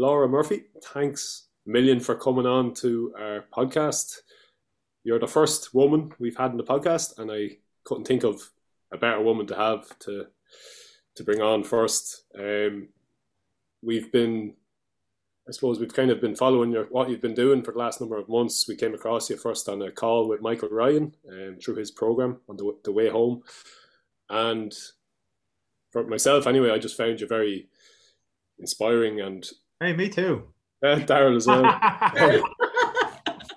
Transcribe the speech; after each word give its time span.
Laura 0.00 0.26
Murphy, 0.26 0.62
thanks 0.82 1.48
a 1.66 1.70
million 1.70 2.00
for 2.00 2.14
coming 2.14 2.46
on 2.46 2.72
to 2.72 3.12
our 3.18 3.44
podcast. 3.54 4.20
You're 5.04 5.18
the 5.18 5.28
first 5.28 5.74
woman 5.74 6.14
we've 6.18 6.38
had 6.38 6.52
in 6.52 6.56
the 6.56 6.64
podcast, 6.64 7.18
and 7.18 7.30
I 7.30 7.58
couldn't 7.84 8.06
think 8.06 8.24
of 8.24 8.40
a 8.90 8.96
better 8.96 9.20
woman 9.20 9.46
to 9.48 9.54
have 9.54 9.98
to 9.98 10.28
to 11.16 11.22
bring 11.22 11.42
on 11.42 11.64
first. 11.64 12.24
Um, 12.34 12.88
we've 13.82 14.10
been, 14.10 14.54
I 15.46 15.52
suppose, 15.52 15.78
we've 15.78 15.92
kind 15.92 16.10
of 16.10 16.18
been 16.18 16.34
following 16.34 16.72
your 16.72 16.84
what 16.84 17.10
you've 17.10 17.20
been 17.20 17.34
doing 17.34 17.62
for 17.62 17.72
the 17.72 17.78
last 17.78 18.00
number 18.00 18.16
of 18.16 18.26
months. 18.26 18.66
We 18.66 18.76
came 18.76 18.94
across 18.94 19.28
you 19.28 19.36
first 19.36 19.68
on 19.68 19.82
a 19.82 19.90
call 19.90 20.28
with 20.28 20.40
Michael 20.40 20.70
Ryan 20.70 21.14
um, 21.30 21.58
through 21.62 21.74
his 21.74 21.90
program 21.90 22.38
on 22.48 22.56
the, 22.56 22.74
the 22.84 22.92
way 22.92 23.10
home, 23.10 23.42
and 24.30 24.72
for 25.90 26.06
myself 26.06 26.46
anyway, 26.46 26.70
I 26.70 26.78
just 26.78 26.96
found 26.96 27.20
you 27.20 27.26
very 27.26 27.68
inspiring 28.58 29.20
and. 29.20 29.46
Hey, 29.82 29.94
me 29.94 30.10
too. 30.10 30.46
Uh, 30.82 30.96
Daryl 30.96 31.36
as 31.36 31.46
well. 31.46 31.62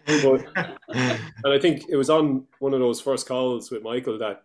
but, 0.08 0.46
and 0.88 1.54
I 1.54 1.60
think 1.60 1.84
it 1.90 1.98
was 1.98 2.10
on 2.10 2.46
one 2.60 2.74
of 2.74 2.80
those 2.80 3.02
first 3.02 3.28
calls 3.28 3.70
with 3.70 3.84
Michael 3.84 4.18
that 4.20 4.44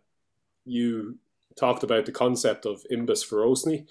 you 0.64 1.18
talked 1.56 1.84
about 1.84 2.04
the 2.04 2.10
concept 2.10 2.66
of 2.66 2.84
imbas 2.92 3.24
forosnai, 3.24 3.86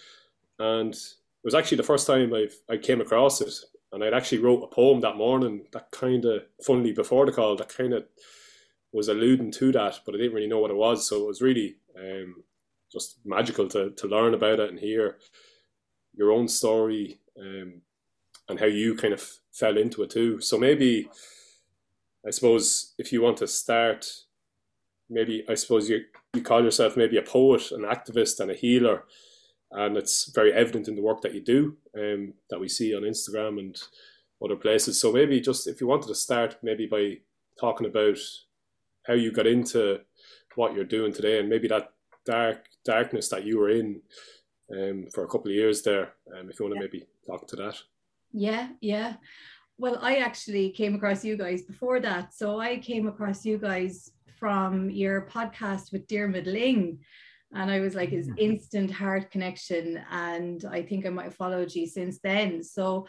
and 0.59 0.93
it 0.93 1.45
was 1.45 1.55
actually 1.55 1.77
the 1.77 1.83
first 1.83 2.05
time 2.05 2.33
I've 2.33 2.57
I 2.69 2.75
came 2.75 2.99
across 2.99 3.39
it, 3.39 3.53
and 3.93 4.03
I'd 4.03 4.13
actually 4.13 4.39
wrote 4.39 4.63
a 4.63 4.67
poem 4.67 4.99
that 4.99 5.15
morning 5.15 5.67
that 5.71 5.89
kind 5.91 6.25
of, 6.25 6.43
funnily 6.65 6.91
before 6.91 7.25
the 7.25 7.31
call, 7.31 7.55
that 7.55 7.69
kind 7.69 7.93
of 7.93 8.05
was 8.91 9.07
alluding 9.07 9.51
to 9.51 9.71
that, 9.71 10.01
but 10.05 10.13
I 10.13 10.17
didn't 10.17 10.33
really 10.33 10.47
know 10.47 10.59
what 10.59 10.71
it 10.71 10.77
was, 10.77 11.07
so 11.07 11.23
it 11.23 11.27
was 11.27 11.41
really 11.41 11.77
um, 11.97 12.43
just 12.91 13.19
magical 13.23 13.69
to 13.69 13.91
to 13.91 14.07
learn 14.07 14.33
about 14.33 14.59
it 14.59 14.69
and 14.69 14.77
hear 14.77 15.19
your 16.13 16.33
own 16.33 16.49
story 16.49 17.21
um, 17.39 17.81
and 18.49 18.59
how 18.59 18.65
you 18.65 18.95
kind 18.95 19.13
of 19.13 19.21
fell 19.51 19.77
into 19.77 20.03
it 20.03 20.09
too. 20.09 20.41
So 20.41 20.57
maybe, 20.57 21.09
I 22.25 22.31
suppose, 22.31 22.93
if 22.97 23.11
you 23.11 23.21
want 23.21 23.37
to 23.37 23.47
start, 23.47 24.07
maybe 25.09 25.43
I 25.49 25.55
suppose 25.55 25.89
you 25.89 26.01
you 26.33 26.41
call 26.41 26.63
yourself 26.63 26.97
maybe 26.97 27.17
a 27.17 27.21
poet, 27.21 27.71
an 27.71 27.81
activist, 27.81 28.39
and 28.39 28.51
a 28.51 28.53
healer, 28.53 29.03
and 29.71 29.97
it's 29.97 30.31
very 30.33 30.53
evident 30.53 30.87
in 30.87 30.95
the 30.95 31.01
work 31.01 31.21
that 31.21 31.33
you 31.33 31.41
do, 31.41 31.77
um, 31.97 32.33
that 32.49 32.59
we 32.59 32.69
see 32.69 32.95
on 32.95 33.03
Instagram 33.03 33.59
and 33.59 33.81
other 34.43 34.55
places. 34.55 34.99
So 34.99 35.11
maybe 35.11 35.39
just 35.41 35.67
if 35.67 35.81
you 35.81 35.87
wanted 35.87 36.07
to 36.07 36.15
start, 36.15 36.57
maybe 36.61 36.85
by 36.85 37.17
talking 37.59 37.87
about 37.87 38.17
how 39.07 39.13
you 39.13 39.31
got 39.31 39.47
into 39.47 40.01
what 40.55 40.73
you're 40.73 40.83
doing 40.83 41.13
today, 41.13 41.39
and 41.39 41.49
maybe 41.49 41.67
that 41.67 41.93
dark 42.25 42.65
darkness 42.85 43.29
that 43.29 43.45
you 43.45 43.57
were 43.57 43.69
in 43.69 44.01
um, 44.71 45.07
for 45.13 45.23
a 45.23 45.27
couple 45.27 45.49
of 45.49 45.55
years 45.55 45.81
there. 45.81 46.13
Um, 46.33 46.49
if 46.49 46.59
you 46.59 46.65
want 46.65 46.75
to 46.75 46.81
yeah. 46.81 46.89
maybe 46.91 47.05
talk 47.25 47.47
to 47.47 47.55
that. 47.57 47.75
Yeah, 48.37 48.69
yeah. 48.81 49.15
Well, 49.79 49.97
I 49.99 50.17
actually 50.17 50.69
came 50.69 50.93
across 50.93 51.25
you 51.25 51.35
guys 51.37 51.63
before 51.63 51.99
that. 52.01 52.35
So 52.35 52.59
I 52.59 52.77
came 52.77 53.07
across 53.07 53.43
you 53.43 53.57
guys 53.57 54.11
from 54.39 54.91
your 54.91 55.27
podcast 55.27 55.91
with 55.91 56.07
Diarmuid 56.07 56.45
Lyng. 56.45 56.99
And 57.53 57.71
I 57.71 57.79
was 57.79 57.95
like 57.95 58.09
his 58.09 58.27
mm-hmm. 58.27 58.37
instant 58.37 58.91
heart 58.91 59.31
connection. 59.31 59.99
And 60.11 60.63
I 60.69 60.83
think 60.83 61.07
I 61.07 61.09
might 61.09 61.23
have 61.25 61.35
followed 61.35 61.73
you 61.73 61.87
since 61.87 62.19
then. 62.19 62.61
So 62.61 63.07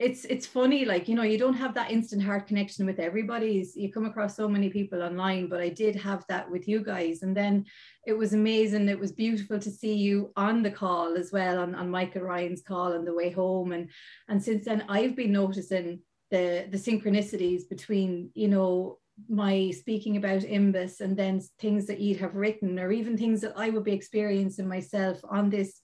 it's 0.00 0.24
it's 0.24 0.46
funny 0.46 0.84
like 0.84 1.08
you 1.08 1.14
know 1.14 1.22
you 1.22 1.38
don't 1.38 1.54
have 1.54 1.72
that 1.74 1.90
instant 1.90 2.22
heart 2.22 2.48
connection 2.48 2.84
with 2.84 2.98
everybody. 2.98 3.64
You 3.76 3.92
come 3.92 4.06
across 4.06 4.34
so 4.34 4.48
many 4.48 4.68
people 4.68 5.02
online 5.02 5.48
but 5.48 5.60
i 5.60 5.68
did 5.68 5.94
have 5.94 6.24
that 6.28 6.50
with 6.50 6.66
you 6.66 6.82
guys. 6.82 7.22
And 7.22 7.36
then 7.36 7.64
it 8.04 8.12
was 8.12 8.32
amazing. 8.32 8.88
It 8.88 8.98
was 8.98 9.12
beautiful 9.12 9.60
to 9.60 9.70
see 9.70 9.94
you 9.94 10.32
on 10.36 10.62
the 10.62 10.70
call 10.70 11.16
as 11.16 11.30
well 11.30 11.58
on, 11.60 11.74
on 11.76 11.90
michael 11.90 12.22
ryan's 12.22 12.62
call 12.62 12.92
on 12.92 13.04
the 13.04 13.14
way 13.14 13.30
home. 13.30 13.72
And 13.72 13.88
and 14.28 14.42
since 14.42 14.64
then 14.64 14.84
i've 14.88 15.14
been 15.14 15.32
noticing 15.32 16.00
the 16.30 16.66
the 16.70 16.78
synchronicities 16.78 17.68
between 17.68 18.30
you 18.34 18.48
know 18.48 18.98
my 19.28 19.70
speaking 19.70 20.16
about 20.16 20.40
imbas 20.40 21.00
and 21.00 21.16
then 21.16 21.40
things 21.60 21.86
that 21.86 22.00
you'd 22.00 22.18
have 22.18 22.34
written 22.34 22.80
or 22.80 22.90
even 22.90 23.16
things 23.16 23.40
that 23.40 23.52
i 23.56 23.70
would 23.70 23.84
be 23.84 23.92
experiencing 23.92 24.66
myself 24.66 25.20
on 25.30 25.48
this 25.48 25.80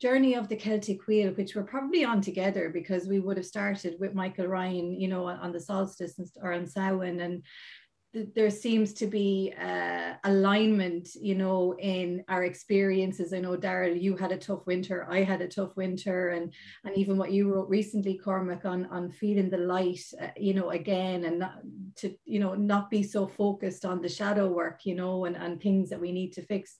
journey 0.00 0.34
of 0.34 0.48
the 0.48 0.56
Celtic 0.56 1.06
wheel, 1.06 1.32
which 1.32 1.54
we're 1.54 1.64
probably 1.64 2.04
on 2.04 2.20
together 2.20 2.70
because 2.72 3.06
we 3.06 3.20
would 3.20 3.36
have 3.36 3.46
started 3.46 3.96
with 3.98 4.14
Michael 4.14 4.46
Ryan, 4.46 4.92
you 4.92 5.08
know, 5.08 5.26
on 5.26 5.52
the 5.52 5.60
solstice 5.60 6.20
or 6.40 6.52
on 6.52 6.66
Samhain, 6.66 7.20
and 7.20 7.42
there 8.34 8.50
seems 8.50 8.94
to 8.94 9.06
be 9.06 9.52
uh, 9.60 10.14
alignment, 10.24 11.14
you 11.14 11.34
know, 11.34 11.74
in 11.78 12.24
our 12.28 12.44
experiences. 12.44 13.34
I 13.34 13.40
know, 13.40 13.56
Daryl, 13.56 14.00
you 14.00 14.16
had 14.16 14.32
a 14.32 14.38
tough 14.38 14.66
winter. 14.66 15.06
I 15.10 15.22
had 15.22 15.42
a 15.42 15.48
tough 15.48 15.76
winter, 15.76 16.30
and 16.30 16.52
and 16.84 16.96
even 16.96 17.18
what 17.18 17.32
you 17.32 17.52
wrote 17.52 17.68
recently, 17.68 18.16
Cormac, 18.16 18.64
on 18.64 18.86
on 18.86 19.10
feeling 19.10 19.50
the 19.50 19.58
light, 19.58 20.00
uh, 20.20 20.28
you 20.36 20.54
know, 20.54 20.70
again, 20.70 21.24
and 21.24 21.40
not 21.40 21.60
to 21.96 22.14
you 22.24 22.40
know 22.40 22.54
not 22.54 22.90
be 22.90 23.02
so 23.02 23.26
focused 23.26 23.84
on 23.84 24.00
the 24.00 24.08
shadow 24.08 24.48
work, 24.48 24.86
you 24.86 24.94
know, 24.94 25.26
and 25.26 25.36
and 25.36 25.60
things 25.60 25.90
that 25.90 26.00
we 26.00 26.10
need 26.10 26.32
to 26.32 26.42
fix. 26.42 26.78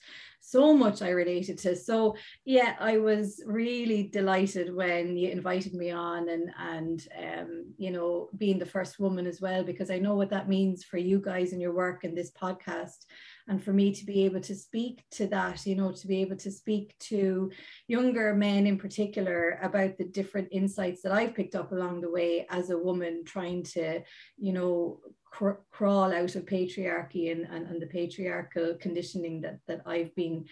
So 0.50 0.72
much 0.72 1.03
I 1.03 1.10
related 1.10 1.59
to. 1.59 1.76
So 1.76 2.16
yeah, 2.47 2.75
I 2.81 2.97
was 2.97 3.42
really 3.44 4.04
delighted 4.04 4.75
when 4.75 5.14
you 5.14 5.28
invited 5.28 5.75
me 5.75 5.91
on, 5.91 6.31
and 6.31 6.50
and 6.59 7.06
um, 7.22 7.75
you 7.76 7.91
know, 7.91 8.31
being 8.38 8.58
the 8.58 8.64
first 8.64 8.98
woman 8.98 9.26
as 9.26 9.42
well, 9.42 9.62
because 9.62 9.91
I 9.91 9.98
know 9.98 10.14
what 10.14 10.31
that 10.31 10.48
means 10.48 10.84
for 10.84 10.97
you 10.97 11.19
guys 11.19 11.53
and 11.53 11.60
your 11.60 11.75
work 11.75 12.04
and 12.04 12.16
this 12.16 12.31
podcast 12.31 13.04
and 13.48 13.62
for 13.62 13.72
me 13.72 13.92
to 13.92 14.04
be 14.04 14.25
able 14.25 14.41
to 14.41 14.54
speak 14.54 15.03
to 15.10 15.26
that 15.26 15.66
you 15.66 15.75
know 15.75 15.91
to 15.91 16.06
be 16.06 16.20
able 16.20 16.37
to 16.37 16.50
speak 16.50 16.94
to 16.98 17.50
younger 17.88 18.34
men 18.34 18.66
in 18.66 18.78
particular 18.78 19.58
about 19.62 19.97
the 19.97 20.04
different 20.04 20.48
insights 20.53 21.03
that 21.03 21.12
i've 21.12 21.34
picked 21.34 21.54
up 21.54 21.72
along 21.72 22.00
the 22.00 22.10
way 22.10 22.47
as 22.50 22.70
a 22.70 22.78
woman 22.78 23.25
trying 23.25 23.62
to 23.62 24.00
you 24.37 24.53
know 24.53 25.00
cr- 25.30 25.62
crawl 25.70 26.12
out 26.12 26.34
of 26.34 26.46
patriarchy 26.46 27.32
and, 27.32 27.46
and, 27.46 27.66
and 27.66 27.80
the 27.80 27.86
patriarchal 27.86 28.74
conditioning 28.80 29.40
that 29.40 29.58
that 29.66 29.82
i've 29.86 30.14
been 30.14 30.44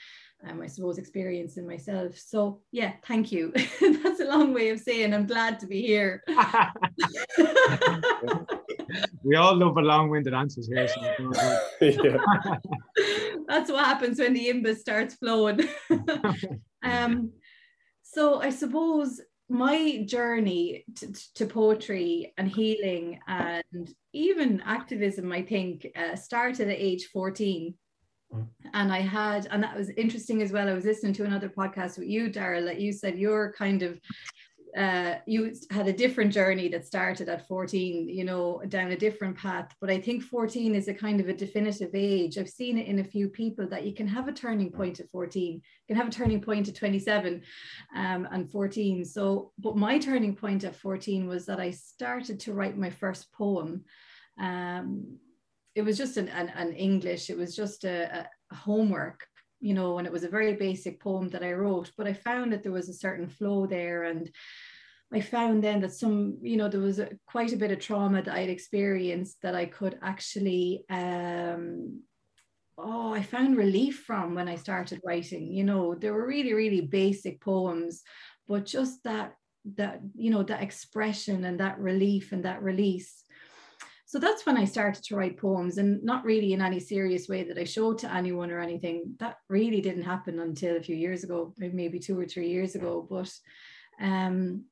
um, 0.48 0.60
I 0.60 0.66
suppose, 0.66 0.98
experiencing 0.98 1.66
myself. 1.66 2.16
So, 2.19 2.60
yeah, 2.70 2.92
thank 3.06 3.32
you. 3.32 3.53
That's 3.81 4.20
a 4.20 4.26
long 4.26 4.53
way 4.53 4.69
of 4.70 4.81
saying 4.81 5.14
I'm 5.14 5.26
glad 5.26 5.59
to 5.60 5.66
be 5.66 5.82
here. 5.82 6.22
we 9.22 9.37
all 9.37 9.56
love 9.56 9.76
a 9.76 9.81
long 9.81 10.10
winded 10.10 10.34
answers 10.34 10.69
here. 10.69 10.87
So 10.88 11.00
That's 13.48 13.70
what 13.70 13.84
happens 13.84 14.19
when 14.19 14.34
the 14.34 14.48
imbas 14.48 14.78
starts 14.78 15.14
flowing. 15.14 15.60
um, 16.82 17.32
so, 18.03 18.41
I 18.41 18.50
suppose 18.50 19.20
my 19.49 20.03
journey 20.07 20.84
to, 20.97 21.12
to, 21.34 21.47
poetry 21.47 22.33
and 22.37 22.49
healing 22.49 23.21
and 23.29 23.95
even 24.12 24.61
activism, 24.65 25.31
I 25.31 25.43
think, 25.43 25.87
uh, 25.97 26.17
started 26.17 26.69
at 26.69 26.77
age 26.77 27.07
14 27.12 27.75
and 28.75 28.93
I 28.93 29.01
had, 29.01 29.47
and 29.51 29.62
that 29.62 29.77
was 29.77 29.91
interesting 29.91 30.43
as 30.43 30.53
well. 30.53 30.69
I 30.69 30.75
was 30.75 30.85
listening 30.85 31.12
to 31.15 31.25
another 31.25 31.49
podcast 31.49 31.99
with 31.99 32.09
you, 32.09 32.29
Daryl, 32.29 32.65
that 32.65 32.81
you 32.81 32.93
said 32.93 33.19
you're 33.19 33.55
kind 33.56 33.83
of 33.83 34.01
uh, 34.76 35.14
you 35.26 35.54
had 35.70 35.88
a 35.88 35.92
different 35.92 36.32
journey 36.32 36.69
that 36.69 36.84
started 36.84 37.31
at 37.31 37.48
14, 37.48 38.09
you 38.10 38.25
know, 38.25 38.60
down 38.69 38.92
a 38.92 38.97
different 38.97 39.37
path. 39.37 39.75
But 39.81 39.88
I 39.88 39.98
think 39.98 40.22
14 40.22 40.75
is 40.75 40.88
a 40.88 40.94
kind 40.94 41.19
of 41.19 41.28
a 41.28 41.32
definitive 41.32 41.91
age. 41.94 42.37
I've 42.37 42.48
seen 42.48 42.76
it 42.76 42.87
in 42.87 42.98
a 42.98 43.04
few 43.04 43.28
people 43.28 43.66
that 43.69 43.84
you 43.84 43.94
can 43.94 44.06
have 44.06 44.28
a 44.28 44.32
turning 44.32 44.70
point 44.70 45.00
at 45.00 45.09
14, 45.09 45.54
you 45.54 45.60
can 45.88 45.97
have 45.97 46.09
a 46.09 46.10
turning 46.10 46.42
point 46.42 46.69
at 46.69 46.75
27 46.75 47.42
um, 47.97 48.28
and 48.31 48.50
14. 48.50 49.04
So, 49.06 49.53
but 49.59 49.76
my 49.76 49.98
turning 49.98 50.37
point 50.37 50.64
at 50.64 50.76
14 50.76 51.26
was 51.26 51.47
that 51.47 51.58
I 51.58 51.70
started 51.70 52.38
to 52.41 52.53
write 52.53 52.76
my 52.76 52.91
first 52.91 53.32
poem. 53.32 53.84
Um, 54.38 55.16
it 55.75 55.82
was 55.82 55.97
just 55.97 56.19
an, 56.19 56.28
an, 56.28 56.48
an 56.50 56.72
English, 56.75 57.31
it 57.31 57.37
was 57.37 57.56
just 57.56 57.84
a, 57.84 58.28
a 58.50 58.54
homework, 58.54 59.26
you 59.61 59.75
know, 59.75 59.99
and 59.99 60.06
it 60.06 60.12
was 60.12 60.25
a 60.25 60.28
very 60.28 60.55
basic 60.55 61.00
poem 61.00 61.28
that 61.31 61.43
I 61.43 61.53
wrote, 61.53 61.91
but 61.97 62.06
I 62.06 62.12
found 62.12 62.53
that 62.53 62.62
there 62.62 62.72
was 62.72 62.89
a 62.89 62.94
certain 62.94 63.28
flow 63.28 63.67
there 63.67 64.05
and 64.05 64.31
I 65.12 65.21
found 65.21 65.62
then 65.62 65.81
that 65.81 65.93
some, 65.93 66.38
you 66.43 66.56
know, 66.56 66.69
there 66.69 66.81
was 66.81 66.99
a, 66.99 67.11
quite 67.26 67.53
a 67.53 67.56
bit 67.56 67.70
of 67.70 67.79
trauma 67.79 68.23
that 68.23 68.35
I'd 68.35 68.50
experienced 68.50 69.41
that 69.43 69.55
I 69.55 69.67
could 69.67 69.99
actually, 70.03 70.85
um, 70.91 72.03
oh, 72.76 73.14
I 73.14 73.23
found 73.23 73.56
relief 73.56 74.03
from 74.06 74.35
when 74.35 74.49
I 74.49 74.56
started 74.56 75.00
writing. 75.05 75.53
You 75.53 75.64
know, 75.64 75.94
there 75.94 76.12
were 76.12 76.26
really, 76.26 76.53
really 76.53 76.81
basic 76.81 77.41
poems, 77.41 78.03
but 78.49 78.67
just 78.67 79.05
that, 79.05 79.35
that, 79.76 80.00
you 80.17 80.31
know, 80.31 80.43
that 80.43 80.62
expression 80.62 81.44
and 81.44 81.61
that 81.61 81.79
relief 81.79 82.32
and 82.32 82.44
that 82.44 82.62
release 82.62 83.23
so 84.17 84.21
that's 84.21 84.47
when 84.47 84.57
I 84.57 84.65
started 84.65 85.05
to 85.05 85.15
write 85.15 85.37
poems 85.37 85.77
and 85.77 86.03
not 86.03 86.25
really 86.25 86.55
in 86.55 86.63
any 86.63 86.81
serious 86.81 87.29
way 87.29 87.45
that 87.45 87.59
I 87.59 87.65
showed 87.65 87.99
to 87.99 88.11
anyone 88.11 88.51
or 88.51 88.61
anything. 88.61 89.15
That 89.19 89.37
really 89.51 89.83
didn't 89.83 90.05
happen 90.05 90.39
until 90.39 90.79
a 90.79 90.83
few 90.83 90.97
years 90.97 91.23
ago, 91.23 91.53
maybe 91.59 91.99
two 91.99 92.19
or 92.19 92.25
three 92.25 92.49
years 92.49 92.75
ago. 92.77 93.07
But 93.11 93.31
um, 94.01 94.65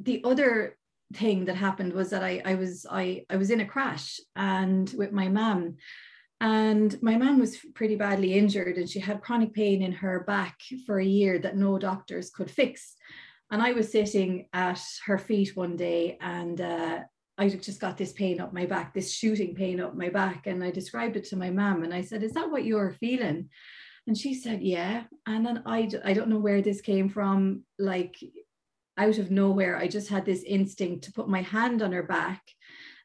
the 0.00 0.22
other 0.24 0.76
thing 1.14 1.46
that 1.46 1.56
happened 1.56 1.94
was 1.94 2.10
that 2.10 2.22
I, 2.22 2.42
I 2.44 2.54
was 2.56 2.84
I, 2.90 3.24
I 3.30 3.36
was 3.36 3.50
in 3.50 3.60
a 3.60 3.64
crash 3.66 4.20
and 4.36 4.92
with 4.94 5.10
my 5.10 5.28
mum 5.28 5.76
and 6.42 7.02
my 7.02 7.16
mum 7.16 7.38
was 7.38 7.56
pretty 7.74 7.96
badly 7.96 8.34
injured 8.34 8.76
and 8.76 8.90
she 8.90 9.00
had 9.00 9.22
chronic 9.22 9.54
pain 9.54 9.80
in 9.80 9.92
her 9.92 10.24
back 10.24 10.58
for 10.84 11.00
a 11.00 11.12
year 11.18 11.38
that 11.38 11.56
no 11.56 11.78
doctors 11.78 12.28
could 12.28 12.50
fix 12.50 12.94
And 13.50 13.62
I 13.62 13.72
was 13.72 13.90
sitting 13.90 14.48
at 14.52 14.82
her 15.06 15.16
feet 15.16 15.56
one 15.56 15.76
day 15.76 16.18
and 16.20 16.60
uh, 16.60 16.98
I 17.38 17.48
just 17.48 17.80
got 17.80 17.96
this 17.96 18.12
pain 18.12 18.40
up 18.40 18.52
my 18.52 18.66
back, 18.66 18.92
this 18.92 19.12
shooting 19.12 19.54
pain 19.54 19.80
up 19.80 19.94
my 19.94 20.08
back. 20.08 20.46
And 20.46 20.62
I 20.62 20.70
described 20.70 21.16
it 21.16 21.24
to 21.26 21.36
my 21.36 21.50
mom 21.50 21.84
and 21.84 21.94
I 21.94 22.02
said, 22.02 22.22
Is 22.22 22.32
that 22.32 22.50
what 22.50 22.64
you're 22.64 22.96
feeling? 22.98 23.48
And 24.06 24.18
she 24.18 24.34
said, 24.34 24.62
Yeah. 24.62 25.04
And 25.26 25.46
then 25.46 25.62
I, 25.64 25.88
I 26.04 26.12
don't 26.12 26.28
know 26.28 26.38
where 26.38 26.62
this 26.62 26.80
came 26.80 27.08
from. 27.08 27.62
Like 27.78 28.16
out 28.96 29.18
of 29.18 29.30
nowhere, 29.30 29.76
I 29.76 29.86
just 29.86 30.08
had 30.08 30.24
this 30.24 30.42
instinct 30.42 31.04
to 31.04 31.12
put 31.12 31.28
my 31.28 31.42
hand 31.42 31.82
on 31.82 31.92
her 31.92 32.02
back 32.02 32.42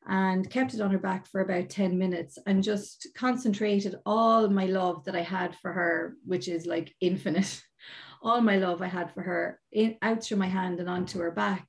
and 0.07 0.49
kept 0.49 0.73
it 0.73 0.81
on 0.81 0.91
her 0.91 0.97
back 0.97 1.27
for 1.27 1.41
about 1.41 1.69
10 1.69 1.97
minutes 1.97 2.37
and 2.45 2.63
just 2.63 3.07
concentrated 3.15 3.95
all 4.05 4.49
my 4.49 4.65
love 4.65 5.05
that 5.05 5.15
I 5.15 5.21
had 5.21 5.55
for 5.61 5.71
her, 5.71 6.15
which 6.25 6.47
is 6.47 6.65
like 6.65 6.93
infinite, 6.99 7.61
all 8.21 8.41
my 8.41 8.57
love 8.57 8.81
I 8.81 8.87
had 8.87 9.13
for 9.13 9.21
her 9.21 9.59
in, 9.71 9.95
out 10.01 10.23
through 10.23 10.37
my 10.37 10.47
hand 10.47 10.79
and 10.79 10.89
onto 10.89 11.19
her 11.19 11.31
back. 11.31 11.67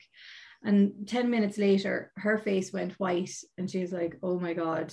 And 0.65 1.07
10 1.07 1.31
minutes 1.31 1.59
later, 1.59 2.11
her 2.17 2.39
face 2.39 2.73
went 2.73 2.95
white 2.95 3.35
and 3.59 3.71
she 3.71 3.81
was 3.81 3.93
like, 3.93 4.17
oh 4.23 4.39
my 4.39 4.55
God, 4.55 4.93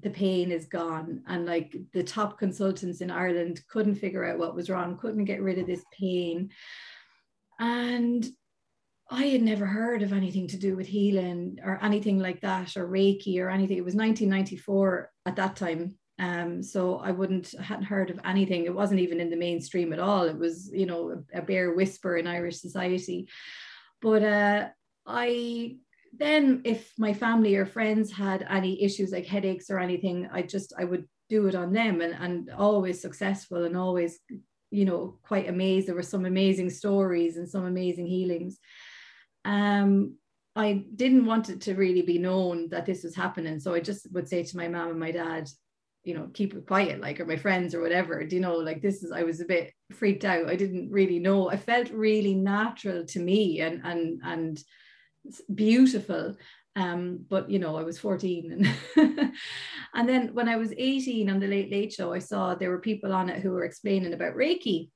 the 0.00 0.10
pain 0.10 0.50
is 0.50 0.66
gone. 0.66 1.22
And 1.28 1.46
like 1.46 1.76
the 1.92 2.02
top 2.02 2.38
consultants 2.38 3.00
in 3.00 3.10
Ireland 3.10 3.60
couldn't 3.68 3.94
figure 3.94 4.24
out 4.24 4.38
what 4.38 4.54
was 4.54 4.68
wrong, 4.68 4.98
couldn't 4.98 5.24
get 5.24 5.42
rid 5.42 5.58
of 5.58 5.66
this 5.66 5.84
pain. 5.98 6.50
And 7.60 8.26
I 9.10 9.26
had 9.26 9.42
never 9.42 9.66
heard 9.66 10.02
of 10.02 10.12
anything 10.12 10.48
to 10.48 10.56
do 10.56 10.74
with 10.74 10.86
healing 10.86 11.58
or 11.62 11.78
anything 11.82 12.18
like 12.18 12.40
that 12.40 12.76
or 12.76 12.88
Reiki 12.88 13.38
or 13.40 13.50
anything. 13.50 13.76
It 13.76 13.84
was 13.84 13.94
1994 13.94 15.10
at 15.26 15.36
that 15.36 15.56
time. 15.56 15.96
Um, 16.18 16.62
so 16.62 16.98
I 16.98 17.10
wouldn't 17.10 17.52
hadn't 17.60 17.86
heard 17.86 18.10
of 18.10 18.20
anything. 18.24 18.64
It 18.64 18.74
wasn't 18.74 19.00
even 19.00 19.20
in 19.20 19.30
the 19.30 19.36
mainstream 19.36 19.92
at 19.92 19.98
all. 19.98 20.24
It 20.24 20.38
was, 20.38 20.70
you 20.72 20.86
know, 20.86 21.24
a, 21.34 21.38
a 21.38 21.42
bare 21.42 21.74
whisper 21.74 22.16
in 22.16 22.26
Irish 22.26 22.60
society. 22.60 23.28
But 24.00 24.22
uh, 24.22 24.68
I 25.06 25.76
then, 26.16 26.62
if 26.64 26.92
my 26.96 27.12
family 27.12 27.56
or 27.56 27.66
friends 27.66 28.12
had 28.12 28.46
any 28.48 28.82
issues 28.82 29.10
like 29.10 29.26
headaches 29.26 29.68
or 29.68 29.80
anything, 29.80 30.28
I 30.32 30.42
just 30.42 30.72
I 30.78 30.84
would 30.84 31.06
do 31.28 31.46
it 31.46 31.54
on 31.54 31.72
them, 31.72 32.00
and 32.00 32.14
and 32.14 32.50
always 32.50 33.00
successful 33.00 33.64
and 33.64 33.76
always, 33.76 34.18
you 34.70 34.84
know, 34.84 35.18
quite 35.22 35.48
amazed. 35.48 35.88
There 35.88 35.94
were 35.94 36.02
some 36.02 36.24
amazing 36.24 36.70
stories 36.70 37.36
and 37.36 37.48
some 37.48 37.64
amazing 37.64 38.06
healings 38.06 38.58
um, 39.44 40.16
I 40.56 40.84
didn't 40.94 41.26
want 41.26 41.48
it 41.48 41.60
to 41.62 41.74
really 41.74 42.02
be 42.02 42.18
known 42.18 42.68
that 42.70 42.86
this 42.86 43.02
was 43.02 43.14
happening. 43.14 43.58
So 43.60 43.74
I 43.74 43.80
just 43.80 44.10
would 44.12 44.28
say 44.28 44.42
to 44.42 44.56
my 44.56 44.68
mom 44.68 44.90
and 44.90 45.00
my 45.00 45.10
dad, 45.10 45.48
you 46.04 46.14
know, 46.14 46.28
keep 46.32 46.54
it 46.54 46.66
quiet, 46.66 47.00
like, 47.00 47.18
or 47.18 47.26
my 47.26 47.36
friends 47.36 47.74
or 47.74 47.80
whatever. 47.80 48.24
Do 48.24 48.36
you 48.36 48.42
know, 48.42 48.56
like, 48.56 48.82
this 48.82 49.02
is, 49.02 49.10
I 49.10 49.22
was 49.22 49.40
a 49.40 49.46
bit 49.46 49.72
freaked 49.92 50.24
out. 50.24 50.48
I 50.48 50.56
didn't 50.56 50.90
really 50.90 51.18
know. 51.18 51.50
I 51.50 51.56
felt 51.56 51.90
really 51.90 52.34
natural 52.34 53.04
to 53.06 53.20
me 53.20 53.60
and, 53.60 53.80
and, 53.84 54.20
and 54.22 54.58
beautiful. 55.54 56.36
Um, 56.76 57.24
but 57.28 57.48
you 57.48 57.58
know, 57.60 57.76
I 57.76 57.82
was 57.82 57.98
14 57.98 58.66
and 58.96 59.32
and 59.94 60.08
then 60.08 60.34
when 60.34 60.48
I 60.48 60.56
was 60.56 60.72
18 60.76 61.30
on 61.30 61.38
the 61.38 61.46
Late 61.46 61.70
Late 61.70 61.92
Show, 61.92 62.12
I 62.12 62.18
saw 62.18 62.54
there 62.54 62.70
were 62.70 62.80
people 62.80 63.12
on 63.12 63.28
it 63.28 63.40
who 63.40 63.50
were 63.50 63.64
explaining 63.64 64.12
about 64.12 64.34
Reiki 64.34 64.88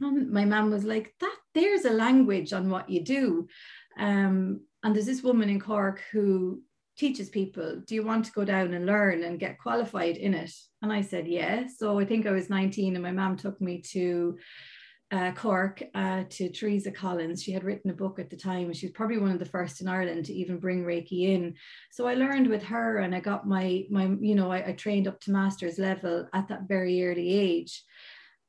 and 0.00 0.30
my 0.30 0.44
mom 0.44 0.70
was 0.70 0.84
like, 0.84 1.14
that 1.20 1.36
there's 1.54 1.84
a 1.84 1.90
language 1.90 2.52
on 2.52 2.70
what 2.70 2.88
you 2.88 3.02
do. 3.02 3.48
Um, 3.98 4.60
and 4.82 4.94
there's 4.94 5.06
this 5.06 5.22
woman 5.22 5.50
in 5.50 5.60
Cork 5.60 6.02
who 6.12 6.62
teaches 6.96 7.28
people, 7.28 7.82
do 7.86 7.94
you 7.94 8.04
want 8.04 8.24
to 8.26 8.32
go 8.32 8.44
down 8.44 8.74
and 8.74 8.86
learn 8.86 9.22
and 9.22 9.38
get 9.38 9.58
qualified 9.58 10.16
in 10.16 10.34
it? 10.34 10.52
And 10.82 10.92
I 10.92 11.02
said, 11.02 11.26
yeah. 11.28 11.66
So 11.66 11.98
I 11.98 12.04
think 12.04 12.26
I 12.26 12.30
was 12.30 12.50
19 12.50 12.94
and 12.94 13.02
my 13.02 13.12
mom 13.12 13.36
took 13.36 13.60
me 13.60 13.82
to 13.92 14.38
uh, 15.10 15.32
Cork 15.32 15.82
uh, 15.94 16.24
to 16.30 16.50
Teresa 16.50 16.90
Collins. 16.90 17.42
She 17.42 17.52
had 17.52 17.64
written 17.64 17.90
a 17.90 17.94
book 17.94 18.18
at 18.18 18.30
the 18.30 18.36
time. 18.36 18.72
She 18.72 18.86
was 18.86 18.92
probably 18.92 19.18
one 19.18 19.32
of 19.32 19.38
the 19.38 19.44
first 19.44 19.80
in 19.80 19.88
Ireland 19.88 20.26
to 20.26 20.32
even 20.32 20.58
bring 20.58 20.84
Reiki 20.84 21.30
in. 21.34 21.54
So 21.90 22.06
I 22.06 22.14
learned 22.14 22.48
with 22.48 22.62
her 22.64 22.98
and 22.98 23.14
I 23.14 23.20
got 23.20 23.46
my, 23.46 23.86
my 23.90 24.06
you 24.20 24.34
know, 24.34 24.52
I, 24.52 24.68
I 24.68 24.72
trained 24.72 25.08
up 25.08 25.20
to 25.22 25.32
master's 25.32 25.78
level 25.78 26.28
at 26.32 26.48
that 26.48 26.68
very 26.68 27.04
early 27.04 27.28
age. 27.28 27.82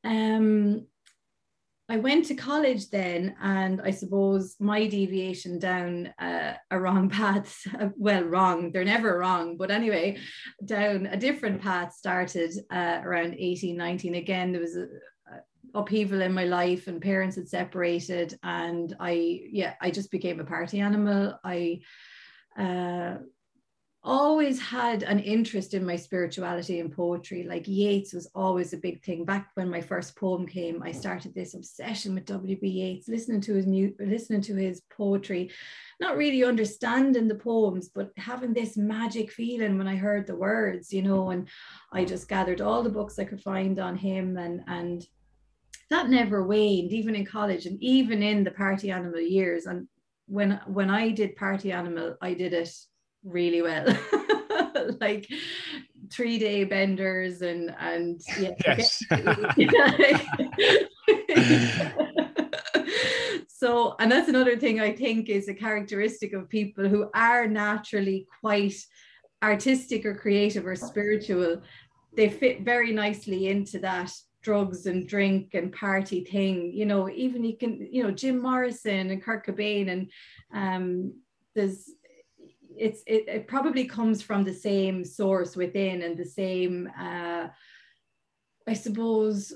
Um, 0.04 0.86
I 1.92 1.98
went 1.98 2.24
to 2.28 2.36
college 2.36 2.90
then, 2.90 3.36
and 3.42 3.82
I 3.82 3.92
suppose 3.92 4.56
my 4.62 4.88
deviation 4.88 5.60
down 5.60 6.14
uh, 6.20 6.54
a 6.72 6.80
wrong 6.80 7.10
path, 7.20 7.62
well, 7.98 8.24
wrong, 8.24 8.72
they're 8.72 8.86
never 8.86 9.18
wrong, 9.18 9.58
but 9.58 9.72
anyway, 9.72 10.18
down 10.64 11.08
a 11.08 11.18
different 11.18 11.62
path 11.62 11.94
started 11.94 12.54
uh, 12.72 13.02
around 13.04 13.36
18, 13.38 13.76
19. 13.76 14.16
Again, 14.16 14.54
there 14.54 14.62
was 14.62 14.78
a, 14.78 14.84
a 14.84 15.11
upheaval 15.74 16.22
in 16.22 16.34
my 16.34 16.46
life, 16.46 16.88
and 16.88 17.02
parents 17.02 17.36
had 17.36 17.48
separated, 17.48 18.38
and 18.44 18.96
I, 19.00 19.42
yeah, 19.52 19.74
I 19.82 19.92
just 19.92 20.12
became 20.12 20.40
a 20.40 20.46
party 20.46 20.80
animal. 20.80 21.40
I, 21.44 21.82
uh, 22.58 23.18
always 24.04 24.60
had 24.60 25.04
an 25.04 25.20
interest 25.20 25.76
in 25.76 25.86
my 25.86 25.96
spirituality 25.96 26.80
and 26.80 26.92
poetry. 26.92 27.44
Like 27.44 27.68
Yeats 27.68 28.14
was 28.14 28.30
always 28.34 28.74
a 28.74 28.78
big 28.78 29.04
thing. 29.04 29.26
Back 29.26 29.50
when 29.54 29.70
my 29.70 29.82
first 29.82 30.16
poem 30.16 30.48
came, 30.48 30.82
I 30.82 30.92
started 30.92 31.36
this 31.36 31.54
obsession 31.54 32.16
with 32.16 32.26
W.B. 32.26 32.68
Yeats, 32.68 33.08
listening 33.08 33.42
to 33.42 33.54
his 33.54 33.68
mu- 33.68 33.94
listening 34.00 34.42
to 34.42 34.56
his 34.56 34.82
poetry, 34.96 35.52
not 36.00 36.18
really 36.18 36.44
understanding 36.44 37.28
the 37.28 37.36
poems, 37.36 37.90
but 37.90 38.12
having 38.18 38.54
this 38.54 38.76
magic 38.76 39.32
feeling 39.32 39.78
when 39.78 39.88
I 39.88 39.96
heard 39.96 40.26
the 40.26 40.36
words, 40.36 40.92
you 40.92 41.04
know. 41.04 41.30
And 41.30 41.48
I 41.92 42.04
just 42.04 42.28
gathered 42.28 42.62
all 42.62 42.82
the 42.82 42.90
books 42.90 43.20
I 43.20 43.26
could 43.26 43.42
find 43.42 43.78
on 43.78 43.96
him, 43.96 44.36
and 44.38 44.64
and 44.66 45.06
that 45.92 46.10
never 46.10 46.44
waned, 46.44 46.92
even 46.92 47.16
in 47.16 47.26
college 47.26 47.66
and 47.66 47.78
even 47.84 48.24
in 48.24 48.44
the 48.46 48.52
party 48.52 48.92
animal 48.92 49.20
years. 49.20 49.66
And 49.66 49.88
when 50.26 50.60
when 50.66 50.90
I 50.90 51.10
did 51.10 51.36
party 51.36 51.74
animal, 51.74 52.16
I 52.22 52.34
did 52.34 52.54
it 52.54 52.74
really 53.26 53.62
well. 53.62 53.86
like 55.02 55.28
three 56.10 56.40
day 56.40 56.64
benders 56.64 57.42
and 57.42 57.76
and 57.80 58.22
yeah. 58.40 58.52
Yes. 58.66 59.04
so 63.48 63.96
and 64.00 64.10
that's 64.10 64.30
another 64.30 64.58
thing 64.58 64.80
I 64.80 64.94
think 64.94 65.28
is 65.28 65.50
a 65.50 65.54
characteristic 65.54 66.32
of 66.34 66.48
people 66.48 66.88
who 66.88 67.10
are 67.14 67.48
naturally 67.48 68.28
quite 68.40 68.76
artistic 69.44 70.06
or 70.06 70.16
creative 70.16 70.66
or 70.66 70.78
spiritual. 70.78 71.62
They 72.16 72.30
fit 72.30 72.62
very 72.62 72.94
nicely 72.94 73.50
into 73.50 73.80
that 73.80 74.12
drugs 74.42 74.86
and 74.86 75.08
drink 75.08 75.54
and 75.54 75.72
party 75.74 76.24
thing. 76.24 76.72
You 76.74 76.86
know, 76.86 77.10
even 77.10 77.44
you 77.44 77.58
can, 77.58 77.88
you 77.92 78.04
know, 78.04 78.12
Jim 78.12 78.42
Morrison 78.42 79.12
and 79.12 79.24
Kurt 79.24 79.46
Cobain 79.46 79.90
and 79.90 80.12
um 80.54 81.14
there's 81.56 81.90
it's 82.78 83.04
it, 83.06 83.28
it 83.28 83.48
probably 83.48 83.86
comes 83.86 84.22
from 84.22 84.44
the 84.44 84.54
same 84.54 85.04
source 85.04 85.56
within 85.56 86.02
and 86.04 86.18
the 86.18 86.26
same 86.26 86.90
uh, 87.00 87.48
I 88.68 88.74
suppose 88.74 89.54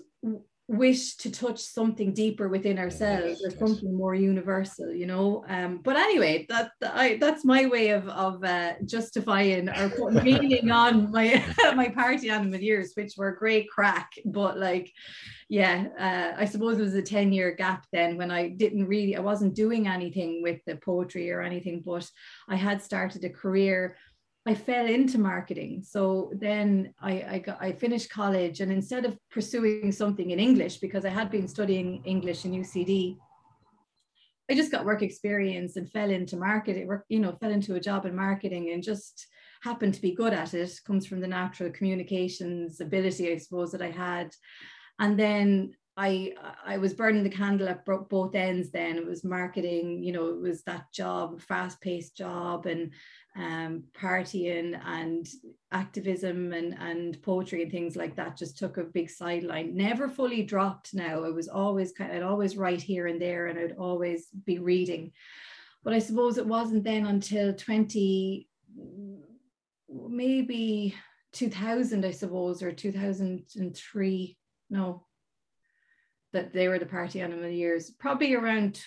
wish 0.68 1.16
to 1.18 1.32
touch 1.32 1.60
something 1.60 2.12
deeper 2.12 2.50
within 2.50 2.80
ourselves 2.80 3.44
or 3.46 3.52
something 3.52 3.96
more 3.96 4.16
universal 4.16 4.92
you 4.92 5.06
know? 5.06 5.46
Um 5.48 5.82
but 5.84 5.96
anyway 5.96 6.46
that, 6.50 6.72
that 6.82 6.96
I 6.96 7.18
that's 7.18 7.46
my 7.46 7.68
way 7.68 7.90
of 7.90 8.08
of 8.10 8.44
uh, 8.44 8.74
justifying 8.86 9.70
or 9.70 9.90
putting 9.90 10.24
meaning 10.24 10.72
on 10.84 11.12
my 11.12 11.44
my 11.76 11.90
party 11.90 12.30
animal 12.30 12.60
years 12.60 12.94
which 12.96 13.14
were 13.18 13.32
great 13.32 13.70
crack. 13.70 14.12
But 14.26 14.58
like 14.58 14.92
yeah 15.50 15.86
uh, 16.00 16.42
I 16.42 16.46
suppose 16.46 16.80
it 16.80 16.84
was 16.84 16.96
a 16.96 17.02
10 17.02 17.32
year 17.32 17.52
gap 17.52 17.86
then 17.94 18.18
when 18.18 18.32
I 18.32 18.50
didn't 18.50 18.88
really 18.88 19.16
I 19.16 19.20
wasn't 19.20 19.54
doing 19.54 19.88
anything 19.88 20.42
with 20.42 20.60
the 20.66 20.78
poetry 20.78 21.32
or 21.32 21.42
anything 21.42 21.84
but 21.86 22.10
I 22.50 22.56
had 22.56 22.82
started 22.82 23.24
a 23.24 23.30
career 23.30 23.98
I 24.48 24.54
fell 24.54 24.86
into 24.86 25.18
marketing. 25.18 25.84
So 25.84 26.32
then 26.36 26.94
I, 27.02 27.26
I, 27.28 27.40
got, 27.40 27.58
I 27.60 27.72
finished 27.72 28.12
college 28.12 28.62
and 28.62 28.72
instead 28.72 29.04
of 29.04 29.18
pursuing 29.32 29.92
something 29.92 30.30
in 30.30 30.40
English, 30.40 30.78
because 30.78 31.04
I 31.04 31.10
had 31.10 31.32
been 31.32 31.48
studying 31.48 32.04
English 32.06 32.46
in 32.46 32.52
UCD, 32.52 33.18
I 34.50 34.54
just 34.54 34.72
got 34.72 34.86
work 34.86 35.02
experience 35.02 35.76
and 35.76 35.90
fell 35.90 36.12
into 36.12 36.38
marketing, 36.38 36.88
you 37.10 37.20
know, 37.20 37.36
fell 37.42 37.50
into 37.50 37.74
a 37.74 37.80
job 37.80 38.06
in 38.06 38.16
marketing 38.16 38.72
and 38.72 38.84
just 38.84 39.26
happened 39.62 39.96
to 39.96 40.02
be 40.02 40.14
good 40.14 40.34
at 40.34 40.54
it. 40.54 40.72
Comes 40.86 41.08
from 41.08 41.22
the 41.22 41.28
natural 41.28 41.72
communications 41.72 42.80
ability, 42.80 43.32
I 43.32 43.38
suppose, 43.38 43.72
that 43.72 43.82
I 43.82 43.90
had. 43.90 44.30
And 45.00 45.20
then 45.20 45.74
I 45.98 46.34
I 46.64 46.78
was 46.78 46.94
burning 46.94 47.24
the 47.24 47.30
candle 47.30 47.70
at 47.70 47.86
both 47.86 48.36
ends. 48.36 48.70
Then 48.70 48.98
it 48.98 49.06
was 49.06 49.24
marketing, 49.24 50.04
you 50.04 50.12
know, 50.12 50.28
it 50.28 50.40
was 50.40 50.62
that 50.64 50.92
job, 50.94 51.42
fast 51.42 51.82
paced 51.82 52.16
job, 52.16 52.66
and 52.66 52.92
um, 53.36 53.84
partying 54.00 54.80
and 54.86 55.28
activism 55.72 56.54
and 56.54 56.74
and 56.80 57.22
poetry 57.22 57.64
and 57.64 57.72
things 57.72 57.96
like 57.96 58.16
that. 58.16 58.38
Just 58.38 58.58
took 58.58 58.78
a 58.78 58.84
big 58.84 59.10
sideline. 59.10 59.76
Never 59.76 60.08
fully 60.08 60.44
dropped. 60.44 60.94
Now 60.94 61.24
I 61.24 61.30
was 61.30 61.48
always 61.48 61.92
kind. 61.92 62.12
I'd 62.12 62.24
always 62.24 62.56
write 62.56 62.82
here 62.82 63.08
and 63.08 63.22
there, 63.22 63.48
and 63.48 63.60
I'd 63.60 63.78
always 63.78 64.28
be 64.46 64.60
reading. 64.60 65.12
But 65.84 65.94
I 65.94 66.00
suppose 66.00 66.38
it 66.38 66.48
wasn't 66.48 66.84
then 66.84 67.06
until 67.06 67.54
twenty, 67.54 68.48
maybe 69.90 70.96
two 71.34 71.50
thousand, 71.50 72.06
I 72.06 72.12
suppose, 72.12 72.64
or 72.64 72.72
two 72.72 72.92
thousand 72.92 73.44
and 73.58 73.76
three. 73.76 74.38
No, 74.70 75.06
that 76.34 76.54
they 76.54 76.70
were 76.70 76.80
the 76.80 76.86
party 76.86 77.22
animal 77.22 77.50
years, 77.50 77.92
probably 77.92 78.34
around 78.34 78.82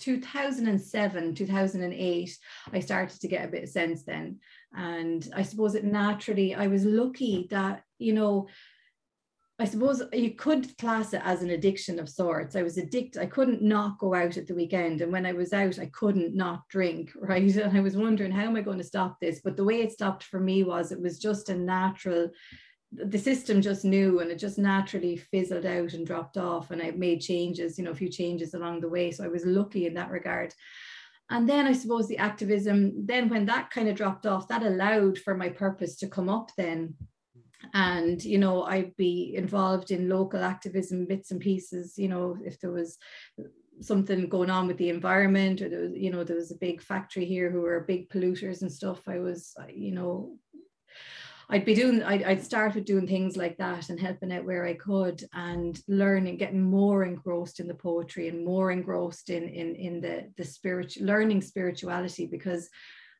2007 0.00 1.34
2008 1.34 2.38
i 2.72 2.80
started 2.80 3.20
to 3.20 3.28
get 3.28 3.44
a 3.44 3.50
bit 3.50 3.64
of 3.64 3.68
sense 3.68 4.02
then 4.02 4.38
and 4.74 5.30
i 5.36 5.42
suppose 5.42 5.74
it 5.74 5.84
naturally 5.84 6.54
i 6.54 6.66
was 6.66 6.84
lucky 6.84 7.46
that 7.50 7.82
you 7.98 8.12
know 8.12 8.48
I 9.60 9.66
suppose 9.66 10.02
you 10.14 10.30
could 10.30 10.76
class 10.78 11.12
it 11.12 11.20
as 11.22 11.42
an 11.42 11.50
addiction 11.50 11.98
of 11.98 12.08
sorts. 12.08 12.56
I 12.56 12.62
was 12.62 12.78
addicted. 12.78 13.20
I 13.20 13.26
couldn't 13.26 13.60
not 13.60 13.98
go 13.98 14.14
out 14.14 14.38
at 14.38 14.46
the 14.46 14.54
weekend. 14.54 15.02
And 15.02 15.12
when 15.12 15.26
I 15.26 15.32
was 15.32 15.52
out, 15.52 15.78
I 15.78 15.84
couldn't 15.92 16.34
not 16.34 16.66
drink, 16.70 17.10
right? 17.20 17.54
And 17.54 17.76
I 17.76 17.82
was 17.82 17.94
wondering, 17.94 18.32
how 18.32 18.44
am 18.44 18.56
I 18.56 18.62
going 18.62 18.78
to 18.78 18.84
stop 18.84 19.20
this? 19.20 19.42
But 19.44 19.58
the 19.58 19.64
way 19.64 19.82
it 19.82 19.92
stopped 19.92 20.24
for 20.24 20.40
me 20.40 20.64
was 20.64 20.92
it 20.92 21.00
was 21.00 21.18
just 21.18 21.50
a 21.50 21.54
natural, 21.54 22.30
the 22.92 23.18
system 23.18 23.62
just 23.62 23.84
knew 23.84 24.20
and 24.20 24.30
it 24.30 24.38
just 24.38 24.58
naturally 24.58 25.16
fizzled 25.16 25.66
out 25.66 25.92
and 25.92 26.06
dropped 26.06 26.36
off. 26.36 26.70
And 26.70 26.82
I 26.82 26.90
made 26.90 27.20
changes, 27.20 27.78
you 27.78 27.84
know, 27.84 27.92
a 27.92 27.94
few 27.94 28.08
changes 28.08 28.54
along 28.54 28.80
the 28.80 28.88
way. 28.88 29.12
So 29.12 29.24
I 29.24 29.28
was 29.28 29.46
lucky 29.46 29.86
in 29.86 29.94
that 29.94 30.10
regard. 30.10 30.54
And 31.30 31.48
then 31.48 31.66
I 31.66 31.72
suppose 31.72 32.08
the 32.08 32.18
activism, 32.18 33.06
then 33.06 33.28
when 33.28 33.46
that 33.46 33.70
kind 33.70 33.88
of 33.88 33.94
dropped 33.94 34.26
off, 34.26 34.48
that 34.48 34.64
allowed 34.64 35.18
for 35.18 35.36
my 35.36 35.48
purpose 35.48 35.96
to 35.98 36.08
come 36.08 36.28
up 36.28 36.50
then 36.56 36.94
and 37.74 38.24
you 38.24 38.38
know 38.38 38.62
i'd 38.64 38.96
be 38.96 39.34
involved 39.36 39.90
in 39.90 40.08
local 40.08 40.42
activism 40.42 41.06
bits 41.06 41.30
and 41.30 41.40
pieces 41.40 41.94
you 41.98 42.08
know 42.08 42.36
if 42.44 42.58
there 42.60 42.72
was 42.72 42.96
something 43.80 44.28
going 44.28 44.50
on 44.50 44.66
with 44.66 44.76
the 44.76 44.90
environment 44.90 45.62
or 45.62 45.68
there 45.68 45.80
was 45.80 45.92
you 45.94 46.10
know 46.10 46.24
there 46.24 46.36
was 46.36 46.50
a 46.50 46.58
big 46.58 46.82
factory 46.82 47.24
here 47.24 47.50
who 47.50 47.60
were 47.60 47.84
big 47.86 48.08
polluters 48.10 48.62
and 48.62 48.72
stuff 48.72 49.00
i 49.08 49.18
was 49.18 49.54
you 49.72 49.92
know 49.92 50.36
I'd 51.52 51.64
be 51.64 51.74
doing, 51.74 52.02
I'd, 52.04 52.22
I'd 52.22 52.44
start 52.44 52.76
with 52.76 52.84
doing 52.84 53.08
things 53.08 53.36
like 53.36 53.58
that 53.58 53.90
and 53.90 53.98
helping 53.98 54.32
out 54.32 54.44
where 54.44 54.64
I 54.64 54.74
could 54.74 55.24
and 55.32 55.78
learning, 55.88 56.36
getting 56.36 56.62
more 56.62 57.02
engrossed 57.02 57.58
in 57.58 57.66
the 57.66 57.74
poetry 57.74 58.28
and 58.28 58.44
more 58.44 58.70
engrossed 58.70 59.30
in, 59.30 59.48
in, 59.48 59.74
in 59.74 60.00
the, 60.00 60.30
the 60.36 60.44
spirit, 60.44 60.96
learning 61.00 61.42
spirituality 61.42 62.26
because 62.26 62.70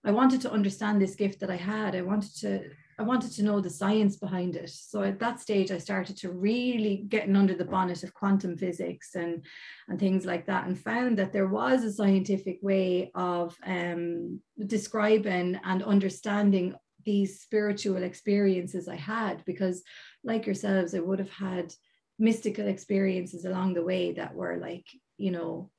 I 0.05 0.13
wanted 0.13 0.41
to 0.43 0.53
understand 0.53 1.03
this 1.03 1.17
gift 1.17 1.41
that 1.41 1.51
I 1.51 1.57
had. 1.57 1.97
I 1.97 2.03
wanted 2.03 2.37
to 2.37 2.71
I 3.01 3.03
wanted 3.03 3.33
to 3.33 3.43
know 3.43 3.61
the 3.63 3.71
science 3.71 4.17
behind 4.17 4.57
it. 4.57 4.69
So 4.69 5.03
at 5.03 5.19
that 5.21 5.41
stage, 5.41 5.71
I 5.71 5.79
started 5.79 6.19
to 6.19 6.33
really 6.33 7.07
getting 7.09 7.35
under 7.35 7.55
the 7.55 7.65
bonnet 7.65 8.03
of 8.03 8.13
quantum 8.13 8.59
physics 8.59 9.15
and, 9.15 9.43
and 9.89 9.99
things 9.99 10.27
like 10.27 10.45
that, 10.47 10.67
and 10.67 10.79
found 10.79 11.17
that 11.17 11.33
there 11.33 11.49
was 11.49 11.83
a 11.83 11.95
scientific 11.95 12.59
way 12.61 13.11
of 13.15 13.57
um, 13.65 14.43
describing 14.67 15.59
and 15.65 15.83
understanding 15.83 16.75
these 17.05 17.41
spiritual 17.41 18.03
experiences 18.03 18.89
I 18.89 18.97
had. 18.97 19.45
Because, 19.45 19.83
like 20.25 20.47
yourselves, 20.47 20.95
I 20.95 21.01
would 21.01 21.19
have 21.19 21.31
had 21.33 21.73
mystical 22.19 22.67
experiences 22.67 23.45
along 23.45 23.75
the 23.75 23.85
way 23.85 24.13
that 24.13 24.35
were 24.35 24.57
like, 24.57 24.87
you 25.17 25.31
know, 25.31 25.71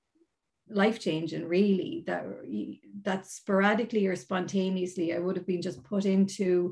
life 0.70 1.00
changing 1.00 1.46
really 1.50 2.02
that 2.08 2.24
that 3.02 3.26
sporadically 3.26 4.08
or 4.08 4.16
spontaneously 4.16 5.14
i 5.14 5.20
would 5.20 5.36
have 5.36 5.46
been 5.46 5.62
just 5.62 5.84
put 5.84 6.06
into 6.06 6.72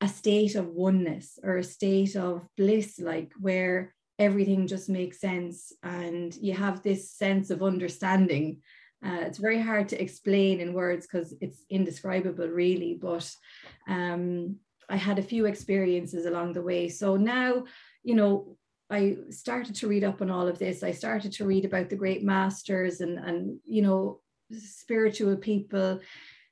a 0.00 0.08
state 0.08 0.54
of 0.54 0.68
oneness 0.68 1.38
or 1.42 1.58
a 1.58 1.64
state 1.64 2.16
of 2.16 2.46
bliss, 2.56 2.98
like 2.98 3.32
where 3.38 3.94
everything 4.18 4.66
just 4.66 4.88
makes 4.88 5.20
sense 5.20 5.72
and 5.82 6.34
you 6.36 6.54
have 6.54 6.82
this 6.82 7.10
sense 7.10 7.50
of 7.50 7.62
understanding. 7.62 8.60
Uh, 9.04 9.20
it's 9.22 9.38
very 9.38 9.60
hard 9.60 9.88
to 9.88 10.00
explain 10.00 10.60
in 10.60 10.74
words 10.74 11.06
because 11.06 11.34
it's 11.40 11.64
indescribable, 11.70 12.48
really. 12.48 12.98
But 13.00 13.32
um, 13.88 14.56
I 14.88 14.96
had 14.96 15.18
a 15.18 15.22
few 15.22 15.46
experiences 15.46 16.26
along 16.26 16.52
the 16.52 16.62
way. 16.62 16.88
So 16.88 17.16
now, 17.16 17.64
you 18.02 18.14
know, 18.14 18.56
I 18.90 19.16
started 19.30 19.76
to 19.76 19.88
read 19.88 20.04
up 20.04 20.20
on 20.20 20.30
all 20.30 20.48
of 20.48 20.58
this. 20.58 20.82
I 20.82 20.90
started 20.90 21.32
to 21.32 21.46
read 21.46 21.64
about 21.64 21.88
the 21.88 21.96
great 21.96 22.24
masters 22.24 23.00
and, 23.00 23.18
and 23.18 23.58
you 23.64 23.82
know, 23.82 24.20
spiritual 24.52 25.36
people 25.36 26.00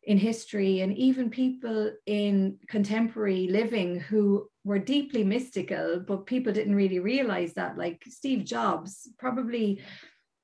in 0.04 0.16
history 0.16 0.80
and 0.80 0.96
even 0.96 1.28
people 1.28 1.92
in 2.06 2.56
contemporary 2.68 3.48
living 3.48 4.00
who 4.00 4.48
were 4.64 4.78
deeply 4.78 5.24
mystical, 5.24 6.02
but 6.06 6.26
people 6.26 6.52
didn't 6.52 6.76
really 6.76 7.00
realize 7.00 7.52
that. 7.54 7.76
Like 7.76 8.02
Steve 8.06 8.44
Jobs, 8.44 9.10
probably 9.18 9.82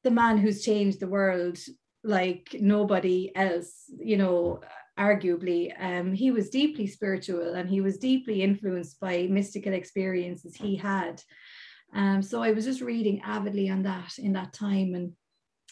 the 0.03 0.11
man 0.11 0.37
who's 0.37 0.65
changed 0.65 1.01
the 1.01 1.07
world 1.07 1.59
like 2.05 2.55
nobody 2.61 3.33
else, 3.35 3.85
you 3.99 4.17
know, 4.17 4.61
arguably. 4.99 5.73
Um, 5.81 6.13
he 6.13 6.31
was 6.31 6.51
deeply 6.51 6.87
spiritual 6.87 7.55
and 7.55 7.69
he 7.69 7.81
was 7.81 7.99
deeply 7.99 8.43
influenced 8.43 9.01
by 9.01 9.27
mystical 9.31 9.73
experiences 9.73 10.55
he 10.55 10.77
had. 10.77 11.23
Um, 11.95 12.23
so 12.23 12.43
I 12.43 12.53
was 12.53 12.65
just 12.65 12.81
reading 12.81 13.23
avidly 13.25 13.71
on 13.71 13.83
that 13.85 14.19
in 14.19 14.33
that 14.35 14.53
time 14.53 14.95
and 14.95 15.13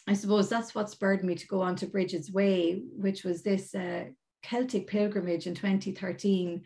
I 0.09 0.15
suppose 0.15 0.49
that's 0.49 0.75
what 0.75 0.91
spurred 0.91 1.23
me 1.23 1.35
to 1.37 1.47
go 1.47 1.61
on 1.61 1.77
to 1.77 1.87
Brigid's 1.87 2.33
Way, 2.33 2.83
which 2.97 3.23
was 3.23 3.43
this 3.43 3.75
uh, 3.75 4.07
Celtic 4.43 4.89
pilgrimage 4.89 5.47
in 5.47 5.55
2013. 5.55 6.63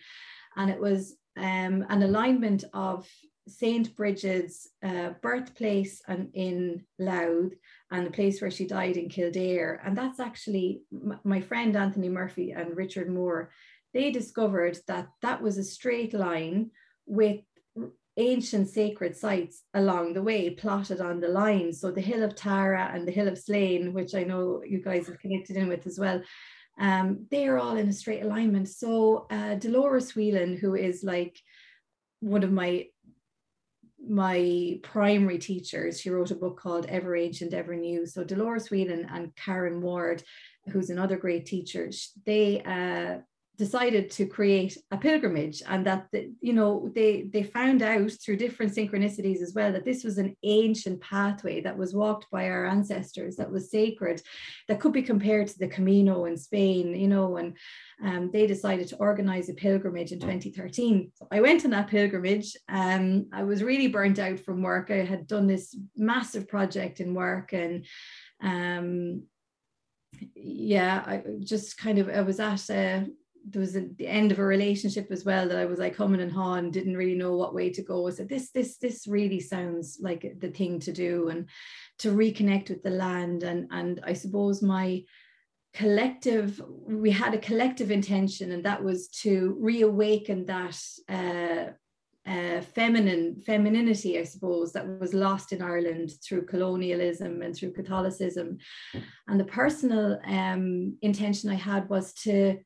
And 0.57 0.71
it 0.71 0.81
was 0.81 1.17
um, 1.37 1.85
an 1.91 2.03
alignment 2.03 2.65
of 2.73 3.07
Saint 3.49 3.95
Bridget's 3.95 4.69
uh, 4.83 5.11
birthplace 5.23 6.03
and 6.09 6.31
in 6.35 6.85
Louth 6.99 7.53
and 7.91 8.07
the 8.07 8.11
place 8.11 8.41
where 8.41 8.50
she 8.50 8.67
died 8.67 8.97
in 8.97 9.09
Kildare. 9.09 9.81
And 9.85 9.97
that's 9.97 10.21
actually 10.21 10.83
my 11.25 11.41
friend 11.41 11.76
Anthony 11.76 12.09
Murphy 12.09 12.53
and 12.53 12.76
Richard 12.76 13.09
Moore. 13.09 13.50
They 13.95 14.11
discovered 14.11 14.79
that 14.88 15.09
that 15.23 15.43
was 15.43 15.59
a 15.59 15.65
straight 15.65 16.12
line 16.12 16.71
with 17.07 17.41
ancient 18.17 18.69
sacred 18.69 19.15
sites 19.15 19.62
along 19.75 20.15
the 20.15 20.23
way 20.23 20.50
plotted 20.50 21.00
on 21.00 21.21
the 21.21 21.29
line. 21.29 21.73
So 21.73 21.91
the 21.91 22.00
Hill 22.00 22.23
of 22.23 22.35
Tara 22.35 22.91
and 22.93 23.07
the 23.07 23.12
Hill 23.12 23.29
of 23.29 23.38
Slane, 23.38 23.93
which 23.93 24.15
I 24.15 24.25
know 24.25 24.62
you 24.67 24.83
guys 24.83 25.07
have 25.07 25.19
connected 25.19 25.57
in 25.57 25.69
with 25.69 25.87
as 25.87 25.99
well, 25.99 26.23
um, 26.79 27.26
they 27.31 27.47
are 27.47 27.59
all 27.59 27.76
in 27.76 27.88
a 27.88 27.93
straight 27.93 28.23
alignment. 28.23 28.69
So 28.69 29.26
uh, 29.31 29.55
Dolores 29.55 30.15
Whelan, 30.15 30.57
who 30.57 30.75
is 30.75 31.05
like 31.05 31.38
one 32.21 32.43
of 32.43 32.53
my 32.53 32.87
my 34.09 34.79
primary 34.83 35.39
teachers, 35.39 36.01
she 36.01 36.11
wrote 36.11 36.31
a 36.31 36.37
book 36.37 36.59
called 36.59 36.87
Ever 36.87 37.17
Ancient, 37.17 37.55
Ever 37.55 37.77
New. 37.77 38.07
So 38.07 38.25
Dolores 38.25 38.71
Whelan 38.71 39.07
and 39.11 39.35
Karen 39.37 39.81
Ward, 39.81 40.23
who's 40.71 40.91
another 40.91 41.17
great 41.17 41.47
teacher, 41.47 41.91
they 42.25 42.63
uh, 42.63 43.21
decided 43.57 44.11
to 44.11 44.27
create 44.27 44.77
a 44.91 44.97
pilgrimage 44.97 45.63
and 45.69 45.87
that 45.87 46.07
the, 46.13 46.31
you 46.41 46.53
know 46.53 46.91
they 46.95 47.23
they 47.33 47.43
found 47.43 47.83
out 47.83 48.11
through 48.11 48.37
different 48.37 48.75
synchronicities 48.75 49.41
as 49.41 49.55
well 49.55 49.73
that 49.73 49.85
this 49.85 50.05
was 50.05 50.19
an 50.19 50.37
ancient 50.43 51.01
pathway 51.01 51.61
that 51.61 51.77
was 51.77 51.95
walked 51.95 52.31
by 52.31 52.49
our 52.49 52.67
ancestors 52.67 53.37
that 53.37 53.51
was 53.51 53.71
sacred 53.71 54.21
that 54.69 54.81
could 54.81 54.93
be 54.93 55.03
compared 55.03 55.49
to 55.49 55.59
the 55.59 55.69
camino 55.69 56.27
in 56.27 56.37
spain 56.37 56.95
you 56.95 57.09
know 57.09 57.37
and 57.37 57.57
um, 58.05 58.31
they 58.31 58.47
decided 58.47 58.87
to 58.87 58.97
organize 58.97 59.49
a 59.49 59.55
pilgrimage 59.55 60.13
in 60.13 60.21
2013 60.21 61.11
so 61.15 61.27
i 61.31 61.41
went 61.41 61.65
on 61.65 61.71
that 61.71 61.89
pilgrimage 61.89 62.55
um, 62.69 63.27
i 63.33 63.43
was 63.43 63.63
really 63.63 63.89
burnt 63.89 64.19
out 64.19 64.39
from 64.41 64.63
work. 64.63 64.91
I 64.91 65.05
had 65.05 65.27
done 65.27 65.47
this 65.47 65.77
massive 65.97 66.47
project 66.47 67.01
in 67.01 67.15
work 67.15 67.53
and 67.53 67.87
um, 68.43 69.23
yeah 70.35 71.03
i 71.07 71.23
just 71.41 71.79
kind 71.79 71.99
of 71.99 72.09
i 72.09 72.21
was 72.21 72.41
at 72.41 72.71
a 72.71 73.07
there 73.49 73.61
was 73.61 73.76
a, 73.76 73.87
the 73.97 74.09
end 74.09 74.33
of 74.33 74.38
a 74.38 74.45
relationship 74.45 75.09
as 75.11 75.25
well 75.25 75.49
that 75.49 75.59
I 75.59 75.67
was 75.67 75.79
like 75.79 75.95
coming 75.95 76.21
and 76.21 76.33
hawing, 76.33 76.71
didn't 76.71 76.97
really 76.97 77.15
know 77.15 77.37
what 77.37 77.55
way 77.55 77.71
to 77.71 77.83
go. 77.83 78.07
I 78.07 78.11
said, 78.11 78.29
this, 78.29 78.50
this, 78.50 78.79
this 78.79 79.07
really 79.07 79.41
sounds 79.41 79.99
like 80.00 80.35
the 80.41 80.50
thing 80.50 80.81
to 80.81 80.93
do 80.93 81.29
and 81.29 81.49
to 81.99 82.12
reconnect 82.12 82.71
with 82.71 82.83
the 82.83 82.91
land. 82.91 83.45
And, 83.45 83.69
and 83.71 84.00
I 84.05 84.15
suppose 84.15 84.62
my 84.62 85.05
collective, 85.75 86.61
we 86.88 87.11
had 87.11 87.35
a 87.35 87.38
collective 87.38 87.91
intention 87.91 88.50
and 88.50 88.65
that 88.65 88.83
was 88.83 89.09
to 89.09 89.57
reawaken 89.61 90.45
that 90.47 90.81
uh, 91.09 91.73
uh, 92.26 92.61
feminine 92.61 93.41
femininity, 93.47 94.19
I 94.19 94.25
suppose, 94.25 94.73
that 94.73 94.99
was 94.99 95.15
lost 95.15 95.53
in 95.53 95.62
Ireland 95.62 96.11
through 96.25 96.47
colonialism 96.47 97.43
and 97.43 97.55
through 97.55 97.73
Catholicism. 97.73 98.59
And 99.29 99.38
the 99.38 99.45
personal 99.45 100.19
um, 100.26 100.97
intention 101.03 101.50
I 101.50 101.55
had 101.55 101.88
was 101.88 102.12
to 102.25 102.59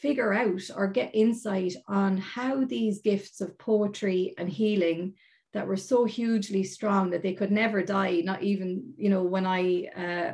figure 0.00 0.32
out 0.32 0.62
or 0.76 0.86
get 0.86 1.14
insight 1.14 1.74
on 1.88 2.16
how 2.18 2.64
these 2.64 3.00
gifts 3.00 3.40
of 3.40 3.58
poetry 3.58 4.34
and 4.38 4.48
healing 4.48 5.14
that 5.52 5.66
were 5.66 5.76
so 5.76 6.04
hugely 6.04 6.62
strong 6.62 7.10
that 7.10 7.22
they 7.22 7.32
could 7.32 7.50
never 7.50 7.82
die 7.82 8.20
not 8.22 8.42
even 8.42 8.92
you 8.96 9.08
know 9.08 9.22
when 9.22 9.46
i 9.46 9.86
uh, 9.96 10.32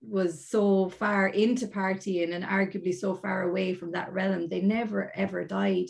was 0.00 0.48
so 0.48 0.88
far 0.88 1.28
into 1.28 1.66
partying 1.66 2.34
and 2.34 2.44
arguably 2.44 2.94
so 2.94 3.14
far 3.14 3.42
away 3.42 3.74
from 3.74 3.92
that 3.92 4.12
realm 4.12 4.48
they 4.48 4.60
never 4.60 5.12
ever 5.16 5.44
died. 5.44 5.86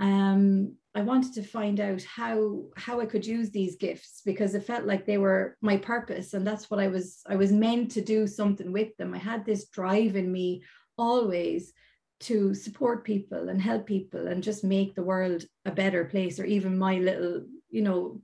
Um, 0.00 0.76
i 0.94 1.00
wanted 1.00 1.32
to 1.34 1.42
find 1.42 1.78
out 1.78 2.02
how 2.02 2.64
how 2.76 3.00
i 3.00 3.06
could 3.06 3.24
use 3.24 3.50
these 3.50 3.76
gifts 3.76 4.20
because 4.26 4.54
it 4.54 4.64
felt 4.64 4.84
like 4.84 5.06
they 5.06 5.16
were 5.16 5.56
my 5.62 5.76
purpose 5.76 6.34
and 6.34 6.46
that's 6.46 6.70
what 6.70 6.80
i 6.80 6.88
was 6.88 7.22
i 7.26 7.36
was 7.36 7.52
meant 7.52 7.92
to 7.92 8.02
do 8.02 8.26
something 8.26 8.72
with 8.72 8.94
them. 8.96 9.14
I 9.14 9.18
had 9.18 9.44
this 9.44 9.68
drive 9.68 10.16
in 10.16 10.30
me 10.30 10.62
always 10.98 11.72
to 12.20 12.54
support 12.54 13.04
people 13.04 13.48
and 13.48 13.60
help 13.60 13.86
people 13.86 14.28
and 14.28 14.42
just 14.42 14.62
make 14.62 14.94
the 14.94 15.02
world 15.02 15.44
a 15.64 15.72
better 15.72 16.04
place 16.04 16.38
or 16.38 16.44
even 16.44 16.78
my 16.78 16.98
little 16.98 17.44
you 17.70 17.82
know 17.82 18.20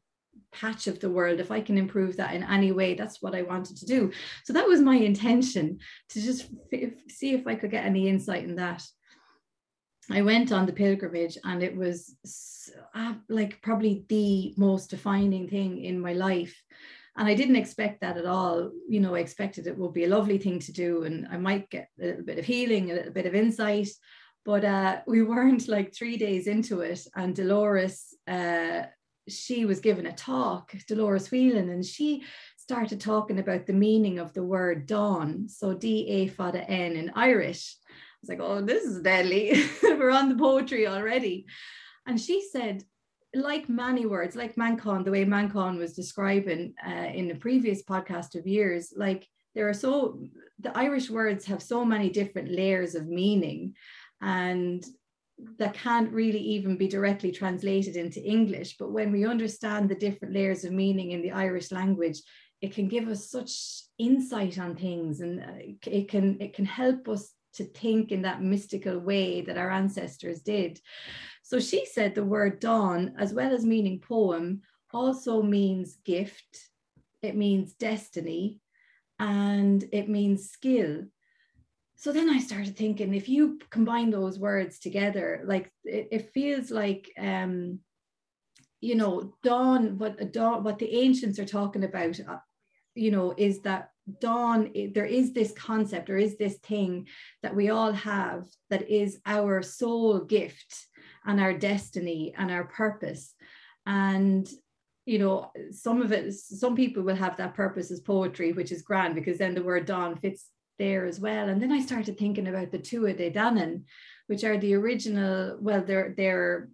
patch 0.52 0.86
of 0.86 0.98
the 1.00 1.10
world. 1.10 1.40
If 1.40 1.50
i 1.50 1.60
can 1.60 1.76
improve 1.76 2.16
that 2.16 2.34
in 2.34 2.42
any 2.42 2.72
way 2.72 2.94
that's 2.94 3.20
what 3.20 3.34
i 3.34 3.42
wanted 3.42 3.76
to 3.78 3.86
do. 3.86 4.12
So 4.44 4.52
that 4.52 4.68
was 4.68 4.80
my 4.80 4.96
intention 4.96 5.78
to 6.10 6.22
just 6.22 6.48
f- 6.72 6.92
see 7.08 7.34
if 7.34 7.46
i 7.46 7.54
could 7.54 7.70
get 7.70 7.84
any 7.84 8.08
insight 8.08 8.44
in 8.44 8.56
that. 8.56 8.82
I 10.10 10.22
went 10.22 10.52
on 10.52 10.64
the 10.64 10.72
pilgrimage 10.72 11.36
and 11.44 11.62
it 11.62 11.76
was 11.76 12.16
uh, 12.94 13.14
like 13.28 13.60
probably 13.62 14.04
the 14.08 14.54
most 14.56 14.90
defining 14.90 15.48
thing 15.48 15.84
in 15.84 16.00
my 16.00 16.14
life 16.14 16.62
and 17.18 17.26
I 17.26 17.34
didn't 17.34 17.56
expect 17.56 18.00
that 18.00 18.16
at 18.16 18.26
all. 18.26 18.70
You 18.88 19.00
know, 19.00 19.16
I 19.16 19.18
expected 19.18 19.66
it 19.66 19.76
would 19.76 19.92
be 19.92 20.04
a 20.04 20.08
lovely 20.08 20.38
thing 20.38 20.60
to 20.60 20.72
do, 20.72 21.02
and 21.02 21.26
I 21.30 21.36
might 21.36 21.68
get 21.68 21.88
a 22.00 22.06
little 22.06 22.24
bit 22.24 22.38
of 22.38 22.44
healing, 22.44 22.90
a 22.90 22.94
little 22.94 23.12
bit 23.12 23.26
of 23.26 23.34
insight. 23.34 23.88
But 24.44 24.64
uh, 24.64 25.00
we 25.06 25.22
weren't 25.22 25.66
like 25.66 25.92
three 25.92 26.16
days 26.16 26.46
into 26.46 26.80
it, 26.80 27.00
and 27.16 27.34
Dolores, 27.34 28.14
uh, 28.28 28.82
she 29.28 29.64
was 29.64 29.80
given 29.80 30.06
a 30.06 30.12
talk, 30.12 30.72
Dolores 30.86 31.30
Whelan, 31.30 31.68
and 31.68 31.84
she 31.84 32.22
started 32.56 33.00
talking 33.00 33.40
about 33.40 33.66
the 33.66 33.72
meaning 33.72 34.20
of 34.20 34.32
the 34.32 34.44
word 34.44 34.86
dán. 34.86 35.50
So 35.50 35.74
D 35.74 36.06
A 36.08 36.28
fada 36.28 36.62
N 36.70 36.92
in 36.92 37.10
Irish. 37.16 37.76
I 37.90 38.16
was 38.22 38.28
like, 38.28 38.40
oh, 38.40 38.60
this 38.60 38.84
is 38.84 39.00
deadly. 39.00 39.64
We're 39.82 40.10
on 40.10 40.28
the 40.28 40.36
poetry 40.36 40.86
already. 40.86 41.46
And 42.06 42.20
she 42.20 42.46
said, 42.48 42.84
like 43.42 43.68
many 43.68 44.06
words, 44.06 44.36
like 44.36 44.56
Manchán, 44.56 45.04
the 45.04 45.10
way 45.10 45.24
Manchán 45.24 45.78
was 45.78 45.94
describing 45.94 46.74
uh, 46.86 47.10
in 47.14 47.28
the 47.28 47.34
previous 47.34 47.82
podcast 47.82 48.34
of 48.34 48.46
years, 48.46 48.92
like 48.96 49.26
there 49.54 49.68
are 49.68 49.74
so 49.74 50.20
the 50.60 50.76
Irish 50.76 51.10
words 51.10 51.44
have 51.46 51.62
so 51.62 51.84
many 51.84 52.10
different 52.10 52.50
layers 52.50 52.94
of 52.94 53.06
meaning, 53.06 53.74
and 54.20 54.84
that 55.58 55.74
can't 55.74 56.12
really 56.12 56.40
even 56.40 56.76
be 56.76 56.88
directly 56.88 57.30
translated 57.30 57.96
into 57.96 58.20
English. 58.22 58.76
But 58.78 58.92
when 58.92 59.12
we 59.12 59.24
understand 59.24 59.88
the 59.88 59.94
different 59.94 60.34
layers 60.34 60.64
of 60.64 60.72
meaning 60.72 61.12
in 61.12 61.22
the 61.22 61.30
Irish 61.30 61.70
language, 61.70 62.20
it 62.60 62.74
can 62.74 62.88
give 62.88 63.08
us 63.08 63.30
such 63.30 63.52
insight 63.98 64.58
on 64.58 64.76
things, 64.76 65.20
and 65.20 65.40
uh, 65.40 65.58
it 65.86 66.08
can 66.08 66.40
it 66.40 66.54
can 66.54 66.64
help 66.64 67.08
us 67.08 67.32
to 67.54 67.64
think 67.64 68.12
in 68.12 68.22
that 68.22 68.42
mystical 68.42 68.98
way 68.98 69.40
that 69.42 69.58
our 69.58 69.70
ancestors 69.70 70.40
did. 70.40 70.80
So 71.42 71.60
she 71.60 71.86
said 71.86 72.14
the 72.14 72.24
word 72.24 72.60
dán, 72.60 73.14
as 73.18 73.32
well 73.32 73.52
as 73.54 73.64
meaning 73.64 74.00
poem, 74.00 74.62
also 74.92 75.42
means 75.42 75.98
gift, 76.04 76.70
it 77.22 77.36
means 77.36 77.74
destiny, 77.74 78.60
and 79.18 79.84
it 79.92 80.08
means 80.08 80.50
skill. 80.50 81.04
So 81.96 82.12
then 82.12 82.30
I 82.30 82.38
started 82.38 82.76
thinking 82.76 83.12
if 83.12 83.28
you 83.28 83.58
combine 83.70 84.10
those 84.10 84.38
words 84.38 84.78
together, 84.78 85.42
like 85.44 85.72
it, 85.84 86.08
it 86.12 86.32
feels 86.32 86.70
like 86.70 87.10
um, 87.18 87.80
you 88.80 88.94
know, 88.94 89.34
dán, 89.44 89.96
what 89.96 90.18
dán, 90.32 90.62
what 90.62 90.78
the 90.78 90.94
ancients 90.94 91.38
are 91.38 91.44
talking 91.44 91.84
about, 91.84 92.20
uh, 92.20 92.38
you 92.94 93.10
know, 93.10 93.34
is 93.36 93.60
that 93.62 93.90
dán 94.20 94.94
there 94.94 95.04
is 95.04 95.32
this 95.32 95.52
concept 95.52 96.06
there 96.06 96.16
is 96.16 96.38
this 96.38 96.56
thing 96.58 97.06
that 97.42 97.54
we 97.54 97.70
all 97.70 97.92
have 97.92 98.44
that 98.70 98.88
is 98.88 99.18
our 99.26 99.62
soul 99.62 100.20
gift 100.20 100.88
and 101.28 101.40
our 101.40 101.52
destiny 101.52 102.34
and 102.36 102.50
our 102.50 102.64
purpose. 102.64 103.34
And 103.86 104.48
you 105.06 105.18
know 105.18 105.50
some 105.70 106.02
of 106.02 106.12
it 106.12 106.34
some 106.34 106.74
people 106.74 107.02
will 107.02 107.14
have 107.14 107.36
that 107.36 107.54
purpose 107.54 107.90
as 107.90 108.00
poetry 108.00 108.52
which 108.52 108.72
is 108.72 108.82
grand 108.82 109.14
because 109.14 109.38
then 109.38 109.54
the 109.54 109.62
word 109.62 109.86
dán 109.86 110.20
fits 110.20 110.46
there 110.78 111.06
as 111.06 111.18
well. 111.20 111.48
And 111.48 111.62
then 111.62 111.72
i 111.72 111.80
started 111.80 112.18
thinking 112.18 112.48
about 112.48 112.70
the 112.70 112.78
Tuatha 112.78 113.18
Dé 113.18 113.34
Danann 113.34 113.84
which 114.26 114.44
are 114.44 114.58
the 114.58 114.74
original 114.74 115.56
well 115.60 115.82
they're 115.82 116.14
they're 116.16 116.68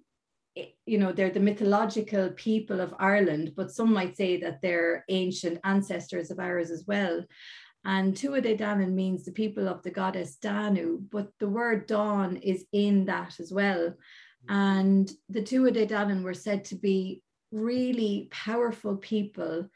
you 0.87 0.99
know 0.99 1.12
they're 1.12 1.31
the 1.31 1.41
mythological 1.41 2.31
people 2.31 2.81
of 2.81 2.95
Ireland 2.99 3.53
but 3.57 3.73
some 3.73 3.93
might 3.93 4.17
say 4.17 4.38
that 4.41 4.61
they're 4.62 5.05
ancient 5.09 5.59
ancestors 5.64 6.31
of 6.31 6.38
ours 6.38 6.71
as 6.71 6.85
well. 6.87 7.25
And 7.87 8.14
Tuatha 8.14 8.59
Danann 8.59 8.95
means 8.95 9.25
the 9.25 9.33
people 9.33 9.69
of 9.69 9.83
the 9.83 9.91
goddess 9.91 10.37
Danu 10.37 11.00
but 11.11 11.29
the 11.38 11.49
word 11.49 11.87
dán 11.88 12.41
is 12.43 12.64
in 12.73 13.07
that 13.07 13.38
as 13.40 13.53
well. 13.53 13.94
And 14.49 15.11
the 15.29 15.42
Tuatha 15.42 15.87
Danann 15.88 16.23
were 16.23 16.35
said 16.35 16.64
to 16.66 16.77
be 16.77 17.23
really 17.53 18.29
powerful 18.31 18.97
people 18.97 19.68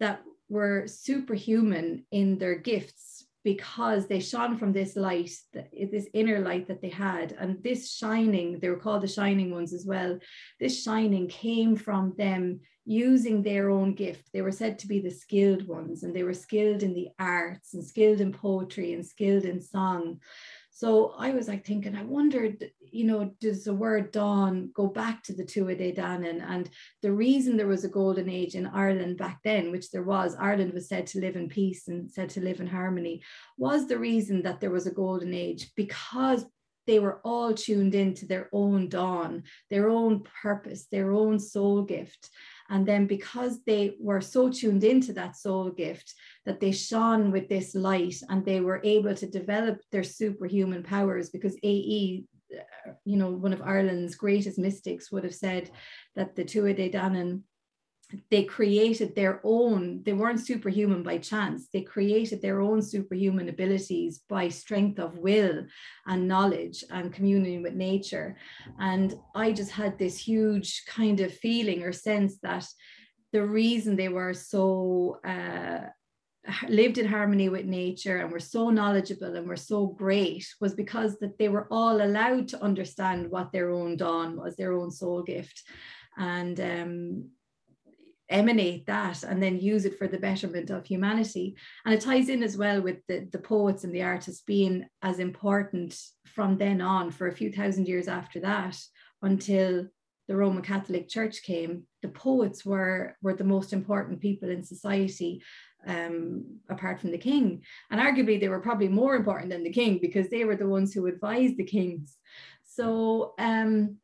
that 0.00 0.22
were 0.48 0.86
superhuman 0.86 2.04
in 2.10 2.38
their 2.38 2.56
gifts 2.56 3.13
because 3.44 4.06
they 4.06 4.20
shone 4.20 4.56
from 4.56 4.72
this 4.72 4.96
light, 4.96 5.30
this 5.52 6.08
inner 6.14 6.40
light 6.40 6.66
that 6.66 6.80
they 6.80 6.88
had. 6.88 7.36
And 7.38 7.62
this 7.62 7.92
shining, 7.92 8.58
they 8.58 8.70
were 8.70 8.78
called 8.78 9.02
the 9.02 9.08
shining 9.08 9.50
ones 9.50 9.74
as 9.74 9.84
well. 9.86 10.18
This 10.58 10.82
shining 10.82 11.28
came 11.28 11.76
from 11.76 12.14
them 12.16 12.60
using 12.86 13.42
their 13.42 13.70
own 13.70 13.94
gift. 13.94 14.30
They 14.32 14.42
were 14.42 14.52
said 14.52 14.78
to 14.80 14.86
be 14.86 15.00
the 15.00 15.10
skilled 15.10 15.66
ones, 15.66 16.02
and 16.02 16.14
they 16.14 16.22
were 16.22 16.34
skilled 16.34 16.82
in 16.82 16.94
the 16.94 17.08
arts 17.18 17.74
and 17.74 17.84
skilled 17.84 18.20
in 18.20 18.32
poetry 18.32 18.92
and 18.94 19.04
skilled 19.04 19.44
in 19.44 19.60
song. 19.60 20.20
So 20.76 21.14
I 21.16 21.30
was 21.30 21.46
like 21.46 21.64
thinking, 21.64 21.94
I 21.94 22.02
wondered, 22.02 22.68
you 22.80 23.04
know, 23.04 23.30
does 23.40 23.62
the 23.62 23.72
word 23.72 24.12
dán 24.12 24.72
go 24.72 24.88
back 24.88 25.22
to 25.22 25.32
the 25.32 25.44
Tuatha 25.44 25.78
Dé 25.78 25.96
Danann? 25.96 26.44
And 26.44 26.68
the 27.00 27.12
reason 27.12 27.56
there 27.56 27.68
was 27.68 27.84
a 27.84 27.88
golden 27.88 28.28
age 28.28 28.56
in 28.56 28.66
Ireland 28.66 29.16
back 29.16 29.38
then, 29.44 29.70
which 29.70 29.92
there 29.92 30.02
was, 30.02 30.34
Ireland 30.34 30.74
was 30.74 30.88
said 30.88 31.06
to 31.08 31.20
live 31.20 31.36
in 31.36 31.48
peace 31.48 31.86
and 31.86 32.10
said 32.10 32.28
to 32.30 32.40
live 32.40 32.58
in 32.58 32.66
harmony, 32.66 33.22
was 33.56 33.86
the 33.86 34.00
reason 34.00 34.42
that 34.42 34.60
there 34.60 34.72
was 34.72 34.88
a 34.88 34.90
golden 34.90 35.32
age 35.32 35.70
because 35.76 36.44
they 36.88 36.98
were 36.98 37.20
all 37.24 37.54
tuned 37.54 37.94
into 37.94 38.26
their 38.26 38.48
own 38.52 38.88
dán, 38.88 39.44
their 39.70 39.88
own 39.88 40.24
purpose, 40.42 40.86
their 40.90 41.12
own 41.12 41.38
soul 41.38 41.82
gift. 41.82 42.30
And 42.68 42.84
then 42.84 43.06
because 43.06 43.62
they 43.64 43.94
were 44.00 44.20
so 44.20 44.50
tuned 44.50 44.82
into 44.82 45.12
that 45.12 45.36
soul 45.36 45.70
gift 45.70 46.14
that 46.46 46.60
they 46.60 46.72
shone 46.72 47.30
with 47.30 47.48
this 47.48 47.74
light 47.74 48.16
and 48.28 48.44
they 48.44 48.60
were 48.60 48.80
able 48.84 49.14
to 49.14 49.26
develop 49.26 49.80
their 49.90 50.02
superhuman 50.02 50.82
powers 50.82 51.30
because 51.30 51.56
AE, 51.62 52.24
you 53.04 53.16
know, 53.16 53.30
one 53.30 53.52
of 53.52 53.62
Ireland's 53.62 54.14
greatest 54.14 54.58
mystics 54.58 55.10
would 55.10 55.24
have 55.24 55.34
said 55.34 55.70
that 56.16 56.36
the 56.36 56.44
Tuatha 56.44 56.76
Dé 56.76 56.92
Danann 56.92 57.42
they 58.30 58.44
created 58.44 59.14
their 59.14 59.40
own 59.44 60.02
they 60.04 60.12
weren't 60.12 60.38
superhuman 60.38 61.02
by 61.02 61.18
chance 61.18 61.68
they 61.72 61.80
created 61.80 62.40
their 62.40 62.60
own 62.60 62.82
superhuman 62.82 63.48
abilities 63.48 64.20
by 64.28 64.48
strength 64.48 64.98
of 64.98 65.18
will 65.18 65.64
and 66.06 66.28
knowledge 66.28 66.84
and 66.90 67.12
communing 67.12 67.62
with 67.62 67.74
nature. 67.74 68.36
And 68.78 69.14
i 69.34 69.52
just 69.52 69.70
had 69.70 69.98
this 69.98 70.18
huge 70.18 70.84
kind 70.86 71.20
of 71.20 71.32
feeling 71.32 71.82
or 71.82 71.92
sense 71.92 72.38
that 72.42 72.66
the 73.32 73.44
reason 73.44 73.96
they 73.96 74.10
were 74.10 74.34
so 74.34 75.18
uh, 75.24 75.88
lived 76.68 76.98
in 76.98 77.06
harmony 77.06 77.48
with 77.48 77.64
nature 77.64 78.18
and 78.18 78.30
were 78.30 78.40
so 78.40 78.70
knowledgeable 78.70 79.34
and 79.34 79.48
were 79.48 79.56
so 79.56 79.86
great 79.86 80.46
was 80.60 80.74
because 80.74 81.18
that 81.18 81.38
they 81.38 81.48
were 81.48 81.66
all 81.70 82.02
allowed 82.02 82.48
to 82.48 82.62
understand 82.62 83.30
what 83.30 83.50
their 83.50 83.70
own 83.70 83.96
dán 83.96 84.36
was 84.36 84.56
their 84.56 84.72
own 84.72 84.90
soul 84.90 85.22
gift 85.22 85.62
and 86.18 86.60
um, 86.60 87.30
emanate 88.28 88.86
that 88.86 89.22
and 89.22 89.42
then 89.42 89.58
use 89.58 89.84
it 89.84 89.98
for 89.98 90.08
the 90.08 90.18
betterment 90.18 90.70
of 90.70 90.84
humanity. 90.84 91.56
And 91.84 91.94
it 91.94 92.00
ties 92.00 92.28
in 92.28 92.42
as 92.42 92.56
well 92.56 92.80
with 92.80 92.98
the, 93.08 93.28
the 93.32 93.38
poets 93.38 93.84
and 93.84 93.94
the 93.94 94.02
artists 94.02 94.42
being 94.42 94.86
as 95.02 95.18
important 95.18 95.98
from 96.26 96.58
then 96.58 96.80
on 96.80 97.10
for 97.10 97.28
a 97.28 97.32
few 97.32 97.52
thousand 97.52 97.86
years 97.86 98.08
after 98.08 98.40
that 98.40 98.76
until 99.22 99.86
the 100.26 100.36
Roman 100.36 100.62
Catholic 100.62 101.08
Church 101.08 101.42
came. 101.42 101.84
The 102.02 102.08
poets 102.08 102.64
were, 102.64 103.16
were 103.22 103.34
the 103.34 103.44
most 103.44 103.72
important 103.72 104.20
people 104.20 104.48
in 104.48 104.62
society. 104.62 105.42
Um, 105.86 106.60
apart 106.70 106.98
from 106.98 107.10
the 107.10 107.18
king. 107.18 107.62
And 107.90 108.00
arguably, 108.00 108.40
they 108.40 108.48
were 108.48 108.60
probably 108.60 108.88
more 108.88 109.16
important 109.16 109.50
than 109.50 109.64
the 109.64 109.72
king 109.72 109.98
because 110.00 110.30
they 110.30 110.44
were 110.44 110.56
the 110.56 110.68
ones 110.68 110.94
who 110.94 111.06
advised 111.06 111.58
the 111.58 111.64
kings. 111.64 112.16
So, 112.64 113.34
um, 113.38 113.98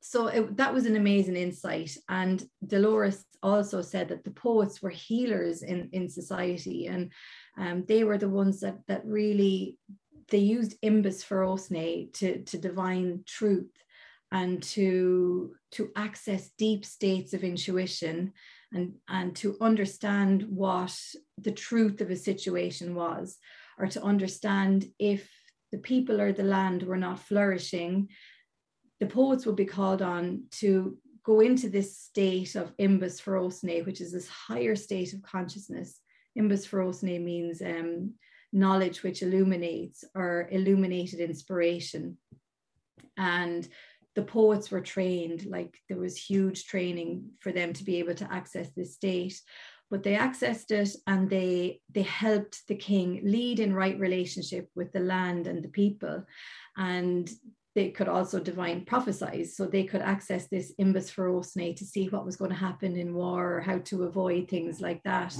so 0.00 0.26
it, 0.26 0.56
that 0.58 0.74
was 0.74 0.86
an 0.86 0.96
amazing 0.96 1.36
insight. 1.36 1.96
And 2.08 2.44
Dolores 2.66 3.24
also 3.42 3.82
said 3.82 4.08
that 4.08 4.24
the 4.24 4.30
poets 4.30 4.82
were 4.82 4.90
healers 4.90 5.62
in, 5.62 5.88
in 5.92 6.08
society, 6.08 6.86
and 6.86 7.12
um, 7.58 7.84
they 7.86 8.04
were 8.04 8.18
the 8.18 8.28
ones 8.28 8.60
that 8.60 8.78
that 8.88 9.04
really 9.04 9.78
they 10.28 10.38
used 10.38 10.80
imbas 10.82 11.24
forosnai 11.24 12.12
to 12.14 12.42
to 12.44 12.58
divine 12.58 13.22
truth 13.26 13.70
and 14.30 14.62
to 14.62 15.54
to 15.72 15.90
access 15.96 16.50
deep 16.58 16.84
states 16.84 17.34
of 17.34 17.44
intuition 17.44 18.32
and 18.72 18.94
and 19.08 19.36
to 19.36 19.56
understand 19.60 20.42
what 20.42 20.96
the 21.38 21.52
truth 21.52 22.00
of 22.00 22.10
a 22.10 22.16
situation 22.16 22.94
was 22.94 23.38
or 23.78 23.86
to 23.86 24.02
understand 24.02 24.86
if 24.98 25.30
the 25.70 25.78
people 25.78 26.20
or 26.20 26.32
the 26.32 26.42
land 26.42 26.82
were 26.82 26.96
not 26.96 27.18
flourishing 27.18 28.08
the 29.02 29.06
poets 29.06 29.44
would 29.46 29.56
be 29.56 29.64
called 29.64 30.00
on 30.00 30.44
to 30.52 30.96
go 31.24 31.40
into 31.40 31.68
this 31.68 31.98
state 31.98 32.54
of 32.54 32.76
imbas 32.76 33.20
forosnai, 33.20 33.84
which 33.84 34.00
is 34.00 34.12
this 34.12 34.28
higher 34.28 34.76
state 34.76 35.12
of 35.12 35.22
consciousness. 35.22 35.98
Imbas 36.38 36.68
forosnai 36.68 37.20
means 37.20 37.60
um, 37.62 38.14
knowledge 38.52 39.02
which 39.02 39.22
illuminates 39.22 40.04
or 40.14 40.48
illuminated 40.52 41.18
inspiration. 41.18 42.16
And 43.16 43.68
the 44.14 44.22
poets 44.22 44.70
were 44.70 44.80
trained, 44.80 45.46
like 45.46 45.78
there 45.88 45.98
was 45.98 46.16
huge 46.16 46.66
training 46.66 47.30
for 47.40 47.52
them 47.52 47.72
to 47.72 47.84
be 47.84 47.98
able 47.98 48.14
to 48.14 48.32
access 48.32 48.68
this 48.70 48.94
state. 48.94 49.40
But 49.90 50.02
they 50.02 50.14
accessed 50.14 50.70
it 50.70 50.96
and 51.06 51.28
they 51.28 51.80
they 51.92 52.02
helped 52.02 52.66
the 52.66 52.74
king 52.74 53.20
lead 53.24 53.60
in 53.60 53.74
right 53.74 53.98
relationship 53.98 54.68
with 54.74 54.90
the 54.92 55.00
land 55.00 55.46
and 55.46 55.62
the 55.62 55.68
people. 55.68 56.24
And 56.76 57.30
they 57.74 57.90
could 57.90 58.08
also 58.08 58.38
divine 58.38 58.84
prophesize. 58.84 59.48
So 59.48 59.66
they 59.66 59.84
could 59.84 60.02
access 60.02 60.48
this 60.48 60.72
imbas 60.80 61.12
forosnai 61.12 61.76
to 61.76 61.84
see 61.84 62.08
what 62.08 62.24
was 62.24 62.36
going 62.36 62.50
to 62.50 62.56
happen 62.56 62.96
in 62.96 63.14
war 63.14 63.56
or 63.56 63.60
how 63.60 63.78
to 63.78 64.04
avoid 64.04 64.48
things 64.48 64.80
like 64.80 65.02
that. 65.04 65.34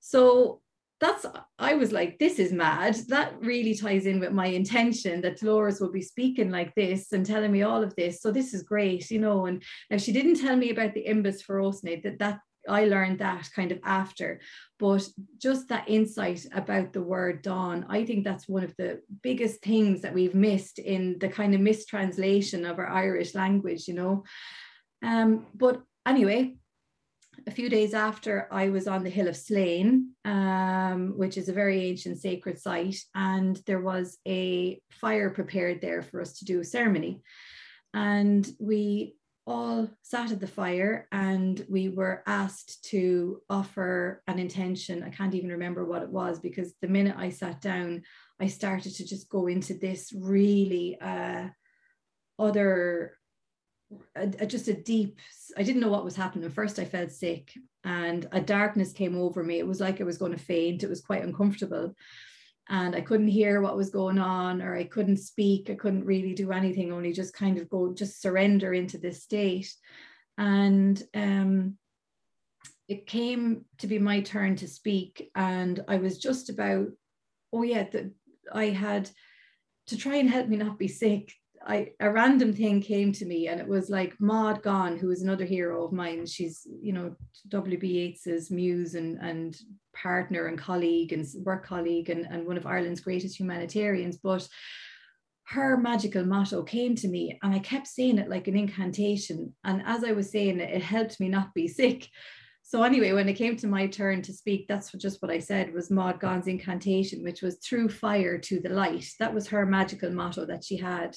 So 0.00 0.60
that's 1.00 1.24
I 1.58 1.74
was 1.74 1.92
like, 1.92 2.18
this 2.18 2.38
is 2.38 2.52
mad. 2.52 2.94
That 3.08 3.34
really 3.40 3.74
ties 3.74 4.06
in 4.06 4.20
with 4.20 4.32
my 4.32 4.46
intention 4.46 5.22
that 5.22 5.38
Dolores 5.38 5.80
will 5.80 5.90
be 5.90 6.02
speaking 6.02 6.50
like 6.50 6.74
this 6.74 7.12
and 7.12 7.24
telling 7.24 7.52
me 7.52 7.62
all 7.62 7.82
of 7.82 7.96
this. 7.96 8.20
So 8.20 8.30
this 8.30 8.52
is 8.52 8.62
great, 8.62 9.10
you 9.10 9.18
know. 9.18 9.46
And 9.46 9.62
now 9.90 9.96
she 9.96 10.12
didn't 10.12 10.40
tell 10.40 10.56
me 10.56 10.70
about 10.70 10.94
the 10.94 11.06
imbas 11.08 11.42
forosnai, 11.42 12.02
that 12.02 12.18
that 12.18 12.40
I 12.68 12.84
learned 12.84 13.20
that 13.20 13.48
kind 13.54 13.72
of 13.72 13.80
after. 13.84 14.40
But 14.78 15.08
just 15.38 15.68
that 15.68 15.88
insight 15.88 16.44
about 16.52 16.92
the 16.92 17.02
word 17.02 17.42
dán, 17.42 17.86
I 17.88 18.04
think 18.04 18.24
that's 18.24 18.48
one 18.48 18.64
of 18.64 18.74
the 18.76 19.00
biggest 19.22 19.62
things 19.62 20.02
that 20.02 20.14
we've 20.14 20.34
missed 20.34 20.78
in 20.78 21.18
the 21.18 21.28
kind 21.28 21.54
of 21.54 21.60
mistranslation 21.60 22.66
of 22.66 22.78
our 22.78 22.88
Irish 22.88 23.34
language, 23.34 23.88
you 23.88 23.94
know. 23.94 24.24
Um, 25.02 25.46
but 25.54 25.80
anyway, 26.06 26.56
a 27.46 27.50
few 27.50 27.68
days 27.68 27.94
after, 27.94 28.48
I 28.50 28.68
was 28.70 28.86
on 28.86 29.04
the 29.04 29.10
Hill 29.10 29.28
of 29.28 29.36
Slane, 29.36 30.10
um, 30.24 31.14
which 31.16 31.36
is 31.36 31.48
a 31.48 31.52
very 31.52 31.84
ancient 31.86 32.18
sacred 32.18 32.58
site, 32.58 32.98
and 33.14 33.60
there 33.66 33.80
was 33.80 34.18
a 34.26 34.80
fire 34.90 35.30
prepared 35.30 35.80
there 35.80 36.02
for 36.02 36.20
us 36.20 36.38
to 36.38 36.44
do 36.44 36.60
a 36.60 36.64
ceremony. 36.64 37.22
And 37.94 38.48
we 38.58 39.16
all 39.46 39.88
sat 40.02 40.30
at 40.30 40.40
the 40.40 40.46
fire 40.46 41.08
and 41.10 41.64
we 41.68 41.88
were 41.88 42.22
asked 42.26 42.84
to 42.84 43.40
offer 43.50 44.22
an 44.28 44.38
intention. 44.38 45.02
I 45.02 45.10
can't 45.10 45.34
even 45.34 45.50
remember 45.50 45.84
what 45.84 46.02
it 46.02 46.10
was 46.10 46.38
because 46.38 46.74
the 46.80 46.88
minute 46.88 47.16
I 47.18 47.30
sat 47.30 47.60
down, 47.60 48.02
I 48.40 48.46
started 48.46 48.94
to 48.94 49.04
just 49.04 49.28
go 49.28 49.48
into 49.48 49.74
this 49.74 50.12
really 50.14 50.98
uh, 51.00 51.48
other 52.38 53.18
a, 54.14 54.30
a, 54.40 54.46
just 54.46 54.68
a 54.68 54.74
deep 54.74 55.18
i 55.56 55.62
didn't 55.62 55.80
know 55.80 55.88
what 55.88 56.04
was 56.04 56.16
happening. 56.16 56.48
First 56.50 56.78
i 56.78 56.84
felt 56.84 57.10
sick 57.10 57.52
and 57.84 58.28
a 58.32 58.40
darkness 58.40 58.92
came 58.92 59.16
over 59.16 59.42
me. 59.42 59.58
It 59.58 59.66
was 59.66 59.80
like 59.80 60.00
i 60.00 60.04
was 60.04 60.18
going 60.18 60.32
to 60.32 60.38
faint. 60.38 60.82
It 60.82 60.88
was 60.90 61.00
quite 61.00 61.24
uncomfortable. 61.24 61.94
And 62.68 62.94
i 62.94 63.00
couldn't 63.00 63.28
hear 63.28 63.60
what 63.60 63.76
was 63.76 63.90
going 63.90 64.18
on 64.18 64.62
or 64.62 64.76
i 64.76 64.84
couldn't 64.84 65.18
speak. 65.18 65.70
I 65.70 65.74
couldn't 65.74 66.04
really 66.04 66.34
do 66.34 66.52
anything 66.52 66.92
only 66.92 67.12
just 67.12 67.34
kind 67.34 67.58
of 67.58 67.68
go 67.68 67.92
just 67.92 68.20
surrender 68.22 68.72
into 68.72 68.98
this 68.98 69.22
state. 69.22 69.74
And 70.38 71.02
um, 71.14 71.76
it 72.90 73.06
came 73.06 73.64
to 73.78 73.86
be 73.86 74.00
my 74.00 74.20
turn 74.20 74.56
to 74.56 74.66
speak 74.66 75.30
and 75.36 75.82
i 75.86 75.96
was 75.96 76.18
just 76.18 76.50
about 76.50 76.88
oh 77.52 77.62
yeah 77.62 77.84
the, 77.84 78.12
i 78.52 78.66
had 78.66 79.08
to 79.86 79.96
try 79.96 80.16
and 80.16 80.28
help 80.28 80.48
me 80.48 80.56
not 80.56 80.78
be 80.78 80.88
sick 80.88 81.32
I 81.70 81.92
a 82.00 82.10
random 82.10 82.52
thing 82.52 82.80
came 82.80 83.12
to 83.12 83.24
me 83.24 83.46
and 83.46 83.60
it 83.60 83.68
was 83.68 83.90
like 83.90 84.20
Maud 84.20 84.60
Gonne, 84.60 84.98
who 84.98 85.10
is 85.12 85.22
another 85.22 85.44
hero 85.44 85.84
of 85.84 85.92
mine. 85.92 86.26
She's, 86.26 86.66
you 86.82 86.92
know, 86.92 87.14
W.B. 87.48 87.86
Yeats's 87.86 88.50
muse 88.50 88.96
and, 88.96 89.18
and 89.18 89.56
partner 89.94 90.46
and 90.46 90.58
colleague 90.58 91.12
and 91.12 91.24
work 91.44 91.64
colleague 91.64 92.10
and, 92.10 92.26
and 92.26 92.44
one 92.44 92.56
of 92.56 92.66
Ireland's 92.66 93.00
greatest 93.00 93.38
humanitarians. 93.38 94.16
But 94.16 94.48
her 95.46 95.76
magical 95.76 96.24
motto 96.24 96.64
came 96.64 96.96
to 96.96 97.08
me 97.08 97.38
and 97.40 97.54
I 97.54 97.60
kept 97.60 97.86
saying 97.86 98.18
it 98.18 98.28
like 98.28 98.48
an 98.48 98.56
incantation. 98.56 99.54
And 99.62 99.80
as 99.86 100.02
I 100.02 100.10
was 100.10 100.32
saying 100.32 100.58
it, 100.58 100.74
it 100.74 100.82
helped 100.82 101.20
me 101.20 101.28
not 101.28 101.54
be 101.54 101.68
sick. 101.68 102.08
So 102.62 102.82
anyway, 102.84 103.12
when 103.12 103.28
it 103.28 103.34
came 103.34 103.56
to 103.56 103.66
my 103.66 103.88
turn 103.88 104.22
to 104.22 104.32
speak, 104.32 104.66
that's 104.68 104.92
just 104.92 105.20
what 105.22 105.30
I 105.30 105.40
said 105.40 105.72
was 105.72 105.90
Maud 105.90 106.20
Gonne's 106.20 106.46
incantation, 106.46 107.24
which 107.24 107.42
was 107.42 107.58
through 107.58 107.88
fire 107.88 108.38
to 108.38 108.60
the 108.60 108.68
light. 108.68 109.06
That 109.18 109.34
was 109.34 109.48
her 109.48 109.66
magical 109.66 110.12
motto 110.12 110.46
that 110.46 110.64
she 110.64 110.76
had 110.76 111.16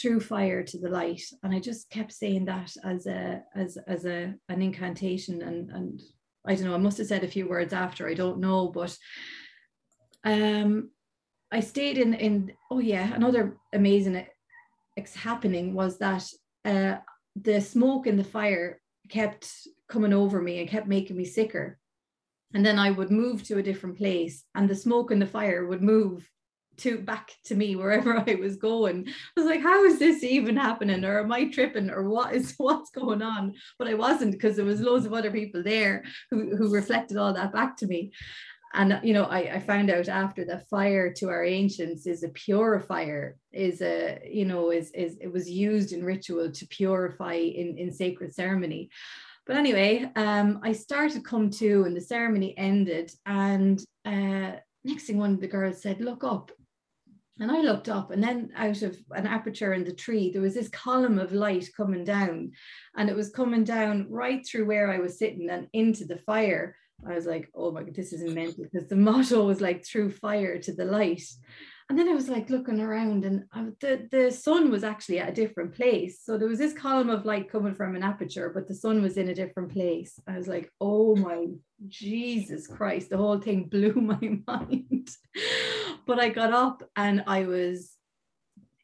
through 0.00 0.20
fire 0.20 0.62
to 0.62 0.78
the 0.78 0.88
light. 0.88 1.22
And 1.42 1.54
I 1.54 1.60
just 1.60 1.90
kept 1.90 2.12
saying 2.12 2.46
that 2.46 2.74
as 2.84 3.06
a 3.06 3.42
as 3.54 3.76
as 3.86 4.04
a 4.06 4.34
an 4.48 4.62
incantation. 4.62 5.42
And 5.42 5.70
and 5.70 6.00
I 6.46 6.54
don't 6.54 6.64
know, 6.64 6.74
I 6.74 6.78
must 6.78 6.98
have 6.98 7.06
said 7.06 7.24
a 7.24 7.28
few 7.28 7.48
words 7.48 7.72
after, 7.72 8.08
I 8.08 8.14
don't 8.14 8.38
know, 8.38 8.68
but 8.68 8.96
um 10.24 10.90
I 11.52 11.60
stayed 11.60 11.98
in 11.98 12.14
in 12.14 12.52
oh 12.70 12.78
yeah, 12.78 13.12
another 13.14 13.56
amazing 13.72 14.24
ex- 14.96 15.14
happening 15.14 15.74
was 15.74 15.98
that 15.98 16.24
uh 16.64 16.96
the 17.36 17.60
smoke 17.60 18.06
and 18.06 18.18
the 18.18 18.24
fire 18.24 18.80
kept 19.08 19.50
coming 19.88 20.12
over 20.12 20.40
me 20.40 20.60
and 20.60 20.68
kept 20.68 20.86
making 20.86 21.16
me 21.16 21.24
sicker. 21.24 21.78
And 22.54 22.64
then 22.66 22.78
I 22.78 22.90
would 22.90 23.10
move 23.10 23.42
to 23.44 23.58
a 23.58 23.62
different 23.62 23.96
place 23.96 24.44
and 24.54 24.68
the 24.68 24.74
smoke 24.74 25.10
and 25.10 25.20
the 25.20 25.26
fire 25.26 25.66
would 25.66 25.82
move 25.82 26.28
to 26.80 26.98
back 26.98 27.32
to 27.44 27.54
me 27.54 27.76
wherever 27.76 28.16
I 28.28 28.34
was 28.34 28.56
going. 28.56 29.06
I 29.08 29.40
was 29.40 29.46
like, 29.48 29.62
how 29.62 29.84
is 29.84 29.98
this 29.98 30.22
even 30.22 30.56
happening? 30.56 31.04
Or 31.04 31.20
am 31.20 31.32
I 31.32 31.46
tripping? 31.46 31.90
Or 31.90 32.08
what 32.08 32.34
is 32.34 32.54
what's 32.58 32.90
going 32.90 33.22
on? 33.22 33.54
But 33.78 33.88
I 33.88 33.94
wasn't 33.94 34.32
because 34.32 34.56
there 34.56 34.64
was 34.64 34.80
loads 34.80 35.06
of 35.06 35.12
other 35.12 35.30
people 35.30 35.62
there 35.62 36.04
who, 36.30 36.56
who 36.56 36.72
reflected 36.72 37.16
all 37.16 37.32
that 37.32 37.52
back 37.52 37.76
to 37.78 37.86
me. 37.86 38.12
And 38.72 39.00
you 39.02 39.12
know, 39.12 39.24
I, 39.24 39.54
I 39.54 39.60
found 39.60 39.90
out 39.90 40.08
after 40.08 40.44
that 40.44 40.68
fire 40.68 41.12
to 41.14 41.28
our 41.28 41.44
ancients 41.44 42.06
is 42.06 42.22
a 42.22 42.28
purifier, 42.28 43.36
is 43.52 43.82
a, 43.82 44.20
you 44.24 44.44
know, 44.44 44.70
is 44.70 44.92
is 44.92 45.18
it 45.20 45.32
was 45.32 45.50
used 45.50 45.92
in 45.92 46.04
ritual 46.04 46.52
to 46.52 46.66
purify 46.68 47.34
in, 47.34 47.76
in 47.78 47.92
sacred 47.92 48.32
ceremony. 48.32 48.90
But 49.46 49.56
anyway, 49.56 50.08
um, 50.14 50.60
I 50.62 50.72
started 50.72 51.24
come 51.24 51.50
to 51.50 51.82
and 51.84 51.96
the 51.96 52.00
ceremony 52.00 52.56
ended. 52.56 53.10
And 53.26 53.80
uh, 54.04 54.52
next 54.84 55.06
thing 55.06 55.18
one 55.18 55.34
of 55.34 55.40
the 55.40 55.48
girls 55.48 55.82
said, 55.82 56.00
look 56.00 56.22
up. 56.22 56.52
And 57.40 57.50
I 57.50 57.62
looked 57.62 57.88
up, 57.88 58.10
and 58.10 58.22
then 58.22 58.50
out 58.54 58.82
of 58.82 58.98
an 59.12 59.26
aperture 59.26 59.72
in 59.72 59.82
the 59.82 59.94
tree, 59.94 60.30
there 60.30 60.42
was 60.42 60.54
this 60.54 60.68
column 60.68 61.18
of 61.18 61.32
light 61.32 61.66
coming 61.74 62.04
down, 62.04 62.52
and 62.96 63.08
it 63.08 63.16
was 63.16 63.30
coming 63.30 63.64
down 63.64 64.06
right 64.10 64.46
through 64.46 64.66
where 64.66 64.90
I 64.90 64.98
was 64.98 65.18
sitting 65.18 65.48
and 65.48 65.66
into 65.72 66.04
the 66.04 66.18
fire. 66.18 66.76
I 67.08 67.14
was 67.14 67.24
like, 67.24 67.48
oh 67.54 67.72
my 67.72 67.82
God, 67.82 67.94
this 67.94 68.12
is 68.12 68.22
immense 68.22 68.54
because 68.54 68.88
the 68.88 68.96
motto 68.96 69.46
was 69.46 69.62
like 69.62 69.86
through 69.86 70.10
fire 70.10 70.58
to 70.58 70.72
the 70.74 70.84
light. 70.84 71.22
And 71.88 71.98
then 71.98 72.08
I 72.08 72.12
was 72.12 72.28
like 72.28 72.50
looking 72.50 72.78
around, 72.78 73.24
and 73.24 73.44
I, 73.52 73.68
the, 73.80 74.06
the 74.12 74.30
sun 74.30 74.70
was 74.70 74.84
actually 74.84 75.18
at 75.18 75.30
a 75.30 75.32
different 75.32 75.74
place. 75.74 76.20
So 76.22 76.36
there 76.36 76.46
was 76.46 76.58
this 76.58 76.74
column 76.74 77.08
of 77.08 77.24
light 77.24 77.50
coming 77.50 77.74
from 77.74 77.96
an 77.96 78.02
aperture, 78.02 78.52
but 78.54 78.68
the 78.68 78.74
sun 78.74 79.00
was 79.00 79.16
in 79.16 79.30
a 79.30 79.34
different 79.34 79.72
place. 79.72 80.20
I 80.28 80.36
was 80.36 80.46
like, 80.46 80.70
oh 80.80 81.16
my 81.16 81.46
Jesus 81.88 82.66
Christ, 82.66 83.10
the 83.10 83.16
whole 83.16 83.40
thing 83.40 83.64
blew 83.70 83.94
my 83.94 84.18
mind. 84.46 85.10
But 86.10 86.18
I 86.18 86.28
got 86.28 86.52
up 86.52 86.82
and 86.96 87.22
I 87.28 87.44
was 87.44 87.92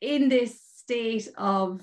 in 0.01 0.29
this 0.29 0.61
state 0.77 1.29
of 1.37 1.83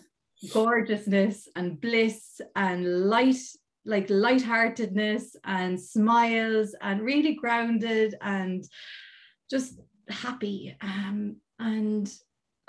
gorgeousness 0.54 1.50
and 1.58 1.82
bliss 1.82 2.40
and 2.56 3.10
light 3.10 3.42
like 3.84 4.10
lightheartedness 4.10 5.36
and 5.44 5.78
smiles 5.78 6.74
and 6.80 7.02
really 7.02 7.34
grounded 7.34 8.16
and 8.22 8.64
just 9.50 9.82
happy. 10.08 10.78
Um, 10.80 11.36
and 11.60 12.10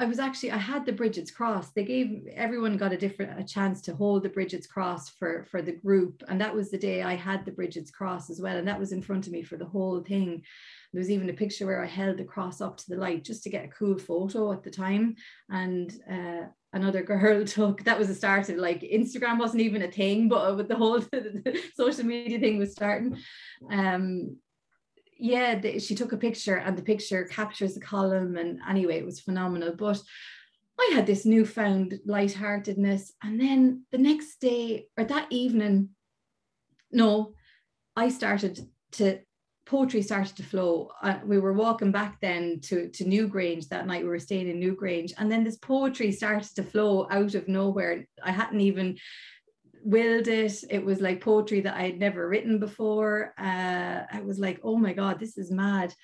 I 0.00 0.06
was 0.06 0.18
actually 0.18 0.50
I 0.50 0.56
had 0.56 0.84
the 0.84 0.92
Bridget's 0.92 1.30
Cross. 1.30 1.70
They 1.70 1.84
gave 1.84 2.26
everyone 2.34 2.76
got 2.76 2.92
a 2.92 2.96
different 2.96 3.38
a 3.38 3.44
chance 3.44 3.80
to 3.82 3.94
hold 3.94 4.24
the 4.24 4.28
Bridget's 4.28 4.66
Cross 4.66 5.10
for 5.10 5.44
for 5.44 5.62
the 5.62 5.76
group, 5.84 6.24
and 6.26 6.40
that 6.40 6.54
was 6.54 6.72
the 6.72 6.78
day 6.78 7.02
I 7.02 7.14
had 7.14 7.44
the 7.44 7.52
Bridget's 7.52 7.92
Cross 7.92 8.30
as 8.30 8.40
well, 8.40 8.56
and 8.56 8.66
that 8.66 8.80
was 8.80 8.90
in 8.90 9.02
front 9.02 9.28
of 9.28 9.32
me 9.32 9.44
for 9.44 9.56
the 9.56 9.64
whole 9.64 10.00
thing. 10.00 10.42
There 10.94 11.00
was 11.00 11.10
even 11.10 11.28
a 11.28 11.34
picture 11.34 11.66
where 11.66 11.82
I 11.82 11.86
held 11.86 12.18
the 12.18 12.24
cross 12.24 12.60
up 12.60 12.76
to 12.76 12.84
the 12.88 12.96
light 12.96 13.24
just 13.24 13.42
to 13.42 13.50
get 13.50 13.64
a 13.64 13.68
cool 13.68 13.98
photo 13.98 14.52
at 14.52 14.62
the 14.62 14.70
time, 14.70 15.16
and 15.50 15.92
uh, 16.08 16.46
another 16.72 17.02
girl 17.02 17.44
took 17.46 17.82
that 17.82 17.98
was 17.98 18.06
the 18.06 18.14
start 18.14 18.48
of 18.48 18.58
like 18.58 18.82
Instagram 18.82 19.40
wasn't 19.40 19.62
even 19.62 19.82
a 19.82 19.90
thing, 19.90 20.28
but 20.28 20.56
with 20.56 20.68
the 20.68 20.76
whole 20.76 21.02
social 21.76 22.06
media 22.06 22.38
thing 22.38 22.58
was 22.58 22.70
starting. 22.70 23.18
Um, 23.68 24.36
yeah, 25.18 25.58
the, 25.58 25.80
she 25.80 25.96
took 25.96 26.12
a 26.12 26.16
picture 26.16 26.56
and 26.56 26.78
the 26.78 26.82
picture 26.82 27.24
captures 27.24 27.74
the 27.74 27.80
column. 27.80 28.36
And 28.36 28.60
anyway, 28.68 28.98
it 28.98 29.04
was 29.04 29.20
phenomenal. 29.20 29.74
But 29.76 30.00
I 30.78 30.90
had 30.94 31.06
this 31.06 31.26
newfound 31.26 32.00
lightheartedness. 32.06 33.12
And 33.22 33.40
then 33.40 33.84
the 33.90 33.98
next 33.98 34.40
day 34.40 34.86
or 34.96 35.04
that 35.04 35.26
evening, 35.30 35.90
no, 36.92 37.32
I 37.96 38.08
started 38.08 38.60
to 38.92 39.20
poetry 39.66 40.02
started 40.02 40.36
to 40.36 40.42
flow. 40.42 40.90
Uh, 41.02 41.18
we 41.24 41.38
were 41.38 41.52
walking 41.52 41.90
back 41.90 42.20
then 42.20 42.60
to, 42.60 42.88
to 42.90 43.04
Newgrange 43.04 43.68
that 43.68 43.86
night. 43.86 44.02
We 44.02 44.08
were 44.08 44.18
staying 44.18 44.48
in 44.48 44.60
Newgrange. 44.60 45.12
And 45.18 45.30
then 45.30 45.44
this 45.44 45.56
poetry 45.56 46.12
started 46.12 46.54
to 46.56 46.62
flow 46.62 47.06
out 47.10 47.34
of 47.34 47.48
nowhere. 47.48 48.06
I 48.22 48.30
hadn't 48.30 48.60
even 48.60 48.98
willed 49.82 50.28
it. 50.28 50.64
It 50.70 50.84
was 50.84 51.00
like 51.00 51.20
poetry 51.20 51.60
that 51.60 51.76
I 51.76 51.82
had 51.82 51.98
never 51.98 52.28
written 52.28 52.58
before. 52.58 53.34
Uh, 53.38 54.02
I 54.10 54.20
was 54.22 54.38
like, 54.38 54.60
oh 54.62 54.76
my 54.76 54.92
God, 54.92 55.18
this 55.18 55.38
is 55.38 55.50
mad. 55.50 55.94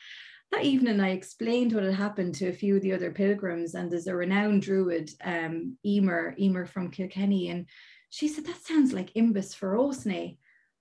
that 0.53 0.65
evening 0.65 1.01
I 1.01 1.11
explained 1.11 1.73
what 1.73 1.85
had 1.85 1.95
happened 1.95 2.35
to 2.37 2.49
a 2.49 2.53
few 2.53 2.77
of 2.77 2.83
the 2.83 2.93
other 2.93 3.11
pilgrims, 3.11 3.75
and 3.75 3.91
there's 3.91 4.07
a 4.07 4.15
renowned 4.15 4.63
druid, 4.63 5.11
um, 5.25 5.77
Emer, 5.85 6.35
Emer 6.39 6.67
from 6.67 6.91
Kilkenny, 6.91 7.51
and 7.51 7.67
she 8.11 8.27
said, 8.27 8.45
That 8.45 8.63
sounds 8.63 8.93
like 8.93 9.15
Imbas 9.15 9.57
Forosnai. 9.57 10.37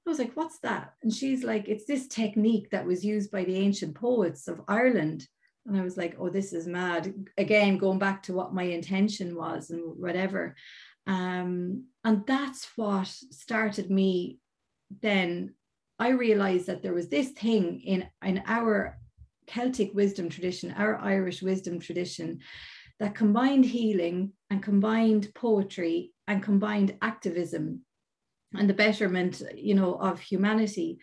I 0.10 0.12
was 0.12 0.20
like, 0.20 0.34
What's 0.34 0.58
that? 0.62 0.94
And 1.04 1.14
she's 1.14 1.44
like, 1.44 1.68
It's 1.68 1.86
this 1.86 2.08
technique 2.08 2.72
that 2.72 2.86
was 2.86 3.06
used 3.06 3.30
by 3.30 3.44
the 3.44 3.56
ancient 3.56 3.94
poets 3.94 4.48
of 4.48 4.62
Ireland. 4.68 5.28
And 5.68 5.78
I 5.78 5.84
was 5.84 5.98
like, 5.98 6.16
Oh, 6.18 6.30
this 6.30 6.52
is 6.52 6.66
mad. 6.66 7.14
Again, 7.38 7.78
going 7.78 8.00
back 8.00 8.24
to 8.24 8.34
what 8.34 8.52
my 8.52 8.64
intention 8.64 9.36
was 9.36 9.70
and 9.70 9.96
whatever. 9.98 10.56
Um, 11.06 11.86
and 12.04 12.26
that's 12.26 12.68
what 12.76 13.08
started 13.08 13.92
me 13.92 14.40
then. 15.02 15.54
I 16.00 16.10
realized 16.10 16.66
that 16.68 16.82
there 16.82 16.94
was 16.94 17.10
this 17.10 17.30
thing 17.30 17.82
in, 17.82 18.08
in 18.26 18.42
our 18.48 18.98
Celtic 19.46 19.94
wisdom 19.94 20.30
tradition, 20.30 20.72
our 20.72 20.98
Irish 20.98 21.44
wisdom 21.44 21.80
tradition, 21.80 22.40
that 23.00 23.14
combined 23.14 23.66
healing 23.66 24.32
and 24.50 24.64
combined 24.64 25.32
poetry 25.36 26.14
and 26.28 26.42
combined 26.42 26.96
activism 27.02 27.82
and 28.54 28.70
the 28.70 28.74
betterment, 28.74 29.42
you 29.56 29.76
know, 29.76 29.96
of 29.96 30.20
humanity. 30.20 31.00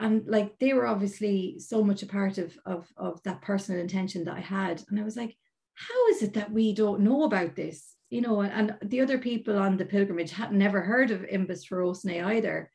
And 0.00 0.26
like 0.26 0.58
they 0.58 0.72
were 0.72 0.86
obviously 0.86 1.58
so 1.58 1.84
much 1.84 2.02
a 2.02 2.06
part 2.06 2.38
of, 2.38 2.56
of, 2.66 2.88
of 2.96 3.22
that 3.22 3.42
personal 3.42 3.80
intention 3.80 4.24
that 4.24 4.36
I 4.36 4.40
had. 4.40 4.82
And 4.88 4.98
I 4.98 5.04
was 5.04 5.16
like, 5.16 5.36
how 5.74 6.08
is 6.08 6.22
it 6.22 6.34
that 6.34 6.52
we 6.52 6.74
don't 6.74 7.00
know 7.00 7.24
about 7.24 7.54
this? 7.54 7.94
You 8.10 8.20
know, 8.20 8.42
and, 8.42 8.74
the 8.82 9.00
other 9.00 9.18
people 9.18 9.58
on 9.58 9.76
the 9.76 9.84
pilgrimage 9.84 10.32
had 10.32 10.52
never 10.52 10.82
heard 10.82 11.10
of 11.10 11.22
Imbas 11.22 11.66
Forosnai 11.66 12.24
either. 12.24 12.70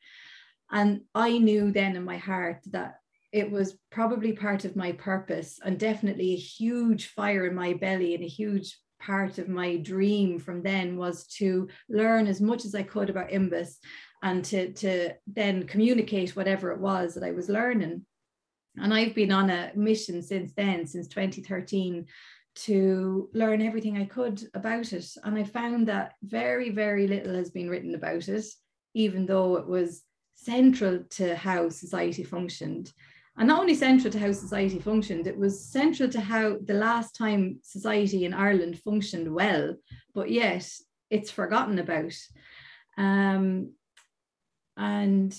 And 0.70 1.02
I 1.14 1.38
knew 1.38 1.72
then 1.72 1.96
in 1.96 2.04
my 2.04 2.16
heart 2.16 2.60
that 2.70 2.96
it 3.32 3.50
was 3.50 3.76
probably 3.90 4.32
part 4.32 4.64
of 4.64 4.76
my 4.76 4.92
purpose 4.92 5.60
and 5.62 5.78
definitely 5.78 6.32
a 6.32 6.36
huge 6.36 7.08
fire 7.08 7.46
in 7.46 7.54
my 7.54 7.74
belly 7.74 8.14
and 8.14 8.24
a 8.24 8.28
huge 8.28 8.78
part 8.98 9.38
of 9.38 9.48
my 9.48 9.76
dream 9.76 10.38
from 10.38 10.62
then 10.62 10.96
was 10.96 11.26
to 11.38 11.68
learn 11.88 12.26
as 12.26 12.40
much 12.40 12.64
as 12.64 12.74
I 12.74 12.82
could 12.82 13.10
about 13.10 13.30
Imbas 13.30 13.76
and 14.22 14.44
to, 14.46 14.72
to 14.72 15.14
then 15.26 15.66
communicate 15.66 16.36
whatever 16.36 16.72
it 16.72 16.80
was 16.80 17.14
that 17.14 17.24
I 17.24 17.32
was 17.32 17.48
learning. 17.48 18.04
And 18.76 18.92
I've 18.94 19.14
been 19.14 19.32
on 19.32 19.50
a 19.50 19.72
mission 19.74 20.22
since 20.22 20.52
then, 20.54 20.86
since 20.86 21.08
2013, 21.08 22.06
to 22.56 23.30
learn 23.34 23.62
everything 23.62 23.96
I 23.96 24.04
could 24.04 24.42
about 24.54 24.92
it. 24.92 25.06
And 25.24 25.38
I 25.38 25.44
found 25.44 25.88
that 25.88 26.14
very, 26.22 26.70
very 26.70 27.06
little 27.06 27.34
has 27.34 27.50
been 27.50 27.68
written 27.68 27.94
about 27.94 28.28
it, 28.28 28.44
even 28.94 29.26
though 29.26 29.56
it 29.56 29.66
was 29.66 30.02
central 30.34 31.04
to 31.10 31.36
how 31.36 31.68
society 31.68 32.24
functioned 32.24 32.92
and 33.38 33.46
not 33.46 33.60
only 33.60 33.74
central 33.74 34.12
to 34.12 34.18
how 34.18 34.32
society 34.32 34.80
functioned, 34.80 35.28
it 35.28 35.38
was 35.38 35.64
central 35.64 36.08
to 36.08 36.20
how 36.20 36.56
the 36.64 36.74
last 36.74 37.14
time 37.14 37.60
society 37.62 38.24
in 38.24 38.34
Ireland 38.34 38.80
functioned 38.80 39.32
well, 39.32 39.76
but 40.12 40.28
yet 40.28 40.68
it's 41.08 41.30
forgotten 41.30 41.78
about. 41.78 42.14
Um, 42.96 43.74
and 44.76 45.36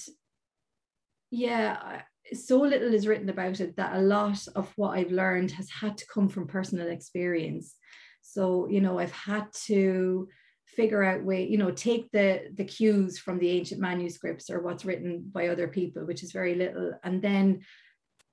yeah, 1.29 2.03
so 2.33 2.61
little 2.61 2.93
is 2.93 3.05
written 3.05 3.27
about 3.27 3.59
it 3.59 3.75
that 3.75 3.97
a 3.97 4.01
lot 4.01 4.47
of 4.55 4.71
what 4.77 4.97
I've 4.97 5.11
learned 5.11 5.51
has 5.51 5.69
had 5.69 5.97
to 5.97 6.07
come 6.07 6.29
from 6.29 6.47
personal 6.47 6.87
experience. 6.87 7.75
So, 8.21 8.69
you 8.69 8.79
know, 8.79 8.97
I've 8.97 9.11
had 9.11 9.47
to 9.65 10.29
figure 10.67 11.03
out 11.03 11.23
way 11.23 11.47
you 11.47 11.57
know 11.57 11.71
take 11.71 12.11
the 12.11 12.43
the 12.53 12.63
cues 12.63 13.17
from 13.17 13.39
the 13.39 13.49
ancient 13.49 13.81
manuscripts 13.81 14.51
or 14.51 14.61
what's 14.61 14.85
written 14.85 15.23
by 15.33 15.47
other 15.47 15.67
people 15.67 16.05
which 16.05 16.21
is 16.21 16.31
very 16.31 16.53
little 16.53 16.93
and 17.03 17.23
then 17.23 17.59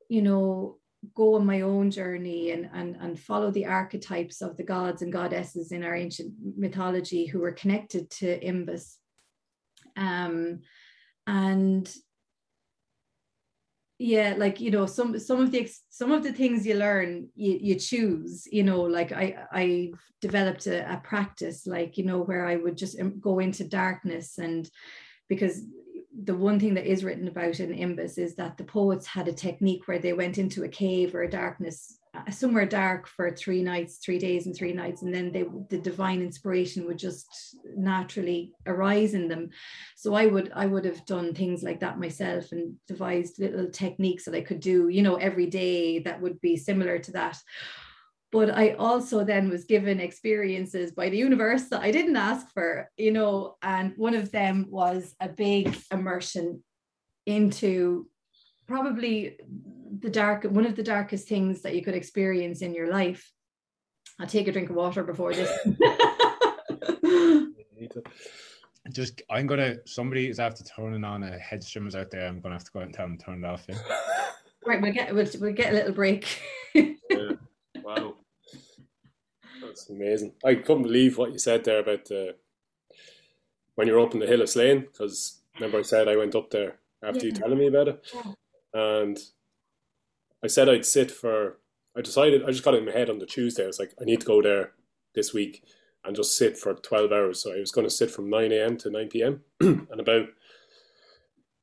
you 0.08 0.22
know, 0.22 0.78
go 1.14 1.36
on 1.36 1.46
my 1.46 1.60
own 1.60 1.90
journey 1.90 2.50
and, 2.50 2.68
and, 2.72 2.96
and 2.96 3.18
follow 3.18 3.50
the 3.50 3.66
archetypes 3.66 4.42
of 4.42 4.56
the 4.56 4.64
gods 4.64 5.02
and 5.02 5.12
goddesses 5.12 5.72
in 5.72 5.84
our 5.84 5.94
ancient 5.94 6.32
mythology 6.56 7.26
who 7.26 7.40
were 7.40 7.52
connected 7.52 8.10
to 8.10 8.40
Imbas. 8.40 8.96
Um, 9.96 10.60
and 11.26 11.92
yeah 13.98 14.34
like 14.36 14.60
you 14.60 14.70
know 14.70 14.84
some 14.84 15.18
some 15.18 15.40
of 15.40 15.50
the 15.50 15.68
some 15.88 16.12
of 16.12 16.22
the 16.22 16.32
things 16.32 16.66
you 16.66 16.74
learn 16.74 17.28
you, 17.34 17.58
you 17.60 17.74
choose 17.76 18.46
you 18.52 18.62
know 18.62 18.82
like 18.82 19.10
i 19.12 19.34
i 19.52 19.90
developed 20.20 20.66
a, 20.66 20.92
a 20.92 20.98
practice 20.98 21.66
like 21.66 21.96
you 21.96 22.04
know 22.04 22.18
where 22.18 22.46
i 22.46 22.56
would 22.56 22.76
just 22.76 22.98
go 23.20 23.38
into 23.38 23.64
darkness 23.64 24.38
and 24.38 24.68
because 25.28 25.62
the 26.24 26.34
one 26.34 26.58
thing 26.58 26.74
that 26.74 26.86
is 26.86 27.04
written 27.04 27.28
about 27.28 27.60
in 27.60 27.70
Imbas 27.70 28.18
is 28.18 28.36
that 28.36 28.56
the 28.56 28.64
poets 28.64 29.06
had 29.06 29.28
a 29.28 29.32
technique 29.32 29.86
where 29.86 29.98
they 29.98 30.12
went 30.12 30.38
into 30.38 30.64
a 30.64 30.68
cave 30.68 31.14
or 31.14 31.22
a 31.22 31.30
darkness, 31.30 31.98
uh, 32.14 32.30
somewhere 32.30 32.64
dark 32.64 33.06
for 33.06 33.30
three 33.30 33.62
nights, 33.62 33.98
three 33.98 34.18
days, 34.18 34.46
and 34.46 34.56
three 34.56 34.72
nights, 34.72 35.02
and 35.02 35.14
then 35.14 35.30
they 35.30 35.44
the 35.68 35.78
divine 35.78 36.22
inspiration 36.22 36.86
would 36.86 36.98
just 36.98 37.56
naturally 37.76 38.52
arise 38.66 39.14
in 39.14 39.28
them. 39.28 39.50
So 39.96 40.14
I 40.14 40.26
would 40.26 40.50
I 40.54 40.66
would 40.66 40.86
have 40.86 41.04
done 41.04 41.34
things 41.34 41.62
like 41.62 41.80
that 41.80 41.98
myself 41.98 42.52
and 42.52 42.74
devised 42.88 43.38
little 43.38 43.68
techniques 43.70 44.24
that 44.24 44.34
I 44.34 44.40
could 44.40 44.60
do, 44.60 44.88
you 44.88 45.02
know, 45.02 45.16
every 45.16 45.46
day 45.46 45.98
that 46.00 46.20
would 46.20 46.40
be 46.40 46.56
similar 46.56 46.98
to 47.00 47.12
that 47.12 47.38
but 48.32 48.50
I 48.50 48.70
also 48.72 49.24
then 49.24 49.48
was 49.48 49.64
given 49.64 50.00
experiences 50.00 50.92
by 50.92 51.08
the 51.08 51.16
universe 51.16 51.68
that 51.68 51.82
I 51.82 51.90
didn't 51.90 52.16
ask 52.16 52.52
for, 52.52 52.90
you 52.96 53.12
know, 53.12 53.56
and 53.62 53.92
one 53.96 54.14
of 54.14 54.32
them 54.32 54.66
was 54.68 55.14
a 55.20 55.28
big 55.28 55.76
immersion 55.92 56.62
into 57.26 58.08
probably 58.66 59.38
the 60.00 60.10
dark, 60.10 60.44
one 60.44 60.66
of 60.66 60.76
the 60.76 60.82
darkest 60.82 61.28
things 61.28 61.62
that 61.62 61.74
you 61.74 61.82
could 61.82 61.94
experience 61.94 62.62
in 62.62 62.74
your 62.74 62.90
life. 62.90 63.30
I'll 64.18 64.26
take 64.26 64.48
a 64.48 64.52
drink 64.52 64.70
of 64.70 64.76
water 64.76 65.04
before 65.04 65.32
this. 65.34 65.50
Just, 68.92 69.22
I'm 69.30 69.46
gonna. 69.46 69.76
Somebody 69.84 70.28
is 70.28 70.38
after 70.38 70.62
turning 70.62 71.02
on 71.04 71.24
a 71.24 71.38
head 71.38 71.62
streamers 71.62 71.96
out 71.96 72.10
there. 72.10 72.26
I'm 72.26 72.40
gonna 72.40 72.54
have 72.54 72.64
to 72.64 72.70
go 72.70 72.78
out 72.80 72.86
and 72.86 72.94
tell 72.94 73.06
them 73.06 73.18
to 73.18 73.24
turn 73.24 73.44
it 73.44 73.46
off. 73.46 73.64
Yeah. 73.68 73.78
Right, 74.64 74.80
we'll 74.80 74.92
get 74.92 75.14
we'll, 75.14 75.26
we'll 75.40 75.52
get 75.52 75.72
a 75.72 75.76
little 75.76 75.92
break. 75.92 76.40
That's 79.76 79.90
amazing. 79.90 80.32
I 80.42 80.54
couldn't 80.54 80.84
believe 80.84 81.18
what 81.18 81.32
you 81.32 81.38
said 81.38 81.64
there 81.64 81.80
about 81.80 82.06
the 82.06 82.36
when 83.74 83.86
you're 83.86 84.00
up 84.00 84.14
in 84.14 84.20
the 84.20 84.26
hill 84.26 84.40
of 84.40 84.48
Slane, 84.48 84.80
because 84.80 85.42
remember 85.56 85.78
I 85.78 85.82
said 85.82 86.08
I 86.08 86.16
went 86.16 86.34
up 86.34 86.50
there 86.50 86.78
after 87.04 87.18
yeah. 87.18 87.24
you 87.26 87.32
telling 87.32 87.58
me 87.58 87.66
about 87.66 87.88
it. 87.88 88.06
Yeah. 88.14 88.32
And 88.72 89.18
I 90.42 90.46
said 90.46 90.70
I'd 90.70 90.86
sit 90.86 91.10
for 91.10 91.58
I 91.94 92.00
decided 92.00 92.42
I 92.42 92.52
just 92.52 92.64
got 92.64 92.72
it 92.72 92.78
in 92.78 92.86
my 92.86 92.92
head 92.92 93.10
on 93.10 93.18
the 93.18 93.26
Tuesday. 93.26 93.64
I 93.64 93.66
was 93.66 93.78
like, 93.78 93.92
I 94.00 94.04
need 94.04 94.20
to 94.20 94.26
go 94.26 94.40
there 94.40 94.72
this 95.14 95.34
week 95.34 95.62
and 96.06 96.16
just 96.16 96.38
sit 96.38 96.56
for 96.56 96.72
twelve 96.72 97.12
hours. 97.12 97.42
So 97.42 97.54
I 97.54 97.60
was 97.60 97.70
gonna 97.70 97.90
sit 97.90 98.10
from 98.10 98.30
nine 98.30 98.52
AM 98.52 98.78
to 98.78 98.90
nine 98.90 99.08
PM 99.08 99.42
and 99.60 100.00
about 100.00 100.28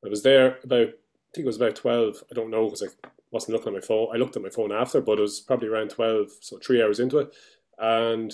I 0.04 0.08
was 0.08 0.22
there 0.22 0.58
about 0.62 0.88
I 0.88 1.34
think 1.34 1.46
it 1.46 1.46
was 1.46 1.56
about 1.56 1.74
twelve. 1.74 2.22
I 2.30 2.34
don't 2.36 2.50
know 2.50 2.66
because 2.66 2.84
I 2.84 3.08
wasn't 3.32 3.54
looking 3.54 3.74
at 3.74 3.80
my 3.82 3.84
phone. 3.84 4.10
I 4.14 4.18
looked 4.18 4.36
at 4.36 4.42
my 4.42 4.50
phone 4.50 4.70
after, 4.70 5.00
but 5.00 5.18
it 5.18 5.22
was 5.22 5.40
probably 5.40 5.66
around 5.66 5.90
twelve, 5.90 6.28
so 6.40 6.58
three 6.58 6.80
hours 6.80 7.00
into 7.00 7.18
it 7.18 7.34
and 7.78 8.32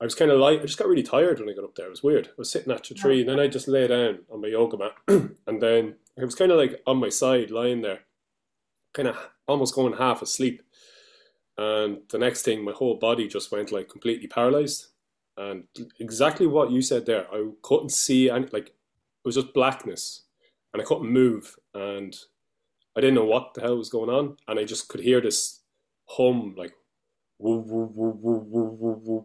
I 0.00 0.04
was 0.04 0.14
kind 0.14 0.30
of 0.30 0.38
like, 0.40 0.60
I 0.60 0.62
just 0.62 0.78
got 0.78 0.88
really 0.88 1.02
tired 1.02 1.40
when 1.40 1.48
I 1.48 1.52
got 1.52 1.64
up 1.64 1.74
there. 1.74 1.86
It 1.86 1.90
was 1.90 2.02
weird. 2.02 2.28
I 2.28 2.34
was 2.38 2.50
sitting 2.50 2.72
at 2.72 2.90
a 2.90 2.94
tree, 2.94 3.20
and 3.20 3.28
then 3.28 3.40
I 3.40 3.48
just 3.48 3.68
lay 3.68 3.86
down 3.86 4.20
on 4.30 4.40
my 4.40 4.48
yoga 4.48 4.78
mat, 4.78 4.92
and 5.08 5.60
then 5.60 5.96
I 6.18 6.24
was 6.24 6.34
kind 6.34 6.50
of 6.50 6.58
like 6.58 6.80
on 6.86 6.98
my 6.98 7.10
side, 7.10 7.50
lying 7.50 7.82
there, 7.82 8.00
kind 8.94 9.08
of 9.08 9.16
almost 9.46 9.74
going 9.74 9.94
half 9.94 10.22
asleep. 10.22 10.62
And 11.58 11.98
the 12.08 12.18
next 12.18 12.42
thing, 12.42 12.64
my 12.64 12.72
whole 12.72 12.94
body 12.94 13.28
just 13.28 13.52
went 13.52 13.72
like 13.72 13.88
completely 13.88 14.26
paralyzed. 14.26 14.86
And 15.36 15.64
exactly 15.98 16.46
what 16.46 16.70
you 16.70 16.82
said 16.82 17.06
there, 17.06 17.26
I 17.32 17.48
couldn't 17.62 17.90
see 17.90 18.30
any, 18.30 18.46
like, 18.52 18.68
it 18.68 19.26
was 19.26 19.34
just 19.34 19.52
blackness, 19.52 20.22
and 20.72 20.80
I 20.80 20.84
couldn't 20.84 21.10
move, 21.10 21.56
and 21.74 22.16
I 22.96 23.00
didn't 23.00 23.16
know 23.16 23.24
what 23.24 23.54
the 23.54 23.60
hell 23.60 23.76
was 23.76 23.90
going 23.90 24.10
on, 24.10 24.36
and 24.48 24.58
I 24.58 24.64
just 24.64 24.88
could 24.88 25.00
hear 25.00 25.20
this 25.20 25.60
hum, 26.06 26.54
like 26.56 26.72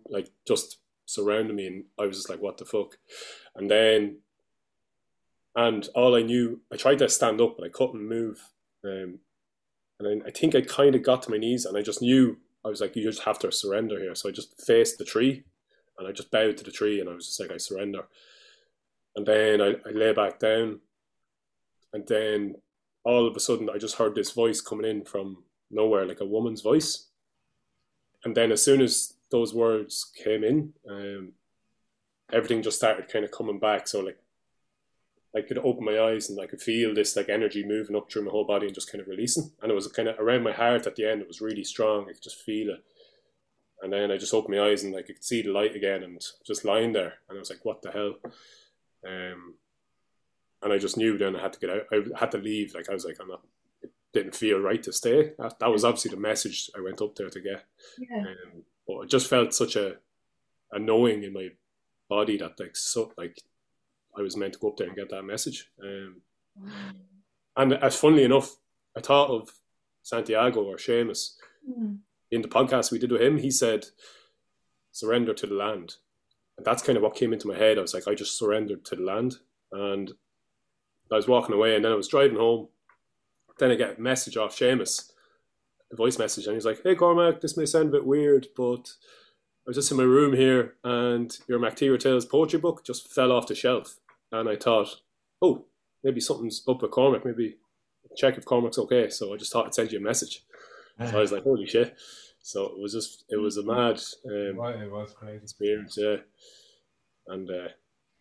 like 0.09 0.29
just 0.47 0.77
surrounding 1.05 1.55
me, 1.55 1.67
and 1.67 1.83
I 1.99 2.05
was 2.05 2.17
just 2.17 2.29
like, 2.29 2.41
"What 2.41 2.57
the 2.57 2.65
fuck?" 2.65 2.97
And 3.55 3.69
then, 3.69 4.17
and 5.55 5.87
all 5.95 6.15
I 6.15 6.21
knew, 6.21 6.61
I 6.71 6.77
tried 6.77 6.99
to 6.99 7.09
stand 7.09 7.41
up, 7.41 7.57
but 7.57 7.65
I 7.65 7.69
couldn't 7.69 8.07
move. 8.07 8.49
Um, 8.83 9.19
and 9.99 10.23
I, 10.23 10.27
I 10.27 10.31
think 10.31 10.55
I 10.55 10.61
kind 10.61 10.95
of 10.95 11.03
got 11.03 11.23
to 11.23 11.31
my 11.31 11.37
knees, 11.37 11.65
and 11.65 11.77
I 11.77 11.81
just 11.81 12.01
knew 12.01 12.37
I 12.63 12.69
was 12.69 12.81
like, 12.81 12.95
"You 12.95 13.03
just 13.03 13.23
have 13.23 13.39
to 13.39 13.51
surrender 13.51 13.99
here." 13.99 14.15
So 14.15 14.29
I 14.29 14.31
just 14.31 14.61
faced 14.65 14.97
the 14.97 15.05
tree, 15.05 15.43
and 15.97 16.07
I 16.07 16.11
just 16.11 16.31
bowed 16.31 16.57
to 16.57 16.63
the 16.63 16.71
tree, 16.71 16.99
and 16.99 17.09
I 17.09 17.13
was 17.13 17.27
just 17.27 17.39
like, 17.39 17.51
"I 17.51 17.57
surrender." 17.57 18.03
And 19.15 19.25
then 19.25 19.61
I, 19.61 19.75
I 19.87 19.91
lay 19.91 20.13
back 20.13 20.39
down, 20.39 20.81
and 21.93 22.05
then 22.07 22.55
all 23.03 23.27
of 23.27 23.35
a 23.35 23.39
sudden, 23.39 23.69
I 23.69 23.77
just 23.77 23.95
heard 23.95 24.15
this 24.15 24.31
voice 24.31 24.61
coming 24.61 24.89
in 24.89 25.05
from 25.05 25.43
nowhere, 25.71 26.05
like 26.05 26.21
a 26.21 26.25
woman's 26.25 26.61
voice 26.61 27.09
and 28.25 28.35
then 28.35 28.51
as 28.51 28.61
soon 28.61 28.81
as 28.81 29.13
those 29.31 29.53
words 29.53 30.11
came 30.21 30.43
in, 30.43 30.73
um, 30.89 31.33
everything 32.33 32.63
just 32.63 32.77
started 32.77 33.07
kind 33.07 33.23
of 33.23 33.31
coming 33.31 33.59
back. 33.59 33.87
So 33.87 34.01
like 34.01 34.17
I 35.35 35.41
could 35.41 35.59
open 35.59 35.85
my 35.85 35.99
eyes 35.99 36.29
and 36.29 36.39
I 36.39 36.47
could 36.47 36.61
feel 36.61 36.93
this 36.93 37.15
like 37.15 37.29
energy 37.29 37.63
moving 37.63 37.95
up 37.95 38.11
through 38.11 38.23
my 38.23 38.31
whole 38.31 38.45
body 38.45 38.65
and 38.65 38.75
just 38.75 38.91
kind 38.91 39.01
of 39.01 39.07
releasing. 39.07 39.51
And 39.61 39.71
it 39.71 39.75
was 39.75 39.87
kind 39.87 40.07
of 40.07 40.19
around 40.19 40.43
my 40.43 40.53
heart 40.53 40.87
at 40.87 40.95
the 40.95 41.09
end. 41.09 41.21
It 41.21 41.27
was 41.27 41.39
really 41.41 41.63
strong. 41.63 42.05
I 42.09 42.13
could 42.13 42.23
just 42.23 42.41
feel 42.41 42.69
it. 42.69 42.83
And 43.81 43.93
then 43.93 44.11
I 44.11 44.17
just 44.17 44.33
opened 44.33 44.55
my 44.55 44.63
eyes 44.63 44.83
and 44.83 44.93
like 44.93 45.05
I 45.05 45.13
could 45.13 45.23
see 45.23 45.43
the 45.43 45.51
light 45.51 45.75
again 45.75 46.01
and 46.01 46.19
just 46.45 46.65
lying 46.65 46.93
there. 46.93 47.13
And 47.29 47.37
I 47.37 47.39
was 47.39 47.51
like, 47.51 47.63
what 47.63 47.83
the 47.83 47.91
hell? 47.91 48.15
Um, 49.05 49.55
and 50.63 50.73
I 50.73 50.79
just 50.79 50.97
knew 50.97 51.17
then 51.17 51.35
I 51.35 51.41
had 51.41 51.53
to 51.53 51.59
get 51.59 51.69
out. 51.69 51.83
I 51.91 52.19
had 52.19 52.31
to 52.31 52.39
leave. 52.39 52.73
Like 52.73 52.89
I 52.89 52.93
was 52.93 53.05
like, 53.05 53.17
I'm 53.21 53.27
not. 53.27 53.41
Didn't 54.15 54.35
feel 54.35 54.59
right 54.59 54.81
to 54.83 54.93
stay. 54.93 55.33
That, 55.37 55.59
that 55.59 55.69
was 55.69 55.83
obviously 55.83 56.11
the 56.11 56.21
message 56.21 56.69
I 56.77 56.79
went 56.81 57.01
up 57.01 57.15
there 57.15 57.29
to 57.29 57.41
get. 57.41 57.65
Yeah. 57.99 58.19
Um, 58.19 58.63
but 58.87 59.01
it 59.01 59.09
just 59.09 59.27
felt 59.29 59.53
such 59.53 59.75
a, 59.75 59.95
a 60.71 60.79
knowing 60.79 61.23
in 61.23 61.33
my 61.33 61.49
body 62.09 62.37
that 62.37 62.57
like 62.59 62.75
so 62.77 63.11
like 63.17 63.41
I 64.17 64.21
was 64.21 64.37
meant 64.37 64.53
to 64.53 64.59
go 64.59 64.69
up 64.69 64.77
there 64.77 64.87
and 64.87 64.95
get 64.95 65.09
that 65.09 65.23
message. 65.23 65.69
Um, 65.83 66.21
and 67.57 67.73
as 67.73 67.97
funnily 67.97 68.23
enough, 68.23 68.55
I 68.97 69.01
thought 69.01 69.29
of 69.29 69.49
Santiago 70.01 70.63
or 70.63 70.77
Seamus 70.77 71.33
Mm. 71.69 71.97
in 72.31 72.41
the 72.43 72.47
podcast 72.47 72.91
we 72.91 72.99
did 72.99 73.11
with 73.11 73.21
him. 73.23 73.37
He 73.39 73.49
said, 73.51 73.87
"Surrender 74.91 75.33
to 75.33 75.47
the 75.47 75.55
land," 75.55 75.95
and 76.57 76.65
that's 76.65 76.83
kind 76.83 76.95
of 76.95 77.01
what 77.03 77.15
came 77.15 77.33
into 77.33 77.47
my 77.47 77.57
head. 77.57 77.77
I 77.79 77.81
was 77.81 77.93
like, 77.95 78.07
I 78.07 78.13
just 78.13 78.37
surrendered 78.37 78.85
to 78.85 78.95
the 78.95 79.01
land, 79.01 79.37
and 79.71 80.11
I 81.11 81.15
was 81.15 81.27
walking 81.27 81.55
away, 81.55 81.75
and 81.75 81.83
then 81.83 81.91
I 81.91 81.95
was 81.95 82.07
driving 82.07 82.37
home. 82.37 82.67
Then 83.59 83.71
I 83.71 83.75
get 83.75 83.97
a 83.97 84.01
message 84.01 84.37
off 84.37 84.57
Seamus, 84.57 85.11
a 85.91 85.95
voice 85.95 86.17
message, 86.19 86.45
and 86.47 86.55
he's 86.55 86.65
like, 86.65 86.81
"Hey 86.83 86.95
Cormac, 86.95 87.41
this 87.41 87.55
may 87.57 87.65
sound 87.65 87.89
a 87.89 87.91
bit 87.93 88.05
weird, 88.05 88.47
but 88.55 88.91
I 89.65 89.67
was 89.67 89.77
just 89.77 89.91
in 89.91 89.97
my 89.97 90.03
room 90.03 90.33
here, 90.35 90.75
and 90.83 91.35
your 91.47 91.59
MacTeer 91.59 91.99
Tales 91.99 92.25
poetry 92.25 92.59
book 92.59 92.83
just 92.83 93.11
fell 93.13 93.31
off 93.31 93.47
the 93.47 93.55
shelf, 93.55 93.97
and 94.31 94.47
I 94.49 94.55
thought, 94.55 95.01
oh, 95.41 95.65
maybe 96.03 96.19
something's 96.19 96.61
up 96.67 96.81
with 96.81 96.91
Cormac, 96.91 97.25
maybe 97.25 97.57
check 98.15 98.37
if 98.37 98.45
Cormac's 98.45 98.77
okay. 98.77 99.09
So 99.09 99.33
I 99.33 99.37
just 99.37 99.51
thought 99.51 99.65
I'd 99.67 99.73
send 99.73 99.91
you 99.91 99.99
a 99.99 100.01
message. 100.01 100.43
So 100.99 101.17
I 101.17 101.19
was 101.21 101.31
like, 101.31 101.43
holy 101.43 101.65
shit. 101.65 101.95
So 102.41 102.65
it 102.67 102.79
was 102.79 102.93
just, 102.93 103.25
it 103.29 103.37
was 103.37 103.57
a 103.57 103.63
mad 103.63 103.99
um, 104.27 104.55
Well, 104.55 104.69
it 104.79 104.89
was 104.89 105.13
crazy. 105.13 105.43
experience, 105.43 105.97
yeah. 105.99 106.17
And 107.27 107.49
uh, 107.49 107.69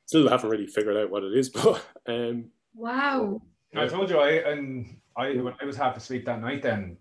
still 0.07 0.29
haven't 0.29 0.51
really 0.51 0.67
figured 0.67 0.97
out 0.97 1.11
what 1.11 1.23
it 1.23 1.37
is, 1.37 1.49
but 1.51 1.85
um, 2.09 2.47
Wow. 2.75 3.43
I 3.77 3.87
told 3.87 4.11
you, 4.11 4.19
I 4.19 4.31
and 4.51 4.97
I 5.17 5.33
when 5.37 5.55
I 5.61 5.65
was 5.65 5.77
half 5.77 5.97
asleep 5.97 6.25
that 6.27 6.41
night, 6.41 6.63
then 6.63 6.97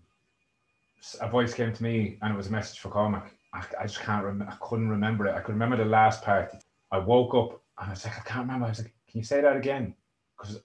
a 1.20 1.28
voice 1.28 1.54
came 1.54 1.72
to 1.72 1.82
me, 1.82 2.18
and 2.22 2.32
it 2.32 2.36
was 2.36 2.48
a 2.48 2.52
message 2.52 2.78
for 2.78 2.88
Cormac. 2.88 3.32
I, 3.52 3.62
I 3.80 3.86
just 3.86 4.00
can't 4.00 4.24
remember. 4.24 4.52
I 4.52 4.56
couldn't 4.60 4.88
remember 4.88 5.26
it. 5.26 5.34
I 5.34 5.40
could 5.40 5.52
remember 5.52 5.76
the 5.76 5.84
last 5.84 6.22
part. 6.22 6.52
I 6.90 6.98
woke 6.98 7.34
up 7.34 7.62
and 7.78 7.88
I 7.88 7.90
was 7.90 8.04
like, 8.04 8.18
I 8.18 8.22
can't 8.22 8.46
remember. 8.46 8.66
I 8.66 8.70
was 8.70 8.80
like, 8.80 8.94
Can 9.08 9.18
you 9.20 9.24
say 9.24 9.40
that 9.40 9.56
again? 9.56 9.94
Because 10.36 10.60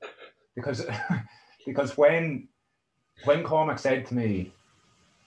because 0.56 0.86
because 1.66 1.98
when 1.98 2.48
when 3.26 3.44
Cormac 3.44 3.80
said 3.80 4.06
to 4.08 4.16
me, 4.16 4.52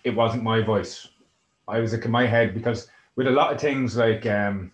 it 0.05 0.15
wasn't 0.15 0.43
my 0.43 0.61
voice. 0.61 1.09
I 1.69 1.79
was 1.79 1.93
like 1.93 2.05
in 2.05 2.11
my 2.11 2.27
head 2.27 2.55
because 2.55 2.89
with 3.17 3.27
a 3.27 3.31
lot 3.31 3.53
of 3.53 3.61
things 3.61 3.97
like 3.97 4.27
um, 4.27 4.73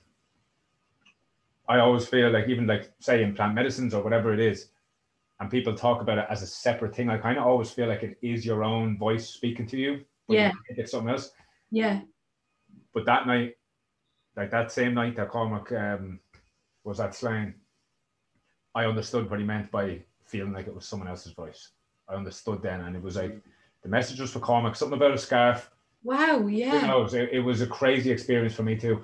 I 1.69 1.81
always 1.81 2.07
feel 2.07 2.31
like 2.31 2.49
even 2.49 2.67
like 2.67 2.91
say 3.01 3.23
in 3.23 3.35
plant 3.35 3.55
medicines 3.55 3.93
or 3.93 4.03
whatever 4.03 4.33
it 4.33 4.41
is, 4.41 4.71
and 5.41 5.51
people 5.51 5.75
talk 5.75 6.01
about 6.01 6.19
it 6.19 6.27
as 6.29 6.43
a 6.43 6.47
separate 6.47 6.95
thing. 6.95 7.09
I 7.11 7.19
kind 7.19 7.39
of 7.39 7.47
always 7.47 7.71
feel 7.71 7.87
like 7.89 8.03
it 8.03 8.19
is 8.23 8.45
your 8.45 8.65
own 8.65 8.99
voice 8.99 9.29
speaking 9.29 9.67
to 9.69 9.77
you. 9.77 10.05
but 10.27 10.35
you 10.35 10.41
Yeah. 10.41 10.51
think 10.67 10.79
It's 10.79 10.91
something 10.93 11.11
else. 11.11 11.31
Yeah. 11.71 12.01
But 12.93 13.05
that 13.07 13.27
night, 13.27 13.55
like 14.37 14.51
that 14.51 14.71
same 14.73 14.95
night 14.95 15.17
that 15.17 15.31
Cormac 15.31 15.71
um, 15.73 16.21
was 16.85 17.01
at 17.01 17.15
Slane, 17.15 17.55
I 18.75 18.85
understood 18.85 19.31
what 19.31 19.39
he 19.41 19.45
meant 19.47 19.71
by 19.71 20.03
feeling 20.25 20.53
like 20.53 20.67
it 20.67 20.75
was 20.75 20.87
someone 20.87 21.09
else's 21.09 21.33
voice. 21.33 21.71
I 22.09 22.15
understood 22.15 22.63
then, 22.63 22.83
and 22.83 22.95
it 22.97 23.03
was 23.03 23.17
like 23.17 23.41
the 23.83 23.89
message 23.89 24.21
was 24.21 24.33
for 24.33 24.41
Cormac, 24.41 24.77
something 24.77 24.97
about 24.97 25.15
a 25.15 25.19
scarf. 25.19 25.71
Wow. 26.03 26.41
Who 26.41 26.49
Yeah. 26.49 26.87
knows? 26.87 27.15
It, 27.15 27.31
it 27.33 27.41
was 27.41 27.61
a 27.61 27.67
crazy 27.67 28.11
experience 28.11 28.55
for 28.55 28.63
me 28.63 28.77
too. 28.77 29.03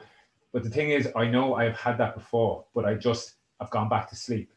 But 0.52 0.62
the 0.62 0.70
thing 0.70 0.90
is, 0.90 1.08
I 1.16 1.26
know 1.26 1.54
I've 1.54 1.76
had 1.76 1.98
that 1.98 2.14
before, 2.14 2.64
but 2.74 2.84
I 2.84 2.94
just 2.94 3.34
I've 3.60 3.70
gone 3.70 3.88
back 3.88 4.08
to 4.10 4.16
sleep. 4.16 4.52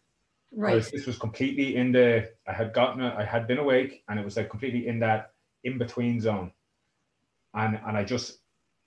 Right. 0.51 0.83
This 0.91 1.05
was 1.05 1.17
completely 1.17 1.75
in 1.75 1.91
the 1.91 2.29
I 2.47 2.53
had 2.53 2.73
gotten 2.73 3.01
it, 3.01 3.13
I 3.17 3.23
had 3.23 3.47
been 3.47 3.57
awake 3.57 4.03
and 4.07 4.19
it 4.19 4.25
was 4.25 4.38
like 4.38 4.49
completely 4.49 4.88
in 4.88 4.99
that 4.99 5.31
in 5.63 5.77
between 5.77 6.19
zone. 6.21 6.51
And 7.53 7.79
and 7.86 7.97
I 7.97 8.03
just 8.03 8.39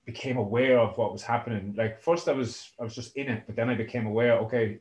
became 0.06 0.36
aware 0.38 0.78
of 0.78 0.96
what 0.96 1.12
was 1.12 1.22
happening. 1.22 1.74
Like 1.76 2.02
first 2.02 2.28
I 2.28 2.32
was 2.32 2.72
I 2.80 2.84
was 2.84 2.94
just 2.94 3.16
in 3.16 3.28
it, 3.28 3.44
but 3.46 3.56
then 3.56 3.68
I 3.70 3.74
became 3.74 4.06
aware, 4.06 4.38
okay. 4.38 4.80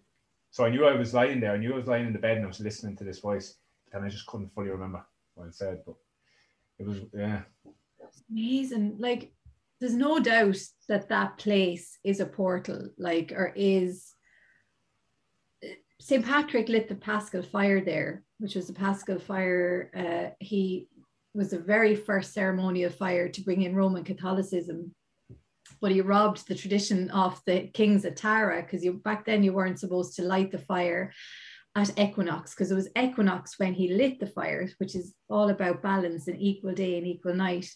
So 0.52 0.66
I 0.66 0.70
knew 0.70 0.86
I 0.86 0.96
was 0.96 1.14
lying 1.14 1.40
there, 1.40 1.54
I 1.54 1.58
knew 1.58 1.74
I 1.74 1.78
was 1.78 1.88
lying 1.88 2.08
in 2.08 2.14
the 2.14 2.20
bed 2.20 2.38
and 2.38 2.46
I 2.46 2.48
was 2.48 2.60
listening 2.60 2.96
to 2.98 3.04
this 3.04 3.20
voice, 3.20 3.56
and 3.92 4.04
I 4.04 4.10
just 4.10 4.26
couldn't 4.26 4.54
fully 4.54 4.70
remember 4.70 5.06
what 5.36 5.48
it 5.48 5.56
said. 5.56 5.82
But 5.86 5.96
it 6.80 6.88
was 6.88 7.00
yeah. 7.14 7.42
amazing 8.32 8.96
like 9.00 9.34
there's 9.80 9.96
no 9.96 10.20
doubt 10.20 10.58
that 10.88 11.10
that 11.10 11.38
place 11.38 12.00
is 12.04 12.20
a 12.20 12.26
portal 12.26 12.90
like 12.98 13.32
or 13.32 13.54
is 13.56 14.16
st 16.00 16.26
patrick 16.26 16.70
lit 16.70 16.88
the 16.88 16.96
paschal 16.96 17.44
fire 17.44 17.82
there 17.82 18.24
which 18.40 18.56
was 18.56 18.68
the 18.68 18.74
paschal 18.74 19.20
fire 19.20 19.92
uh, 19.96 20.34
he 20.40 20.88
was 21.34 21.52
the 21.52 21.60
very 21.60 21.96
first 21.96 22.34
ceremonial 22.34 22.90
fire 22.90 23.30
to 23.30 23.42
bring 23.42 23.62
in 23.62 23.76
roman 23.76 24.04
catholicism. 24.04 24.94
But 25.82 25.92
he 25.92 26.02
robbed 26.02 26.48
the 26.48 26.56
tradition 26.56 27.10
of 27.12 27.42
the 27.46 27.68
kings 27.68 28.04
at 28.04 28.18
tara 28.18 28.62
because 28.62 28.84
you 28.84 28.94
back 28.94 29.26
then 29.26 29.44
you 29.44 29.54
weren't 29.54 29.80
supposed 29.80 30.16
to 30.16 30.24
light 30.24 30.52
the 30.52 30.58
fire 30.58 31.14
at 31.76 31.98
equinox 31.98 32.54
because 32.54 32.72
it 32.72 32.76
was 32.76 32.90
equinox 32.98 33.60
when 33.60 33.74
he 33.74 33.94
lit 33.94 34.20
the 34.20 34.28
fire 34.28 34.68
which 34.80 34.96
is 34.96 35.14
all 35.30 35.50
about 35.50 35.84
balance 35.84 36.28
and 36.28 36.42
equal 36.42 36.74
day 36.74 36.98
and 36.98 37.08
equal 37.08 37.34
night 37.34 37.70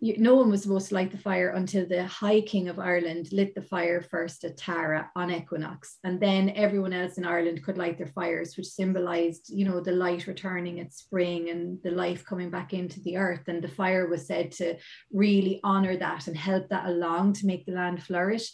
you, 0.00 0.16
no 0.18 0.34
one 0.34 0.50
was 0.50 0.62
supposed 0.62 0.88
to 0.88 0.94
light 0.94 1.10
the 1.10 1.18
fire 1.18 1.50
until 1.50 1.86
the 1.86 2.04
High 2.06 2.40
King 2.40 2.68
of 2.68 2.78
Ireland 2.78 3.28
lit 3.32 3.54
the 3.54 3.62
fire 3.62 4.00
first 4.00 4.44
at 4.44 4.56
Tara 4.56 5.10
on 5.16 5.30
equinox, 5.30 5.98
and 6.04 6.20
then 6.20 6.50
everyone 6.50 6.92
else 6.92 7.18
in 7.18 7.26
Ireland 7.26 7.62
could 7.62 7.78
light 7.78 7.98
their 7.98 8.06
fires, 8.06 8.56
which 8.56 8.66
symbolized, 8.66 9.50
you 9.50 9.64
know, 9.64 9.80
the 9.80 9.92
light 9.92 10.26
returning 10.26 10.80
at 10.80 10.94
spring 10.94 11.50
and 11.50 11.78
the 11.82 11.90
life 11.90 12.24
coming 12.24 12.50
back 12.50 12.72
into 12.72 13.00
the 13.00 13.16
earth. 13.16 13.48
And 13.48 13.62
the 13.62 13.68
fire 13.68 14.08
was 14.08 14.26
said 14.26 14.52
to 14.52 14.76
really 15.12 15.60
honor 15.64 15.96
that 15.96 16.26
and 16.26 16.36
help 16.36 16.68
that 16.68 16.86
along 16.86 17.34
to 17.34 17.46
make 17.46 17.66
the 17.66 17.72
land 17.72 18.02
flourish. 18.02 18.52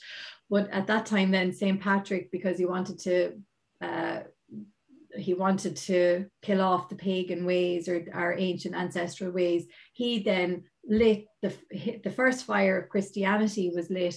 But 0.49 0.70
at 0.70 0.87
that 0.87 1.07
time, 1.07 1.31
then 1.31 1.53
St. 1.53 1.81
Patrick, 1.81 2.31
because 2.31 2.59
he 2.59 2.66
wanted 2.66 2.99
to. 3.01 3.33
Uh, 3.81 4.20
he 5.18 5.35
wanted 5.35 5.77
to 5.77 6.27
kill 6.42 6.61
off 6.61 6.88
the 6.88 6.94
pagan 6.94 7.46
ways 7.46 7.88
or 7.88 8.05
our 8.12 8.35
ancient 8.37 8.75
ancestral 8.75 9.31
ways. 9.31 9.66
He 9.92 10.22
then 10.22 10.64
lit 10.88 11.27
the 11.42 11.53
the 12.05 12.11
first 12.11 12.44
fire 12.44 12.81
of 12.81 12.88
Christianity 12.88 13.72
was 13.75 13.90
lit 13.90 14.16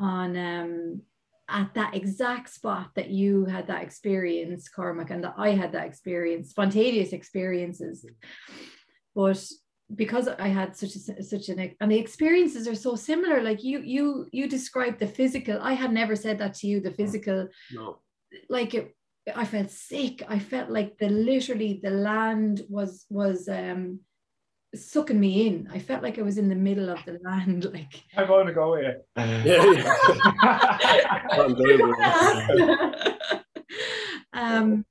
on 0.00 0.36
um, 0.36 1.02
at 1.48 1.72
that 1.74 1.94
exact 1.94 2.50
spot 2.50 2.90
that 2.94 3.10
you 3.10 3.44
had 3.46 3.66
that 3.68 3.82
experience, 3.82 4.68
Cormac, 4.68 5.10
and 5.10 5.24
that 5.24 5.34
I 5.36 5.50
had 5.50 5.72
that 5.72 5.86
experience, 5.86 6.50
spontaneous 6.50 7.12
experiences. 7.12 8.04
But 9.14 9.42
because 9.94 10.28
I 10.28 10.48
had 10.48 10.76
such 10.76 10.96
a 10.96 11.22
such 11.22 11.48
an 11.48 11.74
and 11.80 11.90
the 11.90 11.98
experiences 11.98 12.68
are 12.68 12.74
so 12.74 12.94
similar. 12.94 13.42
Like 13.42 13.64
you 13.64 13.80
you 13.80 14.28
you 14.32 14.48
described 14.48 14.98
the 14.98 15.06
physical. 15.06 15.58
I 15.60 15.72
had 15.72 15.92
never 15.92 16.14
said 16.14 16.38
that 16.38 16.54
to 16.54 16.66
you. 16.66 16.80
The 16.80 16.90
physical, 16.90 17.48
no. 17.72 18.00
like 18.50 18.74
it, 18.74 18.94
I 19.34 19.44
felt 19.46 19.70
sick. 19.70 20.22
I 20.28 20.38
felt 20.38 20.70
like 20.70 20.98
the 20.98 21.08
literally 21.08 21.80
the 21.82 21.90
land 21.90 22.62
was 22.68 23.06
was 23.08 23.48
um 23.48 24.00
sucking 24.74 25.18
me 25.18 25.46
in. 25.46 25.68
I 25.72 25.78
felt 25.78 26.02
like 26.02 26.18
I 26.18 26.22
was 26.22 26.38
in 26.38 26.48
the 26.48 26.54
middle 26.54 26.90
of 26.90 26.98
the 27.04 27.18
land. 27.22 27.66
Like 27.72 28.02
I 28.16 28.24
want 28.24 28.48
to 28.48 28.54
go 28.54 28.76
here. 28.76 29.02
Yeah, 29.16 29.64
um 34.32 34.84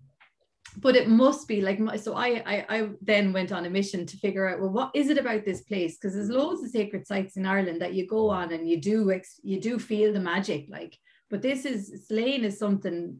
but 0.80 0.96
it 0.96 1.10
must 1.10 1.48
be 1.48 1.62
like 1.62 1.80
my, 1.80 1.98
so 1.98 2.14
I, 2.16 2.44
I 2.46 2.66
I 2.70 2.90
then 3.02 3.34
went 3.34 3.52
on 3.52 3.66
a 3.66 3.70
mission 3.70 4.06
to 4.06 4.18
figure 4.18 4.48
out 4.48 4.60
well 4.60 4.70
what 4.70 4.92
is 4.94 5.10
it 5.10 5.18
about 5.18 5.44
this 5.44 5.62
place 5.62 5.98
because 5.98 6.14
there's 6.14 6.30
loads 6.30 6.64
of 6.64 6.70
sacred 6.70 7.08
sites 7.08 7.36
in 7.38 7.46
Ireland 7.46 7.82
that 7.82 7.94
you 7.94 8.08
go 8.08 8.30
on 8.30 8.54
and 8.54 8.70
you 8.70 8.80
do 8.80 9.12
ex, 9.12 9.40
you 9.44 9.60
do 9.60 9.80
feel 9.80 10.14
the 10.14 10.20
magic 10.20 10.68
like 10.70 10.96
but 11.30 11.42
this 11.42 11.66
is 11.66 12.08
Slane 12.08 12.44
is 12.44 12.60
something 12.60 13.18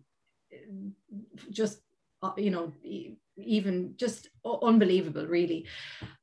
just 1.50 1.82
uh, 2.22 2.32
you 2.38 2.52
know 2.52 2.72
even 3.38 3.94
just 3.98 4.30
unbelievable 4.64 5.26
really. 5.28 5.68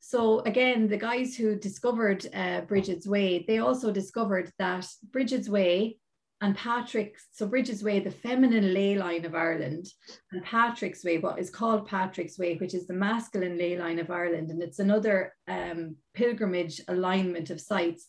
So 0.01 0.41
again 0.41 0.89
the 0.89 0.97
guys 0.97 1.37
who 1.37 1.57
discovered 1.57 2.27
uh, 2.35 2.63
brigid's 2.63 3.07
way 3.07 3.45
they 3.47 3.59
also 3.59 3.91
discovered 3.91 4.51
that 4.59 4.87
brigid's 5.11 5.49
way 5.49 5.99
and 6.41 6.57
patrick's 6.57 7.29
so 7.33 7.47
brigid's 7.47 7.83
way 7.83 8.01
the 8.01 8.11
feminine 8.11 8.75
ley 8.75 8.97
line 8.97 9.25
of 9.25 9.35
ireland 9.35 9.87
and 10.33 10.43
patrick's 10.43 11.05
way 11.05 11.19
what 11.19 11.39
is 11.39 11.49
called 11.49 11.87
patrick's 11.87 12.39
way 12.39 12.57
which 12.57 12.75
is 12.75 12.87
the 12.87 12.93
masculine 12.93 13.57
ley 13.57 13.79
line 13.79 13.99
of 13.99 14.11
ireland 14.11 14.51
and 14.51 14.63
it's 14.63 14.79
another 14.79 15.33
um, 15.49 15.97
pilgrimage 16.13 16.81
alignment 16.89 17.51
of 17.51 17.61
sites 17.61 18.07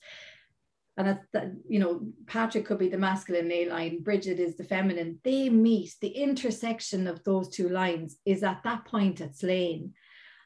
and 0.98 1.08
that's 1.08 1.28
that 1.34 1.52
you 1.68 1.80
know 1.80 2.02
patrick 2.26 2.66
could 2.66 2.80
be 2.80 2.90
the 2.90 2.98
masculine 2.98 3.50
ley 3.50 3.68
line 3.68 4.02
brigid 4.02 4.40
is 4.40 4.56
the 4.56 4.64
feminine. 4.64 5.20
They 5.24 5.50
meet 5.50 5.94
the 6.02 6.10
intersection 6.10 7.08
of 7.08 7.24
those 7.24 7.50
two 7.50 7.70
lines 7.70 8.18
is 8.26 8.44
at 8.44 8.64
that 8.64 8.86
point 8.86 9.22
at 9.22 9.36
slane. 9.36 9.94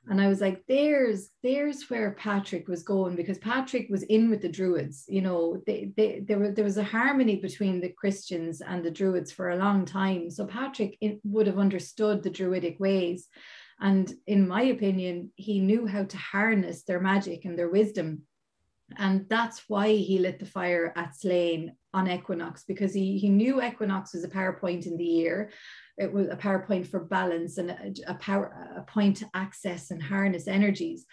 And 0.07 0.19
i 0.19 0.27
was 0.27 0.41
like 0.41 0.63
there's 0.67 1.29
there's 1.43 1.87
where 1.89 2.11
patrick 2.13 2.67
was 2.67 2.81
going 2.83 3.15
because 3.15 3.37
patrick 3.37 3.87
was 3.89 4.01
in 4.03 4.29
with 4.29 4.41
the 4.41 4.49
druids 4.49 5.05
you 5.07 5.21
know 5.21 5.61
they, 5.67 5.91
they 5.95 6.23
there, 6.25 6.39
were, 6.39 6.51
there 6.51 6.65
was 6.65 6.77
a 6.77 6.83
harmony 6.83 7.35
between 7.35 7.79
the 7.79 7.93
christians 7.95 8.61
and 8.61 8.83
the 8.83 8.89
druids 8.89 9.31
for 9.31 9.49
a 9.49 9.57
long 9.57 9.85
time. 9.85 10.31
So 10.31 10.47
patrick 10.47 10.97
would 11.23 11.47
have 11.47 11.59
understood 11.59 12.23
the 12.23 12.29
druidic 12.29 12.79
ways. 12.79 13.27
And 13.81 14.11
in 14.25 14.47
my 14.47 14.63
opinion 14.63 15.31
he 15.35 15.59
knew 15.59 15.85
how 15.85 16.05
to 16.05 16.17
harness 16.17 16.83
their 16.83 16.99
magic 16.99 17.45
and 17.45 17.57
their 17.57 17.69
wisdom 17.69 18.23
and 18.97 19.25
that's 19.29 19.63
why 19.67 19.93
he 19.93 20.19
lit 20.19 20.39
the 20.39 20.45
fire 20.45 20.93
at 20.95 21.15
Slane 21.15 21.73
on 21.93 22.09
Equinox 22.09 22.63
because 22.63 22.93
he, 22.93 23.17
he 23.17 23.29
knew 23.29 23.63
Equinox 23.63 24.13
was 24.13 24.23
a 24.23 24.29
power 24.29 24.53
point 24.53 24.85
in 24.85 24.97
the 24.97 25.03
year. 25.03 25.51
It 25.97 26.11
was 26.11 26.27
a 26.29 26.35
power 26.35 26.59
point 26.59 26.87
for 26.87 26.99
balance 26.99 27.57
and 27.57 27.71
a, 27.71 27.93
a 28.07 28.13
power 28.15 28.75
a 28.77 28.81
point 28.83 29.17
to 29.17 29.29
access 29.33 29.91
and 29.91 30.01
harness 30.01 30.47
energies. 30.47 31.05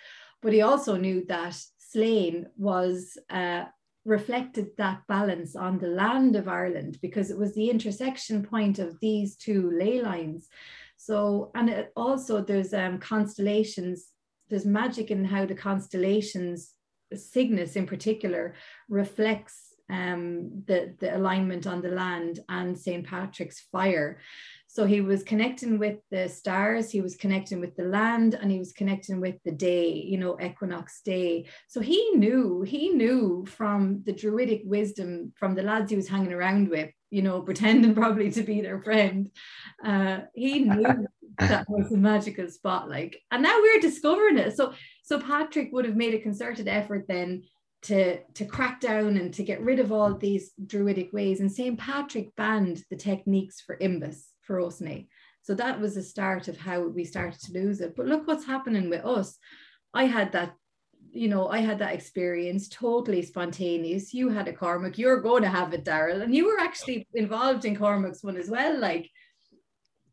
But 0.42 0.52
he 0.52 0.62
also 0.62 0.96
knew 0.96 1.24
that 1.28 1.58
Slane 1.78 2.46
was 2.56 3.18
uh, 3.30 3.64
reflected 4.04 4.68
that 4.78 5.02
balance 5.08 5.56
on 5.56 5.78
the 5.78 5.88
land 5.88 6.36
of 6.36 6.48
Ireland 6.48 6.98
because 7.02 7.30
it 7.30 7.38
was 7.38 7.54
the 7.54 7.70
intersection 7.70 8.44
point 8.44 8.78
of 8.78 8.98
these 9.00 9.36
two 9.36 9.70
ley 9.70 10.00
lines. 10.00 10.48
So, 10.96 11.50
and 11.54 11.68
it 11.68 11.92
also 11.96 12.40
there's 12.40 12.72
um, 12.72 12.98
constellations, 12.98 14.06
there's 14.48 14.64
magic 14.64 15.10
in 15.10 15.24
how 15.24 15.46
the 15.46 15.54
constellations 15.54 16.75
Cygnus 17.14 17.76
in 17.76 17.86
particular 17.86 18.54
reflects 18.88 19.74
um, 19.88 20.62
the, 20.66 20.94
the 20.98 21.16
alignment 21.16 21.66
on 21.66 21.80
the 21.80 21.90
land 21.90 22.40
and 22.48 22.76
St. 22.76 23.06
Patrick's 23.06 23.60
fire. 23.72 24.18
So 24.66 24.84
he 24.84 25.00
was 25.00 25.22
connecting 25.22 25.78
with 25.78 25.96
the 26.10 26.28
stars, 26.28 26.90
he 26.90 27.00
was 27.00 27.16
connecting 27.16 27.60
with 27.60 27.76
the 27.76 27.84
land, 27.84 28.34
and 28.34 28.50
he 28.50 28.58
was 28.58 28.72
connecting 28.72 29.20
with 29.20 29.36
the 29.44 29.52
day, 29.52 29.90
you 29.90 30.18
know, 30.18 30.38
equinox 30.38 31.00
day. 31.02 31.46
So 31.66 31.80
he 31.80 32.10
knew, 32.10 32.62
he 32.62 32.90
knew 32.90 33.46
from 33.46 34.02
the 34.04 34.12
druidic 34.12 34.62
wisdom 34.64 35.32
from 35.36 35.54
the 35.54 35.62
lads 35.62 35.90
he 35.90 35.96
was 35.96 36.08
hanging 36.08 36.32
around 36.32 36.68
with, 36.68 36.90
you 37.10 37.22
know, 37.22 37.40
pretending 37.48 37.94
probably 37.94 38.30
to 38.32 38.42
be 38.42 38.60
their 38.60 38.82
friend. 38.82 39.30
Uh, 39.82 40.20
he 40.34 40.60
knew 40.60 41.06
that 41.38 41.66
was 41.68 41.92
a 41.92 41.96
magical 41.96 42.48
spot, 42.48 42.88
like, 42.88 43.20
and 43.30 43.42
now 43.42 43.58
we're 43.60 43.80
discovering 43.80 44.38
it. 44.38 44.56
So 44.56 44.72
so 45.02 45.20
Patrick 45.20 45.72
would 45.72 45.84
have 45.84 45.96
made 45.96 46.14
a 46.14 46.18
concerted 46.18 46.66
effort 46.66 47.06
then 47.06 47.44
to, 47.82 48.18
to 48.34 48.44
crack 48.44 48.80
down 48.80 49.16
and 49.16 49.32
to 49.34 49.44
get 49.44 49.60
rid 49.60 49.78
of 49.78 49.92
all 49.92 50.14
these 50.14 50.50
druidic 50.66 51.12
ways. 51.12 51.38
And 51.38 51.50
St. 51.50 51.78
Patrick 51.78 52.34
banned 52.34 52.82
the 52.90 52.96
techniques 52.96 53.60
for 53.60 53.76
imbus, 53.78 54.24
for 54.40 54.60
Osney. 54.60 55.08
So 55.42 55.54
that 55.54 55.80
was 55.80 55.94
the 55.94 56.02
start 56.02 56.48
of 56.48 56.58
how 56.58 56.88
we 56.88 57.04
started 57.04 57.40
to 57.42 57.52
lose 57.52 57.80
it. 57.80 57.94
But 57.94 58.06
look 58.06 58.26
what's 58.26 58.46
happening 58.46 58.90
with 58.90 59.04
us. 59.04 59.38
I 59.94 60.06
had 60.06 60.32
that, 60.32 60.54
you 61.12 61.28
know, 61.28 61.48
I 61.48 61.58
had 61.58 61.78
that 61.78 61.94
experience 61.94 62.68
totally 62.68 63.22
spontaneous. 63.22 64.12
You 64.12 64.28
had 64.28 64.48
a 64.48 64.52
Cormac, 64.52 64.98
you're 64.98 65.20
going 65.20 65.44
to 65.44 65.48
have 65.48 65.72
it, 65.72 65.84
Daryl. 65.84 66.22
And 66.22 66.34
you 66.34 66.46
were 66.46 66.58
actually 66.58 67.06
involved 67.14 67.64
in 67.64 67.76
Cormac's 67.76 68.24
one 68.24 68.36
as 68.36 68.50
well. 68.50 68.76
Like 68.76 69.08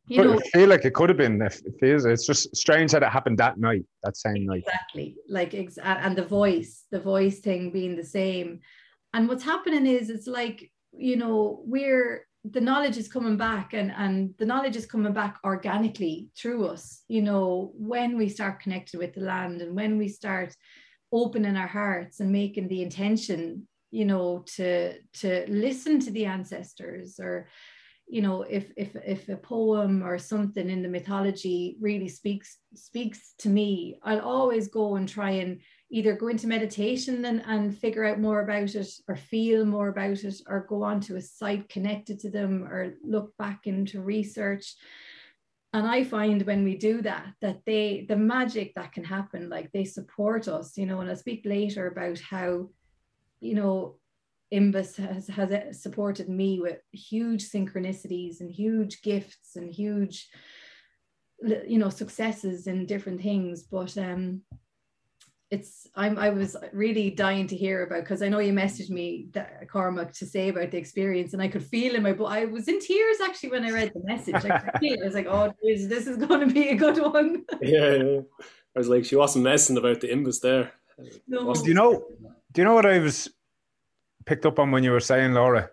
you 0.07 0.23
know, 0.23 0.33
I 0.33 0.57
feel 0.57 0.69
like 0.69 0.85
it 0.85 0.93
could 0.93 1.09
have 1.09 1.17
been. 1.17 1.41
It 1.41 1.61
feels 1.79 2.05
it's 2.05 2.25
just 2.25 2.55
strange 2.55 2.91
that 2.91 3.03
it 3.03 3.09
happened 3.09 3.37
that 3.37 3.57
night, 3.57 3.85
that 4.03 4.17
same 4.17 4.45
night. 4.45 4.63
Exactly, 4.67 5.15
like 5.29 5.53
ex- 5.53 5.77
and 5.77 6.17
the 6.17 6.25
voice, 6.25 6.85
the 6.91 6.99
voice 6.99 7.39
thing 7.39 7.71
being 7.71 7.95
the 7.95 8.03
same. 8.03 8.59
And 9.13 9.27
what's 9.27 9.43
happening 9.43 9.85
is, 9.87 10.09
it's 10.09 10.27
like 10.27 10.71
you 10.91 11.15
know, 11.15 11.61
we're 11.65 12.27
the 12.43 12.61
knowledge 12.61 12.97
is 12.97 13.07
coming 13.07 13.37
back, 13.37 13.73
and 13.73 13.91
and 13.95 14.33
the 14.37 14.45
knowledge 14.45 14.75
is 14.75 14.85
coming 14.85 15.13
back 15.13 15.37
organically 15.45 16.27
through 16.37 16.65
us. 16.67 17.03
You 17.07 17.21
know, 17.21 17.71
when 17.75 18.17
we 18.17 18.27
start 18.27 18.61
connected 18.61 18.97
with 18.97 19.13
the 19.13 19.21
land, 19.21 19.61
and 19.61 19.75
when 19.75 19.97
we 19.97 20.09
start 20.09 20.53
opening 21.13 21.55
our 21.55 21.67
hearts 21.67 22.19
and 22.19 22.31
making 22.31 22.67
the 22.67 22.81
intention, 22.81 23.67
you 23.91 24.03
know, 24.03 24.43
to 24.55 24.99
to 25.21 25.45
listen 25.47 25.99
to 26.01 26.11
the 26.11 26.25
ancestors 26.25 27.19
or 27.19 27.47
you 28.07 28.21
know 28.21 28.43
if 28.43 28.71
if 28.77 28.95
if 29.05 29.27
a 29.29 29.35
poem 29.37 30.03
or 30.03 30.17
something 30.17 30.69
in 30.69 30.83
the 30.83 30.89
mythology 30.89 31.77
really 31.79 32.07
speaks 32.07 32.57
speaks 32.75 33.33
to 33.37 33.49
me 33.49 33.97
i'll 34.03 34.21
always 34.21 34.67
go 34.67 34.95
and 34.95 35.07
try 35.07 35.31
and 35.31 35.59
either 35.89 36.15
go 36.15 36.27
into 36.27 36.47
meditation 36.47 37.23
and, 37.25 37.43
and 37.45 37.77
figure 37.77 38.03
out 38.03 38.19
more 38.19 38.41
about 38.41 38.73
it 38.73 38.89
or 39.07 39.15
feel 39.15 39.63
more 39.63 39.89
about 39.89 40.23
it 40.23 40.35
or 40.47 40.65
go 40.67 40.81
on 40.81 40.99
to 40.99 41.17
a 41.17 41.21
site 41.21 41.69
connected 41.69 42.19
to 42.19 42.31
them 42.31 42.63
or 42.63 42.95
look 43.03 43.37
back 43.37 43.67
into 43.67 44.01
research. 44.01 44.75
And 45.71 45.87
i 45.87 46.03
find 46.03 46.41
when 46.43 46.63
we 46.63 46.77
do 46.77 47.01
that 47.01 47.33
that 47.41 47.61
they 47.65 48.05
the 48.07 48.15
magic 48.15 48.73
that 48.75 48.91
can 48.91 49.03
happen 49.03 49.49
like 49.49 49.71
they 49.71 49.85
support 49.85 50.47
us 50.47 50.77
you 50.77 50.85
know 50.85 50.99
and 51.01 51.09
i'll 51.09 51.15
speak 51.15 51.41
later 51.45 51.87
about 51.87 52.19
how 52.19 52.69
you 53.39 53.55
know 53.55 53.95
Imbas 54.53 54.95
has, 54.97 55.27
has 55.27 55.81
supported 55.81 56.29
me 56.29 56.59
with 56.59 56.79
huge 56.91 57.49
synchronicities 57.49 58.39
and 58.39 58.51
huge 58.51 59.01
gifts 59.01 59.55
and 59.55 59.73
huge, 59.73 60.27
you 61.41 61.79
know, 61.79 61.89
successes 61.89 62.67
in 62.67 62.85
different 62.85 63.21
things. 63.21 63.63
But 63.63 63.97
um, 63.97 64.41
it's 65.53 65.87
I'm 65.95 66.17
I 66.17 66.29
was 66.29 66.55
really 66.71 67.09
dying 67.11 67.47
to 67.47 67.55
hear 67.55 67.83
about 67.83 68.01
because 68.01 68.21
I 68.21 68.29
know 68.29 68.39
you 68.39 68.53
messaged 68.53 68.89
me 68.89 69.27
that, 69.33 69.69
Cormac 69.69 70.11
to 70.13 70.25
say 70.25 70.49
about 70.49 70.71
the 70.71 70.77
experience 70.77 71.33
and 71.33 71.41
I 71.41 71.47
could 71.47 71.63
feel 71.63 71.95
in 71.95 72.03
my 72.03 72.13
but 72.13 72.25
I 72.25 72.45
was 72.45 72.67
in 72.67 72.79
tears 72.79 73.17
actually 73.23 73.51
when 73.51 73.65
I 73.65 73.71
read 73.71 73.91
the 73.93 74.03
message. 74.03 74.35
I, 74.35 74.49
I 74.49 75.05
was 75.05 75.13
like, 75.13 75.27
oh, 75.27 75.53
geez, 75.63 75.87
this 75.87 76.07
is 76.07 76.17
going 76.17 76.47
to 76.47 76.53
be 76.53 76.69
a 76.69 76.75
good 76.75 76.97
one. 76.97 77.43
yeah, 77.61 77.93
yeah, 77.93 78.21
I 78.75 78.79
was 78.79 78.89
like, 78.89 79.05
she 79.05 79.15
wasn't 79.15 79.45
messing 79.45 79.77
about 79.77 80.01
the 80.01 80.07
imbas 80.07 80.41
there. 80.41 80.71
No. 81.27 81.53
Do 81.53 81.67
you 81.67 81.73
know? 81.73 82.03
Do 82.51 82.61
you 82.61 82.65
know 82.65 82.75
what 82.75 82.85
I 82.85 82.99
was 82.99 83.29
picked 84.25 84.45
up 84.45 84.59
on 84.59 84.71
when 84.71 84.83
you 84.83 84.91
were 84.91 84.99
saying, 84.99 85.33
Laura, 85.33 85.69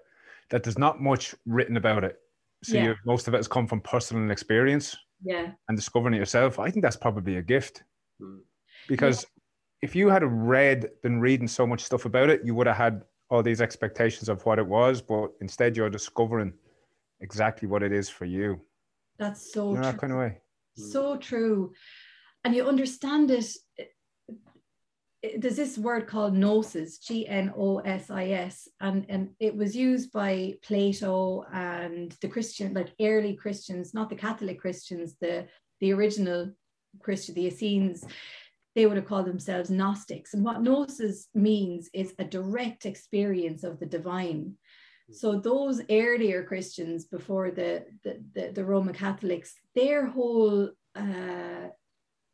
that 0.51 0.63
there's 0.63 0.79
not 0.79 1.01
much 1.01 1.35
written 1.47 1.77
about 1.77 2.05
it. 2.05 2.19
So 2.63 2.77
yeah. 2.77 2.95
most 3.07 3.29
of 3.29 3.35
it 3.35 3.39
has 3.39 3.49
come 3.49 3.67
from 3.67 3.81
personal 3.81 4.31
experience. 4.31 4.97
Yeah. 5.23 5.53
And 5.69 5.77
discovering 5.77 6.15
it 6.15 6.19
yourself. 6.19 6.59
I 6.59 6.71
think 6.71 6.83
that's 6.83 6.97
probably 6.97 7.37
a 7.37 7.43
gift. 7.43 7.83
Hmm. 8.21 8.39
Because 8.89 9.23
yeah. 9.23 9.29
if 9.83 9.95
you 9.95 10.09
had 10.09 10.25
read, 10.25 10.89
been 11.03 11.21
reading 11.21 11.49
so 11.49 11.67
much 11.67 11.83
stuff 11.83 12.05
about 12.05 12.31
it, 12.31 12.41
you 12.45 12.55
would 12.55 12.67
have 12.67 12.77
had 12.77 13.05
all 13.29 13.43
these 13.43 13.61
expectations 13.61 14.29
of 14.29 14.45
what 14.45 14.59
it 14.59 14.67
was, 14.67 15.01
but 15.01 15.31
instead 15.41 15.77
you're 15.77 15.91
discovering 15.91 16.53
exactly 17.21 17.69
what 17.69 17.83
it 17.83 17.93
is 17.93 18.09
for 18.09 18.25
you. 18.25 18.61
That's 19.19 19.53
so 19.53 19.71
you 19.71 19.77
know, 19.77 19.83
that 19.83 19.99
kind 19.99 20.13
of 20.13 20.19
way. 20.19 20.41
So 20.75 21.17
true. 21.17 21.73
And 22.45 22.55
you 22.55 22.67
understand 22.67 23.31
it 23.31 23.47
there's 25.39 25.57
this 25.57 25.77
word 25.77 26.07
called 26.07 26.35
gnosis, 26.35 26.99
G 26.99 27.27
N 27.27 27.53
O 27.57 27.79
S 27.79 28.11
I 28.11 28.29
S, 28.29 28.69
and, 28.81 29.05
and 29.09 29.31
it 29.39 29.55
was 29.55 29.77
used 29.77 30.13
by 30.13 30.55
Plato 30.63 31.45
and 31.53 32.17
the 32.23 32.29
Christian, 32.29 32.73
like 32.73 32.95
early 33.01 33.35
Christians, 33.35 33.93
not 33.93 34.09
the 34.09 34.17
Catholic 34.17 34.61
Christians, 34.61 35.17
the, 35.21 35.47
the 35.81 35.93
original 35.93 36.51
Christian, 37.01 37.35
the 37.35 37.47
Essenes, 37.47 38.05
they 38.75 38.87
would 38.87 38.97
have 38.97 39.07
called 39.07 39.27
themselves 39.27 39.71
Gnostics. 39.71 40.35
And 40.35 40.45
what 40.45 40.63
gnosis 40.63 41.29
means 41.35 41.91
is 41.93 42.15
a 42.19 42.25
direct 42.25 42.87
experience 42.87 43.65
of 43.65 43.79
the 43.81 43.87
divine. 43.87 44.55
So 45.13 45.41
those 45.41 45.83
earlier 45.91 46.45
Christians 46.45 47.05
before 47.05 47.51
the, 47.51 47.85
the, 48.05 48.23
the, 48.35 48.53
the 48.53 48.65
Roman 48.65 48.95
Catholics, 48.95 49.55
their 49.75 50.07
whole 50.07 50.71
uh, 50.95 51.69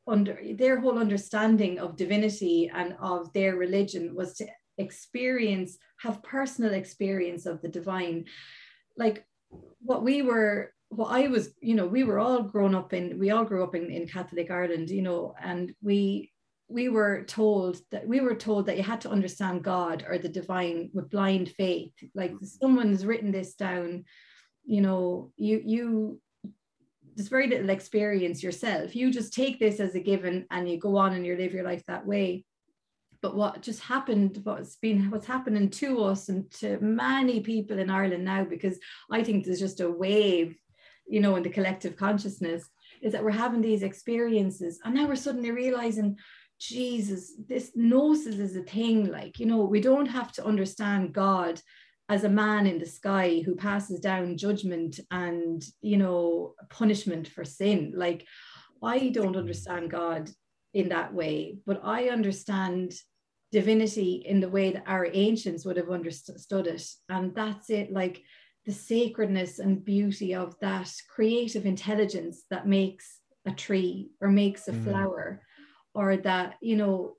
under 0.06 0.38
their 0.54 0.78
whole 0.80 0.98
understanding 0.98 1.78
of 1.78 1.96
divinity 1.96 2.70
and 2.72 2.94
of 3.00 3.32
their 3.32 3.56
religion 3.56 4.14
was 4.14 4.34
to 4.34 4.46
experience 4.78 5.78
have 6.00 6.22
personal 6.22 6.74
experience 6.74 7.46
of 7.46 7.60
the 7.62 7.68
divine. 7.68 8.24
Like 8.96 9.24
what 9.80 10.02
we 10.02 10.22
were 10.22 10.72
what 10.88 11.10
i 11.10 11.26
was 11.26 11.50
you 11.60 11.74
know 11.74 11.86
we 11.86 12.04
were 12.04 12.18
all 12.18 12.42
grown 12.42 12.74
up 12.74 12.92
in 12.92 13.18
we 13.18 13.30
all 13.30 13.44
grew 13.44 13.64
up 13.64 13.74
in, 13.74 13.90
in 13.90 14.06
catholic 14.06 14.52
ireland 14.52 14.88
you 14.88 15.02
know 15.02 15.34
and 15.42 15.74
we 15.82 16.30
we 16.68 16.88
were 16.88 17.24
told 17.24 17.78
that 17.90 18.06
we 18.06 18.20
were 18.20 18.34
told 18.34 18.66
that 18.66 18.76
you 18.76 18.82
had 18.82 19.00
to 19.00 19.10
understand 19.10 19.62
god 19.62 20.04
or 20.08 20.18
the 20.18 20.28
divine 20.28 20.90
with 20.92 21.10
blind 21.10 21.48
faith. 21.50 21.92
Like 22.14 22.32
someone's 22.42 23.06
written 23.06 23.30
this 23.30 23.54
down 23.54 24.04
you 24.64 24.80
know 24.80 25.32
you 25.36 25.62
you 25.64 26.20
there's 27.16 27.28
very 27.28 27.48
little 27.48 27.70
experience 27.70 28.42
yourself. 28.42 28.94
You 28.94 29.10
just 29.10 29.32
take 29.32 29.58
this 29.58 29.80
as 29.80 29.94
a 29.94 30.00
given 30.00 30.46
and 30.50 30.68
you 30.68 30.78
go 30.78 30.98
on 30.98 31.14
and 31.14 31.24
you 31.24 31.34
live 31.34 31.54
your 31.54 31.64
life 31.64 31.82
that 31.86 32.06
way. 32.06 32.44
But 33.22 33.34
what 33.34 33.62
just 33.62 33.80
happened, 33.80 34.40
what's 34.44 34.76
been 34.76 35.10
what's 35.10 35.26
happening 35.26 35.70
to 35.70 36.04
us 36.04 36.28
and 36.28 36.50
to 36.52 36.78
many 36.80 37.40
people 37.40 37.78
in 37.78 37.88
Ireland 37.88 38.24
now, 38.24 38.44
because 38.44 38.78
I 39.10 39.24
think 39.24 39.44
there's 39.44 39.58
just 39.58 39.80
a 39.80 39.90
wave, 39.90 40.56
you 41.08 41.20
know, 41.20 41.36
in 41.36 41.42
the 41.42 41.48
collective 41.48 41.96
consciousness, 41.96 42.68
is 43.00 43.12
that 43.12 43.24
we're 43.24 43.30
having 43.30 43.62
these 43.62 43.82
experiences 43.82 44.78
and 44.84 44.94
now 44.94 45.08
we're 45.08 45.16
suddenly 45.16 45.50
realizing 45.50 46.18
Jesus, 46.60 47.32
this 47.48 47.72
gnosis 47.74 48.36
is 48.36 48.56
a 48.56 48.62
thing. 48.62 49.10
Like, 49.10 49.38
you 49.38 49.46
know, 49.46 49.64
we 49.64 49.80
don't 49.80 50.06
have 50.06 50.32
to 50.32 50.44
understand 50.44 51.14
God 51.14 51.60
as 52.08 52.24
a 52.24 52.28
man 52.28 52.66
in 52.66 52.78
the 52.78 52.86
sky 52.86 53.42
who 53.44 53.56
passes 53.56 54.00
down 54.00 54.36
judgment 54.36 55.00
and, 55.10 55.64
you 55.82 55.96
know, 55.96 56.54
punishment 56.70 57.26
for 57.26 57.44
sin. 57.44 57.92
Like, 57.96 58.24
I 58.82 59.08
don't 59.08 59.36
understand 59.36 59.90
God 59.90 60.30
in 60.72 60.90
that 60.90 61.12
way, 61.12 61.58
but 61.66 61.80
I 61.82 62.10
understand 62.10 62.94
divinity 63.50 64.22
in 64.26 64.40
the 64.40 64.48
way 64.48 64.72
that 64.72 64.84
our 64.86 65.08
ancients 65.12 65.64
would 65.64 65.76
have 65.76 65.90
understood 65.90 66.66
it. 66.66 66.84
And 67.08 67.34
that's 67.34 67.70
it, 67.70 67.92
like 67.92 68.22
the 68.66 68.72
sacredness 68.72 69.58
and 69.58 69.84
beauty 69.84 70.34
of 70.34 70.58
that 70.60 70.92
creative 71.14 71.66
intelligence 71.66 72.44
that 72.50 72.66
makes 72.66 73.20
a 73.46 73.52
tree 73.52 74.10
or 74.20 74.28
makes 74.28 74.68
a 74.68 74.72
mm. 74.72 74.84
flower 74.84 75.40
or 75.94 76.16
that 76.16 76.56
you 76.60 76.76
know 76.76 77.14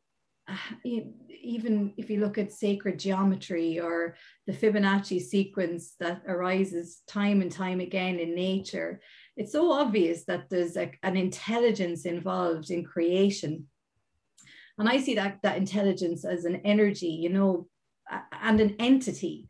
even 0.83 1.93
if 1.97 2.09
you 2.09 2.19
look 2.19 2.37
at 2.37 2.51
sacred 2.51 2.99
geometry 2.99 3.79
or 3.79 4.15
the 4.45 4.53
Fibonacci 4.53 5.21
sequence 5.21 5.95
that 5.99 6.21
arises 6.27 7.01
time 7.07 7.41
and 7.41 7.51
time 7.51 7.79
again 7.79 8.19
in 8.19 8.35
nature, 8.35 8.99
it's 9.35 9.51
so 9.51 9.71
obvious 9.71 10.25
that 10.25 10.49
there's 10.49 10.77
a, 10.77 10.91
an 11.03 11.15
intelligence 11.15 12.05
involved 12.05 12.69
in 12.69 12.83
creation. 12.83 13.67
And 14.77 14.87
I 14.87 14.99
see 14.99 15.15
that, 15.15 15.39
that 15.43 15.57
intelligence 15.57 16.23
as 16.23 16.45
an 16.45 16.57
energy, 16.57 17.07
you 17.07 17.29
know, 17.29 17.67
and 18.31 18.59
an 18.59 18.75
entity, 18.79 19.47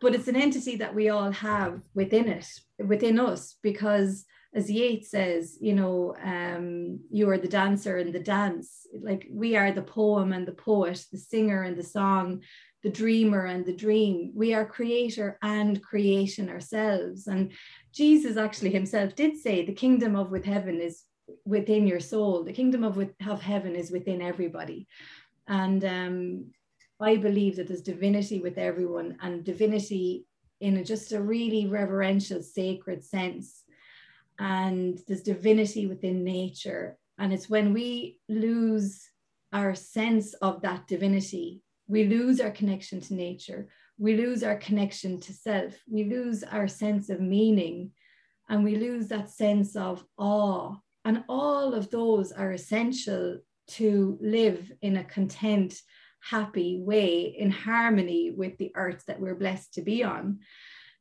but 0.00 0.14
it's 0.14 0.28
an 0.28 0.36
entity 0.36 0.76
that 0.76 0.94
we 0.94 1.10
all 1.10 1.30
have 1.30 1.80
within 1.94 2.28
it, 2.28 2.46
within 2.78 3.20
us, 3.20 3.56
because 3.62 4.24
as 4.54 4.70
Yeats 4.70 5.10
says, 5.10 5.56
you 5.60 5.74
know, 5.74 6.14
um, 6.22 7.00
you 7.10 7.28
are 7.30 7.38
the 7.38 7.48
dancer 7.48 7.96
and 7.96 8.12
the 8.12 8.20
dance. 8.20 8.86
Like 8.92 9.26
we 9.30 9.56
are 9.56 9.72
the 9.72 9.82
poem 9.82 10.32
and 10.32 10.46
the 10.46 10.52
poet, 10.52 11.04
the 11.10 11.18
singer 11.18 11.62
and 11.62 11.76
the 11.76 11.82
song, 11.82 12.42
the 12.82 12.90
dreamer 12.90 13.46
and 13.46 13.64
the 13.64 13.74
dream. 13.74 14.32
We 14.34 14.52
are 14.52 14.66
creator 14.66 15.38
and 15.42 15.82
creation 15.82 16.50
ourselves. 16.50 17.28
And 17.28 17.52
Jesus 17.94 18.36
actually 18.36 18.70
himself 18.70 19.14
did 19.14 19.38
say, 19.38 19.64
the 19.64 19.72
kingdom 19.72 20.16
of 20.16 20.30
with 20.30 20.44
heaven 20.44 20.80
is 20.80 21.04
within 21.46 21.86
your 21.86 22.00
soul. 22.00 22.44
The 22.44 22.52
kingdom 22.52 22.84
of, 22.84 22.96
with, 22.96 23.12
of 23.26 23.40
heaven 23.40 23.74
is 23.74 23.90
within 23.90 24.20
everybody. 24.20 24.86
And 25.48 25.82
um, 25.84 26.46
I 27.00 27.16
believe 27.16 27.56
that 27.56 27.68
there's 27.68 27.80
divinity 27.80 28.40
with 28.40 28.58
everyone 28.58 29.16
and 29.22 29.44
divinity 29.44 30.26
in 30.60 30.76
a, 30.76 30.84
just 30.84 31.12
a 31.12 31.20
really 31.20 31.66
reverential, 31.66 32.42
sacred 32.42 33.02
sense 33.02 33.61
and 34.38 34.98
there's 35.06 35.22
divinity 35.22 35.86
within 35.86 36.24
nature. 36.24 36.98
And 37.18 37.32
it's 37.32 37.48
when 37.48 37.72
we 37.72 38.18
lose 38.28 39.08
our 39.52 39.74
sense 39.74 40.34
of 40.34 40.62
that 40.62 40.86
divinity, 40.86 41.62
we 41.86 42.04
lose 42.04 42.40
our 42.40 42.50
connection 42.50 43.00
to 43.02 43.14
nature, 43.14 43.68
we 43.98 44.16
lose 44.16 44.42
our 44.42 44.56
connection 44.56 45.20
to 45.20 45.32
self, 45.32 45.74
we 45.90 46.04
lose 46.04 46.42
our 46.42 46.66
sense 46.66 47.10
of 47.10 47.20
meaning, 47.20 47.90
and 48.48 48.64
we 48.64 48.76
lose 48.76 49.08
that 49.08 49.30
sense 49.30 49.76
of 49.76 50.04
awe. 50.16 50.74
And 51.04 51.24
all 51.28 51.74
of 51.74 51.90
those 51.90 52.32
are 52.32 52.52
essential 52.52 53.38
to 53.68 54.18
live 54.20 54.72
in 54.80 54.96
a 54.96 55.04
content, 55.04 55.74
happy 56.20 56.80
way 56.80 57.34
in 57.36 57.50
harmony 57.50 58.30
with 58.30 58.56
the 58.58 58.72
earth 58.74 59.04
that 59.06 59.20
we're 59.20 59.34
blessed 59.34 59.74
to 59.74 59.82
be 59.82 60.02
on. 60.02 60.38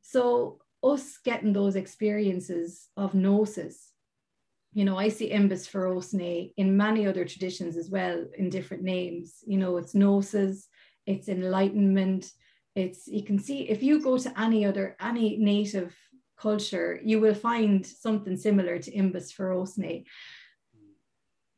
So 0.01 0.59
us 0.83 1.17
getting 1.23 1.53
those 1.53 1.75
experiences 1.75 2.89
of 2.97 3.13
gnosis. 3.13 3.91
You 4.73 4.85
know, 4.85 4.97
I 4.97 5.09
see 5.09 5.31
imbas 5.31 5.69
forosnai 5.69 6.53
in 6.57 6.77
many 6.77 7.05
other 7.05 7.25
traditions 7.25 7.75
as 7.75 7.89
well, 7.89 8.25
in 8.37 8.49
different 8.49 8.83
names. 8.83 9.39
You 9.45 9.57
know, 9.57 9.77
it's 9.77 9.93
gnosis, 9.93 10.67
it's 11.05 11.27
enlightenment. 11.27 12.31
It's 12.75 13.07
you 13.07 13.23
can 13.23 13.37
see 13.37 13.69
if 13.69 13.83
you 13.83 14.01
go 14.01 14.17
to 14.17 14.39
any 14.39 14.65
other 14.65 14.95
any 15.01 15.37
native 15.37 15.93
culture, 16.41 16.99
you 17.03 17.19
will 17.19 17.35
find 17.35 17.85
something 17.85 18.35
similar 18.35 18.79
to 18.79 18.91
imbas 18.91 19.31
forosnai. 19.33 20.05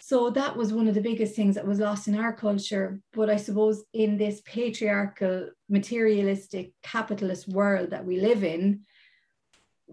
So 0.01 0.29
that 0.31 0.57
was 0.57 0.73
one 0.73 0.89
of 0.89 0.95
the 0.95 1.07
biggest 1.09 1.33
things 1.33 1.55
that 1.55 1.65
was 1.65 1.79
lost 1.79 2.09
in 2.09 2.15
our 2.19 2.33
culture. 2.33 2.99
But 3.13 3.29
I 3.29 3.37
suppose 3.37 3.83
in 3.93 4.17
this 4.17 4.41
patriarchal, 4.41 5.51
materialistic, 5.69 6.73
capitalist 6.83 7.47
world 7.47 7.91
that 7.91 8.05
we 8.05 8.19
live 8.19 8.43
in, 8.43 8.81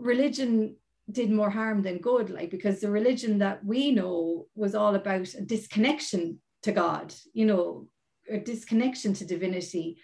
religion 0.00 0.76
did 1.10 1.30
more 1.30 1.50
harm 1.50 1.82
than 1.82 1.98
good, 1.98 2.30
like 2.30 2.50
because 2.50 2.80
the 2.80 2.90
religion 2.90 3.38
that 3.38 3.64
we 3.64 3.90
know 3.90 4.46
was 4.54 4.74
all 4.74 4.94
about 4.94 5.34
a 5.34 5.42
disconnection 5.42 6.40
to 6.62 6.72
God, 6.72 7.14
you 7.32 7.46
know, 7.46 7.88
a 8.30 8.38
disconnection 8.38 9.14
to 9.14 9.24
divinity. 9.24 9.98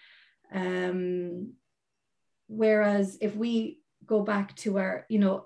Um, 0.53 1.53
whereas 2.47 3.17
if 3.21 3.35
we 3.35 3.79
go 4.05 4.21
back 4.21 4.55
to 4.57 4.77
our, 4.77 5.05
you 5.09 5.19
know, 5.19 5.45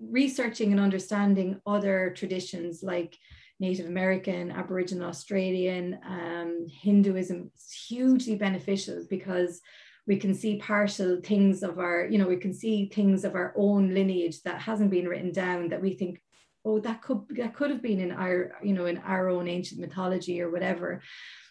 researching 0.00 0.72
and 0.72 0.80
understanding 0.80 1.60
other 1.66 2.12
traditions 2.16 2.82
like 2.82 3.16
Native 3.58 3.86
American, 3.86 4.50
Aboriginal 4.50 5.08
Australian, 5.08 5.98
um, 6.06 6.66
Hinduism, 6.68 7.50
is 7.56 7.72
hugely 7.72 8.36
beneficial 8.36 9.06
because 9.08 9.60
we 10.06 10.16
can 10.16 10.34
see 10.34 10.58
partial 10.58 11.20
things 11.22 11.62
of 11.62 11.78
our, 11.78 12.06
you 12.06 12.18
know, 12.18 12.28
we 12.28 12.36
can 12.36 12.54
see 12.54 12.86
things 12.86 13.24
of 13.24 13.34
our 13.34 13.52
own 13.56 13.92
lineage 13.92 14.42
that 14.42 14.60
hasn't 14.60 14.90
been 14.90 15.08
written 15.08 15.32
down 15.32 15.68
that 15.68 15.82
we 15.82 15.94
think, 15.94 16.20
oh, 16.64 16.78
that 16.80 17.02
could 17.02 17.22
that 17.30 17.54
could 17.54 17.70
have 17.70 17.82
been 17.82 18.00
in 18.00 18.12
our, 18.12 18.52
you 18.62 18.72
know, 18.72 18.86
in 18.86 18.98
our 18.98 19.28
own 19.28 19.48
ancient 19.48 19.80
mythology 19.80 20.40
or 20.40 20.50
whatever. 20.50 21.02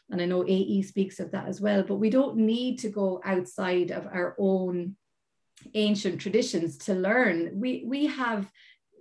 And 0.10 0.22
I 0.22 0.26
know 0.26 0.46
AE 0.48 0.84
speaks 0.84 1.20
of 1.20 1.32
that 1.32 1.48
as 1.48 1.60
well, 1.60 1.84
but 1.84 1.96
we 1.96 2.10
don't 2.10 2.38
need 2.38 2.80
to 2.80 2.90
go 2.90 3.22
outside 3.26 3.92
of 3.92 4.06
our 4.06 4.36
own 4.40 4.96
ancient 5.74 6.22
traditions 6.22 6.78
to 6.78 6.94
learn. 6.94 7.60
We 7.60 7.84
we 7.88 8.06
have 8.06 8.50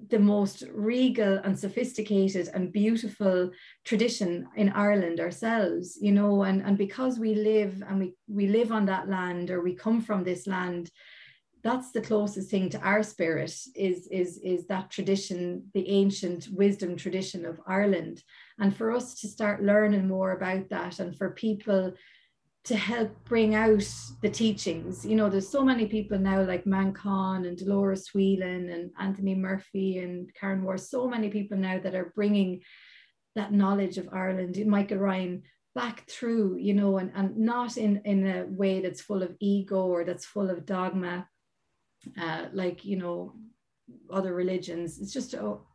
the 0.09 0.19
most 0.19 0.65
regal 0.73 1.39
and 1.45 1.59
sophisticated 1.59 2.49
and 2.53 2.73
beautiful 2.73 3.51
tradition 3.85 4.47
in 4.57 4.69
Ireland 4.71 5.21
ourselves, 5.21 5.99
you 6.01 6.13
know, 6.13 6.43
and, 6.43 6.63
and 6.63 6.77
because 6.77 7.19
we 7.19 7.35
live 7.35 7.83
and 7.89 7.99
we, 7.99 8.15
we 8.29 8.49
live 8.49 8.73
on 8.73 8.87
that 8.87 9.09
land 9.09 9.51
or 9.51 9.63
we 9.63 9.75
come 9.75 10.01
from 10.01 10.25
this 10.25 10.47
land, 10.47 10.91
that's 11.63 11.93
the 11.93 12.03
closest 12.03 12.51
thing 12.51 12.69
to 12.69 12.81
our 12.81 13.03
spirit 13.03 13.55
is, 13.75 14.07
is, 14.11 14.39
is 14.45 14.67
that 14.67 14.91
tradition, 14.91 15.65
the 15.73 15.89
ancient 15.89 16.49
wisdom 16.53 16.95
tradition 16.95 17.47
of 17.47 17.59
Ireland. 17.67 18.23
And 18.59 18.77
for 18.77 18.93
us 18.93 19.15
to 19.21 19.29
start 19.29 19.63
learning 19.63 20.07
more 20.07 20.33
about 20.33 20.69
that 20.69 21.01
and 21.01 21.17
for 21.17 21.31
people 21.31 21.95
to 22.65 22.77
help 22.77 23.13
bring 23.25 23.55
out 23.55 23.87
the 24.23 24.31
teachings. 24.31 25.05
You 25.05 25.17
know, 25.17 25.29
there's 25.29 25.49
so 25.49 25.63
many 25.63 25.87
people 25.87 26.19
now 26.19 26.43
like 26.43 26.65
Manchán 26.65 27.47
and 27.47 27.59
Dolores 27.59 28.09
Whelan 28.15 28.71
and 28.71 28.91
Anthony 28.99 29.35
Murphy 29.35 29.99
and 29.99 30.33
Karen 30.35 30.63
Moore, 30.63 30.79
so 30.79 31.07
many 31.07 31.29
people 31.29 31.59
now 31.59 31.79
that 31.79 31.95
are 31.95 32.13
bringing 32.15 32.63
that 33.35 33.53
knowledge 33.53 33.99
of 33.99 34.09
Ireland, 34.13 34.65
Michael 34.67 34.99
Ryan, 34.99 35.43
back 35.75 36.09
through, 36.09 36.57
you 36.57 36.73
know, 36.73 36.99
and, 36.99 37.13
and 37.15 37.37
not 37.37 37.77
in, 37.77 38.01
in 38.05 38.27
a 38.27 38.45
way 38.47 38.81
that's 38.81 39.03
full 39.03 39.23
of 39.23 39.37
ego 39.41 39.87
or 39.87 40.05
that's 40.05 40.25
full 40.25 40.49
of 40.49 40.65
dogma, 40.65 41.29
uh, 42.19 42.47
like, 42.53 42.85
you 42.85 42.97
know, 42.97 43.35
other 44.11 44.33
religions. 44.33 45.01
It's 45.01 45.13
just, 45.13 45.35
oh, 45.35 45.67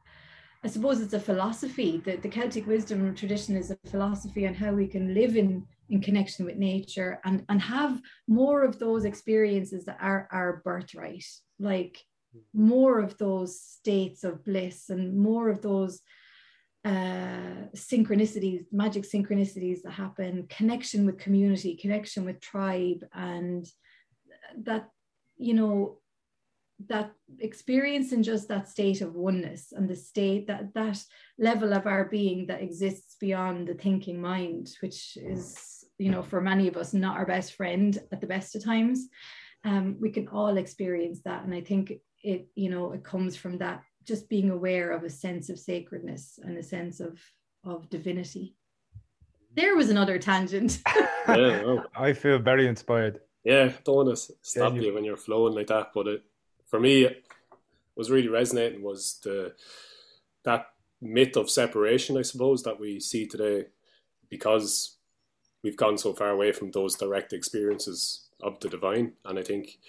I 0.63 0.67
suppose 0.67 1.01
it's 1.01 1.13
a 1.13 1.19
philosophy. 1.19 2.01
that 2.05 2.23
the 2.23 2.29
Celtic 2.29 2.65
wisdom 2.65 3.13
tradition 3.13 3.55
is 3.55 3.71
a 3.71 3.77
philosophy 3.89 4.47
on 4.47 4.55
how 4.55 4.71
we 4.71 4.87
can 4.87 5.13
live 5.13 5.35
in 5.35 5.65
in 5.89 6.01
connection 6.01 6.45
with 6.45 6.57
nature 6.57 7.19
and 7.25 7.43
and 7.49 7.61
have 7.61 8.01
more 8.27 8.63
of 8.63 8.79
those 8.79 9.05
experiences 9.05 9.85
that 9.85 9.97
are 9.99 10.27
our 10.31 10.61
birthright 10.63 11.25
like 11.59 12.03
more 12.53 12.99
of 12.99 13.17
those 13.17 13.59
states 13.59 14.23
of 14.23 14.43
bliss 14.45 14.89
and 14.89 15.17
more 15.17 15.49
of 15.49 15.61
those 15.61 16.01
uh, 16.85 17.67
synchronicities 17.75 18.65
magic 18.71 19.03
synchronicities 19.03 19.81
that 19.81 19.91
happen 19.91 20.47
connection 20.49 21.05
with 21.05 21.17
community 21.17 21.75
connection 21.75 22.23
with 22.23 22.39
tribe 22.39 23.03
and 23.13 23.67
that 24.57 24.89
you 25.37 25.53
know 25.53 25.99
that 26.87 27.11
experience 27.39 28.13
in 28.13 28.23
just 28.23 28.47
that 28.47 28.69
state 28.69 29.01
of 29.01 29.15
oneness 29.15 29.73
and 29.73 29.89
the 29.89 29.95
state 29.95 30.47
that 30.47 30.73
that 30.73 31.03
level 31.37 31.73
of 31.73 31.85
our 31.85 32.05
being 32.05 32.47
that 32.47 32.61
exists 32.61 33.17
beyond 33.19 33.67
the 33.67 33.73
thinking 33.73 34.21
mind 34.21 34.69
which 34.79 35.17
is 35.17 35.78
you 35.99 36.09
know, 36.09 36.23
for 36.23 36.41
many 36.41 36.67
of 36.67 36.77
us, 36.77 36.93
not 36.93 37.17
our 37.17 37.25
best 37.25 37.53
friend 37.53 38.01
at 38.11 38.21
the 38.21 38.27
best 38.27 38.55
of 38.55 38.63
times. 38.63 39.07
Um, 39.65 39.97
we 39.99 40.09
can 40.09 40.27
all 40.29 40.57
experience 40.57 41.19
that. 41.25 41.43
And 41.43 41.53
I 41.53 41.61
think 41.61 41.93
it, 42.23 42.47
you 42.55 42.69
know, 42.69 42.93
it 42.93 43.03
comes 43.03 43.35
from 43.35 43.57
that 43.59 43.83
just 44.05 44.29
being 44.29 44.49
aware 44.49 44.91
of 44.91 45.03
a 45.03 45.09
sense 45.09 45.49
of 45.49 45.59
sacredness 45.59 46.39
and 46.41 46.57
a 46.57 46.63
sense 46.63 46.99
of 46.99 47.19
of 47.65 47.89
divinity. 47.89 48.55
There 49.55 49.75
was 49.75 49.89
another 49.89 50.17
tangent. 50.17 50.79
yeah, 51.27 51.61
oh. 51.65 51.83
I 51.93 52.13
feel 52.13 52.39
very 52.39 52.67
inspired. 52.67 53.19
Yeah, 53.43 53.73
don't 53.83 53.95
want 53.95 54.09
to 54.09 54.33
stop 54.41 54.73
yeah, 54.73 54.79
you. 54.79 54.87
you 54.87 54.93
when 54.93 55.03
you're 55.03 55.17
flowing 55.17 55.53
like 55.53 55.67
that, 55.67 55.89
but 55.93 56.07
it 56.07 56.23
for 56.67 56.79
me, 56.79 57.03
it 57.03 57.25
was 57.97 58.09
really 58.09 58.29
resonating 58.29 58.81
was 58.81 59.19
the 59.23 59.53
that 60.45 60.67
myth 61.01 61.35
of 61.35 61.49
separation, 61.49 62.17
I 62.17 62.21
suppose, 62.21 62.63
that 62.63 62.79
we 62.79 62.99
see 63.01 63.27
today 63.27 63.65
because 64.29 64.98
we've 65.63 65.77
gone 65.77 65.97
so 65.97 66.13
far 66.13 66.29
away 66.29 66.51
from 66.51 66.71
those 66.71 66.95
direct 66.95 67.33
experiences 67.33 68.29
of 68.41 68.59
the 68.59 68.69
divine. 68.69 69.13
And 69.25 69.37
I 69.37 69.43
think, 69.43 69.79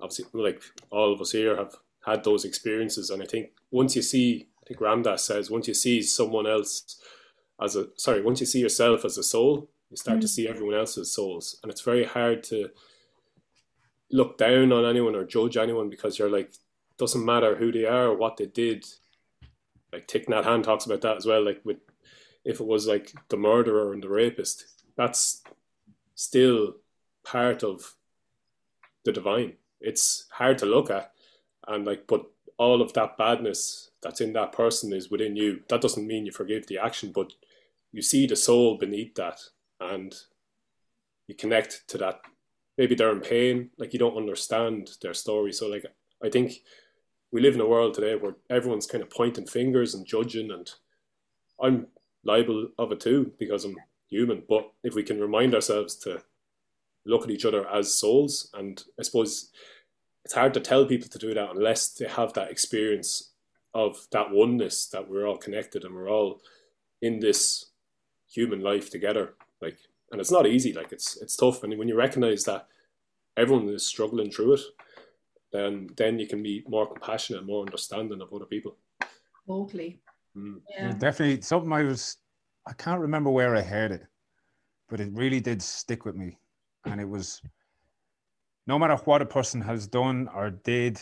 obviously, 0.00 0.26
like 0.32 0.62
all 0.90 1.12
of 1.12 1.20
us 1.20 1.32
here 1.32 1.56
have 1.56 1.74
had 2.04 2.24
those 2.24 2.44
experiences. 2.44 3.10
And 3.10 3.22
I 3.22 3.26
think 3.26 3.50
once 3.70 3.96
you 3.96 4.02
see, 4.02 4.48
I 4.62 4.68
think 4.68 4.80
Ram 4.80 5.02
Dass 5.02 5.24
says, 5.24 5.50
once 5.50 5.68
you 5.68 5.74
see 5.74 6.02
someone 6.02 6.46
else 6.46 7.00
as 7.60 7.76
a, 7.76 7.86
sorry, 7.96 8.22
once 8.22 8.40
you 8.40 8.46
see 8.46 8.60
yourself 8.60 9.04
as 9.04 9.18
a 9.18 9.22
soul, 9.22 9.70
you 9.90 9.96
start 9.96 10.18
mm. 10.18 10.22
to 10.22 10.28
see 10.28 10.48
everyone 10.48 10.74
else's 10.74 11.12
souls. 11.12 11.58
And 11.62 11.72
it's 11.72 11.80
very 11.80 12.04
hard 12.04 12.42
to 12.44 12.70
look 14.10 14.38
down 14.38 14.72
on 14.72 14.84
anyone 14.84 15.14
or 15.14 15.24
judge 15.24 15.56
anyone 15.56 15.88
because 15.88 16.18
you're 16.18 16.30
like, 16.30 16.52
doesn't 16.98 17.24
matter 17.24 17.56
who 17.56 17.72
they 17.72 17.84
are 17.84 18.08
or 18.08 18.16
what 18.16 18.36
they 18.36 18.46
did. 18.46 18.84
Like 19.92 20.06
Thich 20.08 20.26
Nhat 20.26 20.44
Hanh 20.44 20.62
talks 20.62 20.84
about 20.84 21.00
that 21.02 21.16
as 21.16 21.26
well. 21.26 21.44
Like 21.44 21.60
with, 21.64 21.78
if 22.44 22.60
it 22.60 22.66
was 22.66 22.86
like 22.86 23.12
the 23.28 23.36
murderer 23.36 23.92
and 23.92 24.02
the 24.02 24.08
rapist, 24.08 24.66
that's 24.98 25.42
still 26.16 26.74
part 27.24 27.62
of 27.62 27.94
the 29.04 29.12
divine. 29.12 29.54
It's 29.80 30.26
hard 30.30 30.58
to 30.58 30.66
look 30.66 30.90
at, 30.90 31.12
and 31.66 31.86
like, 31.86 32.06
but 32.06 32.26
all 32.58 32.82
of 32.82 32.92
that 32.94 33.16
badness 33.16 33.90
that's 34.02 34.20
in 34.20 34.32
that 34.32 34.52
person 34.52 34.92
is 34.92 35.10
within 35.10 35.36
you. 35.36 35.60
That 35.68 35.80
doesn't 35.80 36.06
mean 36.06 36.26
you 36.26 36.32
forgive 36.32 36.66
the 36.66 36.78
action, 36.78 37.12
but 37.14 37.32
you 37.92 38.02
see 38.02 38.26
the 38.26 38.34
soul 38.36 38.76
beneath 38.76 39.14
that, 39.14 39.40
and 39.80 40.12
you 41.28 41.36
connect 41.36 41.86
to 41.88 41.98
that. 41.98 42.20
Maybe 42.76 42.96
they're 42.96 43.12
in 43.12 43.20
pain, 43.20 43.70
like 43.78 43.92
you 43.92 43.98
don't 44.00 44.16
understand 44.16 44.90
their 45.00 45.14
story. 45.14 45.52
So, 45.52 45.68
like, 45.68 45.84
I 46.22 46.28
think 46.28 46.54
we 47.30 47.40
live 47.40 47.54
in 47.54 47.60
a 47.60 47.66
world 47.66 47.94
today 47.94 48.16
where 48.16 48.34
everyone's 48.50 48.86
kind 48.86 49.02
of 49.02 49.10
pointing 49.10 49.46
fingers 49.46 49.94
and 49.94 50.04
judging, 50.04 50.50
and 50.50 50.68
I'm 51.62 51.86
liable 52.24 52.70
of 52.78 52.90
it 52.90 52.98
too 52.98 53.32
because 53.38 53.64
I'm 53.64 53.76
human. 54.08 54.42
But 54.48 54.70
if 54.82 54.94
we 54.94 55.02
can 55.02 55.20
remind 55.20 55.54
ourselves 55.54 55.94
to 55.96 56.22
look 57.04 57.24
at 57.24 57.30
each 57.30 57.44
other 57.44 57.68
as 57.68 57.92
souls, 57.92 58.50
and 58.54 58.82
I 58.98 59.02
suppose 59.02 59.50
it's 60.24 60.34
hard 60.34 60.54
to 60.54 60.60
tell 60.60 60.86
people 60.86 61.08
to 61.08 61.18
do 61.18 61.34
that 61.34 61.50
unless 61.50 61.88
they 61.90 62.08
have 62.08 62.32
that 62.34 62.50
experience 62.50 63.32
of 63.74 64.06
that 64.12 64.30
oneness 64.30 64.86
that 64.88 65.08
we're 65.08 65.26
all 65.26 65.36
connected 65.36 65.84
and 65.84 65.94
we're 65.94 66.10
all 66.10 66.40
in 67.00 67.20
this 67.20 67.66
human 68.30 68.60
life 68.60 68.90
together. 68.90 69.34
Like, 69.60 69.78
and 70.10 70.20
it's 70.20 70.30
not 70.30 70.46
easy. 70.46 70.72
Like, 70.72 70.92
it's 70.92 71.16
it's 71.20 71.36
tough, 71.36 71.62
and 71.62 71.76
when 71.78 71.88
you 71.88 71.96
recognize 71.96 72.44
that 72.44 72.66
everyone 73.36 73.68
is 73.68 73.86
struggling 73.86 74.30
through 74.30 74.54
it, 74.54 74.60
then 75.52 75.88
then 75.96 76.18
you 76.18 76.26
can 76.26 76.42
be 76.42 76.64
more 76.68 76.86
compassionate, 76.86 77.46
more 77.46 77.64
understanding 77.64 78.20
of 78.20 78.32
other 78.32 78.46
people. 78.46 78.76
Totally. 79.46 80.00
Mm. 80.36 80.60
Yeah. 80.70 80.92
Definitely 80.92 81.42
something 81.42 81.72
I 81.72 81.82
was 81.82 82.18
I 82.68 82.74
can't 82.74 83.00
remember 83.00 83.30
where 83.30 83.56
I 83.56 83.62
heard 83.62 83.92
it, 83.92 84.02
but 84.90 85.00
it 85.00 85.10
really 85.12 85.40
did 85.40 85.62
stick 85.62 86.04
with 86.04 86.14
me. 86.14 86.38
And 86.84 87.00
it 87.00 87.08
was 87.08 87.40
no 88.66 88.78
matter 88.78 88.96
what 89.06 89.22
a 89.22 89.26
person 89.26 89.62
has 89.62 89.86
done 89.86 90.28
or 90.34 90.50
did, 90.50 91.00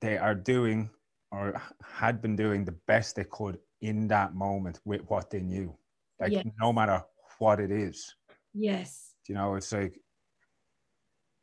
they 0.00 0.16
are 0.16 0.36
doing 0.36 0.88
or 1.32 1.60
had 1.82 2.22
been 2.22 2.36
doing 2.36 2.64
the 2.64 2.76
best 2.86 3.16
they 3.16 3.24
could 3.24 3.58
in 3.80 4.06
that 4.08 4.34
moment 4.34 4.80
with 4.84 5.00
what 5.08 5.30
they 5.30 5.40
knew. 5.40 5.76
Like 6.20 6.32
yes. 6.32 6.46
no 6.60 6.72
matter 6.72 7.02
what 7.38 7.58
it 7.58 7.72
is. 7.72 8.14
Yes. 8.54 9.14
You 9.26 9.34
know, 9.34 9.56
it's 9.56 9.72
like 9.72 9.98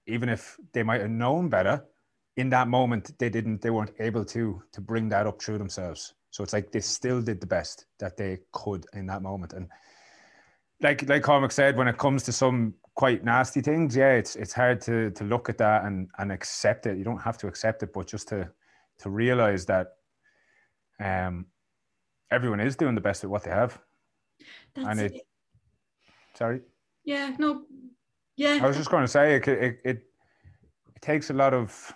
even 0.08 0.30
if 0.30 0.58
they 0.72 0.84
might 0.84 1.02
have 1.02 1.10
known 1.10 1.50
better, 1.50 1.84
in 2.38 2.50
that 2.50 2.70
moment 2.70 3.18
they 3.20 3.30
didn't 3.30 3.62
they 3.62 3.70
weren't 3.72 3.96
able 4.00 4.24
to 4.24 4.62
to 4.72 4.80
bring 4.80 5.10
that 5.10 5.28
up 5.28 5.42
through 5.42 5.58
themselves. 5.58 6.14
So 6.32 6.44
it's 6.44 6.54
like 6.54 6.72
they 6.72 6.82
still 6.82 7.22
did 7.22 7.42
the 7.42 7.48
best 7.48 7.86
that 8.00 8.18
they 8.18 8.40
could 8.52 8.86
in 8.94 9.06
that 9.08 9.22
moment. 9.22 9.54
And 9.54 9.68
like 10.82 11.08
like 11.08 11.24
Cormac 11.24 11.52
said, 11.52 11.78
when 11.78 11.88
it 11.88 11.98
comes 11.98 12.24
to 12.24 12.32
some 12.32 12.74
quite 12.96 13.24
nasty 13.24 13.62
things, 13.62 13.96
yeah, 13.96 14.14
it's 14.14 14.36
it's 14.36 14.54
hard 14.54 14.82
to 14.82 15.12
to 15.12 15.24
look 15.24 15.50
at 15.50 15.58
that 15.58 15.86
and 15.86 16.10
and 16.18 16.32
accept 16.32 16.86
it. 16.86 16.98
You 16.98 17.04
don't 17.04 17.22
have 17.22 17.38
to 17.40 17.48
accept 17.48 17.84
it, 17.84 17.94
but 17.94 18.08
just 18.08 18.28
to 18.30 18.50
to 19.00 19.10
realize 19.10 19.66
that 19.66 19.94
um 21.00 21.46
everyone 22.32 22.60
is 22.60 22.76
doing 22.76 22.96
the 22.96 23.02
best 23.02 23.24
at 23.24 23.30
what 23.30 23.44
they 23.44 23.52
have. 23.52 23.80
That's 24.76 24.88
and 24.88 25.00
it, 25.00 25.16
it. 25.16 25.22
Sorry. 26.36 26.62
Yeah. 27.04 27.36
No. 27.40 27.64
Yeah. 28.36 28.60
I 28.62 28.68
was 28.68 28.78
just 28.78 28.92
going 28.92 29.04
to 29.04 29.08
say 29.08 29.36
it, 29.36 29.48
it 29.48 29.80
it 29.84 30.04
it 30.96 31.02
takes 31.02 31.30
a 31.30 31.34
lot 31.34 31.54
of 31.54 31.94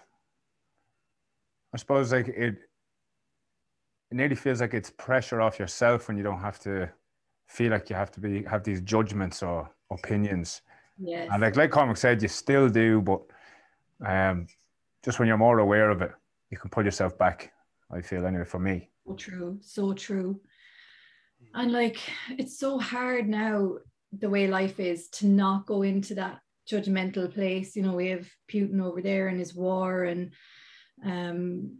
I 1.73 1.77
suppose 1.77 2.11
like 2.11 2.27
it 2.27 2.57
it 4.11 4.15
nearly 4.15 4.35
feels 4.35 4.59
like 4.59 4.73
it's 4.73 4.89
pressure 4.89 5.41
off 5.41 5.57
yourself 5.57 6.07
when 6.07 6.17
you 6.17 6.23
don't 6.23 6.41
have 6.41 6.59
to 6.59 6.89
feel 7.47 7.71
like 7.71 7.89
you 7.89 7.95
have 7.95 8.11
to 8.11 8.19
be 8.19 8.43
have 8.43 8.63
these 8.63 8.81
judgments 8.81 9.41
or 9.41 9.69
opinions. 9.89 10.61
Yes. 10.99 11.29
And 11.31 11.41
like 11.41 11.55
like 11.55 11.71
Cormac 11.71 11.97
said, 11.97 12.21
you 12.21 12.27
still 12.27 12.67
do, 12.67 13.01
but 13.01 13.21
um, 14.05 14.47
just 15.03 15.17
when 15.17 15.27
you're 15.27 15.37
more 15.37 15.59
aware 15.59 15.89
of 15.89 16.01
it, 16.01 16.11
you 16.49 16.57
can 16.57 16.69
pull 16.69 16.83
yourself 16.83 17.17
back. 17.17 17.53
I 17.89 18.01
feel 18.01 18.25
anyway 18.25 18.45
for 18.45 18.59
me. 18.59 18.89
So 19.07 19.15
true, 19.15 19.57
so 19.61 19.93
true. 19.93 20.41
And 21.53 21.71
like 21.71 21.99
it's 22.37 22.59
so 22.59 22.79
hard 22.79 23.27
now 23.29 23.75
the 24.11 24.29
way 24.29 24.47
life 24.47 24.79
is 24.79 25.07
to 25.09 25.25
not 25.25 25.65
go 25.65 25.83
into 25.83 26.15
that 26.15 26.39
judgmental 26.69 27.33
place. 27.33 27.77
You 27.77 27.83
know, 27.83 27.93
we 27.93 28.09
have 28.09 28.29
Putin 28.51 28.81
over 28.81 29.01
there 29.01 29.29
and 29.29 29.39
his 29.39 29.55
war 29.55 30.03
and 30.03 30.33
um 31.03 31.77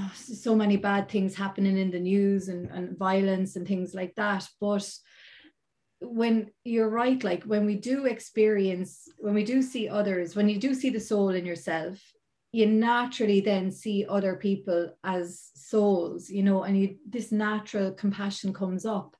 so 0.14 0.54
many 0.54 0.76
bad 0.76 1.08
things 1.08 1.34
happening 1.34 1.76
in 1.78 1.90
the 1.90 2.00
news 2.00 2.48
and, 2.48 2.70
and 2.70 2.98
violence 2.98 3.56
and 3.56 3.66
things 3.66 3.94
like 3.94 4.14
that. 4.16 4.48
But 4.60 4.88
when 6.00 6.50
you're 6.64 6.88
right, 6.88 7.22
like 7.22 7.44
when 7.44 7.64
we 7.64 7.76
do 7.76 8.06
experience, 8.06 9.08
when 9.18 9.34
we 9.34 9.44
do 9.44 9.62
see 9.62 9.88
others, 9.88 10.34
when 10.34 10.48
you 10.48 10.58
do 10.58 10.74
see 10.74 10.90
the 10.90 11.00
soul 11.00 11.30
in 11.30 11.46
yourself, 11.46 12.00
you 12.52 12.66
naturally 12.66 13.40
then 13.40 13.70
see 13.70 14.04
other 14.08 14.36
people 14.36 14.94
as 15.04 15.50
souls, 15.54 16.28
you 16.28 16.42
know, 16.42 16.64
and 16.64 16.78
you 16.78 16.96
this 17.08 17.32
natural 17.32 17.92
compassion 17.92 18.52
comes 18.52 18.84
up. 18.84 19.16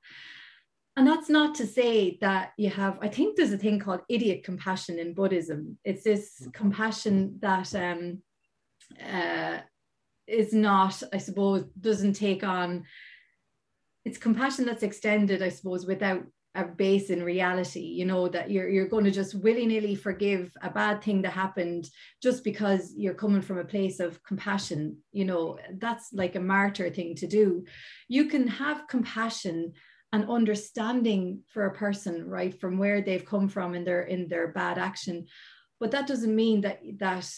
And 0.97 1.07
that's 1.07 1.31
not 1.31 1.55
to 1.55 1.66
say 1.66 2.18
that 2.20 2.53
you 2.59 2.68
have, 2.68 2.99
I 3.01 3.09
think 3.09 3.37
there's 3.37 3.53
a 3.53 3.59
thing 3.59 3.79
called 3.79 4.03
idiot 4.11 4.45
compassion 4.45 4.99
in 4.99 5.14
Buddhism. 5.14 5.79
It's 5.85 6.05
this 6.05 6.47
compassion 6.53 7.39
that 7.41 7.75
um, 7.75 8.18
uh, 9.03 9.61
is 10.33 10.53
not, 10.53 11.03
I 11.12 11.18
suppose, 11.18 11.64
doesn't 11.80 12.14
take 12.14 12.43
on. 12.43 12.85
It's 14.05 14.18
compassion 14.18 14.64
that's 14.64 14.83
extended, 14.83 15.43
I 15.43 15.51
suppose, 15.51 15.87
without 15.87 16.22
a 16.55 16.64
base 16.64 17.11
in 17.11 17.22
reality. 17.22 17.80
You 17.80 18.05
know 18.05 18.28
that 18.28 18.51
you're 18.51 18.68
you're 18.68 18.89
going 18.89 19.05
to 19.05 19.11
just 19.11 19.35
willy 19.35 19.66
nilly 19.66 19.95
forgive 19.95 20.53
a 20.62 20.70
bad 20.70 21.03
thing 21.03 21.22
that 21.22 21.33
happened 21.33 21.89
just 22.22 22.45
because 22.45 22.93
you're 22.97 23.14
coming 23.14 23.43
from 23.43 23.59
a 23.59 23.64
place 23.64 24.01
of 24.01 24.22
compassion. 24.22 24.99
You 25.12 25.24
know 25.24 25.59
that's 25.78 26.12
like 26.12 26.35
a 26.35 26.41
martyr 26.41 26.91
thing 26.91 27.14
to 27.16 27.26
do. 27.26 27.64
You 28.09 28.26
can 28.26 28.47
have 28.49 28.89
compassion 28.89 29.72
and 30.12 30.28
understanding 30.28 31.41
for 31.49 31.66
a 31.66 31.74
person 31.74 32.28
right 32.28 32.59
from 32.61 32.76
where 32.76 33.01
they've 33.01 33.24
come 33.24 33.49
from 33.49 33.74
in 33.74 33.85
their 33.85 34.03
in 34.03 34.28
their 34.28 34.49
bad 34.49 34.76
action 34.76 35.26
but 35.83 35.91
that 35.91 36.07
doesn't 36.07 36.37
mean 36.37 36.61
that 36.61 36.80
that 36.99 37.28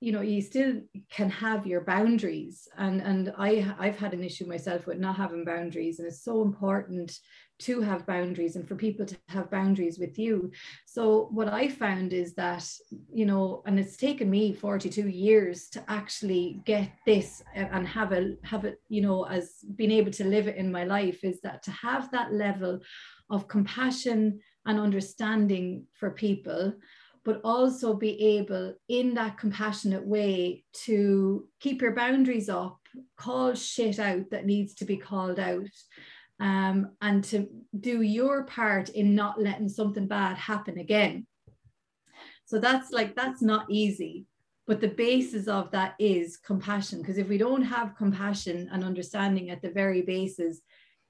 you 0.00 0.12
know 0.12 0.22
you 0.22 0.40
still 0.40 0.80
can 1.10 1.28
have 1.28 1.66
your 1.66 1.82
boundaries. 1.82 2.66
And 2.78 3.00
and 3.02 3.32
i 3.36 3.74
i've 3.78 3.98
had 3.98 4.14
an 4.14 4.24
issue 4.24 4.46
myself 4.46 4.86
with 4.86 4.98
not 4.98 5.16
having 5.16 5.44
boundaries 5.44 5.98
and 5.98 6.08
it's 6.08 6.24
so 6.24 6.42
important 6.42 7.18
to 7.60 7.82
have 7.82 8.06
boundaries 8.06 8.56
and 8.56 8.66
for 8.66 8.74
people 8.74 9.04
to 9.04 9.16
have 9.28 9.50
boundaries 9.50 9.98
with 9.98 10.18
you. 10.18 10.50
So 10.86 11.28
what 11.30 11.48
i 11.48 11.68
found 11.68 12.12
is 12.12 12.34
that 12.34 12.66
you 13.12 13.26
know 13.26 13.62
and 13.66 13.78
it's 13.78 13.98
taken 13.98 14.30
me 14.30 14.54
42 14.54 15.08
years 15.08 15.68
to 15.70 15.84
actually 15.88 16.62
get 16.64 16.90
this 17.04 17.42
and 17.54 17.86
have 17.86 18.12
a 18.12 18.36
have 18.42 18.64
it 18.64 18.80
you 18.88 19.02
know 19.02 19.24
as 19.24 19.56
being 19.76 19.90
able 19.90 20.12
to 20.12 20.24
live 20.24 20.48
it 20.48 20.56
in 20.56 20.72
my 20.72 20.84
life 20.84 21.22
is 21.24 21.40
that 21.42 21.62
to 21.64 21.70
have 21.72 22.10
that 22.10 22.32
level 22.32 22.80
of 23.28 23.48
compassion 23.48 24.40
and 24.66 24.80
understanding 24.80 25.84
for 25.94 26.10
people 26.10 26.72
but 27.24 27.40
also 27.44 27.94
be 27.94 28.38
able 28.38 28.74
in 28.88 29.14
that 29.14 29.38
compassionate 29.38 30.06
way 30.06 30.64
to 30.72 31.46
keep 31.60 31.82
your 31.82 31.94
boundaries 31.94 32.48
up 32.48 32.78
call 33.16 33.54
shit 33.54 33.98
out 33.98 34.30
that 34.30 34.46
needs 34.46 34.74
to 34.74 34.84
be 34.84 34.96
called 34.96 35.38
out 35.38 35.68
um, 36.40 36.90
and 37.02 37.22
to 37.22 37.46
do 37.78 38.02
your 38.02 38.44
part 38.44 38.88
in 38.88 39.14
not 39.14 39.40
letting 39.40 39.68
something 39.68 40.06
bad 40.06 40.36
happen 40.36 40.78
again. 40.78 41.26
So 42.46 42.58
that's 42.58 42.90
like 42.90 43.14
that's 43.14 43.42
not 43.42 43.66
easy 43.70 44.26
but 44.70 44.80
the 44.80 44.86
basis 44.86 45.48
of 45.48 45.68
that 45.72 45.96
is 45.98 46.36
compassion 46.36 47.00
because 47.00 47.18
if 47.18 47.28
we 47.28 47.36
don't 47.36 47.62
have 47.62 47.96
compassion 47.96 48.70
and 48.72 48.84
understanding 48.84 49.50
at 49.50 49.60
the 49.62 49.70
very 49.72 50.00
basis 50.00 50.60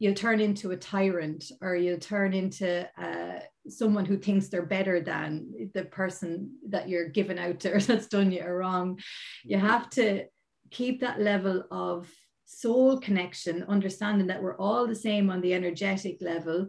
you'll 0.00 0.14
turn 0.14 0.40
into 0.40 0.72
a 0.72 0.76
tyrant 0.76 1.44
or 1.60 1.76
you'll 1.76 1.98
turn 1.98 2.32
into 2.32 2.88
uh, 3.00 3.38
someone 3.68 4.04
who 4.04 4.16
thinks 4.16 4.48
they're 4.48 4.62
better 4.62 5.00
than 5.00 5.70
the 5.74 5.84
person 5.84 6.50
that 6.70 6.88
you're 6.88 7.08
giving 7.08 7.38
out 7.38 7.60
to 7.60 7.74
or 7.76 7.80
that's 7.80 8.08
done 8.08 8.32
you 8.32 8.44
wrong. 8.44 8.98
You 9.44 9.58
have 9.58 9.88
to 9.90 10.24
keep 10.70 11.00
that 11.00 11.20
level 11.20 11.64
of 11.70 12.10
soul 12.46 12.98
connection, 12.98 13.64
understanding 13.68 14.26
that 14.26 14.42
we're 14.42 14.56
all 14.56 14.86
the 14.86 14.94
same 14.94 15.30
on 15.30 15.40
the 15.40 15.54
energetic 15.54 16.16
level, 16.20 16.68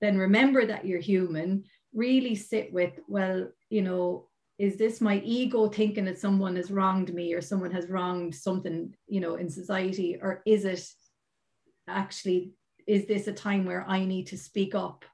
then 0.00 0.16
remember 0.16 0.64
that 0.64 0.86
you're 0.86 1.00
human, 1.00 1.64
really 1.92 2.34
sit 2.34 2.72
with, 2.72 2.92
well, 3.08 3.48
you 3.68 3.82
know, 3.82 4.28
is 4.58 4.76
this 4.76 5.00
my 5.00 5.20
ego 5.24 5.68
thinking 5.68 6.04
that 6.04 6.18
someone 6.18 6.54
has 6.56 6.70
wronged 6.70 7.12
me 7.12 7.34
or 7.34 7.40
someone 7.40 7.70
has 7.70 7.88
wronged 7.88 8.34
something, 8.34 8.94
you 9.08 9.20
know, 9.20 9.34
in 9.34 9.48
society, 9.48 10.18
or 10.20 10.42
is 10.46 10.64
it 10.64 10.86
actually, 11.88 12.52
is 12.90 13.06
this 13.06 13.26
a 13.28 13.32
time 13.32 13.64
where 13.64 13.84
I 13.88 14.04
need 14.04 14.26
to 14.28 14.38
speak 14.38 14.74
up? 14.74 15.04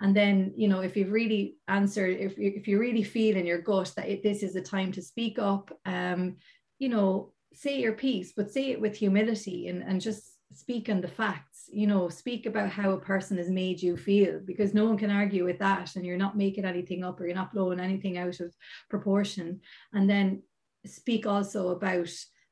And 0.00 0.16
then, 0.16 0.52
you 0.56 0.66
know, 0.66 0.80
if 0.80 0.96
you've 0.96 1.12
really 1.12 1.58
answered, 1.68 2.18
if 2.18 2.36
you, 2.36 2.52
if 2.56 2.66
you 2.66 2.78
really 2.78 3.04
feel 3.04 3.36
in 3.36 3.46
your 3.46 3.60
gut 3.60 3.92
that 3.96 4.08
it, 4.08 4.22
this 4.22 4.42
is 4.42 4.56
a 4.56 4.60
time 4.60 4.90
to 4.92 5.02
speak 5.02 5.38
up, 5.38 5.70
um, 5.84 6.36
you 6.78 6.88
know, 6.88 7.32
say 7.54 7.78
your 7.78 7.92
piece, 7.92 8.32
but 8.36 8.50
say 8.50 8.70
it 8.72 8.80
with 8.80 8.96
humility 8.96 9.68
and, 9.68 9.82
and 9.82 10.00
just 10.00 10.32
speak 10.52 10.88
on 10.88 11.00
the 11.00 11.08
facts, 11.08 11.68
you 11.70 11.86
know, 11.86 12.08
speak 12.08 12.46
about 12.46 12.70
how 12.70 12.90
a 12.90 13.00
person 13.00 13.36
has 13.36 13.50
made 13.50 13.80
you 13.80 13.96
feel 13.96 14.40
because 14.44 14.74
no 14.74 14.86
one 14.86 14.98
can 14.98 15.10
argue 15.10 15.44
with 15.44 15.58
that 15.58 15.94
and 15.94 16.04
you're 16.04 16.16
not 16.16 16.36
making 16.36 16.64
anything 16.64 17.04
up 17.04 17.20
or 17.20 17.26
you're 17.26 17.34
not 17.36 17.52
blowing 17.52 17.78
anything 17.78 18.18
out 18.18 18.40
of 18.40 18.52
proportion. 18.90 19.60
And 19.92 20.08
then 20.10 20.42
speak 20.84 21.26
also 21.26 21.68
about 21.68 22.10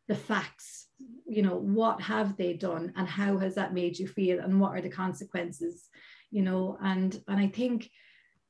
the 0.09 0.15
facts, 0.15 0.87
you 1.27 1.43
know, 1.43 1.57
what 1.57 2.01
have 2.03 2.37
they 2.37 2.55
done 2.55 2.93
and 2.97 3.09
how 3.09 3.39
has 3.39 3.55
that 3.55 3.75
made 3.75 3.99
you 3.99 4.09
feel 4.09 4.41
and 4.41 4.61
what 4.61 4.73
are 4.73 4.81
the 4.81 4.91
consequences, 4.91 5.89
you 6.31 6.43
know, 6.43 6.77
and 6.83 7.23
and 7.29 7.39
I 7.39 7.49
think 7.49 7.91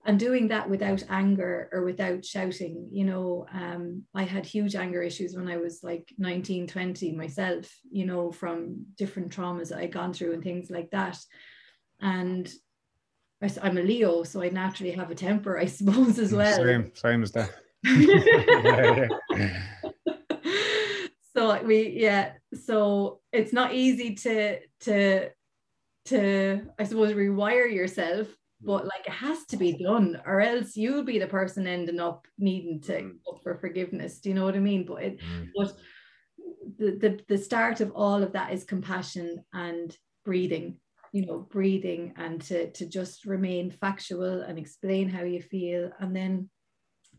and 0.06 0.18
doing 0.18 0.48
that 0.48 0.68
without 0.68 1.02
anger 1.10 1.68
or 1.72 1.84
without 1.84 2.24
shouting 2.24 2.88
you 2.90 3.04
know 3.04 3.46
um, 3.52 4.02
i 4.14 4.22
had 4.22 4.46
huge 4.46 4.74
anger 4.74 5.02
issues 5.02 5.34
when 5.36 5.48
i 5.48 5.56
was 5.56 5.80
like 5.82 6.10
19 6.18 6.66
20 6.66 7.12
myself 7.12 7.70
you 7.90 8.06
know 8.06 8.32
from 8.32 8.86
different 8.96 9.34
traumas 9.34 9.68
that 9.68 9.78
i'd 9.78 9.92
gone 9.92 10.12
through 10.12 10.32
and 10.32 10.42
things 10.42 10.70
like 10.70 10.90
that. 10.90 11.18
And 12.00 12.50
I, 13.42 13.50
i'm 13.62 13.78
a 13.78 13.82
leo 13.82 14.22
so 14.22 14.42
i 14.42 14.48
naturally 14.48 14.92
have 14.92 15.10
a 15.10 15.14
temper 15.14 15.58
i 15.58 15.66
suppose 15.78 16.18
as 16.18 16.32
well. 16.32 16.56
same 16.56 16.92
same 16.94 17.22
as 17.22 17.32
that 17.32 17.50
so 21.58 21.66
we 21.66 21.88
yeah 21.90 22.32
so 22.54 23.20
it's 23.32 23.52
not 23.52 23.74
easy 23.74 24.14
to 24.14 24.58
to 24.80 25.28
to 26.06 26.62
i 26.78 26.84
suppose 26.84 27.12
rewire 27.12 27.72
yourself 27.72 28.28
but 28.62 28.84
like 28.84 29.06
it 29.06 29.12
has 29.12 29.44
to 29.46 29.56
be 29.56 29.72
done 29.82 30.20
or 30.26 30.40
else 30.40 30.76
you'll 30.76 31.04
be 31.04 31.18
the 31.18 31.26
person 31.26 31.66
ending 31.66 32.00
up 32.00 32.26
needing 32.38 32.80
to 32.80 32.92
mm. 32.92 33.12
for 33.42 33.56
forgiveness 33.56 34.20
do 34.20 34.28
you 34.28 34.34
know 34.34 34.44
what 34.44 34.56
i 34.56 34.60
mean 34.60 34.84
but 34.84 35.02
it 35.02 35.20
mm. 35.20 35.48
but 35.56 35.76
the, 36.78 36.92
the 36.92 37.20
the 37.28 37.38
start 37.38 37.80
of 37.80 37.92
all 37.94 38.22
of 38.22 38.32
that 38.32 38.52
is 38.52 38.64
compassion 38.64 39.42
and 39.52 39.96
breathing 40.24 40.76
you 41.12 41.26
know 41.26 41.38
breathing 41.50 42.12
and 42.16 42.40
to 42.40 42.70
to 42.72 42.86
just 42.86 43.24
remain 43.24 43.70
factual 43.70 44.42
and 44.42 44.58
explain 44.58 45.08
how 45.08 45.22
you 45.22 45.40
feel 45.40 45.90
and 46.00 46.14
then 46.14 46.48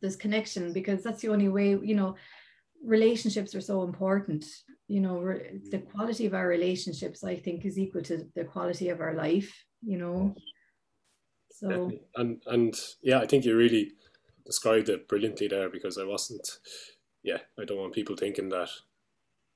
there's 0.01 0.15
connection 0.15 0.73
because 0.73 1.03
that's 1.03 1.21
the 1.21 1.29
only 1.29 1.49
way 1.49 1.69
you 1.69 1.95
know 1.95 2.15
relationships 2.84 3.53
are 3.53 3.61
so 3.61 3.84
important 3.84 4.45
you 4.88 4.99
know 4.99 5.23
the 5.69 5.77
mm. 5.77 5.91
quality 5.91 6.25
of 6.25 6.34
our 6.34 6.47
relationships 6.47 7.23
i 7.23 7.36
think 7.36 7.65
is 7.65 7.77
equal 7.77 8.01
to 8.01 8.27
the 8.36 8.43
quality 8.43 8.89
of 8.89 8.99
our 8.99 9.13
life 9.13 9.65
you 9.82 9.97
know 9.97 10.36
so 11.61 11.67
Definitely. 11.67 12.01
and 12.15 12.41
and 12.47 12.75
yeah, 13.03 13.19
I 13.19 13.27
think 13.27 13.45
you 13.45 13.55
really 13.55 13.91
described 14.45 14.89
it 14.89 15.07
brilliantly 15.07 15.47
there 15.47 15.69
because 15.69 15.97
I 15.99 16.03
wasn't. 16.03 16.57
Yeah, 17.23 17.38
I 17.59 17.65
don't 17.65 17.77
want 17.77 17.93
people 17.93 18.15
thinking 18.15 18.49
that 18.49 18.69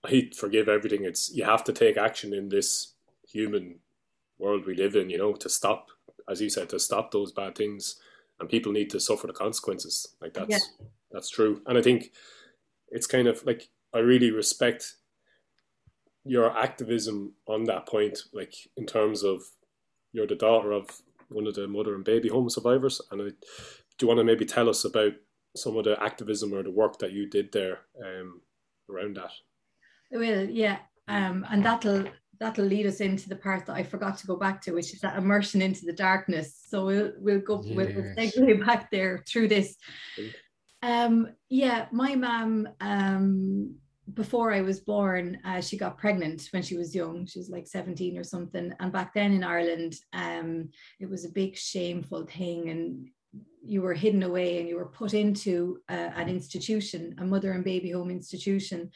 I 0.03 0.30
forgive 0.38 0.69
everything. 0.69 1.03
It's 1.03 1.34
you 1.34 1.45
have 1.45 1.63
to 1.63 1.73
take 1.73 1.97
action 1.97 2.32
in 2.32 2.49
this 2.49 2.93
human 3.28 3.80
world 4.38 4.67
we 4.67 4.76
live 4.76 4.95
in. 4.95 5.09
You 5.09 5.17
know, 5.17 5.34
to 5.34 5.49
stop, 5.49 5.88
as 6.30 6.41
you 6.41 6.49
said, 6.51 6.69
to 6.69 6.80
stop 6.80 7.09
those 7.09 7.32
bad 7.32 7.55
things, 7.55 7.95
and 8.39 8.47
people 8.47 8.71
need 8.71 8.91
to 8.91 8.99
suffer 8.99 9.26
the 9.26 9.34
consequences. 9.34 10.15
Like 10.21 10.36
that's 10.36 10.49
yeah. 10.49 10.86
that's 11.11 11.32
true, 11.32 11.63
and 11.65 11.76
I 11.76 11.82
think 11.82 12.11
it's 12.96 13.08
kind 13.08 13.28
of 13.28 13.46
like 13.46 13.68
I 13.93 14.00
really 14.00 14.32
respect 14.32 14.96
your 16.24 16.58
activism 16.58 17.34
on 17.48 17.66
that 17.66 17.86
point, 17.88 18.18
like 18.34 18.56
in 18.78 18.86
terms 18.86 19.24
of 19.24 19.43
you're 20.14 20.26
the 20.26 20.36
daughter 20.36 20.72
of 20.72 20.89
one 21.30 21.46
of 21.46 21.56
the 21.56 21.68
mother 21.68 21.93
and 21.93 22.04
baby 22.04 22.30
home 22.30 22.50
survivors. 22.50 23.02
And 23.12 23.22
I, 23.22 23.26
do 23.26 23.34
you 24.02 24.08
want 24.08 24.20
to 24.20 24.24
maybe 24.24 24.46
tell 24.46 24.70
us 24.70 24.86
about 24.86 25.14
some 25.56 25.78
of 25.78 25.84
the 25.84 26.02
activism 26.02 26.54
or 26.54 26.64
the 26.64 26.72
work 26.72 26.98
that 27.00 27.12
you 27.12 27.30
did 27.30 27.52
there 27.52 27.82
um, 28.04 28.41
around 28.89 29.18
that? 29.18 29.32
I 30.14 30.18
will, 30.18 30.50
yeah. 30.50 30.78
Um, 31.08 31.46
and 31.52 31.64
that'll 31.64 32.06
that'll 32.39 32.66
lead 32.66 32.86
us 32.86 33.00
into 33.00 33.30
the 33.30 33.36
part 33.36 33.66
that 33.66 33.76
I 33.76 33.84
forgot 33.84 34.18
to 34.18 34.28
go 34.28 34.36
back 34.36 34.62
to, 34.62 34.72
which 34.72 34.93
is 34.93 35.02
that 35.02 35.18
immersion 35.18 35.62
into 35.62 35.86
the 35.86 35.93
darkness. 35.93 36.62
So 36.68 36.86
we'll 36.86 37.12
we'll 37.18 37.39
go 37.39 37.62
yes. 37.64 37.76
we'll, 37.76 37.93
we'll 37.93 38.16
segue 38.16 38.66
back 38.66 38.89
there 38.89 39.24
through 39.28 39.50
this. 39.50 39.76
Um, 40.86 41.29
yeah, 41.49 41.88
my 41.91 42.13
mom 42.13 42.69
um, 42.79 43.75
before 44.13 44.53
I 44.53 44.61
was 44.61 44.79
born, 44.79 45.39
uh, 45.43 45.59
she 45.59 45.77
got 45.77 45.97
pregnant 45.97 46.47
when 46.51 46.61
she 46.61 46.77
was 46.77 46.93
young. 46.93 47.25
She 47.25 47.39
was 47.39 47.49
like 47.49 47.65
17 47.65 48.19
or 48.19 48.23
something. 48.23 48.71
And 48.79 48.91
back 48.91 49.15
then 49.15 49.31
in 49.31 49.43
Ireland, 49.43 49.95
um, 50.13 50.69
it 50.99 51.09
was 51.09 51.25
a 51.25 51.29
big 51.29 51.57
shameful 51.57 52.27
thing. 52.27 52.69
And 52.69 53.09
you 53.65 53.81
were 53.81 53.95
hidden 53.95 54.21
away 54.21 54.59
and 54.59 54.69
you 54.69 54.75
were 54.75 54.86
put 54.86 55.15
into 55.15 55.79
uh, 55.89 56.11
an 56.15 56.29
institution, 56.29 57.15
a 57.17 57.25
mother 57.25 57.53
and 57.53 57.63
baby 57.63 57.89
home 57.89 58.11
institution. 58.11 58.91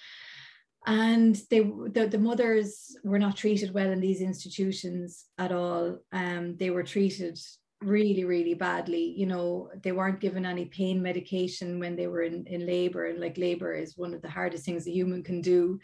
And 0.85 1.35
they, 1.49 1.61
the, 1.61 2.07
the 2.09 2.19
mothers 2.19 2.95
were 3.03 3.19
not 3.19 3.35
treated 3.35 3.73
well 3.73 3.89
in 3.89 3.99
these 3.99 4.21
institutions 4.21 5.25
at 5.39 5.51
all. 5.51 5.97
Um, 6.11 6.55
they 6.57 6.69
were 6.69 6.83
treated 6.83 7.39
really 7.81 8.25
really 8.25 8.53
badly 8.53 9.13
you 9.15 9.25
know 9.25 9.69
they 9.83 9.93
weren't 9.93 10.19
given 10.19 10.45
any 10.45 10.65
pain 10.65 11.01
medication 11.01 11.79
when 11.79 11.95
they 11.95 12.07
were 12.07 12.23
in, 12.23 12.45
in 12.47 12.65
labor 12.65 13.05
and 13.05 13.19
like 13.19 13.37
labor 13.37 13.73
is 13.73 13.97
one 13.97 14.13
of 14.13 14.21
the 14.21 14.29
hardest 14.29 14.65
things 14.65 14.85
a 14.85 14.91
human 14.91 15.23
can 15.23 15.41
do. 15.41 15.79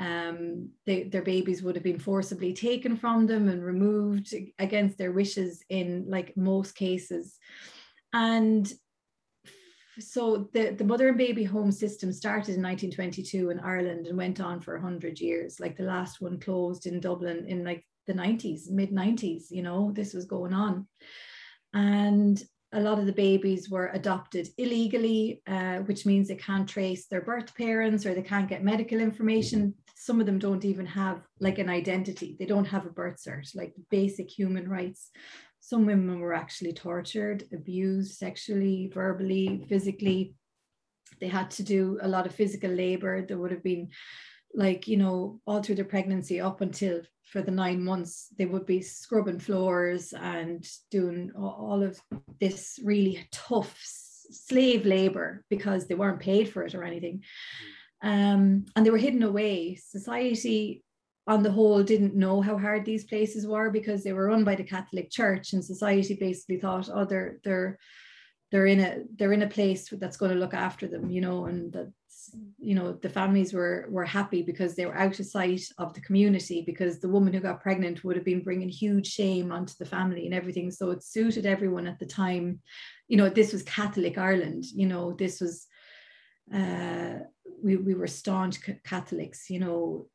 Um, 0.00 0.70
they, 0.86 1.04
their 1.04 1.22
babies 1.22 1.62
would 1.62 1.74
have 1.74 1.82
been 1.82 1.98
forcibly 1.98 2.52
taken 2.52 2.96
from 2.96 3.26
them 3.26 3.48
and 3.48 3.64
removed 3.64 4.32
against 4.58 4.96
their 4.96 5.10
wishes 5.10 5.64
in 5.68 6.06
like 6.08 6.36
most 6.36 6.76
cases. 6.76 7.36
And 8.12 8.72
so 9.98 10.48
the, 10.52 10.70
the 10.70 10.84
mother 10.84 11.08
and 11.08 11.18
baby 11.18 11.42
home 11.42 11.72
system 11.72 12.12
started 12.12 12.54
in 12.54 12.62
1922 12.62 13.50
in 13.50 13.58
Ireland 13.58 14.06
and 14.06 14.16
went 14.16 14.40
on 14.40 14.60
for 14.60 14.74
100 14.74 15.18
years. 15.18 15.58
Like 15.58 15.76
the 15.76 15.82
last 15.82 16.20
one 16.20 16.38
closed 16.38 16.86
in 16.86 17.00
Dublin 17.00 17.46
in 17.48 17.64
like 17.64 17.84
the 18.06 18.14
90s, 18.14 18.70
mid 18.70 18.92
90s, 18.92 19.50
you 19.50 19.62
know, 19.62 19.90
this 19.92 20.14
was 20.14 20.26
going 20.26 20.52
on 20.52 20.86
and 21.74 22.42
a 22.72 22.80
lot 22.80 22.98
of 22.98 23.06
the 23.06 23.12
babies 23.12 23.70
were 23.70 23.90
adopted 23.94 24.48
illegally, 24.58 25.42
uh, 25.46 25.78
which 25.78 26.04
means 26.04 26.28
they 26.28 26.34
can't 26.34 26.68
trace 26.68 27.06
their 27.06 27.22
birth 27.22 27.54
parents 27.56 28.04
or 28.04 28.14
they 28.14 28.22
can't 28.22 28.48
get 28.48 28.62
medical 28.62 29.00
information. 29.00 29.74
Some 29.94 30.20
of 30.20 30.26
them 30.26 30.38
don't 30.38 30.64
even 30.64 30.84
have 30.86 31.22
like 31.40 31.58
an 31.58 31.70
identity. 31.70 32.36
They 32.38 32.44
don't 32.44 32.66
have 32.66 32.84
a 32.84 32.90
birth 32.90 33.22
cert, 33.26 33.54
like 33.56 33.74
basic 33.90 34.30
human 34.30 34.68
rights. 34.68 35.10
Some 35.60 35.86
women 35.86 36.20
were 36.20 36.34
actually 36.34 36.74
tortured, 36.74 37.44
abused 37.52 38.18
sexually, 38.18 38.90
verbally, 38.92 39.64
physically. 39.68 40.34
They 41.20 41.28
had 41.28 41.50
to 41.52 41.62
do 41.62 41.98
a 42.02 42.08
lot 42.08 42.26
of 42.26 42.34
physical 42.34 42.70
labor. 42.70 43.24
There 43.24 43.38
would 43.38 43.50
have 43.50 43.64
been 43.64 43.88
like, 44.54 44.86
you 44.86 44.98
know, 44.98 45.40
all 45.46 45.62
through 45.62 45.76
their 45.76 45.84
pregnancy 45.84 46.40
up 46.40 46.60
until 46.60 47.00
for 47.32 47.42
the 47.42 47.50
nine 47.50 47.82
months, 47.82 48.28
they 48.38 48.46
would 48.46 48.66
be 48.66 48.80
scrubbing 48.80 49.38
floors 49.38 50.12
and 50.12 50.66
doing 50.90 51.30
all 51.36 51.82
of 51.82 52.00
this 52.40 52.78
really 52.82 53.26
tough 53.30 53.76
slave 54.30 54.86
labor 54.86 55.44
because 55.48 55.86
they 55.86 55.94
weren't 55.94 56.20
paid 56.20 56.48
for 56.48 56.62
it 56.62 56.74
or 56.74 56.84
anything. 56.84 57.22
Um, 58.02 58.66
and 58.76 58.84
they 58.84 58.90
were 58.90 58.98
hidden 58.98 59.22
away. 59.22 59.74
Society, 59.74 60.82
on 61.26 61.42
the 61.42 61.50
whole, 61.50 61.82
didn't 61.82 62.14
know 62.14 62.40
how 62.40 62.56
hard 62.56 62.84
these 62.84 63.04
places 63.04 63.46
were 63.46 63.70
because 63.70 64.02
they 64.02 64.12
were 64.12 64.26
run 64.26 64.44
by 64.44 64.54
the 64.54 64.64
Catholic 64.64 65.10
Church, 65.10 65.52
and 65.52 65.64
society 65.64 66.14
basically 66.14 66.58
thought, 66.58 66.88
oh, 66.92 67.04
they're 67.04 67.38
they're 67.44 67.78
they're 68.50 68.66
in 68.66 68.80
a 68.80 69.02
they're 69.16 69.32
in 69.32 69.42
a 69.42 69.48
place 69.48 69.88
that's 69.92 70.16
going 70.16 70.32
to 70.32 70.38
look 70.38 70.54
after 70.54 70.86
them, 70.86 71.10
you 71.10 71.20
know, 71.20 71.46
and 71.46 71.72
that 71.72 71.92
you 72.58 72.74
know 72.74 72.92
the 72.92 73.08
families 73.08 73.52
were 73.52 73.86
were 73.88 74.04
happy 74.04 74.42
because 74.42 74.74
they 74.74 74.86
were 74.86 74.96
out 74.96 75.18
of 75.18 75.26
sight 75.26 75.62
of 75.78 75.94
the 75.94 76.00
community 76.00 76.62
because 76.66 76.98
the 76.98 77.08
woman 77.08 77.32
who 77.32 77.40
got 77.40 77.62
pregnant 77.62 78.02
would 78.04 78.16
have 78.16 78.24
been 78.24 78.42
bringing 78.42 78.68
huge 78.68 79.06
shame 79.06 79.52
onto 79.52 79.74
the 79.78 79.86
family 79.86 80.26
and 80.26 80.34
everything. 80.34 80.70
So 80.70 80.90
it 80.90 81.02
suited 81.02 81.46
everyone 81.46 81.86
at 81.86 81.98
the 81.98 82.06
time. 82.06 82.60
You 83.08 83.16
know 83.16 83.28
this 83.28 83.52
was 83.54 83.62
catholic 83.62 84.18
ireland 84.18 84.64
you 84.66 84.86
know 84.86 85.12
this 85.12 85.40
was 85.40 85.66
uh 86.54 87.20
we, 87.62 87.76
we 87.76 87.94
were 87.94 88.06
staunch 88.06 88.58
catholics 88.84 89.50
you 89.50 89.60
know. 89.60 90.06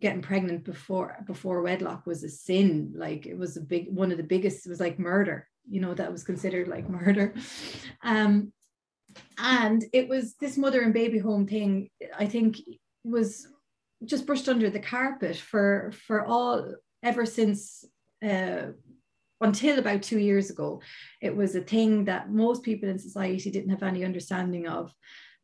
Getting 0.00 0.20
pregnant 0.20 0.64
before 0.64 1.16
before 1.26 1.62
wedlock 1.62 2.06
was 2.06 2.24
a 2.24 2.28
sin. 2.28 2.92
Like 2.96 3.24
it 3.24 3.38
was 3.38 3.56
a 3.56 3.60
big 3.60 3.86
one 3.88 4.10
of 4.10 4.16
the 4.16 4.24
biggest 4.34 4.66
it 4.66 4.68
was 4.68 4.80
like 4.80 4.98
murder 4.98 5.48
you 5.68 5.80
know 5.80 5.94
that 5.94 6.12
was 6.12 6.24
considered 6.24 6.66
like 6.68 6.88
murder. 7.00 7.34
Um 8.02 8.52
and 9.38 9.84
it 9.92 10.08
was 10.08 10.34
this 10.36 10.56
mother 10.56 10.82
and 10.82 10.94
baby 10.94 11.18
home 11.18 11.46
thing 11.46 11.88
i 12.18 12.26
think 12.26 12.58
was 13.04 13.48
just 14.04 14.26
brushed 14.26 14.48
under 14.48 14.70
the 14.70 14.80
carpet 14.80 15.36
for 15.36 15.92
for 16.06 16.24
all 16.24 16.74
ever 17.02 17.24
since 17.24 17.84
uh, 18.26 18.66
until 19.40 19.78
about 19.78 20.02
two 20.02 20.18
years 20.18 20.50
ago. 20.50 20.80
It 21.20 21.34
was 21.34 21.54
a 21.54 21.60
thing 21.60 22.04
that 22.06 22.30
most 22.30 22.62
people 22.62 22.88
in 22.88 22.98
society 22.98 23.50
didn't 23.50 23.70
have 23.70 23.82
any 23.82 24.04
understanding 24.04 24.66
of. 24.66 24.92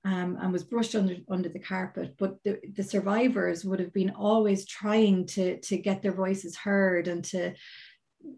Um, 0.05 0.37
and 0.41 0.53
was 0.53 0.65
brushed 0.65 0.97
under 0.97 1.15
under 1.31 1.49
the 1.49 1.61
carpet. 1.61 2.17
But 2.19 2.43
the, 2.43 2.59
the 2.75 2.83
survivors 2.83 3.65
would 3.65 3.79
have 3.79 3.93
been 3.93 4.11
always 4.11 4.67
trying 4.67 5.27
to 5.27 5.61
to 5.61 5.77
get 5.77 6.03
their 6.03 6.13
voices 6.13 6.57
heard 6.57 7.07
and 7.07 7.23
to 7.27 7.55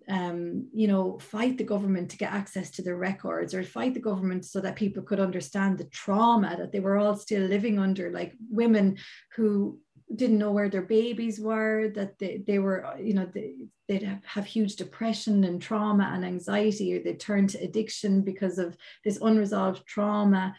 um, 0.08 0.68
you 0.72 0.86
know, 0.86 1.18
fight 1.18 1.58
the 1.58 1.64
government 1.64 2.10
to 2.10 2.16
get 2.16 2.32
access 2.32 2.70
to 2.72 2.82
their 2.82 2.96
records 2.96 3.54
or 3.54 3.62
fight 3.62 3.94
the 3.94 4.00
government 4.00 4.44
so 4.44 4.60
that 4.60 4.76
people 4.76 5.02
could 5.02 5.20
understand 5.20 5.78
the 5.78 5.84
trauma 5.84 6.56
that 6.56 6.72
they 6.72 6.80
were 6.80 6.98
all 6.98 7.16
still 7.16 7.42
living 7.42 7.78
under, 7.78 8.10
like 8.10 8.34
women 8.50 8.98
who 9.36 9.78
didn't 10.14 10.38
know 10.38 10.52
where 10.52 10.68
their 10.68 10.82
babies 10.82 11.40
were, 11.40 11.90
that 11.94 12.18
they, 12.18 12.42
they 12.46 12.58
were, 12.58 12.96
you 13.00 13.14
know, 13.14 13.28
they, 13.32 13.54
they'd 13.88 14.02
have, 14.02 14.24
have 14.24 14.44
huge 14.44 14.76
depression 14.76 15.44
and 15.44 15.60
trauma 15.60 16.10
and 16.14 16.24
anxiety, 16.24 16.94
or 16.94 17.02
they 17.02 17.14
turn 17.14 17.46
to 17.48 17.58
addiction 17.58 18.22
because 18.22 18.58
of 18.58 18.76
this 19.04 19.18
unresolved 19.20 19.86
trauma. 19.86 20.54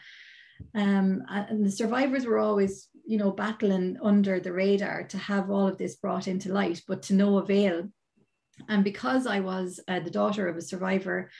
Um, 0.74 1.22
and 1.28 1.64
the 1.64 1.70
survivors 1.70 2.26
were 2.26 2.38
always, 2.38 2.88
you 3.06 3.18
know, 3.18 3.30
battling 3.30 3.98
under 4.02 4.40
the 4.40 4.52
radar 4.52 5.04
to 5.04 5.18
have 5.18 5.50
all 5.50 5.68
of 5.68 5.78
this 5.78 5.96
brought 5.96 6.26
into 6.26 6.52
light, 6.52 6.82
but 6.88 7.02
to 7.04 7.14
no 7.14 7.38
avail 7.38 7.88
and 8.68 8.84
because 8.84 9.26
I 9.26 9.40
was 9.40 9.80
uh, 9.88 10.00
the 10.00 10.10
daughter 10.10 10.48
of 10.48 10.56
a 10.56 10.62
survivor, 10.62 11.30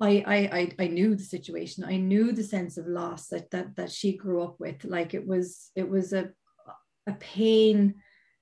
I, 0.00 0.72
I 0.78 0.84
I 0.84 0.86
knew 0.88 1.14
the 1.14 1.24
situation. 1.24 1.84
I 1.84 1.96
knew 1.96 2.32
the 2.32 2.44
sense 2.44 2.76
of 2.76 2.86
loss 2.86 3.28
that 3.28 3.50
that 3.50 3.76
that 3.76 3.90
she 3.90 4.16
grew 4.16 4.42
up 4.42 4.56
with. 4.58 4.84
Like 4.84 5.14
it 5.14 5.26
was 5.26 5.70
it 5.74 5.88
was 5.88 6.12
a 6.12 6.30
a 7.06 7.12
pain 7.14 7.94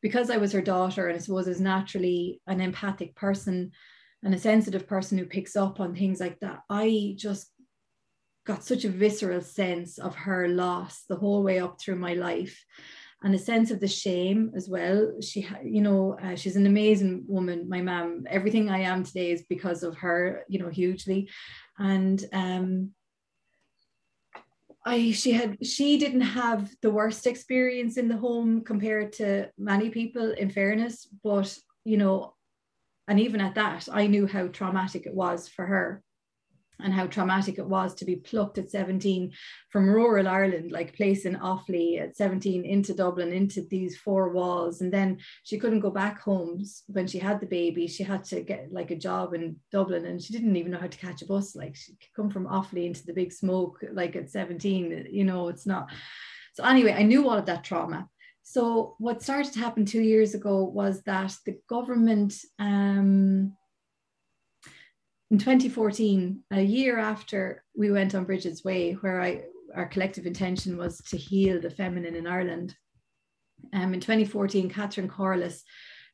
because 0.02 0.30
I 0.30 0.38
was 0.38 0.52
her 0.52 0.62
daughter, 0.62 1.08
and 1.08 1.16
I 1.16 1.20
suppose 1.20 1.48
as 1.48 1.60
naturally 1.60 2.40
an 2.46 2.60
empathic 2.60 3.14
person 3.14 3.72
and 4.22 4.34
a 4.34 4.38
sensitive 4.38 4.86
person 4.86 5.18
who 5.18 5.26
picks 5.26 5.54
up 5.54 5.80
on 5.80 5.94
things 5.94 6.18
like 6.18 6.40
that. 6.40 6.60
I 6.68 7.14
just 7.16 7.50
got 8.46 8.64
such 8.64 8.84
a 8.84 8.90
visceral 8.90 9.40
sense 9.40 9.98
of 9.98 10.14
her 10.14 10.48
loss 10.48 11.04
the 11.08 11.16
whole 11.16 11.42
way 11.42 11.58
up 11.58 11.80
through 11.80 11.96
my 11.96 12.14
life 12.14 12.64
and 13.22 13.34
a 13.34 13.38
sense 13.38 13.70
of 13.70 13.80
the 13.80 13.88
shame 13.88 14.52
as 14.56 14.68
well. 14.68 15.12
She, 15.22 15.46
you 15.64 15.80
know, 15.80 16.18
uh, 16.22 16.36
she's 16.36 16.56
an 16.56 16.66
amazing 16.66 17.24
woman. 17.26 17.68
My 17.68 17.80
mom, 17.80 18.26
everything 18.28 18.70
I 18.70 18.80
am 18.80 19.04
today 19.04 19.30
is 19.30 19.44
because 19.48 19.82
of 19.82 19.96
her, 19.98 20.44
you 20.48 20.58
know, 20.58 20.68
hugely. 20.68 21.30
And 21.78 22.22
um, 22.32 22.90
I, 24.84 25.12
she 25.12 25.32
had, 25.32 25.64
she 25.64 25.96
didn't 25.96 26.20
have 26.22 26.70
the 26.82 26.90
worst 26.90 27.26
experience 27.26 27.96
in 27.96 28.08
the 28.08 28.16
home 28.16 28.62
compared 28.64 29.12
to 29.14 29.50
many 29.56 29.88
people, 29.88 30.32
in 30.32 30.50
fairness. 30.50 31.08
But 31.22 31.56
you 31.84 31.96
know, 31.96 32.34
and 33.08 33.20
even 33.20 33.40
at 33.40 33.54
that, 33.54 33.88
I 33.90 34.06
knew 34.06 34.26
how 34.26 34.48
traumatic 34.48 35.06
it 35.06 35.14
was 35.14 35.48
for 35.48 35.66
her 35.66 36.02
and 36.80 36.92
how 36.92 37.06
traumatic 37.06 37.58
it 37.58 37.66
was 37.66 37.94
to 37.94 38.04
be 38.04 38.16
plucked 38.16 38.58
at 38.58 38.70
17 38.70 39.32
from 39.70 39.88
rural 39.88 40.28
Ireland, 40.28 40.72
like 40.72 40.96
placing 40.96 41.36
Offaly 41.36 42.00
at 42.00 42.16
17 42.16 42.64
into 42.64 42.94
Dublin, 42.94 43.32
into 43.32 43.62
these 43.62 43.96
four 43.96 44.30
walls. 44.30 44.80
And 44.80 44.92
then 44.92 45.18
she 45.44 45.58
couldn't 45.58 45.80
go 45.80 45.90
back 45.90 46.20
home 46.20 46.64
when 46.88 47.06
she 47.06 47.18
had 47.18 47.40
the 47.40 47.46
baby. 47.46 47.86
She 47.86 48.02
had 48.02 48.24
to 48.24 48.42
get 48.42 48.72
like 48.72 48.90
a 48.90 48.96
job 48.96 49.34
in 49.34 49.56
Dublin 49.70 50.06
and 50.06 50.20
she 50.20 50.32
didn't 50.32 50.56
even 50.56 50.72
know 50.72 50.78
how 50.78 50.88
to 50.88 50.98
catch 50.98 51.22
a 51.22 51.26
bus. 51.26 51.54
Like 51.54 51.76
she 51.76 51.96
come 52.14 52.30
from 52.30 52.46
Offaly 52.46 52.86
into 52.86 53.04
the 53.06 53.14
big 53.14 53.32
smoke, 53.32 53.78
like 53.92 54.16
at 54.16 54.30
17, 54.30 55.08
you 55.10 55.24
know, 55.24 55.48
it's 55.48 55.66
not. 55.66 55.90
So 56.54 56.64
anyway, 56.64 56.92
I 56.92 57.02
knew 57.02 57.28
all 57.28 57.38
of 57.38 57.46
that 57.46 57.64
trauma. 57.64 58.08
So 58.42 58.94
what 58.98 59.22
started 59.22 59.52
to 59.54 59.58
happen 59.58 59.86
two 59.86 60.02
years 60.02 60.34
ago 60.34 60.64
was 60.64 61.02
that 61.04 61.34
the 61.46 61.58
government 61.68 62.34
um, 62.58 63.56
in 65.30 65.38
2014, 65.38 66.42
a 66.52 66.62
year 66.62 66.98
after 66.98 67.64
we 67.76 67.90
went 67.90 68.14
on 68.14 68.24
Brigid's 68.24 68.64
Way, 68.64 68.92
where 68.92 69.20
I 69.20 69.44
our 69.74 69.86
collective 69.86 70.26
intention 70.26 70.76
was 70.76 70.98
to 70.98 71.16
heal 71.16 71.60
the 71.60 71.70
feminine 71.70 72.14
in 72.14 72.26
Ireland. 72.26 72.74
Um, 73.72 73.94
in 73.94 74.00
2014, 74.00 74.70
Catherine 74.70 75.08
Corless 75.08 75.62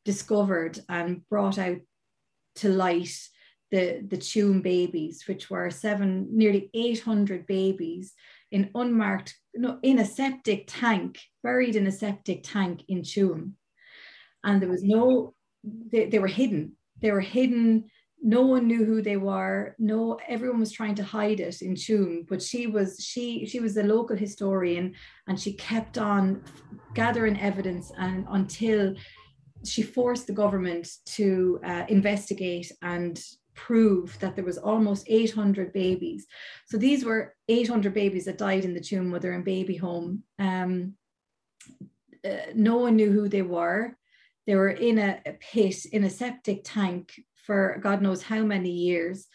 discovered 0.03 0.79
and 0.89 1.27
brought 1.29 1.59
out 1.59 1.77
to 2.55 2.69
light 2.69 3.15
the, 3.69 4.03
the 4.07 4.17
Tuam 4.17 4.61
babies, 4.61 5.23
which 5.27 5.49
were 5.49 5.69
seven, 5.69 6.27
nearly 6.31 6.69
800 6.73 7.45
babies 7.45 8.13
in 8.51 8.69
unmarked, 8.75 9.35
no, 9.53 9.79
in 9.81 9.99
a 9.99 10.05
septic 10.05 10.65
tank, 10.67 11.19
buried 11.43 11.75
in 11.75 11.87
a 11.87 11.91
septic 11.91 12.41
tank 12.43 12.83
in 12.87 13.01
Tuam. 13.01 13.53
And 14.43 14.61
there 14.61 14.69
was 14.69 14.83
no, 14.83 15.33
they, 15.63 16.07
they 16.07 16.19
were 16.19 16.27
hidden. 16.27 16.73
They 16.99 17.11
were 17.11 17.21
hidden 17.21 17.85
no 18.21 18.41
one 18.41 18.67
knew 18.67 18.85
who 18.85 19.01
they 19.01 19.17
were. 19.17 19.75
No 19.79 20.19
everyone 20.27 20.59
was 20.59 20.71
trying 20.71 20.95
to 20.95 21.03
hide 21.03 21.39
it 21.39 21.61
in 21.61 21.73
Tuam 21.73 22.27
but 22.27 22.41
she 22.41 22.67
was 22.67 22.97
she 22.99 23.45
she 23.45 23.59
was 23.59 23.77
a 23.77 23.83
local 23.83 24.15
historian 24.15 24.93
and 25.27 25.39
she 25.39 25.53
kept 25.53 25.97
on 25.97 26.43
gathering 26.93 27.39
evidence 27.39 27.91
and 27.97 28.25
until 28.29 28.93
she 29.63 29.81
forced 29.81 30.27
the 30.27 30.33
government 30.33 30.87
to 31.05 31.59
uh, 31.63 31.83
investigate 31.87 32.71
and 32.81 33.23
prove 33.53 34.17
that 34.19 34.35
there 34.35 34.45
was 34.45 34.57
almost 34.57 35.05
800 35.07 35.73
babies. 35.73 36.25
So 36.67 36.77
these 36.77 37.05
were 37.05 37.35
800 37.47 37.93
babies 37.93 38.25
that 38.25 38.37
died 38.37 38.65
in 38.65 38.73
the 38.73 38.79
Tuam 38.79 39.07
mother 39.07 39.33
and 39.33 39.45
baby 39.45 39.75
home. 39.75 40.23
Um, 40.39 40.93
uh, 42.25 42.51
no 42.55 42.77
one 42.77 42.95
knew 42.95 43.11
who 43.11 43.29
they 43.29 43.41
were. 43.41 43.97
They 44.47 44.55
were 44.55 44.69
in 44.69 44.97
a, 44.97 45.21
a 45.25 45.33
pit 45.33 45.85
in 45.91 46.03
a 46.03 46.09
septic 46.09 46.61
tank 46.63 47.13
for 47.45 47.79
God 47.81 48.01
knows 48.01 48.23
how 48.23 48.43
many 48.43 48.71
years. 48.71 49.27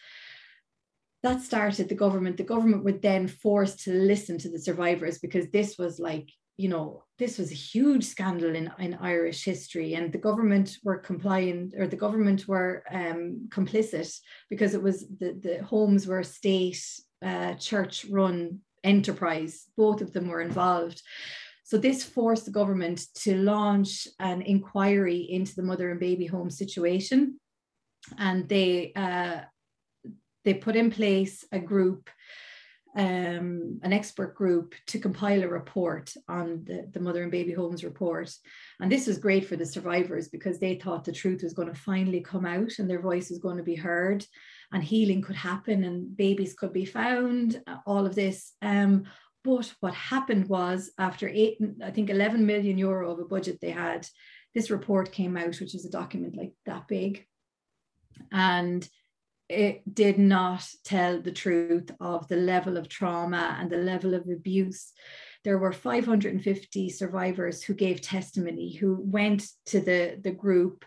That 1.23 1.41
started 1.41 1.89
the 1.89 1.95
government. 1.95 2.37
The 2.37 2.43
government 2.43 2.83
were 2.83 2.91
then 2.91 3.27
forced 3.27 3.83
to 3.83 3.91
listen 3.91 4.37
to 4.39 4.49
the 4.49 4.59
survivors 4.59 5.17
because 5.19 5.49
this 5.49 5.77
was 5.77 5.99
like, 5.99 6.29
you 6.57 6.69
know, 6.69 7.03
this 7.19 7.37
was 7.37 7.51
a 7.51 7.55
huge 7.55 8.03
scandal 8.03 8.55
in, 8.55 8.71
in 8.79 8.95
Irish 8.95 9.43
history, 9.43 9.93
and 9.93 10.11
the 10.11 10.17
government 10.17 10.77
were 10.83 10.97
compliant 10.97 11.73
or 11.77 11.87
the 11.87 11.95
government 11.95 12.47
were 12.47 12.83
um, 12.91 13.47
complicit 13.49 14.11
because 14.49 14.73
it 14.73 14.81
was 14.81 15.07
the, 15.19 15.37
the 15.39 15.63
homes 15.63 16.07
were 16.07 16.23
state 16.23 16.83
uh, 17.23 17.53
church 17.55 18.05
run 18.09 18.59
enterprise. 18.83 19.65
Both 19.75 20.01
of 20.01 20.13
them 20.13 20.27
were 20.27 20.41
involved. 20.41 21.01
So 21.63 21.77
this 21.77 22.03
forced 22.03 22.45
the 22.45 22.51
government 22.51 23.01
to 23.23 23.35
launch 23.35 24.07
an 24.19 24.41
inquiry 24.41 25.27
into 25.29 25.53
the 25.53 25.63
mother 25.63 25.91
and 25.91 25.99
baby 25.99 26.25
home 26.25 26.49
situation 26.49 27.39
and 28.17 28.47
they 28.47 28.93
uh, 28.95 29.41
they 30.45 30.53
put 30.53 30.75
in 30.75 30.91
place 30.91 31.45
a 31.51 31.59
group 31.59 32.09
um, 32.97 33.79
an 33.83 33.93
expert 33.93 34.33
group 34.33 34.73
to 34.87 34.97
compile 34.97 35.43
a 35.43 35.47
report 35.47 36.11
on 36.27 36.63
the, 36.65 36.89
the 36.91 36.99
mother 36.99 37.21
and 37.21 37.31
baby 37.31 37.53
homes 37.53 37.83
report. 37.83 38.33
And 38.79 38.91
this 38.91 39.05
was 39.05 39.19
great 39.19 39.45
for 39.45 39.55
the 39.55 39.67
survivors 39.67 40.29
because 40.29 40.57
they 40.57 40.75
thought 40.75 41.05
the 41.05 41.11
truth 41.11 41.43
was 41.43 41.53
going 41.53 41.67
to 41.67 41.79
finally 41.79 42.21
come 42.21 42.43
out 42.43 42.79
and 42.79 42.89
their 42.89 43.01
voice 43.01 43.29
was 43.29 43.37
going 43.37 43.57
to 43.57 43.63
be 43.63 43.75
heard 43.75 44.25
and 44.73 44.83
healing 44.83 45.21
could 45.21 45.35
happen 45.35 45.83
and 45.83 46.17
babies 46.17 46.55
could 46.55 46.73
be 46.73 46.85
found, 46.85 47.61
all 47.85 48.07
of 48.07 48.15
this. 48.15 48.53
Um, 48.63 49.03
but 49.43 49.71
what 49.79 49.93
happened 49.93 50.49
was 50.49 50.89
after 50.97 51.29
eight, 51.29 51.59
I 51.83 51.91
think 51.91 52.09
11 52.09 52.47
million 52.47 52.79
euro 52.79 53.11
of 53.11 53.19
a 53.19 53.25
budget 53.25 53.59
they 53.61 53.71
had, 53.71 54.07
this 54.55 54.71
report 54.71 55.11
came 55.11 55.37
out, 55.37 55.59
which 55.59 55.75
is 55.75 55.85
a 55.85 55.91
document 55.91 56.35
like 56.35 56.53
that 56.65 56.87
big 56.87 57.26
and 58.31 58.87
it 59.49 59.81
did 59.93 60.17
not 60.17 60.67
tell 60.83 61.21
the 61.21 61.31
truth 61.31 61.89
of 61.99 62.27
the 62.27 62.35
level 62.35 62.77
of 62.77 62.89
trauma 62.89 63.57
and 63.59 63.69
the 63.69 63.77
level 63.77 64.13
of 64.13 64.27
abuse. 64.27 64.91
There 65.43 65.57
were 65.57 65.71
550 65.71 66.89
survivors 66.89 67.63
who 67.63 67.73
gave 67.73 68.01
testimony, 68.01 68.75
who 68.75 68.99
went 68.99 69.47
to 69.67 69.79
the, 69.79 70.19
the 70.21 70.31
group, 70.31 70.83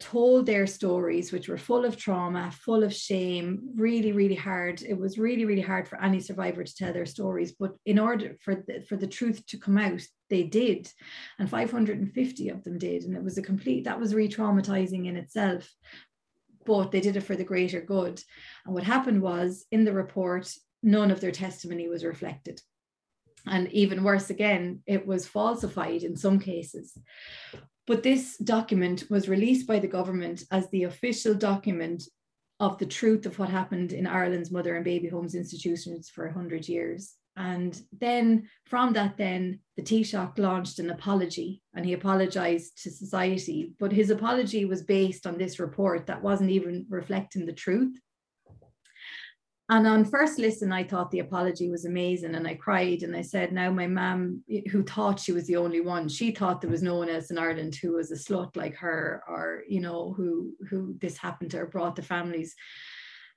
told 0.00 0.46
their 0.46 0.66
stories, 0.66 1.30
which 1.30 1.48
were 1.48 1.58
full 1.58 1.84
of 1.84 1.96
trauma, 1.96 2.50
full 2.50 2.82
of 2.82 2.92
shame, 2.92 3.60
really, 3.76 4.10
really 4.10 4.34
hard. 4.34 4.82
It 4.82 4.98
was 4.98 5.18
really, 5.18 5.44
really 5.44 5.62
hard 5.62 5.86
for 5.86 6.02
any 6.02 6.18
survivor 6.18 6.64
to 6.64 6.74
tell 6.74 6.92
their 6.92 7.06
stories. 7.06 7.52
But 7.52 7.76
in 7.86 8.00
order 8.00 8.36
for 8.40 8.56
the, 8.56 8.82
for 8.88 8.96
the 8.96 9.06
truth 9.06 9.46
to 9.46 9.58
come 9.58 9.78
out, 9.78 10.02
they 10.28 10.42
did. 10.42 10.90
And 11.38 11.48
550 11.48 12.48
of 12.48 12.64
them 12.64 12.78
did. 12.78 13.04
And 13.04 13.14
it 13.14 13.22
was 13.22 13.38
a 13.38 13.42
complete, 13.42 13.84
that 13.84 14.00
was 14.00 14.14
re 14.14 14.28
traumatizing 14.28 15.06
in 15.06 15.16
itself 15.16 15.70
but 16.64 16.90
they 16.90 17.00
did 17.00 17.16
it 17.16 17.22
for 17.22 17.36
the 17.36 17.44
greater 17.44 17.80
good. 17.80 18.22
And 18.64 18.74
what 18.74 18.84
happened 18.84 19.22
was 19.22 19.66
in 19.70 19.84
the 19.84 19.92
report, 19.92 20.52
none 20.82 21.10
of 21.10 21.20
their 21.20 21.32
testimony 21.32 21.88
was 21.88 22.04
reflected. 22.04 22.60
And 23.46 23.70
even 23.72 24.04
worse 24.04 24.30
again, 24.30 24.80
it 24.86 25.06
was 25.06 25.26
falsified 25.26 26.02
in 26.02 26.16
some 26.16 26.38
cases. 26.38 26.96
But 27.86 28.02
this 28.02 28.36
document 28.36 29.04
was 29.10 29.28
released 29.28 29.66
by 29.66 29.80
the 29.80 29.88
government 29.88 30.44
as 30.50 30.70
the 30.70 30.84
official 30.84 31.34
document 31.34 32.04
of 32.60 32.78
the 32.78 32.86
truth 32.86 33.26
of 33.26 33.38
what 33.38 33.48
happened 33.48 33.92
in 33.92 34.06
Ireland's 34.06 34.52
mother 34.52 34.76
and 34.76 34.84
baby 34.84 35.08
homes 35.08 35.34
institutions 35.34 36.08
for 36.08 36.26
100 36.26 36.68
years. 36.68 37.14
And 37.36 37.80
then 37.98 38.48
from 38.66 38.92
that, 38.92 39.16
then 39.16 39.60
the 39.76 39.82
Taoiseach 39.82 40.38
launched 40.38 40.78
an 40.78 40.90
apology 40.90 41.62
and 41.74 41.84
he 41.86 41.94
apologized 41.94 42.82
to 42.82 42.90
society. 42.90 43.72
But 43.80 43.92
his 43.92 44.10
apology 44.10 44.64
was 44.64 44.82
based 44.82 45.26
on 45.26 45.38
this 45.38 45.58
report 45.58 46.06
that 46.06 46.22
wasn't 46.22 46.50
even 46.50 46.86
reflecting 46.90 47.46
the 47.46 47.52
truth. 47.52 47.98
And 49.70 49.86
on 49.86 50.04
first 50.04 50.38
listen, 50.38 50.70
I 50.70 50.84
thought 50.84 51.10
the 51.10 51.20
apology 51.20 51.70
was 51.70 51.86
amazing. 51.86 52.34
And 52.34 52.46
I 52.46 52.54
cried 52.56 53.02
and 53.02 53.16
I 53.16 53.22
said, 53.22 53.52
now 53.52 53.70
my 53.70 53.86
mum, 53.86 54.42
who 54.70 54.82
thought 54.82 55.20
she 55.20 55.32
was 55.32 55.46
the 55.46 55.56
only 55.56 55.80
one, 55.80 56.10
she 56.10 56.32
thought 56.32 56.60
there 56.60 56.68
was 56.68 56.82
no 56.82 56.96
one 56.96 57.08
else 57.08 57.30
in 57.30 57.38
Ireland 57.38 57.76
who 57.76 57.92
was 57.92 58.10
a 58.10 58.16
slut 58.16 58.54
like 58.56 58.74
her 58.76 59.22
or, 59.26 59.62
you 59.66 59.80
know, 59.80 60.12
who 60.14 60.52
who 60.68 60.94
this 61.00 61.16
happened 61.16 61.52
to 61.52 61.60
or 61.60 61.66
brought 61.66 61.96
the 61.96 62.02
families. 62.02 62.54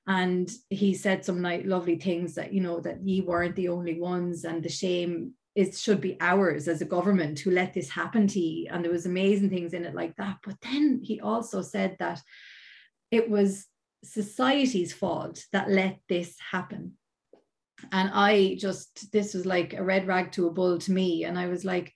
And 0.08 0.52
he 0.70 0.94
said 0.94 1.26
some 1.26 1.42
like 1.42 1.66
lovely 1.66 1.98
things 1.98 2.36
that, 2.36 2.54
you 2.54 2.62
know, 2.62 2.80
that 2.82 3.02
ye 3.04 3.22
weren't 3.22 3.56
the 3.56 3.70
only 3.70 4.00
ones 4.00 4.44
and 4.44 4.62
the 4.62 4.70
shame 4.70 5.34
it 5.56 5.76
should 5.76 6.02
be 6.02 6.18
ours 6.20 6.68
as 6.68 6.82
a 6.82 6.86
government 6.86 7.40
who 7.40 7.50
let 7.50 7.74
this 7.74 7.90
happen 7.90 8.28
to 8.28 8.40
you. 8.40 8.68
And 8.70 8.84
there 8.84 8.92
was 8.92 9.06
amazing 9.06 9.50
things 9.50 9.74
in 9.74 9.86
it 9.86 9.96
like 9.96 10.16
that. 10.18 10.38
But 10.44 10.58
then 10.62 11.00
he 11.02 11.22
also 11.22 11.62
said 11.62 11.96
that 12.00 12.22
it 13.10 13.30
was 13.30 13.66
society's 14.04 14.94
fault 14.94 15.44
that 15.54 15.70
let 15.70 16.00
this 16.10 16.36
happen. 16.52 16.94
And 17.92 18.12
I 18.14 18.58
just, 18.60 19.12
this 19.12 19.34
was 19.34 19.46
like 19.46 19.74
a 19.74 19.84
red 19.84 20.08
rag 20.08 20.34
to 20.34 20.48
a 20.48 20.52
bull 20.52 20.78
to 20.80 20.92
me. 20.92 21.24
And 21.24 21.40
I 21.40 21.48
was 21.48 21.64
like, 21.64 21.94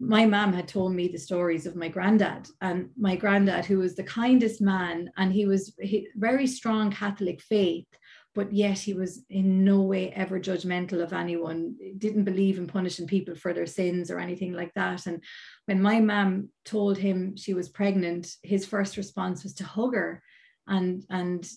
my 0.00 0.24
mom 0.24 0.52
had 0.52 0.68
told 0.68 0.94
me 0.94 1.08
the 1.08 1.18
stories 1.18 1.66
of 1.66 1.76
my 1.76 1.88
granddad 1.88 2.48
and 2.60 2.90
my 2.96 3.16
granddad, 3.16 3.64
who 3.64 3.78
was 3.78 3.96
the 3.96 4.04
kindest 4.04 4.60
man, 4.60 5.10
and 5.16 5.32
he 5.32 5.46
was 5.46 5.74
he, 5.80 6.08
very 6.14 6.46
strong 6.46 6.90
Catholic 6.90 7.40
faith, 7.42 7.86
but 8.34 8.52
yet 8.52 8.78
he 8.78 8.94
was 8.94 9.24
in 9.28 9.64
no 9.64 9.80
way 9.80 10.12
ever 10.12 10.38
judgmental 10.38 11.02
of 11.02 11.12
anyone, 11.12 11.74
didn't 11.98 12.24
believe 12.24 12.58
in 12.58 12.68
punishing 12.68 13.08
people 13.08 13.34
for 13.34 13.52
their 13.52 13.66
sins 13.66 14.10
or 14.10 14.20
anything 14.20 14.52
like 14.52 14.72
that. 14.74 15.06
And 15.06 15.22
when 15.66 15.82
my 15.82 15.98
mom 15.98 16.50
told 16.64 16.96
him 16.96 17.36
she 17.36 17.54
was 17.54 17.68
pregnant, 17.68 18.36
his 18.42 18.64
first 18.64 18.96
response 18.96 19.42
was 19.42 19.54
to 19.54 19.64
hug 19.64 19.94
her 19.94 20.22
and 20.68 21.04
and 21.10 21.48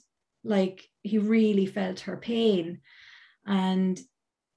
like 0.44 0.84
he 1.04 1.20
really 1.20 1.68
felt 1.68 2.00
her 2.02 2.18
pain 2.18 2.80
and 3.46 4.00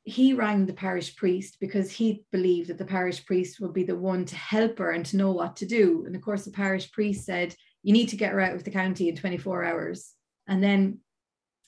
he 0.04 0.34
rang 0.34 0.66
the 0.66 0.72
parish 0.72 1.16
priest 1.16 1.56
because 1.60 1.90
he 1.90 2.24
believed 2.30 2.68
that 2.68 2.78
the 2.78 2.84
parish 2.84 3.24
priest 3.24 3.58
would 3.60 3.72
be 3.72 3.84
the 3.84 3.96
one 3.96 4.24
to 4.26 4.36
help 4.36 4.78
her 4.78 4.90
and 4.90 5.06
to 5.06 5.16
know 5.16 5.32
what 5.32 5.56
to 5.56 5.66
do 5.66 6.04
and 6.06 6.14
of 6.14 6.22
course 6.22 6.44
the 6.44 6.50
parish 6.50 6.92
priest 6.92 7.24
said 7.24 7.54
you 7.82 7.92
need 7.92 8.08
to 8.08 8.16
get 8.16 8.32
her 8.32 8.40
out 8.40 8.54
of 8.54 8.64
the 8.64 8.70
county 8.70 9.08
in 9.08 9.16
24 9.16 9.64
hours 9.64 10.12
and 10.46 10.62
then 10.62 10.98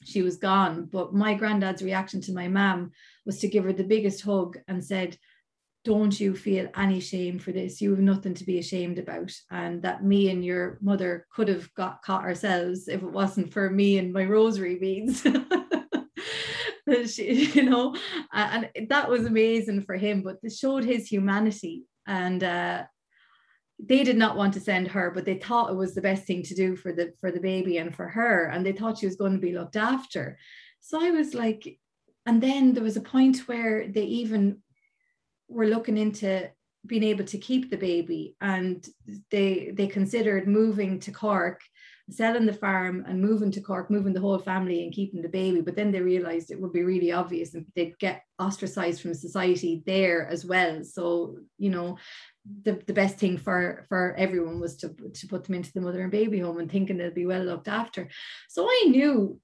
she 0.05 0.21
was 0.21 0.37
gone 0.37 0.87
but 0.91 1.15
my 1.15 1.35
granddad's 1.35 1.83
reaction 1.83 2.21
to 2.21 2.33
my 2.33 2.47
mum 2.47 2.91
was 3.25 3.39
to 3.39 3.49
give 3.49 3.65
her 3.65 3.73
the 3.73 3.83
biggest 3.83 4.23
hug 4.23 4.59
and 4.69 4.85
said 4.85 5.17
don't 5.87 6.19
you 6.19 6.35
feel 6.35 6.67
any 6.77 6.99
shame 6.99 7.39
for 7.39 7.53
this? 7.53 7.81
You 7.81 7.91
have 7.91 8.01
nothing 8.01 8.35
to 8.35 8.45
be 8.45 8.59
ashamed 8.59 8.99
about. 8.99 9.31
And 9.53 9.81
that 9.83 10.03
me 10.03 10.31
and 10.31 10.45
your 10.45 10.79
mother 10.83 11.29
could 11.31 11.47
have 11.47 11.73
got 11.75 12.03
caught 12.03 12.25
ourselves 12.25 12.89
if 12.89 13.05
it 13.05 13.13
wasn't 13.13 13.53
for 13.53 13.71
me 13.71 13.99
and 13.99 14.13
my 14.13 14.25
rosary 14.25 14.81
beads. 14.81 15.25
she, 17.07 17.51
you 17.53 17.63
know, 17.65 17.95
and 18.33 18.71
that 18.89 19.09
was 19.09 19.27
amazing 19.27 19.83
for 19.83 19.97
him, 19.97 20.23
but 20.23 20.37
it 20.43 20.53
showed 20.53 20.85
his 20.85 21.09
humanity. 21.09 21.85
And 22.07 22.43
uh, 22.45 22.85
they 23.79 24.05
did 24.05 24.17
not 24.17 24.37
want 24.37 24.55
to 24.55 24.61
send 24.61 24.89
her, 24.89 25.11
but 25.11 25.25
they 25.25 25.39
thought 25.39 25.71
it 25.71 25.77
was 25.77 25.95
the 25.95 26.03
best 26.03 26.25
thing 26.25 26.43
to 26.45 26.55
do 26.55 26.77
for 26.77 26.93
the 26.93 27.13
for 27.21 27.31
the 27.31 27.41
baby 27.41 27.79
and 27.79 27.95
for 27.95 28.09
her. 28.09 28.47
And 28.47 28.65
they 28.65 28.73
thought 28.73 28.99
she 28.99 29.07
was 29.07 29.17
going 29.17 29.33
to 29.33 29.39
be 29.39 29.53
looked 29.53 29.77
after. 29.77 30.39
So 30.81 31.03
I 31.03 31.11
was 31.11 31.35
like, 31.35 31.79
and 32.25 32.43
then 32.43 32.73
there 32.73 32.85
was 32.85 32.97
a 32.97 33.01
point 33.01 33.49
where 33.49 33.89
they 33.89 34.05
even 34.05 34.63
were 35.49 35.67
looking 35.67 35.99
into 35.99 36.51
being 36.87 37.03
able 37.03 37.25
to 37.25 37.39
keep 37.39 37.69
the 37.69 37.77
baby 37.77 38.37
and 38.41 38.89
they 39.31 39.73
they 39.75 39.89
considered 39.89 40.47
moving 40.47 41.01
to 41.01 41.11
Cork 41.11 41.61
selling 42.09 42.47
the 42.47 42.53
farm 42.53 43.05
and 43.09 43.21
moving 43.21 43.51
to 43.51 43.61
Cork 43.61 43.91
moving 43.91 44.13
the 44.13 44.21
whole 44.21 44.39
family 44.39 44.85
and 44.85 44.93
keeping 44.93 45.23
the 45.23 45.29
baby. 45.29 45.61
But 45.61 45.75
then 45.75 45.91
they 45.91 46.01
realized 46.01 46.51
it 46.51 46.61
would 46.61 46.73
be 46.73 46.85
really 46.85 47.11
obvious 47.11 47.55
and 47.55 47.67
they'd 47.75 47.99
get 47.99 48.23
ostracized 48.39 49.01
from 49.01 49.15
society 49.15 49.83
there 49.87 50.29
as 50.29 50.45
well. 50.45 50.85
So 50.85 51.39
you 51.59 51.71
know 51.71 51.99
the, 52.63 52.81
the 52.87 52.93
best 52.93 53.17
thing 53.17 53.39
for 53.39 53.87
for 53.89 54.15
everyone 54.17 54.61
was 54.61 54.77
to, 54.77 54.89
to 54.89 55.27
put 55.27 55.45
them 55.45 55.57
into 55.57 55.73
the 55.73 55.81
mother 55.81 56.03
and 56.03 56.13
baby 56.13 56.39
home 56.39 56.59
and 56.59 56.71
thinking 56.71 56.97
they'll 56.97 57.11
be 57.11 57.27
well 57.27 57.43
looked 57.43 57.69
after. 57.69 58.09
So 58.49 58.67
I 58.69 58.85
knew 58.89 59.41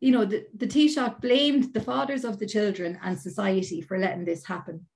you 0.00 0.10
know 0.10 0.24
the, 0.24 0.46
the 0.56 0.66
Taoiseach 0.66 1.20
blamed 1.20 1.72
the 1.72 1.80
fathers 1.80 2.24
of 2.24 2.38
the 2.38 2.46
children 2.46 2.98
and 3.04 3.18
society 3.18 3.80
for 3.80 3.98
letting 3.98 4.24
this 4.24 4.44
happen. 4.44 4.86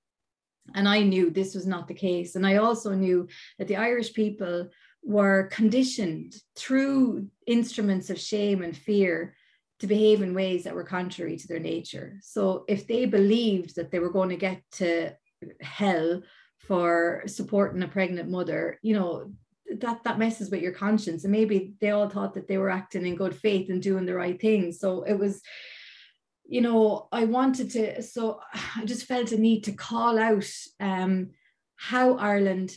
And 0.75 0.89
I 0.89 1.03
knew 1.03 1.31
this 1.31 1.55
was 1.55 1.67
not 1.67 1.89
the 1.89 1.95
case. 1.95 2.37
And 2.37 2.47
I 2.47 2.57
also 2.57 2.95
knew 2.95 3.29
that 3.59 3.69
the 3.69 3.77
Irish 3.77 4.15
people 4.15 4.71
were 5.05 5.49
conditioned 5.53 6.35
through 6.57 7.29
instruments 7.47 8.11
of 8.11 8.19
shame 8.19 8.63
and 8.63 8.77
fear 8.77 9.35
to 9.81 9.87
behave 9.87 10.23
in 10.23 10.35
ways 10.35 10.65
that 10.65 10.75
were 10.75 10.85
contrary 10.85 11.37
to 11.37 11.47
their 11.47 11.59
nature. 11.59 12.19
So 12.23 12.65
if 12.69 12.87
they 12.87 13.05
believed 13.05 13.77
that 13.77 13.91
they 13.91 13.99
were 13.99 14.13
going 14.13 14.31
to 14.31 14.37
get 14.37 14.63
to 14.73 15.13
hell 15.61 16.23
for 16.61 17.23
supporting 17.27 17.83
a 17.83 17.89
pregnant 17.89 18.31
mother, 18.31 18.79
you 18.83 18.95
know, 18.95 19.33
that 19.81 20.05
that 20.05 20.19
messes 20.19 20.51
with 20.51 20.63
your 20.63 20.73
conscience. 20.73 21.25
And 21.25 21.33
maybe 21.33 21.75
they 21.81 21.91
all 21.91 22.09
thought 22.09 22.35
that 22.35 22.49
they 22.49 22.59
were 22.59 22.71
acting 22.71 23.07
in 23.07 23.17
good 23.17 23.35
faith 23.35 23.71
and 23.71 23.83
doing 23.83 24.07
the 24.07 24.15
right 24.15 24.41
thing. 24.41 24.73
So 24.73 25.03
it 25.03 25.19
was 25.19 25.43
you 26.47 26.61
know, 26.61 27.09
I 27.11 27.25
wanted 27.25 27.71
to, 27.71 28.03
so 28.03 28.41
I 28.77 28.85
just 28.85 29.07
felt 29.07 29.33
a 29.33 29.39
need 29.39 29.65
to 29.65 29.73
call 29.73 30.19
out 30.19 30.51
um, 30.81 31.31
how 31.77 32.17
Ireland, 32.17 32.77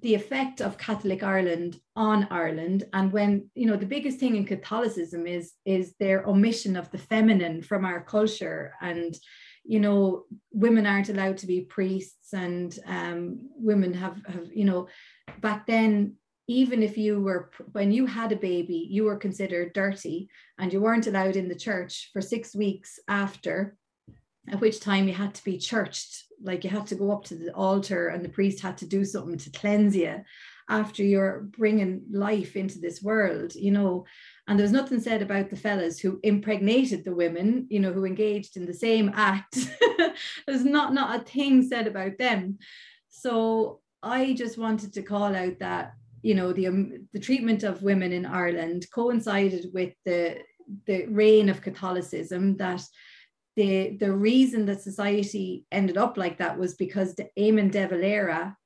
the 0.00 0.14
effect 0.14 0.60
of 0.60 0.78
Catholic 0.78 1.22
Ireland 1.22 1.80
on 1.96 2.28
Ireland, 2.30 2.84
and 2.92 3.12
when 3.12 3.50
you 3.54 3.66
know 3.66 3.76
the 3.76 3.86
biggest 3.86 4.18
thing 4.18 4.36
in 4.36 4.44
Catholicism 4.44 5.26
is 5.26 5.52
is 5.64 5.94
their 5.98 6.26
omission 6.26 6.76
of 6.76 6.90
the 6.90 6.98
feminine 6.98 7.62
from 7.62 7.84
our 7.84 8.00
culture, 8.02 8.72
and 8.80 9.16
you 9.64 9.80
know, 9.80 10.24
women 10.52 10.86
aren't 10.86 11.10
allowed 11.10 11.38
to 11.38 11.46
be 11.46 11.62
priests, 11.62 12.32
and 12.32 12.78
um, 12.86 13.50
women 13.56 13.92
have 13.94 14.20
have 14.26 14.48
you 14.54 14.64
know, 14.64 14.88
back 15.40 15.66
then 15.66 16.16
even 16.50 16.82
if 16.82 16.98
you 16.98 17.20
were 17.20 17.50
when 17.72 17.92
you 17.92 18.06
had 18.06 18.32
a 18.32 18.36
baby 18.36 18.88
you 18.90 19.04
were 19.04 19.16
considered 19.16 19.72
dirty 19.72 20.28
and 20.58 20.72
you 20.72 20.80
weren't 20.80 21.06
allowed 21.06 21.36
in 21.36 21.48
the 21.48 21.54
church 21.54 22.10
for 22.12 22.20
six 22.20 22.56
weeks 22.56 22.98
after 23.06 23.76
at 24.48 24.60
which 24.60 24.80
time 24.80 25.06
you 25.06 25.14
had 25.14 25.32
to 25.32 25.44
be 25.44 25.56
churched 25.56 26.24
like 26.42 26.64
you 26.64 26.70
had 26.70 26.86
to 26.86 26.94
go 26.94 27.10
up 27.10 27.24
to 27.24 27.34
the 27.34 27.52
altar 27.54 28.08
and 28.08 28.24
the 28.24 28.28
priest 28.28 28.60
had 28.60 28.76
to 28.78 28.86
do 28.86 29.04
something 29.04 29.38
to 29.38 29.50
cleanse 29.50 29.96
you 29.96 30.22
after 30.68 31.02
you're 31.02 31.40
bringing 31.58 32.02
life 32.10 32.56
into 32.56 32.78
this 32.78 33.02
world 33.02 33.54
you 33.54 33.70
know? 33.70 34.04
And 34.46 34.58
there 34.58 34.64
was 34.64 34.72
nothing 34.72 35.00
said 35.00 35.22
about 35.22 35.50
the 35.50 35.56
fellas 35.56 35.98
who 35.98 36.20
impregnated 36.22 37.04
the 37.04 37.14
women 37.14 37.66
you 37.70 37.80
know 37.80 37.92
who 37.92 38.04
engaged 38.04 38.56
in 38.56 38.66
the 38.66 38.74
same 38.74 39.10
act. 39.14 39.58
There's 40.46 40.64
not 40.64 40.92
not 40.92 41.20
a 41.20 41.24
thing 41.24 41.62
said 41.62 41.86
about 41.86 42.18
them. 42.18 42.58
So 43.08 43.80
i 44.02 44.32
just 44.32 44.56
wanted 44.56 44.94
to 44.94 45.02
call 45.02 45.36
out 45.36 45.58
that 45.58 45.92
you 46.22 46.34
know 46.34 46.52
the 46.52 46.66
um, 46.66 47.08
the 47.12 47.20
treatment 47.20 47.62
of 47.62 47.82
women 47.82 48.12
in 48.12 48.26
Ireland 48.26 48.86
coincided 48.94 49.66
with 49.72 49.92
the 50.04 50.38
the 50.86 51.06
reign 51.06 51.48
of 51.48 51.62
Catholicism 51.62 52.56
that 52.58 52.82
the 53.60 53.96
the 54.04 54.12
reason 54.12 54.64
that 54.66 54.80
society 54.80 55.66
ended 55.70 55.98
up 55.98 56.16
like 56.16 56.38
that 56.38 56.58
was 56.58 56.74
because 56.74 57.14
Eamon 57.38 57.70
de 57.70 57.86
Valera 57.86 58.56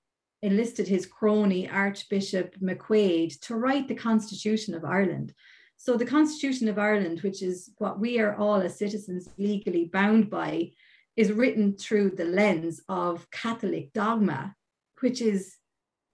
enlisted 0.42 0.86
his 0.86 1.04
crony 1.06 1.68
Archbishop 1.68 2.54
McQuaid 2.60 3.40
to 3.40 3.56
write 3.56 3.88
the 3.88 4.02
Constitution 4.08 4.72
of 4.74 4.84
Ireland. 4.84 5.32
So 5.76 5.96
the 5.96 6.12
Constitution 6.16 6.68
of 6.68 6.78
Ireland, 6.78 7.22
which 7.22 7.42
is 7.42 7.70
what 7.78 7.98
we 7.98 8.20
are 8.20 8.36
all 8.36 8.60
as 8.60 8.78
citizens 8.78 9.28
legally 9.36 9.86
bound 9.92 10.30
by, 10.30 10.70
is 11.16 11.32
written 11.32 11.76
through 11.76 12.10
the 12.10 12.30
lens 12.40 12.80
of 12.88 13.28
Catholic 13.30 13.92
dogma, 13.92 14.54
which 15.00 15.20
is 15.20 15.56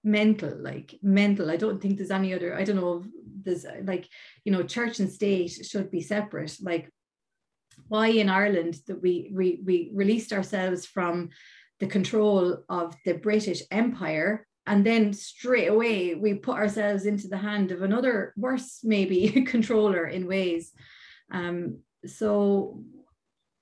mental 0.03 0.57
like 0.71 0.99
mental 1.03 1.51
i 1.51 1.59
don't 1.59 1.79
think 1.83 1.99
there's 1.99 2.19
any 2.21 2.33
other 2.33 2.55
i 2.55 2.65
don't 2.65 2.81
know 2.83 3.05
there's 3.45 3.67
like 3.85 4.09
you 4.47 4.51
know 4.51 4.63
church 4.63 4.99
and 4.99 5.13
state 5.13 5.51
should 5.71 5.91
be 5.91 6.01
separate 6.01 6.57
like 6.63 6.91
why 7.89 8.09
in 8.09 8.29
ireland 8.29 8.77
that 8.87 9.01
we 9.01 9.31
we, 9.35 9.61
we 9.65 9.91
released 9.95 10.33
ourselves 10.33 10.87
from 10.87 11.31
the 11.79 11.87
control 11.87 12.59
of 12.69 12.95
the 13.05 13.15
british 13.15 13.63
empire 13.71 14.47
and 14.67 14.85
then 14.85 15.13
straight 15.13 15.69
away 15.69 16.15
we 16.15 16.35
put 16.35 16.57
ourselves 16.57 17.07
into 17.07 17.29
the 17.29 17.37
hand 17.37 17.73
of 17.73 17.83
another 17.83 18.33
worse 18.37 18.81
maybe 18.83 19.29
controller 19.47 20.07
in 20.07 20.27
ways 20.27 20.73
um 21.33 21.79
so 22.07 22.83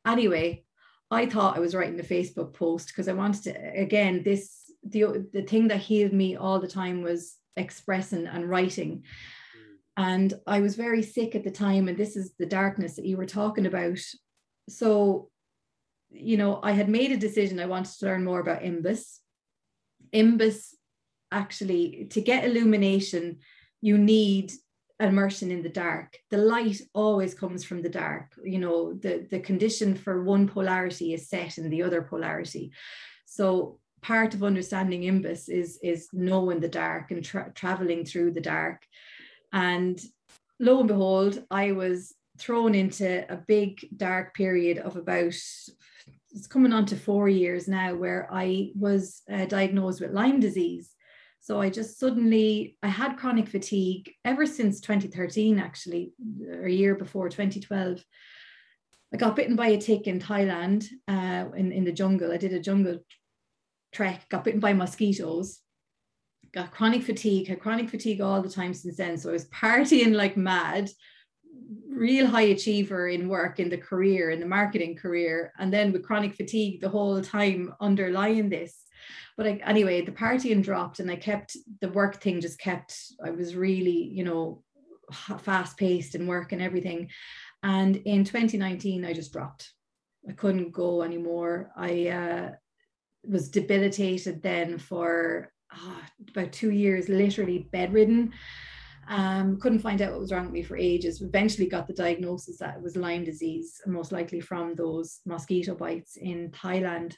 anyway 0.06 0.62
i 1.10 1.26
thought 1.26 1.56
i 1.56 1.60
was 1.60 1.74
writing 1.74 2.00
a 2.00 2.02
facebook 2.02 2.54
post 2.54 2.88
because 2.88 3.08
i 3.08 3.12
wanted 3.12 3.42
to 3.42 3.80
again 3.80 4.22
this 4.22 4.72
the 4.84 5.26
the 5.32 5.42
thing 5.42 5.68
that 5.68 5.80
healed 5.80 6.12
me 6.12 6.36
all 6.36 6.60
the 6.60 6.68
time 6.68 7.02
was 7.02 7.36
expressing 7.58 8.26
and 8.26 8.48
writing. 8.48 9.04
And 9.98 10.32
i 10.46 10.60
was 10.60 10.76
very 10.76 11.02
sick 11.02 11.34
at 11.34 11.44
the 11.44 11.50
time 11.50 11.88
and 11.88 11.98
this 11.98 12.16
is 12.16 12.32
the 12.38 12.46
darkness 12.46 12.96
that 12.96 13.04
you 13.04 13.16
were 13.16 13.26
talking 13.26 13.66
about 13.66 13.98
so 14.68 15.28
you 16.10 16.36
know, 16.36 16.60
I 16.62 16.72
had 16.72 16.88
made 16.88 17.12
a 17.12 17.16
decision 17.16 17.60
I 17.60 17.66
wanted 17.66 17.98
to 17.98 18.06
learn 18.06 18.24
more 18.24 18.40
about 18.40 18.62
Imbas. 18.62 19.18
Imbas, 20.12 20.74
actually, 21.30 22.06
to 22.10 22.20
get 22.20 22.44
illumination, 22.44 23.38
you 23.80 23.98
need 23.98 24.52
immersion 25.00 25.50
in 25.50 25.62
the 25.62 25.68
dark. 25.68 26.16
The 26.30 26.38
light 26.38 26.80
always 26.94 27.34
comes 27.34 27.64
from 27.64 27.82
the 27.82 27.88
dark. 27.88 28.32
You 28.42 28.58
know, 28.58 28.94
the, 28.94 29.26
the 29.30 29.40
condition 29.40 29.94
for 29.94 30.24
one 30.24 30.48
polarity 30.48 31.14
is 31.14 31.28
set 31.28 31.58
in 31.58 31.70
the 31.70 31.82
other 31.82 32.02
polarity. 32.02 32.72
So 33.26 33.78
part 34.00 34.34
of 34.34 34.42
understanding 34.42 35.02
imbas 35.02 35.48
is, 35.48 35.78
is 35.82 36.08
knowing 36.12 36.60
the 36.60 36.68
dark 36.68 37.10
and 37.10 37.24
tra- 37.24 37.52
traveling 37.54 38.04
through 38.04 38.32
the 38.32 38.40
dark. 38.40 38.82
And 39.52 40.00
lo 40.60 40.80
and 40.80 40.88
behold, 40.88 41.42
I 41.50 41.72
was 41.72 42.14
thrown 42.38 42.74
into 42.74 43.30
a 43.32 43.36
big 43.36 43.86
dark 43.96 44.34
period 44.34 44.78
of 44.78 44.96
about 44.96 45.34
it's 46.30 46.46
coming 46.46 46.72
on 46.72 46.86
to 46.86 46.96
four 46.96 47.28
years 47.28 47.68
now 47.68 47.94
where 47.94 48.28
I 48.30 48.70
was 48.74 49.22
uh, 49.32 49.46
diagnosed 49.46 50.00
with 50.00 50.12
Lyme 50.12 50.40
disease. 50.40 50.94
So 51.40 51.60
I 51.60 51.70
just 51.70 51.98
suddenly 51.98 52.76
I 52.82 52.88
had 52.88 53.16
chronic 53.16 53.48
fatigue 53.48 54.12
ever 54.24 54.44
since 54.44 54.80
2013, 54.80 55.58
actually, 55.58 56.12
a 56.62 56.68
year 56.68 56.94
before 56.94 57.28
2012. 57.28 58.04
I 59.12 59.16
got 59.16 59.36
bitten 59.36 59.56
by 59.56 59.68
a 59.68 59.80
tick 59.80 60.06
in 60.06 60.20
Thailand 60.20 60.86
uh, 61.08 61.46
in, 61.56 61.72
in 61.72 61.84
the 61.84 61.92
jungle. 61.92 62.32
I 62.32 62.36
did 62.36 62.52
a 62.52 62.60
jungle 62.60 62.98
trek, 63.92 64.28
got 64.28 64.44
bitten 64.44 64.60
by 64.60 64.74
mosquitoes, 64.74 65.60
got 66.58 66.72
chronic 66.72 67.02
fatigue, 67.02 67.46
had 67.46 67.60
chronic 67.60 67.88
fatigue 67.88 68.20
all 68.20 68.42
the 68.42 68.48
time 68.48 68.74
since 68.74 68.96
then. 68.96 69.16
So 69.16 69.30
I 69.30 69.32
was 69.32 69.48
partying 69.48 70.14
like 70.14 70.36
mad, 70.36 70.90
real 71.88 72.26
high 72.26 72.50
achiever 72.56 73.08
in 73.08 73.28
work, 73.28 73.60
in 73.60 73.68
the 73.68 73.78
career, 73.78 74.30
in 74.30 74.40
the 74.40 74.46
marketing 74.46 74.96
career, 74.96 75.52
and 75.58 75.72
then 75.72 75.92
with 75.92 76.02
chronic 76.04 76.34
fatigue 76.34 76.80
the 76.80 76.88
whole 76.88 77.20
time 77.22 77.72
underlying 77.80 78.48
this. 78.48 78.84
But 79.36 79.46
I, 79.46 79.60
anyway, 79.64 80.04
the 80.04 80.10
partying 80.10 80.64
dropped, 80.64 80.98
and 80.98 81.10
I 81.10 81.16
kept 81.16 81.56
the 81.80 81.90
work 81.90 82.20
thing 82.20 82.40
just 82.40 82.58
kept. 82.58 82.96
I 83.24 83.30
was 83.30 83.54
really, 83.54 84.02
you 84.12 84.24
know, 84.24 84.64
fast 85.38 85.76
paced 85.76 86.16
in 86.16 86.26
work 86.26 86.50
and 86.50 86.60
everything. 86.60 87.08
And 87.62 87.96
in 87.96 88.24
2019, 88.24 89.04
I 89.04 89.12
just 89.12 89.32
dropped. 89.32 89.72
I 90.28 90.32
couldn't 90.32 90.72
go 90.72 91.02
anymore. 91.02 91.70
I 91.76 92.08
uh, 92.08 92.50
was 93.24 93.48
debilitated 93.48 94.42
then 94.42 94.78
for 94.78 95.52
oh, 95.74 96.00
about 96.30 96.52
two 96.52 96.70
years, 96.70 97.08
literally 97.08 97.68
bedridden. 97.72 98.32
Um, 99.08 99.58
couldn't 99.58 99.78
find 99.78 100.02
out 100.02 100.10
what 100.10 100.20
was 100.20 100.32
wrong 100.32 100.44
with 100.44 100.52
me 100.52 100.62
for 100.62 100.76
ages. 100.76 101.22
Eventually 101.22 101.66
got 101.66 101.86
the 101.86 101.94
diagnosis 101.94 102.58
that 102.58 102.76
it 102.76 102.82
was 102.82 102.96
Lyme 102.96 103.24
disease, 103.24 103.80
most 103.86 104.12
likely 104.12 104.40
from 104.40 104.74
those 104.74 105.20
mosquito 105.24 105.74
bites 105.74 106.16
in 106.16 106.50
Thailand. 106.50 107.14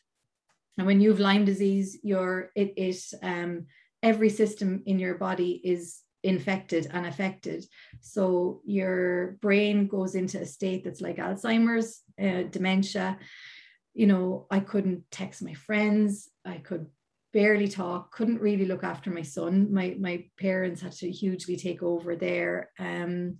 And 0.78 0.86
when 0.86 1.00
you 1.00 1.10
have 1.10 1.20
Lyme 1.20 1.44
disease, 1.44 1.98
your 2.02 2.52
it 2.54 2.72
it 2.76 3.02
um, 3.22 3.66
every 4.02 4.30
system 4.30 4.82
in 4.86 4.98
your 4.98 5.16
body 5.16 5.60
is 5.64 6.00
infected 6.22 6.88
and 6.92 7.06
affected. 7.06 7.64
So 8.00 8.60
your 8.64 9.38
brain 9.40 9.88
goes 9.88 10.14
into 10.14 10.40
a 10.40 10.46
state 10.46 10.84
that's 10.84 11.00
like 11.00 11.16
Alzheimer's, 11.16 12.02
uh, 12.22 12.42
dementia. 12.50 13.18
You 13.94 14.06
know, 14.06 14.46
I 14.50 14.60
couldn't 14.60 15.10
text 15.10 15.42
my 15.42 15.54
friends. 15.54 16.28
I 16.44 16.58
could 16.58 16.86
barely 17.32 17.68
talk, 17.68 18.12
couldn't 18.12 18.40
really 18.40 18.66
look 18.66 18.84
after 18.84 19.10
my 19.10 19.22
son. 19.22 19.72
My 19.72 19.96
my 19.98 20.24
parents 20.38 20.80
had 20.80 20.92
to 20.92 21.10
hugely 21.10 21.56
take 21.56 21.82
over 21.82 22.16
there. 22.16 22.70
Um, 22.78 23.38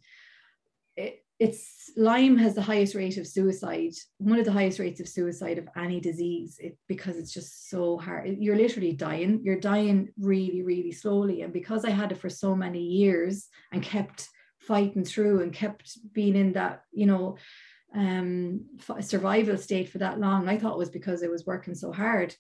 it, 0.97 1.25
it's 1.39 1.91
Lyme 1.97 2.37
has 2.37 2.55
the 2.55 2.63
highest 2.63 2.95
rate 2.95 3.17
of 3.17 3.27
suicide, 3.27 3.93
one 4.19 4.39
of 4.39 4.45
the 4.45 4.53
highest 4.53 4.79
rates 4.79 5.01
of 5.01 5.09
suicide 5.09 5.57
of 5.57 5.69
any 5.75 5.99
disease, 5.99 6.59
it, 6.61 6.77
because 6.87 7.17
it's 7.17 7.33
just 7.33 7.71
so 7.71 7.97
hard. 7.97 8.37
You're 8.39 8.57
literally 8.57 8.93
dying. 8.93 9.41
You're 9.43 9.59
dying 9.59 10.11
really, 10.19 10.63
really 10.63 10.93
slowly. 10.93 11.41
And 11.41 11.53
because 11.53 11.87
I 11.87 11.91
had 11.91 12.13
it 12.13 12.19
for 12.19 12.29
so 12.29 12.55
many 12.55 12.83
years 12.83 13.49
and 13.73 13.83
kept 13.83 14.29
fighting 14.59 15.03
through 15.03 15.41
and 15.41 15.51
kept 15.51 15.99
being 16.13 16.37
in 16.37 16.53
that, 16.53 16.83
you 16.93 17.07
know, 17.07 17.39
um, 17.97 18.67
survival 19.01 19.57
state 19.57 19.89
for 19.89 19.99
that 19.99 20.21
long, 20.21 20.47
I 20.47 20.59
thought 20.59 20.75
it 20.75 20.79
was 20.79 20.91
because 20.91 21.25
I 21.25 21.29
was 21.29 21.47
working 21.47 21.75
so 21.75 21.91
hard 21.91 22.37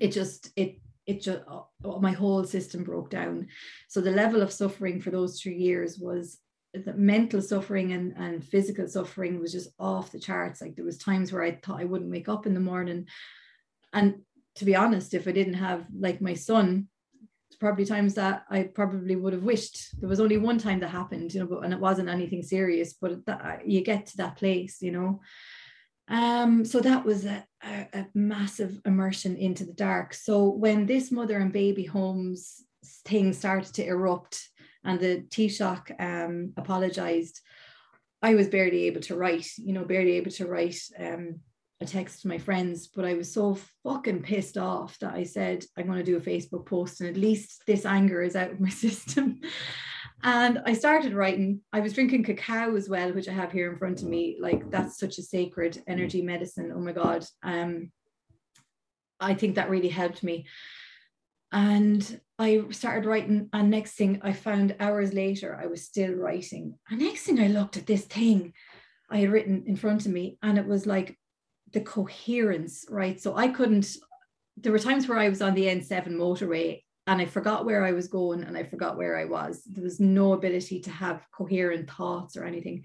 it 0.00 0.08
just 0.08 0.50
it 0.56 0.78
it 1.06 1.20
just 1.20 1.40
uh, 1.48 1.98
my 1.98 2.12
whole 2.12 2.44
system 2.44 2.84
broke 2.84 3.10
down. 3.10 3.48
So 3.88 4.00
the 4.00 4.10
level 4.10 4.42
of 4.42 4.52
suffering 4.52 5.00
for 5.00 5.10
those 5.10 5.40
three 5.40 5.56
years 5.56 5.98
was 5.98 6.38
the 6.72 6.94
mental 6.94 7.42
suffering 7.42 7.92
and, 7.92 8.14
and 8.16 8.42
physical 8.42 8.88
suffering 8.88 9.38
was 9.38 9.52
just 9.52 9.70
off 9.78 10.12
the 10.12 10.20
charts. 10.20 10.60
Like 10.62 10.76
there 10.76 10.84
was 10.84 10.98
times 10.98 11.32
where 11.32 11.42
i 11.42 11.52
thought 11.52 11.80
i 11.80 11.84
wouldn't 11.84 12.10
wake 12.10 12.28
up 12.28 12.46
in 12.46 12.54
the 12.54 12.60
morning. 12.60 13.06
And 13.92 14.22
to 14.56 14.64
be 14.64 14.76
honest 14.76 15.14
if 15.14 15.26
i 15.26 15.32
didn't 15.32 15.54
have 15.54 15.86
like 15.98 16.20
my 16.20 16.34
son 16.34 16.88
probably 17.60 17.84
times 17.84 18.14
that 18.14 18.44
i 18.50 18.62
probably 18.62 19.16
would 19.16 19.32
have 19.32 19.44
wished 19.44 20.00
there 20.00 20.08
was 20.08 20.20
only 20.20 20.36
one 20.36 20.58
time 20.58 20.80
that 20.80 20.88
happened 20.88 21.32
you 21.32 21.40
know 21.40 21.46
but 21.46 21.64
and 21.64 21.72
it 21.72 21.80
wasn't 21.80 22.08
anything 22.08 22.42
serious 22.42 22.94
but 22.94 23.24
that, 23.26 23.66
you 23.66 23.82
get 23.82 24.06
to 24.06 24.16
that 24.16 24.36
place 24.36 24.78
you 24.80 24.90
know 24.90 25.20
um, 26.12 26.64
so 26.66 26.80
that 26.80 27.06
was 27.06 27.24
a, 27.24 27.42
a, 27.64 27.86
a, 27.94 28.06
massive 28.14 28.82
immersion 28.84 29.34
into 29.34 29.64
the 29.64 29.72
dark. 29.72 30.12
So 30.12 30.50
when 30.50 30.84
this 30.84 31.10
mother 31.10 31.38
and 31.38 31.50
baby 31.50 31.84
homes 31.84 32.62
thing 33.06 33.32
started 33.32 33.72
to 33.74 33.86
erupt 33.86 34.46
and 34.84 35.00
the 35.00 35.24
Taoiseach 35.30 35.98
um, 35.98 36.52
apologized, 36.58 37.40
I 38.20 38.34
was 38.34 38.48
barely 38.48 38.84
able 38.84 39.00
to 39.02 39.16
write, 39.16 39.48
you 39.56 39.72
know, 39.72 39.86
barely 39.86 40.12
able 40.12 40.30
to 40.32 40.46
write 40.46 40.78
um, 40.98 41.40
a 41.80 41.86
text 41.86 42.22
to 42.22 42.28
my 42.28 42.36
friends, 42.36 42.88
but 42.88 43.06
I 43.06 43.14
was 43.14 43.32
so 43.32 43.56
fucking 43.82 44.22
pissed 44.22 44.58
off 44.58 44.98
that 44.98 45.14
I 45.14 45.24
said, 45.24 45.64
I'm 45.78 45.86
going 45.86 45.98
to 45.98 46.04
do 46.04 46.18
a 46.18 46.20
Facebook 46.20 46.66
post 46.66 47.00
and 47.00 47.08
at 47.08 47.16
least 47.16 47.62
this 47.66 47.86
anger 47.86 48.20
is 48.20 48.36
out 48.36 48.50
of 48.50 48.60
my 48.60 48.68
system. 48.84 49.40
And 50.24 50.62
I 50.64 50.74
started 50.74 51.14
writing. 51.14 51.60
I 51.72 51.80
was 51.80 51.94
drinking 51.94 52.24
cacao 52.24 52.76
as 52.76 52.88
well, 52.88 53.12
which 53.12 53.28
I 53.28 53.32
have 53.32 53.50
here 53.50 53.72
in 53.72 53.78
front 53.78 54.02
of 54.02 54.08
me. 54.08 54.36
Like 54.40 54.70
that's 54.70 54.98
such 54.98 55.18
a 55.18 55.22
sacred 55.22 55.82
energy 55.86 56.22
medicine. 56.22 56.72
Oh 56.74 56.80
my 56.80 56.92
God. 56.92 57.24
Um, 57.42 57.90
I 59.18 59.34
think 59.34 59.56
that 59.56 59.70
really 59.70 59.88
helped 59.88 60.22
me. 60.22 60.46
And 61.50 62.20
I 62.38 62.64
started 62.70 63.06
writing, 63.06 63.50
and 63.52 63.70
next 63.70 63.92
thing 63.92 64.20
I 64.22 64.32
found 64.32 64.74
hours 64.80 65.12
later, 65.12 65.58
I 65.60 65.66
was 65.66 65.84
still 65.84 66.14
writing. 66.14 66.78
And 66.90 67.00
next 67.00 67.24
thing 67.24 67.38
I 67.38 67.48
looked 67.48 67.76
at 67.76 67.86
this 67.86 68.04
thing 68.04 68.54
I 69.10 69.18
had 69.18 69.30
written 69.30 69.64
in 69.66 69.76
front 69.76 70.06
of 70.06 70.12
me, 70.12 70.38
and 70.42 70.56
it 70.56 70.66
was 70.66 70.86
like 70.86 71.18
the 71.72 71.82
coherence, 71.82 72.86
right? 72.88 73.20
So 73.20 73.36
I 73.36 73.48
couldn't, 73.48 73.96
there 74.56 74.72
were 74.72 74.78
times 74.78 75.06
where 75.06 75.18
I 75.18 75.28
was 75.28 75.42
on 75.42 75.54
the 75.54 75.66
N7 75.66 76.08
motorway 76.08 76.82
and 77.06 77.20
I 77.20 77.24
forgot 77.24 77.64
where 77.64 77.84
I 77.84 77.92
was 77.92 78.06
going 78.08 78.44
and 78.44 78.56
I 78.56 78.62
forgot 78.62 78.96
where 78.96 79.18
I 79.18 79.24
was. 79.24 79.62
There 79.66 79.82
was 79.82 79.98
no 79.98 80.34
ability 80.34 80.80
to 80.80 80.90
have 80.90 81.26
coherent 81.36 81.90
thoughts 81.90 82.36
or 82.36 82.44
anything. 82.44 82.84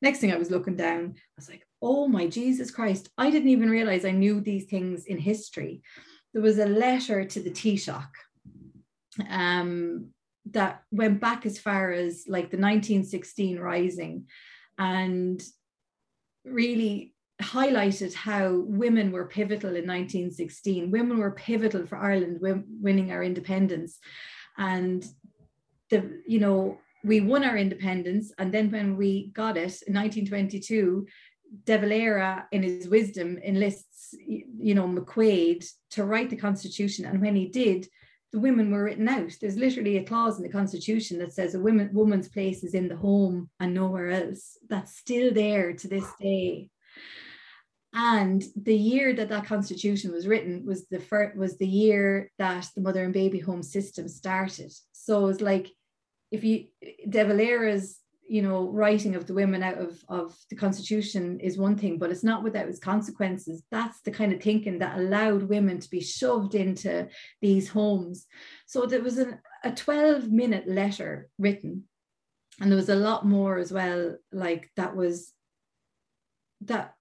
Next 0.00 0.20
thing 0.20 0.32
I 0.32 0.38
was 0.38 0.50
looking 0.50 0.76
down, 0.76 1.14
I 1.16 1.36
was 1.36 1.50
like, 1.50 1.66
oh 1.82 2.08
my 2.08 2.26
Jesus 2.26 2.70
Christ, 2.70 3.10
I 3.18 3.30
didn't 3.30 3.50
even 3.50 3.68
realize 3.68 4.04
I 4.04 4.12
knew 4.12 4.40
these 4.40 4.64
things 4.66 5.04
in 5.04 5.18
history. 5.18 5.82
There 6.32 6.42
was 6.42 6.58
a 6.58 6.66
letter 6.66 7.24
to 7.24 7.40
the 7.40 7.50
Taoiseach 7.50 8.06
um, 9.28 10.10
that 10.50 10.82
went 10.90 11.20
back 11.20 11.44
as 11.44 11.58
far 11.58 11.92
as 11.92 12.24
like 12.26 12.50
the 12.50 12.56
1916 12.56 13.58
rising 13.58 14.26
and 14.78 15.42
really 16.44 17.14
highlighted 17.40 18.14
how 18.14 18.64
women 18.66 19.12
were 19.12 19.26
pivotal 19.26 19.70
in 19.70 19.86
1916. 19.86 20.90
Women 20.90 21.18
were 21.18 21.30
pivotal 21.30 21.86
for 21.86 21.96
Ireland 21.96 22.40
winning 22.80 23.12
our 23.12 23.22
independence. 23.22 23.98
And 24.56 25.06
the, 25.90 26.20
you 26.26 26.40
know, 26.40 26.78
we 27.04 27.20
won 27.20 27.44
our 27.44 27.56
independence. 27.56 28.32
And 28.38 28.52
then 28.52 28.70
when 28.70 28.96
we 28.96 29.28
got 29.28 29.56
it 29.56 29.82
in 29.86 29.94
1922, 29.94 31.06
De 31.64 31.78
Valera, 31.78 32.46
in 32.50 32.62
his 32.62 32.88
wisdom, 32.88 33.38
enlists, 33.38 34.14
you 34.26 34.74
know, 34.74 34.88
McQuaid 34.88 35.64
to 35.90 36.04
write 36.04 36.30
the 36.30 36.36
Constitution. 36.36 37.04
And 37.04 37.20
when 37.20 37.36
he 37.36 37.46
did, 37.46 37.86
the 38.32 38.40
women 38.40 38.70
were 38.70 38.84
written 38.84 39.08
out. 39.08 39.32
There's 39.40 39.56
literally 39.56 39.96
a 39.96 40.04
clause 40.04 40.36
in 40.36 40.42
the 40.42 40.50
Constitution 40.50 41.18
that 41.20 41.32
says 41.32 41.54
a 41.54 41.60
woman, 41.60 41.90
woman's 41.92 42.28
place 42.28 42.64
is 42.64 42.74
in 42.74 42.88
the 42.88 42.96
home 42.96 43.48
and 43.60 43.72
nowhere 43.72 44.10
else. 44.10 44.58
That's 44.68 44.98
still 44.98 45.32
there 45.32 45.72
to 45.72 45.88
this 45.88 46.04
day 46.20 46.68
and 47.94 48.44
the 48.54 48.76
year 48.76 49.14
that 49.14 49.30
that 49.30 49.46
constitution 49.46 50.12
was 50.12 50.26
written 50.26 50.66
was 50.66 50.86
the 50.88 51.00
first 51.00 51.36
was 51.36 51.56
the 51.56 51.66
year 51.66 52.30
that 52.38 52.68
the 52.74 52.82
mother 52.82 53.04
and 53.04 53.14
baby 53.14 53.38
home 53.38 53.62
system 53.62 54.08
started. 54.08 54.72
So 54.92 55.28
it's 55.28 55.40
like 55.40 55.68
if 56.30 56.44
you 56.44 56.66
de 57.08 57.24
valera's 57.24 58.00
you 58.28 58.42
know 58.42 58.68
writing 58.68 59.14
of 59.14 59.26
the 59.26 59.32
women 59.32 59.62
out 59.62 59.78
of, 59.78 60.04
of 60.10 60.36
the 60.50 60.56
constitution 60.56 61.40
is 61.40 61.56
one 61.56 61.78
thing 61.78 61.98
but 61.98 62.10
it's 62.10 62.22
not 62.22 62.42
without 62.42 62.68
its 62.68 62.78
consequences. 62.78 63.62
That's 63.70 64.02
the 64.02 64.10
kind 64.10 64.34
of 64.34 64.42
thinking 64.42 64.80
that 64.80 64.98
allowed 64.98 65.44
women 65.44 65.80
to 65.80 65.88
be 65.88 66.02
shoved 66.02 66.54
into 66.54 67.08
these 67.40 67.70
homes. 67.70 68.26
So 68.66 68.84
there 68.84 69.02
was 69.02 69.16
an, 69.16 69.40
a 69.64 69.72
12 69.72 70.30
minute 70.30 70.68
letter 70.68 71.30
written 71.38 71.84
and 72.60 72.70
there 72.70 72.76
was 72.76 72.90
a 72.90 72.94
lot 72.94 73.24
more 73.24 73.56
as 73.56 73.72
well 73.72 74.18
like 74.30 74.70
that 74.76 74.94
was 74.94 75.32
that 76.62 76.92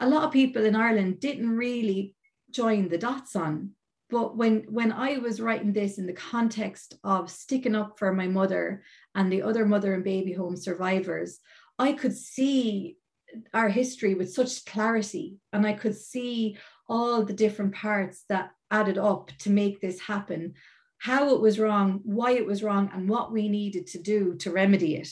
a 0.00 0.08
lot 0.08 0.24
of 0.24 0.32
people 0.32 0.64
in 0.64 0.76
Ireland 0.76 1.20
didn't 1.20 1.50
really 1.56 2.14
join 2.50 2.88
the 2.88 2.98
dots 2.98 3.36
on. 3.36 3.70
But 4.10 4.36
when 4.36 4.64
when 4.70 4.90
I 4.90 5.18
was 5.18 5.40
writing 5.40 5.72
this 5.72 5.98
in 5.98 6.06
the 6.06 6.14
context 6.14 6.94
of 7.04 7.30
sticking 7.30 7.74
up 7.74 7.98
for 7.98 8.12
my 8.12 8.26
mother 8.26 8.82
and 9.14 9.30
the 9.30 9.42
other 9.42 9.66
mother 9.66 9.92
and 9.92 10.02
baby 10.02 10.32
home 10.32 10.56
survivors, 10.56 11.40
I 11.78 11.92
could 11.92 12.16
see 12.16 12.96
our 13.52 13.68
history 13.68 14.14
with 14.14 14.32
such 14.32 14.64
clarity 14.64 15.36
and 15.52 15.66
I 15.66 15.74
could 15.74 15.94
see 15.94 16.56
all 16.88 17.22
the 17.22 17.34
different 17.34 17.74
parts 17.74 18.24
that 18.30 18.50
added 18.70 18.96
up 18.96 19.30
to 19.40 19.50
make 19.50 19.80
this 19.80 20.00
happen, 20.00 20.54
how 20.98 21.34
it 21.34 21.40
was 21.40 21.58
wrong, 21.58 22.00
why 22.04 22.32
it 22.32 22.46
was 22.46 22.62
wrong, 22.62 22.90
and 22.94 23.08
what 23.08 23.30
we 23.30 23.48
needed 23.48 23.86
to 23.88 23.98
do 23.98 24.34
to 24.36 24.50
remedy 24.50 24.96
it. 24.96 25.10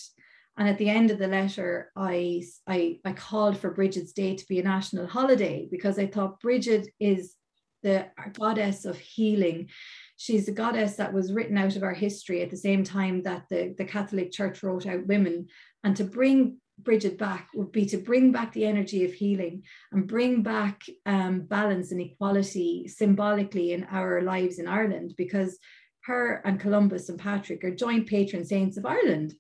And 0.59 0.69
at 0.69 0.79
the 0.79 0.89
end 0.89 1.11
of 1.11 1.19
the 1.19 1.29
letter, 1.29 1.93
I, 1.97 2.43
I, 2.67 2.99
I 3.05 3.13
called 3.13 3.59
for 3.59 3.71
Brigid's 3.71 4.13
Day 4.13 4.37
to 4.37 4.47
be 4.49 4.59
a 4.59 4.65
national 4.65 5.07
holiday 5.07 5.69
because 5.71 5.99
I 5.99 6.07
thought 6.07 6.41
Brigid 6.41 6.89
is 6.99 7.35
the 7.83 8.07
goddess 8.33 8.85
of 8.85 8.99
healing. 8.99 9.69
She's 10.17 10.49
a 10.49 10.53
goddess 10.53 10.97
that 10.97 11.13
was 11.13 11.33
written 11.33 11.59
out 11.59 11.77
of 11.77 11.83
our 11.83 11.93
history 11.93 12.43
at 12.43 12.51
the 12.51 12.57
same 12.57 12.85
time 12.85 13.23
that 13.25 13.45
the, 13.51 13.75
the 13.77 13.85
Catholic 13.85 14.33
Church 14.33 14.63
wrote 14.63 14.87
out 14.87 15.07
women. 15.07 15.49
And 15.85 15.95
to 15.97 16.05
bring 16.05 16.57
Brigid 16.79 17.17
back 17.17 17.49
would 17.55 17.73
be 17.73 17.87
to 17.87 17.99
bring 17.99 18.33
back 18.33 18.53
the 18.53 18.67
energy 18.67 19.05
of 19.05 19.13
healing 19.13 19.63
and 19.93 20.07
bring 20.07 20.43
back 20.43 20.83
um, 21.07 21.41
balance 21.41 21.93
and 21.93 22.01
equality 22.01 22.89
symbolically 22.89 23.73
in 23.73 23.85
our 23.85 24.23
lives 24.23 24.59
in 24.59 24.69
Ireland 24.69 25.15
because 25.17 25.59
her 26.05 26.43
and 26.45 26.61
Columba 26.61 26.99
and 27.09 27.19
Patrick 27.19 27.65
are 27.65 27.75
joint 27.75 28.07
patron 28.07 28.45
saints 28.45 28.77
of 28.77 28.87
Ireland. 28.87 29.35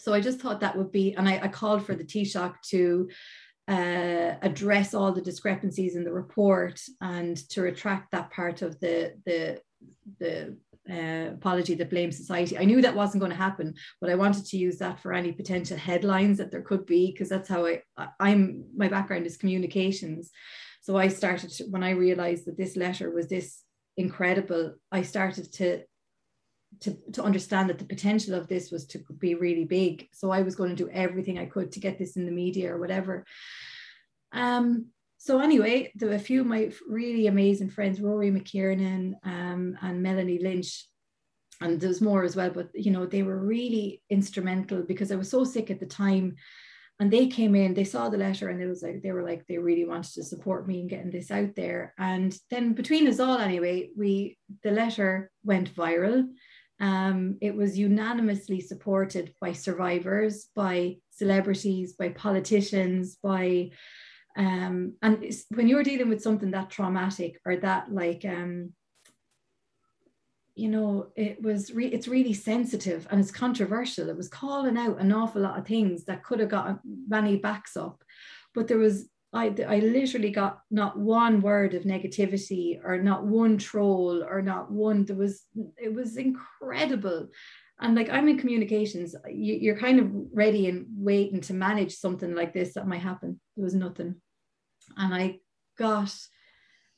So 0.00 0.14
I 0.14 0.20
just 0.20 0.40
thought 0.40 0.60
that 0.60 0.76
would 0.76 0.92
be, 0.92 1.14
and 1.14 1.28
I, 1.28 1.40
I 1.42 1.48
called 1.48 1.84
for 1.84 1.94
the 1.94 2.04
Taoiseach 2.04 2.54
to 2.70 3.08
uh, 3.68 4.34
address 4.42 4.94
all 4.94 5.12
the 5.12 5.20
discrepancies 5.20 5.94
in 5.94 6.04
the 6.04 6.12
report 6.12 6.80
and 7.00 7.36
to 7.50 7.62
retract 7.62 8.10
that 8.10 8.30
part 8.30 8.62
of 8.62 8.80
the 8.80 9.14
the 9.24 9.60
the 10.18 10.56
uh, 10.90 11.34
apology 11.34 11.74
that 11.74 11.90
blames 11.90 12.16
society. 12.16 12.58
I 12.58 12.64
knew 12.64 12.80
that 12.82 12.96
wasn't 12.96 13.20
going 13.20 13.30
to 13.30 13.36
happen, 13.36 13.74
but 14.00 14.10
I 14.10 14.16
wanted 14.16 14.46
to 14.46 14.56
use 14.56 14.78
that 14.78 14.98
for 15.00 15.12
any 15.12 15.30
potential 15.32 15.76
headlines 15.76 16.38
that 16.38 16.50
there 16.50 16.62
could 16.62 16.84
be 16.84 17.12
because 17.12 17.28
that's 17.28 17.48
how 17.48 17.66
I 17.66 17.82
I'm 18.18 18.64
my 18.76 18.88
background 18.88 19.26
is 19.26 19.36
communications. 19.36 20.30
So 20.82 20.96
I 20.96 21.08
started 21.08 21.50
to, 21.50 21.64
when 21.64 21.84
I 21.84 21.90
realized 21.90 22.46
that 22.46 22.56
this 22.56 22.76
letter 22.76 23.10
was 23.10 23.28
this 23.28 23.62
incredible. 23.96 24.74
I 24.90 25.02
started 25.02 25.52
to 25.54 25.82
to, 26.80 26.96
to 27.12 27.22
understand 27.22 27.68
that 27.68 27.78
the 27.78 27.84
potential 27.84 28.34
of 28.34 28.48
this 28.48 28.70
was 28.70 28.86
to 28.86 28.98
be 29.18 29.34
really 29.34 29.64
big. 29.64 30.08
So 30.12 30.30
I 30.30 30.42
was 30.42 30.54
going 30.54 30.70
to 30.70 30.84
do 30.84 30.90
everything 30.90 31.38
I 31.38 31.46
could 31.46 31.72
to 31.72 31.80
get 31.80 31.98
this 31.98 32.16
in 32.16 32.24
the 32.24 32.32
media 32.32 32.74
or 32.74 32.78
whatever. 32.78 33.24
Um, 34.32 34.86
so 35.18 35.40
anyway, 35.40 35.92
a 36.00 36.18
few 36.18 36.40
of 36.40 36.46
my 36.46 36.72
really 36.88 37.26
amazing 37.26 37.68
friends, 37.68 38.00
Rory 38.00 38.30
McKiernan 38.30 39.14
um, 39.22 39.76
and 39.82 40.02
Melanie 40.02 40.38
Lynch, 40.38 40.86
and 41.60 41.78
there's 41.78 42.00
more 42.00 42.24
as 42.24 42.36
well, 42.36 42.48
but 42.48 42.70
you 42.72 42.90
know, 42.90 43.04
they 43.04 43.22
were 43.22 43.38
really 43.38 44.00
instrumental 44.08 44.82
because 44.82 45.12
I 45.12 45.16
was 45.16 45.28
so 45.28 45.44
sick 45.44 45.70
at 45.70 45.78
the 45.78 45.86
time. 45.86 46.36
And 46.98 47.10
they 47.10 47.28
came 47.28 47.54
in, 47.54 47.72
they 47.72 47.84
saw 47.84 48.10
the 48.10 48.18
letter, 48.18 48.48
and 48.48 48.60
it 48.60 48.66
was 48.66 48.82
like 48.82 49.02
they 49.02 49.12
were 49.12 49.22
like 49.22 49.46
they 49.46 49.56
really 49.56 49.86
wanted 49.86 50.12
to 50.14 50.22
support 50.22 50.66
me 50.66 50.80
in 50.80 50.86
getting 50.86 51.10
this 51.10 51.30
out 51.30 51.54
there. 51.54 51.94
And 51.98 52.36
then 52.50 52.74
between 52.74 53.08
us 53.08 53.20
all, 53.20 53.38
anyway, 53.38 53.88
we 53.96 54.36
the 54.62 54.70
letter 54.70 55.30
went 55.42 55.74
viral 55.74 56.28
um, 56.80 57.36
it 57.42 57.54
was 57.54 57.78
unanimously 57.78 58.60
supported 58.60 59.34
by 59.40 59.52
survivors, 59.52 60.48
by 60.56 60.96
celebrities, 61.10 61.92
by 61.92 62.08
politicians, 62.08 63.18
by 63.22 63.70
um, 64.36 64.94
and 65.02 65.34
when 65.50 65.68
you're 65.68 65.82
dealing 65.82 66.08
with 66.08 66.22
something 66.22 66.52
that 66.52 66.70
traumatic 66.70 67.40
or 67.44 67.56
that 67.56 67.92
like 67.92 68.24
um, 68.24 68.72
you 70.54 70.68
know 70.68 71.08
it 71.16 71.42
was 71.42 71.74
re- 71.74 71.88
it's 71.88 72.08
really 72.08 72.32
sensitive 72.32 73.06
and 73.10 73.20
it's 73.20 73.30
controversial. 73.30 74.08
It 74.08 74.16
was 74.16 74.28
calling 74.28 74.78
out 74.78 75.00
an 75.00 75.12
awful 75.12 75.42
lot 75.42 75.58
of 75.58 75.66
things 75.66 76.04
that 76.04 76.24
could 76.24 76.40
have 76.40 76.48
got 76.48 76.80
many 77.08 77.36
backs 77.36 77.76
up. 77.76 78.02
But 78.54 78.68
there 78.68 78.78
was 78.78 79.08
I, 79.32 79.54
I 79.68 79.78
literally 79.78 80.30
got 80.30 80.60
not 80.70 80.98
one 80.98 81.40
word 81.40 81.74
of 81.74 81.84
negativity 81.84 82.80
or 82.84 82.98
not 82.98 83.24
one 83.24 83.58
troll 83.58 84.24
or 84.24 84.42
not 84.42 84.70
one 84.70 85.04
there 85.04 85.16
was 85.16 85.44
it 85.76 85.94
was 85.94 86.16
incredible. 86.16 87.28
And 87.82 87.94
like 87.94 88.10
i'm 88.10 88.28
in 88.28 88.38
communications 88.38 89.14
you, 89.30 89.54
you're 89.54 89.78
kind 89.78 90.00
of 90.00 90.10
ready 90.34 90.68
and 90.68 90.86
waiting 90.90 91.40
to 91.42 91.54
manage 91.54 91.94
something 91.94 92.34
like 92.34 92.52
this 92.52 92.74
that 92.74 92.88
might 92.88 93.02
happen. 93.02 93.40
There 93.56 93.64
was 93.64 93.74
nothing. 93.74 94.16
And 94.96 95.14
i 95.14 95.38
got 95.78 96.14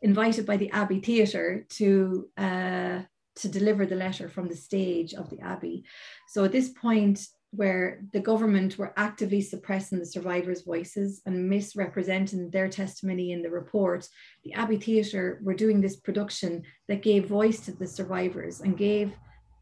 invited 0.00 0.44
by 0.44 0.56
the 0.56 0.70
abbey 0.70 1.00
theatre 1.00 1.64
to 1.70 2.28
uh, 2.36 3.02
to 3.36 3.48
deliver 3.48 3.86
the 3.86 3.94
letter 3.94 4.28
from 4.28 4.48
the 4.48 4.56
stage 4.56 5.14
of 5.14 5.30
the 5.30 5.40
abbey. 5.40 5.84
So 6.28 6.44
at 6.44 6.52
this 6.52 6.68
point 6.68 7.26
where 7.52 8.00
the 8.14 8.20
government 8.20 8.78
were 8.78 8.94
actively 8.96 9.42
suppressing 9.42 9.98
the 9.98 10.06
survivors' 10.06 10.62
voices 10.62 11.20
and 11.26 11.50
misrepresenting 11.50 12.50
their 12.50 12.68
testimony 12.68 13.32
in 13.32 13.42
the 13.42 13.50
report, 13.50 14.08
the 14.42 14.54
Abbey 14.54 14.78
Theatre 14.78 15.38
were 15.42 15.52
doing 15.52 15.80
this 15.80 15.96
production 15.96 16.62
that 16.88 17.02
gave 17.02 17.28
voice 17.28 17.60
to 17.60 17.72
the 17.72 17.86
survivors 17.86 18.60
and 18.60 18.78
gave 18.78 19.12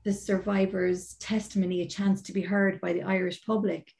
the 0.04 0.12
survivors' 0.12 1.14
testimony 1.14 1.82
a 1.82 1.88
chance 1.88 2.22
to 2.22 2.32
be 2.32 2.42
heard 2.42 2.80
by 2.80 2.92
the 2.92 3.02
Irish 3.02 3.44
public. 3.44 3.92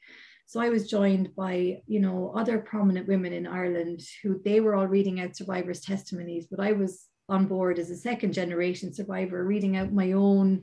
So 0.45 0.61
I 0.61 0.69
was 0.69 0.89
joined 0.89 1.35
by, 1.35 1.81
you 1.85 1.99
know, 1.99 2.31
other 2.33 2.59
prominent 2.59 3.09
women 3.09 3.33
in 3.33 3.45
Ireland 3.45 4.01
who 4.23 4.41
they 4.43 4.61
were 4.61 4.75
all 4.75 4.87
reading 4.87 5.19
out 5.19 5.35
survivors' 5.35 5.81
testimonies, 5.81 6.47
but 6.49 6.61
I 6.61 6.71
was 6.71 7.07
on 7.27 7.45
board 7.45 7.77
as 7.77 7.89
a 7.89 7.97
second 7.97 8.31
generation 8.33 8.93
survivor, 8.93 9.43
reading 9.43 9.75
out 9.75 9.91
my 9.91 10.13
own 10.13 10.61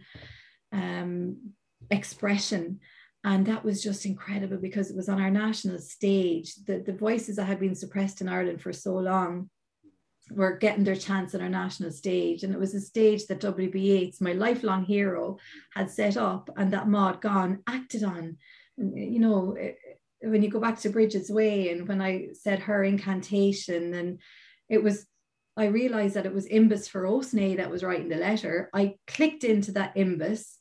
um, 0.72 1.52
expression 1.90 2.80
and 3.24 3.46
that 3.46 3.64
was 3.64 3.82
just 3.82 4.06
incredible 4.06 4.58
because 4.58 4.90
it 4.90 4.96
was 4.96 5.08
on 5.08 5.20
our 5.20 5.30
national 5.30 5.78
stage. 5.78 6.54
The, 6.66 6.78
the 6.78 6.92
voices 6.92 7.36
that 7.36 7.44
had 7.44 7.60
been 7.60 7.74
suppressed 7.74 8.20
in 8.20 8.28
ireland 8.28 8.62
for 8.62 8.72
so 8.72 8.94
long 8.94 9.50
were 10.30 10.56
getting 10.56 10.84
their 10.84 10.96
chance 10.96 11.34
on 11.34 11.40
our 11.40 11.48
national 11.48 11.90
stage. 11.90 12.42
And 12.42 12.52
it 12.52 12.60
was 12.60 12.74
a 12.74 12.80
stage 12.80 13.26
that 13.26 13.40
wb 13.40 13.74
yeats 13.74 14.20
my 14.20 14.32
lifelong 14.32 14.84
hero 14.84 15.38
had 15.74 15.90
set 15.90 16.16
up 16.16 16.50
and 16.56 16.72
that 16.72 16.88
maud 16.88 17.20
gonne 17.20 17.62
acted 17.66 18.04
on. 18.04 18.36
You 18.76 19.18
know 19.18 19.56
when 20.20 20.42
you 20.42 20.50
go 20.50 20.60
back 20.60 20.78
to 20.80 20.90
brigid's 20.90 21.30
way 21.30 21.70
and 21.70 21.86
when 21.86 22.02
i 22.02 22.26
said 22.32 22.58
her 22.58 22.82
incantation 22.82 23.94
and 23.94 24.20
it 24.68 24.82
was 24.82 25.06
i 25.56 25.66
realized 25.66 26.14
that 26.14 26.26
it 26.26 26.34
was 26.34 26.48
imbas 26.48 26.90
forosnai 26.90 27.56
that 27.56 27.70
was 27.70 27.82
writing 27.82 28.08
the 28.08 28.16
letter. 28.16 28.68
I 28.74 28.96
clicked 29.06 29.44
into 29.44 29.72
that 29.72 29.94
imbas 29.96 30.57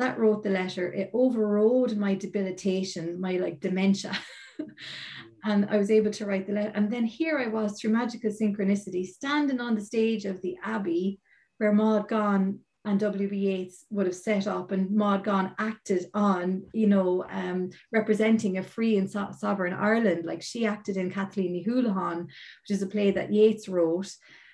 that 0.00 0.18
wrote 0.18 0.42
the 0.42 0.50
letter. 0.50 0.92
It 0.92 1.10
overrode 1.12 1.96
my 1.96 2.14
debilitation, 2.14 3.20
my 3.20 3.36
like 3.36 3.60
dementia. 3.60 4.18
and 5.44 5.68
I 5.70 5.76
was 5.76 5.90
able 5.90 6.10
to 6.12 6.26
write 6.26 6.46
the 6.46 6.54
letter. 6.54 6.72
And 6.74 6.90
then 6.90 7.04
here 7.04 7.38
I 7.38 7.46
was 7.46 7.78
through 7.78 7.92
magical 7.92 8.30
synchronicity, 8.30 9.06
standing 9.06 9.60
on 9.60 9.74
the 9.74 9.80
stage 9.80 10.24
of 10.24 10.40
the 10.42 10.56
Abbey 10.64 11.20
where 11.58 11.72
Maud 11.72 12.08
Gonne 12.08 12.60
and 12.86 12.98
W.B. 12.98 13.36
Yeats 13.36 13.84
would 13.90 14.06
have 14.06 14.16
set 14.16 14.46
up 14.46 14.72
and 14.72 14.90
Maud 14.90 15.22
Gonne 15.22 15.54
acted 15.58 16.06
on, 16.14 16.62
you 16.72 16.86
know, 16.86 17.26
um, 17.28 17.68
representing 17.92 18.56
a 18.56 18.62
free 18.62 18.96
and 18.96 19.10
so- 19.10 19.32
sovereign 19.36 19.74
Ireland. 19.74 20.24
Like 20.24 20.40
she 20.40 20.64
acted 20.64 20.96
in 20.96 21.10
Kathleen 21.10 21.52
Ni 21.52 21.62
Houlihan, 21.62 22.20
which 22.20 22.70
is 22.70 22.80
a 22.80 22.86
play 22.86 23.10
that 23.10 23.32
Yeats 23.32 23.68
wrote 23.68 24.10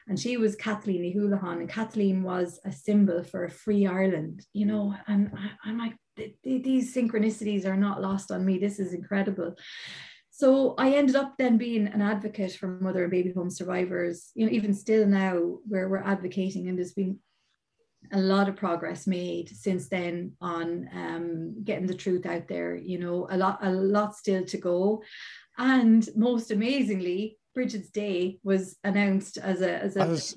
and 0.09 0.19
she 0.19 0.37
was 0.37 0.55
Kathleen 0.55 1.13
Houlihan, 1.13 1.61
and 1.61 1.69
Kathleen 1.69 2.23
was 2.23 2.61
a 2.65 2.71
symbol 2.71 3.25
for 3.25 3.45
a 3.45 3.51
free 3.51 3.87
Ireland, 3.87 4.47
you 4.53 4.65
know. 4.65 4.95
And 5.09 5.33
I, 5.65 5.69
am 5.69 5.79
like, 5.79 5.97
these 6.45 6.95
synchronicities 6.95 7.67
are 7.67 7.77
not 7.77 8.01
lost 8.01 8.31
on 8.31 8.45
me. 8.45 8.59
This 8.59 8.79
is 8.79 8.93
incredible. 8.93 9.57
So 10.31 10.75
I 10.79 10.93
ended 10.93 11.17
up 11.17 11.35
then 11.39 11.57
being 11.59 11.89
an 11.89 12.03
advocate 12.03 12.53
for 12.53 12.69
mother 12.69 13.03
and 13.03 13.11
baby 13.11 13.33
home 13.33 13.51
survivors. 13.51 14.31
You 14.35 14.47
know, 14.47 14.53
even 14.53 14.75
still 14.75 15.07
now, 15.07 15.59
where 15.67 15.89
we're 15.89 15.99
advocating, 15.99 16.69
and 16.69 16.79
there's 16.79 16.93
been 16.93 17.19
a 18.13 18.21
lot 18.21 18.49
of 18.49 18.55
progress 18.55 19.09
made 19.09 19.49
since 19.49 19.89
then 19.89 20.33
on 20.41 20.89
um, 20.95 21.65
getting 21.65 21.87
the 21.89 21.95
truth 21.95 22.27
out 22.27 22.47
there. 22.47 22.77
You 22.77 23.01
know, 23.01 23.27
a 23.29 23.37
lot, 23.37 23.59
a 23.63 23.73
lot 23.73 24.15
still 24.15 24.45
to 24.45 24.57
go, 24.57 25.03
and 25.59 26.09
most 26.15 26.53
amazingly, 26.53 27.39
Brigid's 27.57 27.89
Day 27.89 28.39
was 28.45 28.77
announced 28.85 29.39
as 29.39 29.63
a 29.63 29.83
as 29.83 29.97
a. 29.97 30.03
I 30.03 30.07
was, 30.07 30.37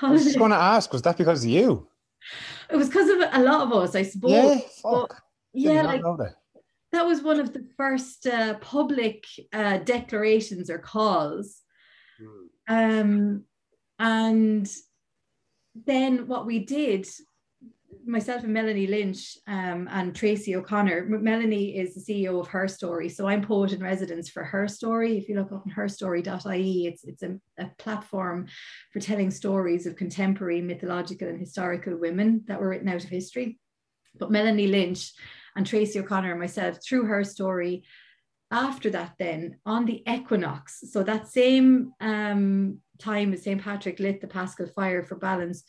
I 0.00 0.10
was 0.10 0.24
just 0.24 0.38
going 0.38 0.52
to 0.52 0.56
ask, 0.56 0.92
was 0.92 1.02
that 1.02 1.18
because 1.18 1.44
of 1.44 1.50
you? 1.50 1.88
It 2.70 2.76
was 2.76 2.88
because 2.88 3.08
of 3.08 3.28
a 3.32 3.42
lot 3.42 3.62
of 3.62 3.72
us, 3.72 3.96
I 3.96 4.02
suppose. 4.02 4.30
Yeah, 4.30 4.58
fuck. 4.80 5.20
Yeah, 5.52 5.82
like, 5.82 6.02
that. 6.02 6.34
that. 6.92 7.06
was 7.06 7.22
one 7.22 7.40
of 7.40 7.52
the 7.52 7.66
first 7.76 8.26
uh, 8.28 8.54
public 8.54 9.26
uh, 9.52 9.78
declarations 9.78 10.70
or 10.70 10.78
calls. 10.78 11.60
Hmm. 12.18 12.74
Um, 12.74 13.44
and 13.98 14.70
then 15.86 16.28
what 16.28 16.46
we 16.46 16.60
did 16.60 17.06
myself 18.06 18.44
and 18.44 18.52
Melanie 18.52 18.86
Lynch 18.86 19.36
um, 19.46 19.88
and 19.90 20.14
Tracy 20.14 20.56
O'Connor. 20.56 21.06
Melanie 21.06 21.76
is 21.76 21.94
the 21.94 22.00
CEO 22.00 22.40
of 22.40 22.48
Herstory, 22.48 23.10
so 23.10 23.26
I'm 23.26 23.42
poet 23.42 23.72
in 23.72 23.82
residence 23.82 24.28
for 24.28 24.44
Herstory. 24.44 25.18
If 25.18 25.28
you 25.28 25.36
look 25.36 25.52
up 25.52 25.66
on 25.66 25.72
herstory.ie, 25.72 26.86
it's 26.86 27.04
it's 27.04 27.22
a, 27.22 27.38
a 27.58 27.70
platform 27.78 28.46
for 28.92 29.00
telling 29.00 29.30
stories 29.30 29.86
of 29.86 29.96
contemporary 29.96 30.60
mythological 30.60 31.28
and 31.28 31.38
historical 31.38 31.96
women 31.96 32.42
that 32.46 32.60
were 32.60 32.68
written 32.68 32.88
out 32.88 33.04
of 33.04 33.10
history. 33.10 33.58
But 34.18 34.30
Melanie 34.30 34.68
Lynch 34.68 35.12
and 35.56 35.66
Tracy 35.66 35.98
O'Connor 35.98 36.32
and 36.32 36.40
myself, 36.40 36.78
through 36.82 37.04
Herstory, 37.04 37.82
after 38.50 38.90
that, 38.90 39.14
then 39.18 39.58
on 39.66 39.84
the 39.84 40.02
equinox, 40.08 40.84
so 40.90 41.02
that 41.02 41.28
same 41.28 41.92
um, 42.00 42.78
time 42.98 43.32
as 43.32 43.42
St. 43.42 43.60
Patrick 43.60 43.98
lit 43.98 44.20
the 44.20 44.28
Paschal 44.28 44.66
fire 44.66 45.02
for 45.02 45.16
balance, 45.16 45.64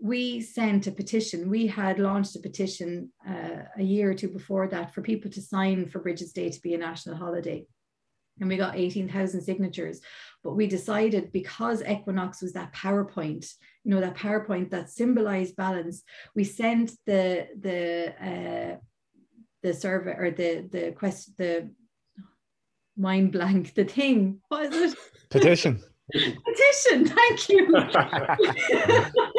we 0.00 0.40
sent 0.40 0.86
a 0.86 0.92
petition. 0.92 1.50
We 1.50 1.66
had 1.66 1.98
launched 1.98 2.34
a 2.36 2.40
petition 2.40 3.12
uh, 3.28 3.64
a 3.76 3.82
year 3.82 4.10
or 4.10 4.14
two 4.14 4.28
before 4.28 4.66
that 4.68 4.94
for 4.94 5.02
people 5.02 5.30
to 5.32 5.42
sign 5.42 5.88
for 5.88 6.00
Brigid's 6.00 6.32
Day 6.32 6.50
to 6.50 6.60
be 6.62 6.74
a 6.74 6.78
national 6.78 7.16
holiday. 7.16 7.66
And 8.40 8.48
we 8.48 8.56
got 8.56 8.76
18,000 8.76 9.42
signatures. 9.42 10.00
But 10.42 10.56
we 10.56 10.66
decided 10.66 11.32
because 11.32 11.82
Equinox 11.82 12.40
was 12.40 12.54
that 12.54 12.72
PowerPoint, 12.72 13.46
you 13.84 13.90
know, 13.90 14.00
that 14.00 14.16
PowerPoint 14.16 14.70
that 14.70 14.88
symbolized 14.88 15.56
balance, 15.56 16.02
we 16.34 16.44
sent 16.44 16.92
the, 17.04 17.48
the, 17.60 18.14
uh, 18.18 18.76
the 19.62 19.74
survey 19.74 20.12
or 20.12 20.30
the, 20.30 20.66
the 20.70 20.92
quest, 20.92 21.36
the 21.36 21.70
mind 22.96 23.32
blank, 23.32 23.74
the 23.74 23.84
thing, 23.84 24.40
what 24.48 24.72
is 24.72 24.94
it? 24.94 24.98
Petition. 25.28 25.82
petition, 26.12 27.06
thank 27.06 27.48
you. 27.50 27.66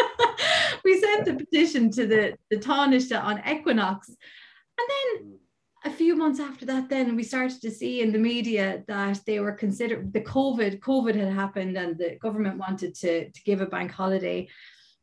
we 0.85 0.99
sent 0.99 1.25
the 1.25 1.33
petition 1.33 1.91
to 1.91 2.07
the, 2.07 2.35
the 2.49 2.57
Taoiseach 2.57 3.21
on 3.21 3.41
Equinox. 3.47 4.09
And 4.09 4.87
then 4.89 5.39
a 5.83 5.89
few 5.89 6.15
months 6.15 6.39
after 6.39 6.65
that, 6.65 6.89
then 6.89 7.15
we 7.15 7.23
started 7.23 7.61
to 7.61 7.71
see 7.71 8.01
in 8.01 8.11
the 8.11 8.19
media 8.19 8.83
that 8.87 9.19
they 9.25 9.39
were 9.39 9.51
considered 9.51 10.13
the 10.13 10.21
COVID, 10.21 10.79
COVID 10.79 11.15
had 11.15 11.33
happened 11.33 11.77
and 11.77 11.97
the 11.97 12.17
government 12.21 12.57
wanted 12.57 12.93
to, 12.95 13.29
to 13.29 13.43
give 13.43 13.61
a 13.61 13.65
bank 13.65 13.91
holiday. 13.91 14.47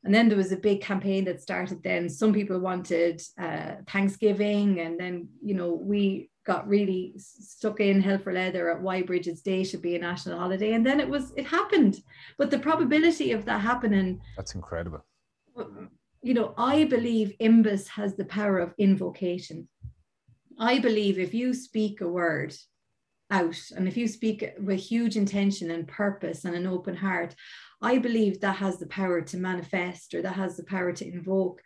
And 0.04 0.14
then 0.14 0.28
there 0.28 0.38
was 0.38 0.52
a 0.52 0.56
big 0.56 0.80
campaign 0.80 1.24
that 1.24 1.42
started 1.42 1.82
then. 1.82 2.08
Some 2.08 2.32
people 2.32 2.60
wanted 2.60 3.20
uh, 3.40 3.72
Thanksgiving. 3.88 4.78
And 4.78 4.98
then, 4.98 5.28
you 5.42 5.54
know, 5.54 5.74
we 5.74 6.30
got 6.46 6.68
really 6.68 7.14
stuck 7.16 7.80
in 7.80 8.00
hell 8.00 8.18
for 8.18 8.32
leather 8.32 8.70
at 8.70 8.80
why 8.80 9.02
Brigid's 9.02 9.42
Day 9.42 9.64
should 9.64 9.82
be 9.82 9.96
a 9.96 9.98
national 9.98 10.38
holiday. 10.38 10.74
And 10.74 10.86
then 10.86 11.00
it 11.00 11.08
was, 11.08 11.32
it 11.36 11.46
happened. 11.46 12.00
But 12.38 12.52
the 12.52 12.60
probability 12.60 13.32
of 13.32 13.44
that 13.46 13.60
happening. 13.60 14.20
That's 14.36 14.54
incredible 14.54 15.04
you 16.22 16.34
know, 16.34 16.54
I 16.56 16.84
believe 16.84 17.34
Imbas 17.40 17.88
has 17.88 18.16
the 18.16 18.24
power 18.24 18.58
of 18.58 18.74
invocation. 18.78 19.68
I 20.58 20.78
believe 20.78 21.18
if 21.18 21.34
you 21.34 21.54
speak 21.54 22.00
a 22.00 22.08
word 22.08 22.54
out 23.30 23.60
and 23.76 23.86
if 23.86 23.96
you 23.96 24.08
speak 24.08 24.52
with 24.58 24.80
huge 24.80 25.16
intention 25.16 25.70
and 25.70 25.86
purpose 25.86 26.44
and 26.44 26.56
an 26.56 26.66
open 26.66 26.96
heart, 26.96 27.34
I 27.80 27.98
believe 27.98 28.40
that 28.40 28.56
has 28.56 28.78
the 28.78 28.86
power 28.86 29.20
to 29.20 29.36
manifest 29.36 30.14
or 30.14 30.22
that 30.22 30.34
has 30.34 30.56
the 30.56 30.64
power 30.64 30.92
to 30.92 31.06
invoke. 31.06 31.60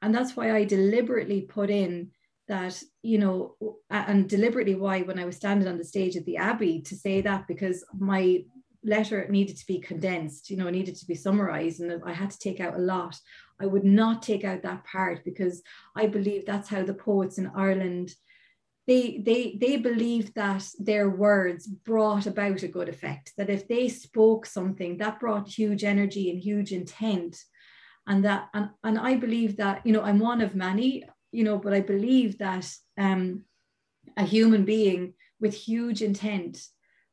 And 0.00 0.14
that's 0.14 0.36
why 0.36 0.54
I 0.54 0.64
deliberately 0.64 1.42
put 1.42 1.70
in 1.70 2.12
that, 2.46 2.82
you 3.02 3.18
know, 3.18 3.56
and 3.90 4.28
deliberately 4.28 4.74
why 4.74 5.02
when 5.02 5.18
I 5.18 5.26
was 5.26 5.36
standing 5.36 5.68
on 5.68 5.76
the 5.76 5.84
stage 5.84 6.16
at 6.16 6.24
the 6.24 6.38
Abbey 6.38 6.80
to 6.82 6.96
say 6.96 7.20
that 7.20 7.46
because 7.46 7.84
my 7.98 8.44
letter 8.88 9.26
needed 9.28 9.56
to 9.58 9.66
be 9.66 9.78
condensed, 9.78 10.50
you 10.50 10.56
know, 10.56 10.66
it 10.66 10.72
needed 10.72 10.96
to 10.96 11.06
be 11.06 11.14
summarized, 11.14 11.80
and 11.80 12.02
I 12.04 12.12
had 12.12 12.30
to 12.30 12.38
take 12.38 12.60
out 12.60 12.74
a 12.74 12.78
lot. 12.78 13.16
I 13.60 13.66
would 13.66 13.84
not 13.84 14.22
take 14.22 14.44
out 14.44 14.62
that 14.62 14.84
part 14.84 15.24
because 15.24 15.62
I 15.96 16.06
believe 16.06 16.46
that's 16.46 16.68
how 16.68 16.82
the 16.84 16.94
poets 16.94 17.38
in 17.38 17.50
Ireland 17.54 18.14
they 18.88 19.18
they 19.18 19.58
they 19.60 19.76
believed 19.76 20.34
that 20.34 20.64
their 20.78 21.10
words 21.10 21.66
brought 21.66 22.26
about 22.26 22.62
a 22.62 22.68
good 22.68 22.88
effect. 22.88 23.32
That 23.36 23.50
if 23.50 23.68
they 23.68 23.88
spoke 23.88 24.46
something, 24.46 24.96
that 24.96 25.20
brought 25.20 25.46
huge 25.46 25.84
energy 25.84 26.30
and 26.30 26.40
huge 26.40 26.72
intent, 26.72 27.36
and 28.06 28.24
that 28.24 28.48
and 28.54 28.70
and 28.82 28.98
I 28.98 29.16
believe 29.16 29.58
that 29.58 29.86
you 29.86 29.92
know 29.92 30.02
I'm 30.02 30.18
one 30.18 30.40
of 30.40 30.54
many, 30.54 31.04
you 31.32 31.44
know, 31.44 31.58
but 31.58 31.74
I 31.74 31.80
believe 31.80 32.38
that 32.38 32.66
um, 32.96 33.44
a 34.16 34.24
human 34.24 34.64
being 34.64 35.12
with 35.38 35.52
huge 35.52 36.00
intent 36.00 36.58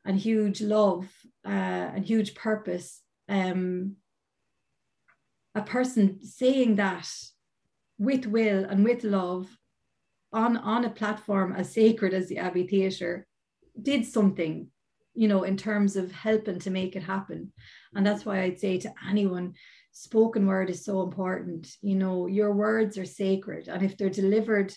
and 0.05 0.17
huge 0.17 0.61
love 0.61 1.09
uh, 1.45 1.49
and 1.49 2.05
huge 2.05 2.35
purpose. 2.35 3.01
Um, 3.27 3.95
a 5.55 5.61
person 5.61 6.23
saying 6.23 6.75
that 6.75 7.09
with 7.97 8.25
will 8.25 8.65
and 8.65 8.83
with 8.83 9.03
love 9.03 9.47
on, 10.31 10.57
on 10.57 10.85
a 10.85 10.89
platform 10.89 11.53
as 11.53 11.73
sacred 11.73 12.13
as 12.13 12.27
the 12.27 12.37
Abbey 12.37 12.67
Theatre 12.67 13.25
did 13.81 14.05
something, 14.05 14.67
you 15.13 15.27
know, 15.27 15.43
in 15.43 15.57
terms 15.57 15.95
of 15.95 16.11
helping 16.11 16.59
to 16.59 16.69
make 16.69 16.95
it 16.95 17.03
happen. 17.03 17.51
And 17.93 18.05
that's 18.05 18.25
why 18.25 18.41
I'd 18.41 18.59
say 18.59 18.77
to 18.79 18.93
anyone, 19.09 19.53
spoken 19.91 20.45
word 20.45 20.69
is 20.69 20.83
so 20.83 21.01
important. 21.01 21.67
You 21.81 21.95
know, 21.95 22.27
your 22.27 22.53
words 22.53 22.97
are 22.97 23.05
sacred. 23.05 23.69
And 23.69 23.81
if 23.81 23.97
they're 23.97 24.09
delivered 24.09 24.73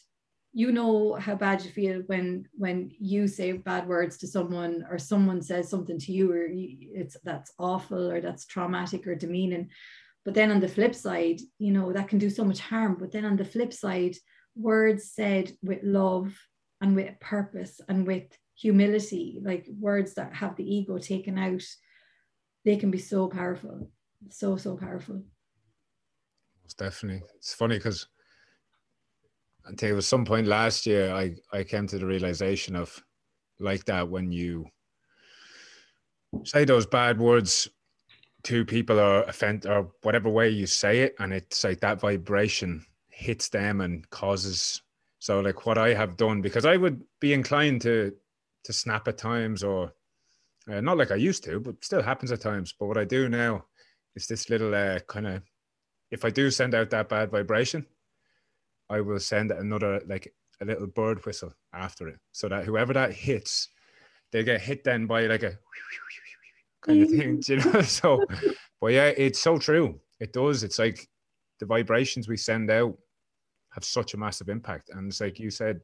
you 0.59 0.73
know 0.73 1.15
how 1.15 1.37
bad 1.37 1.63
you 1.63 1.71
feel 1.71 2.03
when 2.09 2.45
when 2.55 2.91
you 2.99 3.29
say 3.29 3.53
bad 3.53 3.87
words 3.87 4.19
to 4.19 4.27
someone 4.27 4.85
or 4.91 4.99
someone 4.99 5.41
says 5.41 5.71
something 5.71 6.01
to 6.01 6.11
you 6.11 6.33
or 6.33 6.49
it's 6.51 7.17
that's 7.23 7.53
awful 7.61 8.11
or 8.11 8.21
that's 8.21 8.45
traumatic 8.45 9.07
or 9.07 9.15
demeaning. 9.15 9.71
But 10.25 10.35
then 10.35 10.51
on 10.51 10.59
the 10.59 10.75
flip 10.77 10.97
side 10.97 11.41
you 11.61 11.71
know 11.71 11.93
that 11.93 12.09
can 12.09 12.19
do 12.19 12.29
so 12.29 12.43
much 12.43 12.59
harm. 12.59 12.97
But 12.99 13.13
then 13.13 13.25
on 13.25 13.37
the 13.37 13.45
flip 13.45 13.73
side 13.73 14.17
words 14.57 15.13
said 15.13 15.53
with 15.63 15.79
love 15.85 16.37
and 16.81 16.97
with 16.97 17.21
purpose 17.21 17.81
and 17.89 18.05
with 18.05 18.27
humility 18.57 19.39
like 19.41 19.65
words 19.79 20.15
that 20.15 20.35
have 20.35 20.57
the 20.57 20.69
ego 20.77 20.99
taken 20.99 21.39
out 21.39 21.63
they 22.65 22.77
can 22.77 22.91
be 22.91 22.99
so 22.99 23.29
powerful. 23.29 23.93
So 24.31 24.57
so 24.57 24.77
powerful. 24.77 25.23
Definitely. 26.77 27.23
It's 27.37 27.55
funny 27.55 27.77
because 27.77 28.09
until 29.69 29.91
it 29.91 29.95
was 29.95 30.07
some 30.09 30.25
point 30.25 30.47
last 30.47 30.87
year 30.87 31.13
I, 31.13 31.35
I 31.53 31.63
came 31.63 31.87
to 31.89 31.99
the 31.99 32.07
realization 32.07 32.75
of 32.75 33.03
like 33.61 33.85
that 33.85 34.09
when 34.09 34.33
you 34.33 34.67
say 36.45 36.65
those 36.65 36.87
bad 36.87 37.19
words 37.19 37.69
to 38.45 38.65
people 38.65 38.99
or 38.99 39.23
offend 39.23 39.67
or 39.67 39.91
whatever 40.03 40.29
way 40.29 40.49
you 40.49 40.67
say 40.67 41.01
it 41.01 41.15
and 41.19 41.33
it's 41.33 41.65
like 41.65 41.81
that 41.81 42.01
vibration 42.01 42.85
hits 43.09 43.49
them 43.49 43.81
and 43.81 44.09
causes 44.11 44.83
so 45.19 45.41
like 45.41 45.67
what 45.67 45.79
I 45.79 45.93
have 45.95 46.17
done 46.17 46.41
because 46.41 46.65
I 46.65 46.77
would 46.77 47.03
be 47.21 47.33
inclined 47.33 47.83
to 47.83 48.13
to 48.65 48.73
snap 48.73 49.09
at 49.09 49.19
times 49.19 49.63
or 49.63 49.93
uh, 50.71 50.81
not 50.81 50.99
like 50.99 51.11
I 51.11 51.17
used 51.17 51.45
to 51.45 51.61
but 51.61 51.83
still 51.85 52.03
happens 52.03 52.33
at 52.33 52.41
times 52.41 52.75
but 52.79 52.87
what 52.87 52.99
I 52.99 53.05
do 53.05 53.29
now 53.29 53.65
is 54.15 54.27
this 54.27 54.49
little 54.51 54.75
uh, 54.75 55.01
kind 55.01 55.27
of 55.27 55.43
if 56.11 56.25
I 56.25 56.31
do 56.31 56.51
send 56.51 56.75
out 56.75 56.91
that 56.91 57.09
bad 57.09 57.31
vibration 57.31 57.85
I 58.91 59.01
will 59.01 59.21
send 59.21 59.51
another 59.51 60.01
like 60.07 60.33
a 60.61 60.65
little 60.65 60.87
bird 60.87 61.25
whistle 61.25 61.53
after 61.73 62.09
it, 62.09 62.19
so 62.33 62.49
that 62.49 62.65
whoever 62.65 62.93
that 62.95 63.13
hits, 63.13 63.69
they 64.33 64.43
get 64.43 64.61
hit 64.61 64.85
then 64.85 65.07
by 65.07 65.27
like 65.27 65.43
a 65.43 65.59
kind 66.83 67.03
of 67.03 67.11
thing, 67.11 67.43
you 67.47 67.57
know. 67.57 67.81
So, 67.83 68.25
but 68.81 68.93
yeah, 68.93 69.13
it's 69.17 69.41
so 69.41 69.59
true. 69.59 70.01
It 70.21 70.33
does. 70.33 70.63
It's 70.63 70.79
like 70.79 71.09
the 71.61 71.67
vibrations 71.67 72.29
we 72.29 72.37
send 72.37 72.71
out 72.71 72.97
have 73.71 73.85
such 73.85 74.15
a 74.15 74.17
massive 74.17 74.49
impact, 74.49 74.91
and 74.91 75.09
it's 75.09 75.21
like 75.21 75.39
you 75.39 75.51
said, 75.51 75.81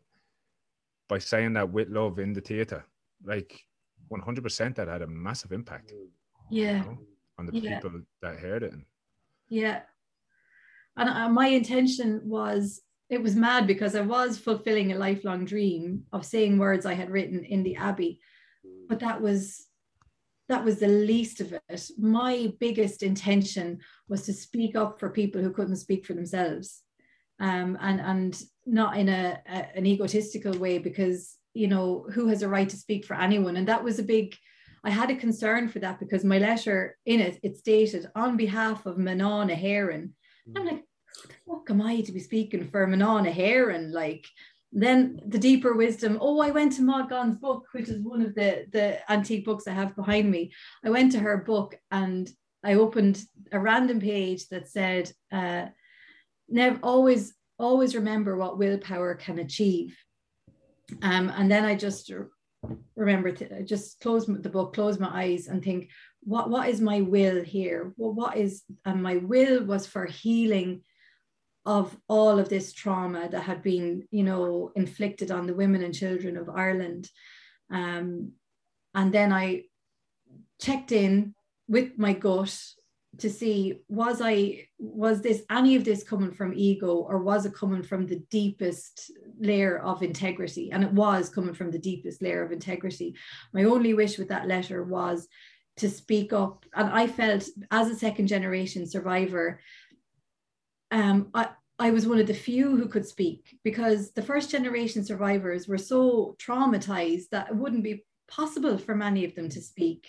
by 1.08 1.18
saying 1.18 1.52
that 1.54 1.70
with 1.70 1.88
love 1.88 2.18
in 2.18 2.32
the 2.32 2.40
theater, 2.40 2.84
like 3.24 3.64
100% 4.10 4.74
that 4.74 4.88
had 4.88 5.02
a 5.02 5.06
massive 5.06 5.52
impact. 5.52 5.92
Yeah. 6.50 6.78
You 6.78 6.84
know, 6.84 6.98
on 7.38 7.46
the 7.46 7.58
yeah. 7.58 7.80
people 7.80 8.00
that 8.22 8.38
heard 8.38 8.62
it. 8.62 8.74
Yeah. 9.48 9.80
And 10.96 11.08
uh, 11.08 11.28
my 11.28 11.48
intention 11.48 12.20
was 12.24 12.82
it 13.10 13.22
was 13.22 13.36
mad 13.36 13.66
because 13.66 13.94
I 13.94 14.00
was 14.00 14.38
fulfilling 14.38 14.92
a 14.92 14.98
lifelong 14.98 15.44
dream 15.44 16.04
of 16.12 16.24
saying 16.24 16.58
words 16.58 16.86
I 16.86 16.94
had 16.94 17.10
written 17.10 17.44
in 17.44 17.62
the 17.62 17.76
Abbey, 17.76 18.20
but 18.88 19.00
that 19.00 19.20
was 19.20 19.66
that 20.48 20.64
was 20.64 20.78
the 20.78 20.88
least 20.88 21.40
of 21.40 21.52
it. 21.52 21.90
My 21.98 22.52
biggest 22.60 23.02
intention 23.02 23.80
was 24.08 24.22
to 24.26 24.32
speak 24.32 24.76
up 24.76 25.00
for 25.00 25.08
people 25.08 25.40
who 25.42 25.50
couldn't 25.50 25.76
speak 25.76 26.04
for 26.04 26.12
themselves, 26.14 26.82
um, 27.40 27.78
and 27.80 28.00
and 28.00 28.42
not 28.66 28.96
in 28.96 29.08
a, 29.08 29.38
a 29.48 29.76
an 29.76 29.86
egotistical 29.86 30.58
way 30.58 30.78
because 30.78 31.36
you 31.52 31.68
know 31.68 32.06
who 32.12 32.28
has 32.28 32.42
a 32.42 32.48
right 32.48 32.68
to 32.68 32.76
speak 32.76 33.04
for 33.04 33.14
anyone, 33.14 33.56
and 33.56 33.68
that 33.68 33.84
was 33.84 33.98
a 33.98 34.02
big. 34.02 34.34
I 34.86 34.90
had 34.90 35.10
a 35.10 35.16
concern 35.16 35.68
for 35.68 35.78
that 35.78 35.98
because 35.98 36.24
my 36.24 36.36
letter 36.38 36.98
in 37.06 37.20
it 37.20 37.38
it 37.42 37.56
stated 37.56 38.06
on 38.14 38.36
behalf 38.36 38.84
of 38.84 38.96
Mná 38.96 39.46
na 39.46 39.54
hÉireann. 39.54 40.10
I'm 40.54 40.66
like, 40.66 40.84
fuck 41.46 41.70
am 41.70 41.82
I 41.82 42.00
to 42.00 42.12
be 42.12 42.20
speaking 42.20 42.68
for 42.70 42.86
Mná 42.86 43.24
na 43.24 43.30
hÉireann? 43.30 43.92
Like, 43.92 44.26
then 44.72 45.20
the 45.26 45.38
deeper 45.38 45.74
wisdom. 45.74 46.18
Oh, 46.20 46.40
I 46.40 46.50
went 46.50 46.72
to 46.74 46.82
Maud 46.82 47.08
book, 47.40 47.66
which 47.72 47.88
is 47.88 48.00
one 48.00 48.22
of 48.22 48.34
the 48.34 48.66
the 48.72 48.98
antique 49.10 49.44
books 49.44 49.68
I 49.68 49.72
have 49.72 49.94
behind 49.94 50.30
me. 50.30 50.52
I 50.84 50.90
went 50.90 51.12
to 51.12 51.20
her 51.20 51.38
book 51.38 51.76
and 51.90 52.28
I 52.64 52.74
opened 52.74 53.22
a 53.52 53.60
random 53.60 54.00
page 54.00 54.48
that 54.48 54.68
said, 54.68 55.12
uh, 55.32 55.66
"Never 56.48 56.78
always." 56.82 57.34
always 57.58 57.94
remember 57.94 58.36
what 58.36 58.58
willpower 58.58 59.14
can 59.14 59.38
achieve. 59.38 59.96
Um, 61.02 61.32
and 61.36 61.50
then 61.50 61.64
I 61.64 61.74
just 61.74 62.10
remember 62.96 63.32
to 63.32 63.62
just 63.64 64.00
close 64.00 64.26
the 64.26 64.48
book, 64.48 64.74
close 64.74 64.98
my 64.98 65.10
eyes, 65.24 65.46
and 65.46 65.62
think, 65.62 65.90
what 66.20 66.50
what 66.50 66.68
is 66.68 66.80
my 66.80 67.00
will 67.00 67.42
here? 67.42 67.92
Well, 67.96 68.12
what 68.12 68.36
is 68.36 68.62
and 68.84 69.02
my 69.02 69.16
will 69.16 69.64
was 69.64 69.86
for 69.86 70.06
healing 70.06 70.82
of 71.66 71.96
all 72.08 72.38
of 72.38 72.48
this 72.48 72.72
trauma 72.72 73.28
that 73.30 73.42
had 73.42 73.62
been, 73.62 74.06
you 74.10 74.22
know, 74.22 74.70
inflicted 74.76 75.30
on 75.30 75.46
the 75.46 75.54
women 75.54 75.82
and 75.82 75.94
children 75.94 76.36
of 76.36 76.50
Ireland. 76.50 77.10
Um, 77.70 78.32
and 78.94 79.12
then 79.12 79.32
I 79.32 79.64
checked 80.60 80.92
in 80.92 81.34
with 81.68 81.98
my 81.98 82.12
gut 82.12 82.54
to 83.18 83.30
see 83.30 83.80
was 83.88 84.20
I 84.22 84.66
was 84.78 85.22
this 85.22 85.44
any 85.50 85.76
of 85.76 85.84
this 85.84 86.02
coming 86.02 86.32
from 86.32 86.52
ego 86.54 86.94
or 86.96 87.18
was 87.22 87.46
it 87.46 87.54
coming 87.54 87.82
from 87.82 88.06
the 88.06 88.22
deepest 88.30 89.12
layer 89.38 89.78
of 89.78 90.02
integrity? 90.02 90.70
And 90.72 90.82
it 90.82 90.92
was 90.92 91.28
coming 91.28 91.54
from 91.54 91.70
the 91.70 91.78
deepest 91.78 92.22
layer 92.22 92.44
of 92.44 92.52
integrity. 92.52 93.14
My 93.52 93.64
only 93.64 93.94
wish 93.94 94.18
with 94.18 94.28
that 94.28 94.48
letter 94.48 94.82
was 94.82 95.28
to 95.76 95.90
speak 95.90 96.32
up. 96.32 96.64
And 96.74 96.88
I 96.88 97.06
felt 97.06 97.48
as 97.70 97.88
a 97.88 97.96
second 97.96 98.28
generation 98.28 98.86
survivor, 98.86 99.60
um, 100.94 101.28
I, 101.34 101.48
I 101.80 101.90
was 101.90 102.06
one 102.06 102.20
of 102.20 102.28
the 102.28 102.34
few 102.34 102.76
who 102.76 102.86
could 102.86 103.04
speak 103.04 103.58
because 103.64 104.12
the 104.12 104.22
first 104.22 104.48
generation 104.48 105.04
survivors 105.04 105.66
were 105.66 105.76
so 105.76 106.36
traumatized 106.38 107.30
that 107.32 107.48
it 107.48 107.56
wouldn't 107.56 107.82
be 107.82 108.04
possible 108.28 108.78
for 108.78 108.94
many 108.94 109.24
of 109.24 109.34
them 109.34 109.48
to 109.48 109.60
speak. 109.60 110.08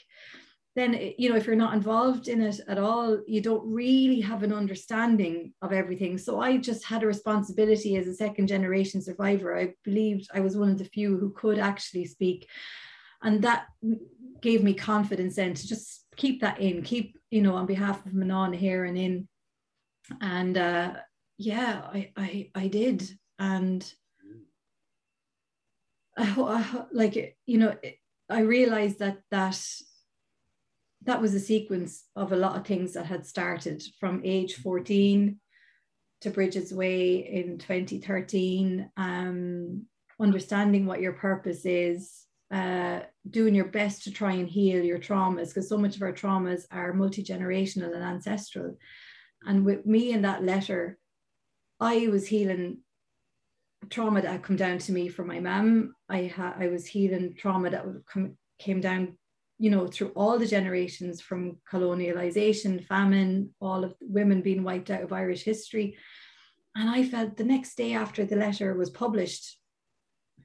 Then 0.75 1.13
you 1.17 1.29
know 1.29 1.37
if 1.37 1.47
you're 1.47 1.55
not 1.55 1.73
involved 1.73 2.27
in 2.27 2.41
it 2.41 2.59
at 2.67 2.77
all 2.77 3.19
you 3.25 3.41
don't 3.41 3.65
really 3.65 4.21
have 4.21 4.43
an 4.43 4.53
understanding 4.53 5.53
of 5.63 5.73
everything. 5.73 6.19
So 6.19 6.39
i 6.39 6.57
just 6.57 6.85
had 6.85 7.01
a 7.01 7.07
responsibility 7.07 7.95
as 7.95 8.07
a 8.07 8.13
second 8.13 8.47
generation 8.47 9.01
survivor. 9.01 9.57
I 9.57 9.73
believed 9.83 10.29
i 10.35 10.41
was 10.41 10.55
one 10.55 10.69
of 10.69 10.77
the 10.77 10.85
few 10.85 11.17
who 11.17 11.31
could 11.31 11.57
actually 11.57 12.05
speak. 12.05 12.47
And 13.23 13.41
that 13.41 13.65
gave 14.41 14.63
me 14.63 14.75
confidence 14.75 15.37
then 15.37 15.55
to 15.55 15.67
just 15.67 16.05
keep 16.15 16.41
that 16.41 16.59
in 16.61 16.83
keep 16.83 17.17
you 17.31 17.41
know 17.41 17.55
on 17.55 17.65
behalf 17.65 18.05
of 18.05 18.13
manon 18.13 18.53
here 18.53 18.85
and 18.85 18.97
in 18.97 19.27
and 20.21 20.57
uh 20.57 20.93
yeah 21.37 21.81
i 21.93 22.11
i, 22.17 22.49
I 22.55 22.67
did 22.67 23.07
and 23.39 23.93
I, 26.17 26.33
I 26.37 26.85
like 26.91 27.37
you 27.45 27.57
know 27.57 27.75
i 28.29 28.39
realized 28.39 28.99
that 28.99 29.19
that 29.31 29.59
that 31.05 31.21
was 31.21 31.33
a 31.33 31.39
sequence 31.39 32.05
of 32.15 32.31
a 32.31 32.35
lot 32.37 32.55
of 32.55 32.65
things 32.65 32.93
that 32.93 33.05
had 33.05 33.25
started 33.25 33.83
from 33.99 34.21
age 34.23 34.55
14 34.55 35.39
to 36.21 36.29
Brigid's 36.31 36.73
Way 36.73 37.17
in 37.17 37.57
2013, 37.57 38.89
um, 38.97 39.85
understanding 40.19 40.85
what 40.85 41.01
your 41.01 41.13
purpose 41.13 41.65
is, 41.65 42.25
uh, 42.51 43.01
doing 43.29 43.53
your 43.53 43.65
best 43.65 44.03
to 44.03 44.11
try 44.11 44.33
and 44.33 44.49
heal 44.49 44.83
your 44.83 44.99
traumas, 44.99 45.49
because 45.49 45.69
so 45.69 45.77
much 45.77 45.95
of 45.95 46.01
our 46.01 46.13
traumas 46.13 46.63
are 46.71 46.93
multi 46.93 47.23
generational 47.23 47.93
and 47.93 48.03
ancestral. 48.03 48.77
And 49.45 49.65
with 49.65 49.85
me 49.85 50.11
in 50.11 50.23
that 50.23 50.43
letter, 50.43 50.97
I 51.79 52.07
was 52.07 52.27
healing 52.27 52.79
trauma 53.89 54.21
that 54.21 54.31
had 54.31 54.43
come 54.43 54.55
down 54.55 54.79
to 54.79 54.91
me 54.91 55.07
from 55.07 55.27
my 55.27 55.39
mum. 55.39 55.93
I 56.09 56.23
had 56.35 56.55
I 56.59 56.67
was 56.67 56.87
healing 56.87 57.35
trauma 57.37 57.69
that 57.69 57.85
would 57.85 58.03
come 58.05 58.37
came 58.57 58.81
down 58.81 59.17
you 59.57 59.69
know, 59.69 59.87
through 59.87 60.09
all 60.09 60.37
the 60.37 60.45
generations 60.45 61.21
from 61.21 61.57
colonialization, 61.71 62.85
famine, 62.85 63.53
all 63.61 63.83
of 63.83 63.95
women 64.01 64.41
being 64.41 64.63
wiped 64.63 64.91
out 64.91 65.03
of 65.03 65.13
Irish 65.13 65.43
history. 65.43 65.97
And 66.75 66.89
I 66.89 67.05
felt 67.05 67.37
the 67.37 67.45
next 67.45 67.75
day 67.75 67.93
after 67.93 68.25
the 68.25 68.35
letter 68.35 68.73
was 68.73 68.89
published, 68.89 69.57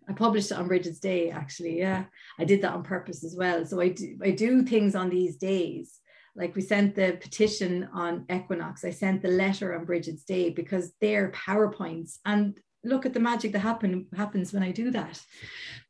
I 0.08 0.12
published 0.12 0.52
it 0.52 0.58
on 0.58 0.68
Brigid's 0.68 1.00
Day, 1.00 1.30
actually. 1.30 1.78
Yeah, 1.78 2.04
I 2.38 2.44
did 2.44 2.62
that 2.62 2.72
on 2.72 2.84
purpose 2.84 3.24
as 3.24 3.34
well. 3.36 3.66
So 3.66 3.80
I 3.80 3.88
do, 3.88 4.16
I 4.22 4.30
do 4.30 4.62
things 4.62 4.94
on 4.94 5.10
these 5.10 5.36
days. 5.36 5.98
Like 6.36 6.54
we 6.54 6.62
sent 6.62 6.94
the 6.94 7.18
petition 7.20 7.88
on 7.92 8.24
Equinox, 8.32 8.84
I 8.84 8.90
sent 8.90 9.22
the 9.22 9.28
letter 9.28 9.74
on 9.74 9.84
Brigid's 9.84 10.24
Day 10.24 10.50
because 10.50 10.92
they're 11.00 11.32
PowerPoints. 11.32 12.18
And 12.24 12.58
look 12.84 13.04
at 13.04 13.14
the 13.14 13.20
magic 13.20 13.52
that 13.52 13.60
happen, 13.60 14.06
happens 14.16 14.52
when 14.52 14.62
I 14.62 14.70
do 14.70 14.90
that. 14.92 15.20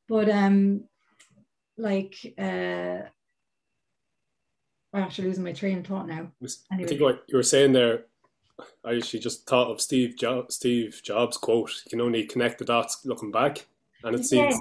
But 0.09 0.29
um, 0.29 0.85
like 1.77 2.17
uh, 2.39 3.03
I'm 4.93 5.03
actually 5.03 5.29
losing 5.29 5.45
my 5.45 5.53
train 5.53 5.79
of 5.79 5.87
thought 5.87 6.09
now. 6.09 6.33
Anyway. 6.73 6.85
I 6.85 6.87
think 6.87 7.01
what 7.01 7.25
you 7.29 7.37
were 7.37 7.43
saying 7.43 7.73
there, 7.73 8.05
I 8.85 8.97
actually 8.97 9.21
just 9.21 9.47
thought 9.47 9.71
of 9.71 9.81
Steve 9.81 10.17
jo- 10.19 10.47
Steve 10.49 11.01
Jobs' 11.03 11.37
quote: 11.37 11.71
"You 11.85 11.91
can 11.91 12.01
only 12.01 12.25
connect 12.25 12.59
the 12.59 12.65
dots 12.65 13.05
looking 13.05 13.31
back," 13.31 13.67
and 14.03 14.15
it 14.15 14.25
seems 14.25 14.55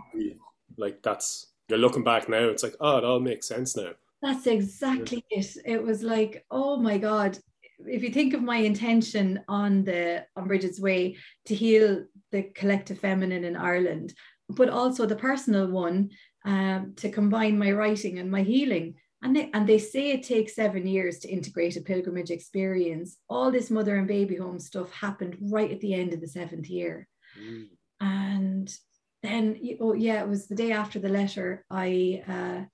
like 0.78 1.02
that's 1.02 1.48
you're 1.68 1.80
looking 1.80 2.04
back 2.04 2.30
now. 2.30 2.46
It's 2.46 2.64
like, 2.64 2.76
oh, 2.80 2.98
it 2.98 3.04
all 3.04 3.20
makes 3.20 3.48
sense 3.48 3.76
now. 3.76 3.92
That's 4.22 4.48
exactly 4.48 5.24
yeah. 5.32 5.40
it. 5.40 5.58
It 5.66 5.84
was 5.84 6.04
like, 6.04 6.46
oh 6.52 6.78
my 6.78 6.98
god. 6.98 7.38
If 7.80 8.04
you 8.04 8.10
think 8.10 8.34
of 8.34 8.42
my 8.42 8.58
intention 8.58 9.40
on 9.48 9.86
the 9.86 10.26
on 10.36 10.48
Brigid's 10.48 10.82
Way 10.82 11.16
to 11.46 11.56
heal 11.56 12.04
the 12.32 12.44
collective 12.44 13.00
feminine 13.00 13.46
in 13.46 13.56
Ireland, 13.56 14.14
but 14.50 14.70
also 14.70 15.06
the 15.06 15.16
personal 15.16 15.68
one 15.68 16.10
um, 16.46 16.94
to 16.98 17.10
combine 17.10 17.58
my 17.58 17.72
writing 17.72 18.20
and 18.20 18.30
my 18.30 18.44
healing. 18.44 18.96
And 19.22 19.36
they, 19.36 19.50
and 19.54 19.68
they 19.68 19.80
say 19.80 20.12
it 20.12 20.24
takes 20.24 20.56
seven 20.56 20.88
years 20.88 21.20
to 21.20 21.30
integrate 21.30 21.76
a 21.76 21.82
pilgrimage 21.82 22.32
experience. 22.32 23.18
All 23.30 23.52
this 23.52 23.70
mother 23.70 23.98
and 23.98 24.08
baby 24.08 24.36
home 24.36 24.60
stuff 24.60 24.92
happened 24.92 25.38
right 25.42 25.72
at 25.72 25.82
the 25.82 25.94
end 25.94 26.14
of 26.14 26.22
the 26.22 26.28
seventh 26.28 26.70
year. 26.70 27.08
Mm. 27.38 27.68
And 28.00 28.74
then, 29.22 29.60
oh 29.82 29.94
yeah, 29.94 30.22
it 30.22 30.30
was 30.30 30.48
the 30.48 30.56
day 30.56 30.72
after 30.72 31.00
the 31.00 31.10
letter. 31.10 31.66
I 31.70 32.24
uh, 32.28 32.66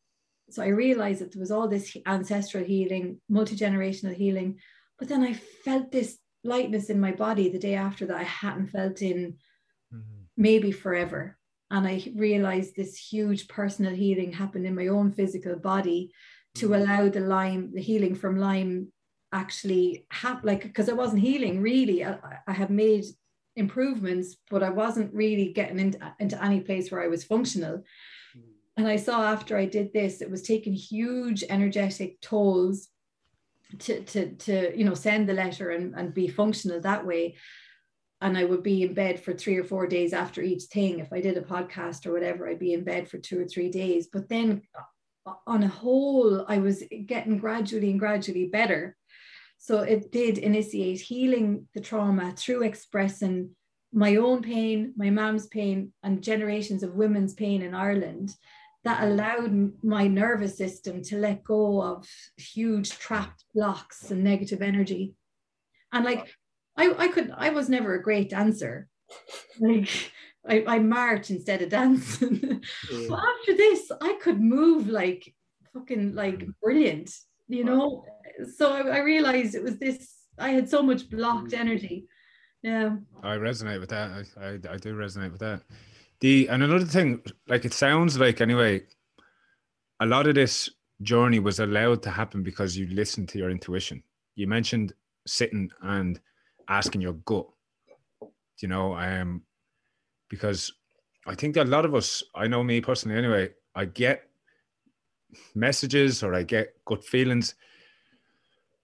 so 0.49 0.61
I 0.63 0.67
realized 0.67 1.21
that 1.21 1.31
there 1.31 1.39
was 1.39 1.51
all 1.51 1.67
this 1.67 1.95
ancestral 2.05 2.63
healing, 2.63 3.19
multi 3.29 3.55
generational 3.55 4.15
healing, 4.15 4.59
but 4.99 5.07
then 5.07 5.23
I 5.23 5.33
felt 5.33 5.91
this 5.91 6.17
lightness 6.43 6.89
in 6.89 6.99
my 6.99 7.11
body 7.11 7.49
the 7.49 7.59
day 7.59 7.75
after 7.75 8.05
that 8.05 8.17
I 8.17 8.23
hadn't 8.23 8.67
felt 8.67 9.01
in 9.01 9.37
mm-hmm. 9.93 10.23
maybe 10.37 10.71
forever 10.71 11.37
and 11.71 11.87
I 11.87 12.03
realized 12.15 12.75
this 12.75 12.97
huge 12.97 13.47
personal 13.47 13.93
healing 13.93 14.31
happened 14.31 14.65
in 14.65 14.75
my 14.75 14.87
own 14.87 15.11
physical 15.11 15.55
body 15.55 16.11
to 16.55 16.69
mm. 16.69 16.75
allow 16.75 17.09
the 17.09 17.21
Lyme, 17.21 17.71
the 17.73 17.81
healing 17.81 18.15
from 18.15 18.37
Lyme 18.37 18.91
actually 19.33 20.05
happen. 20.11 20.47
Like, 20.47 20.63
because 20.63 20.89
I 20.89 20.93
wasn't 20.93 21.23
healing 21.23 21.61
really, 21.61 22.05
I, 22.05 22.17
I 22.47 22.53
have 22.53 22.69
made 22.69 23.05
improvements, 23.55 24.37
but 24.49 24.63
I 24.63 24.69
wasn't 24.69 25.13
really 25.13 25.53
getting 25.53 25.79
into, 25.79 26.13
into 26.19 26.41
any 26.43 26.61
place 26.61 26.91
where 26.91 27.01
I 27.01 27.07
was 27.07 27.23
functional. 27.23 27.83
And 28.77 28.87
I 28.87 28.97
saw 28.97 29.23
after 29.23 29.57
I 29.57 29.65
did 29.65 29.93
this, 29.93 30.21
it 30.21 30.29
was 30.29 30.41
taking 30.41 30.73
huge 30.73 31.43
energetic 31.49 32.19
tolls 32.21 32.89
to, 33.79 34.01
to, 34.03 34.35
to 34.35 34.77
you 34.77 34.83
know, 34.83 34.93
send 34.93 35.29
the 35.29 35.33
letter 35.33 35.69
and, 35.69 35.95
and 35.95 36.13
be 36.13 36.27
functional 36.27 36.81
that 36.81 37.05
way 37.05 37.35
and 38.21 38.37
I 38.37 38.45
would 38.45 38.63
be 38.63 38.83
in 38.83 38.93
bed 38.93 39.19
for 39.19 39.33
three 39.33 39.57
or 39.57 39.63
four 39.63 39.87
days 39.87 40.13
after 40.13 40.41
each 40.41 40.63
thing. 40.63 40.99
If 40.99 41.11
I 41.11 41.21
did 41.21 41.37
a 41.37 41.41
podcast 41.41 42.05
or 42.05 42.13
whatever, 42.13 42.47
I'd 42.47 42.59
be 42.59 42.73
in 42.73 42.83
bed 42.83 43.09
for 43.09 43.17
two 43.17 43.39
or 43.41 43.45
three 43.45 43.69
days. 43.69 44.07
But 44.11 44.29
then, 44.29 44.61
uh, 45.25 45.33
on 45.45 45.63
a 45.63 45.67
whole, 45.67 46.45
I 46.47 46.59
was 46.59 46.83
getting 47.05 47.37
gradually 47.37 47.91
and 47.91 47.99
gradually 47.99 48.47
better. 48.47 48.95
So 49.57 49.81
it 49.81 50.11
did 50.11 50.37
initiate 50.37 51.01
healing 51.01 51.67
the 51.73 51.81
trauma 51.81 52.33
through 52.37 52.63
expressing 52.63 53.51
my 53.91 54.15
own 54.15 54.41
pain, 54.41 54.93
my 54.95 55.09
mom's 55.09 55.47
pain, 55.47 55.93
and 56.03 56.23
generations 56.23 56.83
of 56.83 56.95
women's 56.95 57.33
pain 57.33 57.61
in 57.61 57.73
Ireland. 57.73 58.35
That 58.85 59.03
allowed 59.03 59.83
my 59.83 60.07
nervous 60.07 60.57
system 60.57 61.01
to 61.03 61.17
let 61.17 61.43
go 61.43 61.81
of 61.81 62.07
huge 62.37 62.91
trapped 62.91 63.43
blocks 63.53 64.11
and 64.11 64.23
negative 64.23 64.61
energy. 64.61 65.15
And 65.91 66.05
like 66.05 66.33
I, 66.77 66.93
I 66.97 67.07
could 67.09 67.31
I 67.35 67.49
was 67.49 67.67
never 67.67 67.95
a 67.95 68.03
great 68.03 68.29
dancer. 68.29 68.87
Like 69.59 69.89
I, 70.47 70.63
I 70.67 70.79
march 70.79 71.31
instead 71.31 71.61
of 71.61 71.69
dancing. 71.69 72.61
Yeah. 72.91 73.07
but 73.09 73.19
after 73.19 73.55
this, 73.55 73.91
I 74.01 74.13
could 74.21 74.41
move 74.41 74.87
like 74.87 75.33
fucking 75.73 76.13
like 76.13 76.45
brilliant, 76.61 77.11
you 77.47 77.63
know. 77.63 78.05
So 78.57 78.71
I, 78.71 78.81
I 78.81 78.99
realized 78.99 79.55
it 79.55 79.63
was 79.63 79.77
this. 79.77 80.13
I 80.37 80.49
had 80.49 80.69
so 80.69 80.81
much 80.83 81.09
blocked 81.09 81.51
mm. 81.51 81.59
energy. 81.59 82.07
Yeah. 82.61 82.97
I 83.23 83.35
resonate 83.37 83.79
with 83.79 83.89
that. 83.89 84.11
I, 84.11 84.45
I, 84.45 84.49
I 84.73 84.77
do 84.77 84.95
resonate 84.95 85.31
with 85.31 85.41
that. 85.41 85.61
The 86.21 86.47
and 86.49 86.63
another 86.63 86.85
thing, 86.85 87.21
like 87.47 87.65
it 87.65 87.73
sounds 87.73 88.17
like 88.17 88.41
anyway, 88.41 88.83
a 89.99 90.05
lot 90.05 90.27
of 90.27 90.35
this 90.35 90.69
journey 91.01 91.39
was 91.39 91.59
allowed 91.59 92.01
to 92.03 92.09
happen 92.09 92.41
because 92.43 92.77
you 92.77 92.87
listened 92.87 93.29
to 93.29 93.37
your 93.37 93.49
intuition. 93.49 94.01
You 94.35 94.47
mentioned 94.47 94.93
sitting 95.27 95.69
and 95.81 96.19
asking 96.69 97.01
your 97.01 97.13
gut. 97.13 97.47
You 98.61 98.69
know, 98.69 98.95
um, 98.95 99.41
because 100.29 100.71
I 101.27 101.35
think 101.35 101.55
that 101.55 101.65
a 101.67 101.69
lot 101.69 101.85
of 101.85 101.93
us, 101.93 102.23
I 102.33 102.47
know 102.47 102.63
me 102.63 102.79
personally 102.81 103.17
anyway, 103.17 103.49
I 103.75 103.85
get 103.85 104.23
messages 105.53 106.23
or 106.23 106.33
I 106.33 106.43
get 106.43 106.73
gut 106.85 107.03
feelings. 107.03 107.55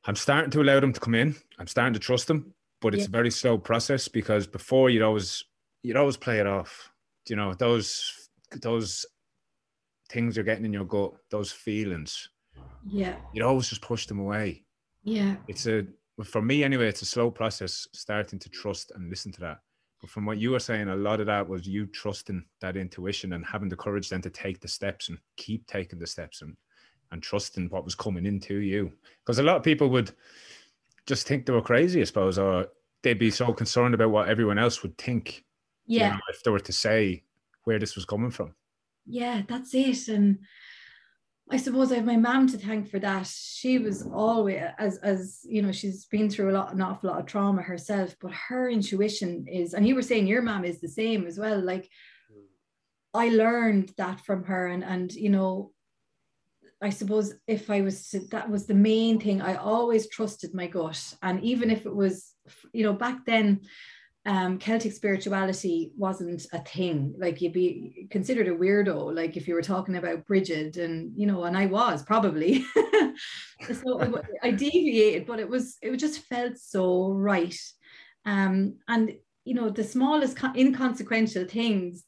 I'm 0.05 0.15
starting 0.15 0.51
to 0.51 0.61
allow 0.61 0.79
them 0.79 0.91
to 0.93 0.99
come 0.99 1.15
in. 1.15 1.35
I'm 1.59 1.67
starting 1.67 1.93
to 1.93 1.99
trust 1.99 2.27
them. 2.27 2.53
but 2.81 2.95
it's 2.95 3.03
Yeah. 3.03 3.09
a 3.09 3.11
very 3.11 3.29
slow 3.29 3.59
process 3.59 4.07
because 4.07 4.47
before 4.47 4.89
you'd 4.89 5.03
always 5.03 5.45
you'd 5.83 5.95
always 5.97 6.17
play 6.17 6.39
it 6.39 6.47
off. 6.47 6.90
You 7.31 7.37
know 7.37 7.53
those 7.53 8.27
those 8.61 9.05
things 10.09 10.35
you're 10.35 10.43
getting 10.43 10.65
in 10.65 10.73
your 10.73 10.83
gut, 10.83 11.13
those 11.29 11.49
feelings. 11.49 12.27
yeah 12.85 13.15
You'd 13.33 13.45
always 13.45 13.69
just 13.69 13.81
push 13.81 14.05
them 14.05 14.19
away. 14.19 14.65
yeah 15.03 15.37
It's 15.47 15.65
a 15.65 15.85
for 16.25 16.41
me 16.41 16.61
anyway. 16.65 16.89
It's 16.89 17.03
a 17.03 17.05
slow 17.05 17.31
process 17.31 17.87
starting 17.93 18.37
to 18.39 18.49
trust 18.49 18.91
and 18.93 19.09
listen 19.09 19.31
to 19.31 19.39
that. 19.39 19.59
But 20.01 20.09
from 20.09 20.25
what 20.25 20.39
you 20.39 20.51
were 20.51 20.59
saying, 20.59 20.89
a 20.89 20.95
lot 21.07 21.21
of 21.21 21.27
that 21.27 21.47
was 21.47 21.65
you 21.65 21.85
trusting 21.85 22.43
that 22.59 22.75
intuition 22.75 23.31
and 23.31 23.45
having 23.45 23.69
the 23.69 23.77
courage 23.77 24.09
then 24.09 24.21
to 24.23 24.29
take 24.29 24.59
the 24.59 24.67
steps 24.67 25.07
and 25.07 25.17
keep 25.37 25.65
taking 25.67 25.99
the 25.99 26.07
steps 26.07 26.41
and 26.41 26.57
and 27.13 27.23
trusting 27.23 27.69
what 27.69 27.85
was 27.85 27.95
coming 27.95 28.25
into 28.25 28.55
you. 28.57 28.91
Because 29.23 29.39
a 29.39 29.43
lot 29.43 29.55
of 29.55 29.63
people 29.63 29.89
would 29.91 30.11
just 31.07 31.25
think 31.27 31.45
they 31.45 31.53
were 31.53 31.61
crazy, 31.61 32.01
I 32.01 32.03
suppose, 32.03 32.37
or 32.37 32.67
they'd 33.03 33.17
be 33.27 33.31
so 33.31 33.53
concerned 33.53 33.93
about 33.93 34.11
what 34.11 34.27
everyone 34.27 34.59
else 34.59 34.83
would 34.83 34.97
think. 34.97 35.45
You 35.95 35.99
yeah 35.99 36.09
know, 36.09 36.19
if 36.29 36.43
they 36.43 36.51
were 36.51 36.59
to 36.59 36.73
say 36.73 37.23
where 37.65 37.79
this 37.79 37.95
was 37.95 38.05
coming 38.05 38.31
from. 38.31 38.55
yeah, 39.05 39.41
that's 39.47 39.73
it. 39.73 40.07
And 40.07 40.39
I 41.49 41.57
suppose 41.57 41.91
I 41.91 41.95
have 41.95 42.05
my 42.05 42.17
mom 42.17 42.47
to 42.47 42.57
thank 42.57 42.89
for 42.89 42.99
that. 42.99 43.27
She 43.27 43.77
was 43.77 44.03
always 44.03 44.61
as 44.77 44.97
as 44.99 45.39
you 45.43 45.61
know, 45.61 45.71
she's 45.71 46.05
been 46.05 46.29
through 46.29 46.51
a 46.51 46.57
lot, 46.57 46.73
an 46.73 46.81
awful 46.81 47.09
lot 47.09 47.19
of 47.19 47.25
trauma 47.25 47.61
herself, 47.61 48.15
but 48.21 48.31
her 48.31 48.69
intuition 48.69 49.47
is, 49.47 49.73
and 49.73 49.87
you 49.87 49.95
were 49.95 50.01
saying 50.01 50.27
your 50.27 50.41
mom 50.41 50.63
is 50.63 50.79
the 50.79 50.87
same 50.87 51.25
as 51.27 51.37
well. 51.37 51.59
Like 51.59 51.89
I 53.13 53.29
learned 53.29 53.91
that 53.97 54.21
from 54.21 54.45
her, 54.45 54.67
and 54.67 54.83
and 54.83 55.11
you 55.11 55.29
know, 55.29 55.73
I 56.81 56.89
suppose 56.89 57.33
if 57.47 57.69
I 57.69 57.81
was 57.81 58.09
to, 58.09 58.19
that 58.31 58.49
was 58.49 58.65
the 58.65 58.73
main 58.73 59.19
thing. 59.19 59.41
I 59.41 59.55
always 59.55 60.07
trusted 60.09 60.53
my 60.53 60.67
gut, 60.67 61.15
and 61.21 61.43
even 61.43 61.69
if 61.69 61.85
it 61.85 61.95
was, 61.95 62.33
you 62.71 62.83
know, 62.83 62.93
back 62.93 63.25
then 63.25 63.61
um, 64.25 64.59
Celtic 64.59 64.93
spirituality 64.93 65.91
wasn't 65.97 66.45
a 66.53 66.59
thing. 66.59 67.15
Like 67.17 67.41
you'd 67.41 67.53
be 67.53 68.07
considered 68.11 68.47
a 68.47 68.55
weirdo, 68.55 69.15
like 69.15 69.35
if 69.35 69.47
you 69.47 69.55
were 69.55 69.63
talking 69.63 69.95
about 69.95 70.25
Brigid, 70.27 70.77
and 70.77 71.11
you 71.15 71.25
know, 71.25 71.43
and 71.45 71.57
I 71.57 71.65
was 71.65 72.03
probably. 72.03 72.63
so 73.83 74.21
I 74.43 74.51
deviated, 74.51 75.25
but 75.25 75.39
it 75.39 75.49
was 75.49 75.77
it 75.81 75.95
just 75.97 76.19
felt 76.27 76.57
so 76.57 77.11
right. 77.13 77.57
Um, 78.25 78.77
and 78.87 79.13
you 79.43 79.55
know, 79.55 79.69
the 79.69 79.83
smallest 79.83 80.37
co- 80.37 80.53
inconsequential 80.55 81.45
things. 81.45 82.03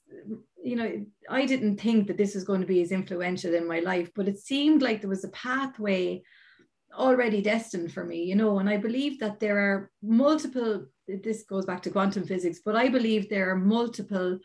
You 0.64 0.76
know, 0.76 1.06
I 1.30 1.45
didn't 1.45 1.81
think 1.81 2.07
that 2.07 2.18
this 2.18 2.35
was 2.35 2.44
going 2.44 2.61
to 2.61 2.68
be 2.68 2.81
as 2.81 2.91
influential 2.91 3.53
in 3.53 3.68
my 3.68 3.80
life, 3.80 4.11
but 4.15 4.27
it 4.27 4.40
seemed 4.40 4.81
like 4.81 5.02
there 5.02 5.10
was 5.10 5.26
a 5.26 5.30
pathway 5.30 6.22
already 6.98 7.41
destined 7.41 7.91
for 7.91 8.06
me, 8.06 8.23
you 8.23 8.35
know, 8.35 8.60
and 8.60 8.69
I 8.69 8.77
believe 8.77 9.19
that 9.19 9.40
there 9.40 9.57
are 9.57 9.91
multiple, 10.02 10.85
this 11.07 11.43
goes 11.43 11.65
back 11.65 11.81
to 11.84 11.89
quantum 11.89 12.25
physics, 12.25 12.59
but 12.63 12.75
I 12.75 12.89
believe 12.89 13.30
there 13.30 13.49
are 13.51 13.55
multiple 13.55 14.39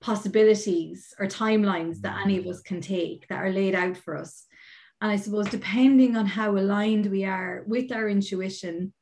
possibilities 0.00 1.12
or 1.18 1.26
timelines 1.26 2.00
that 2.00 2.20
any 2.24 2.38
of 2.38 2.46
us 2.46 2.60
can 2.60 2.80
take 2.80 3.26
that 3.28 3.38
are 3.38 3.52
laid 3.52 3.74
out 3.74 3.96
for 3.96 4.16
us. 4.16 4.46
And 5.00 5.10
I 5.10 5.16
suppose 5.16 5.48
depending 5.48 6.16
on 6.16 6.26
how 6.26 6.56
aligned 6.56 7.06
we 7.06 7.24
are 7.24 7.64
with 7.66 7.92
our 7.92 8.08
intuition 8.08 8.92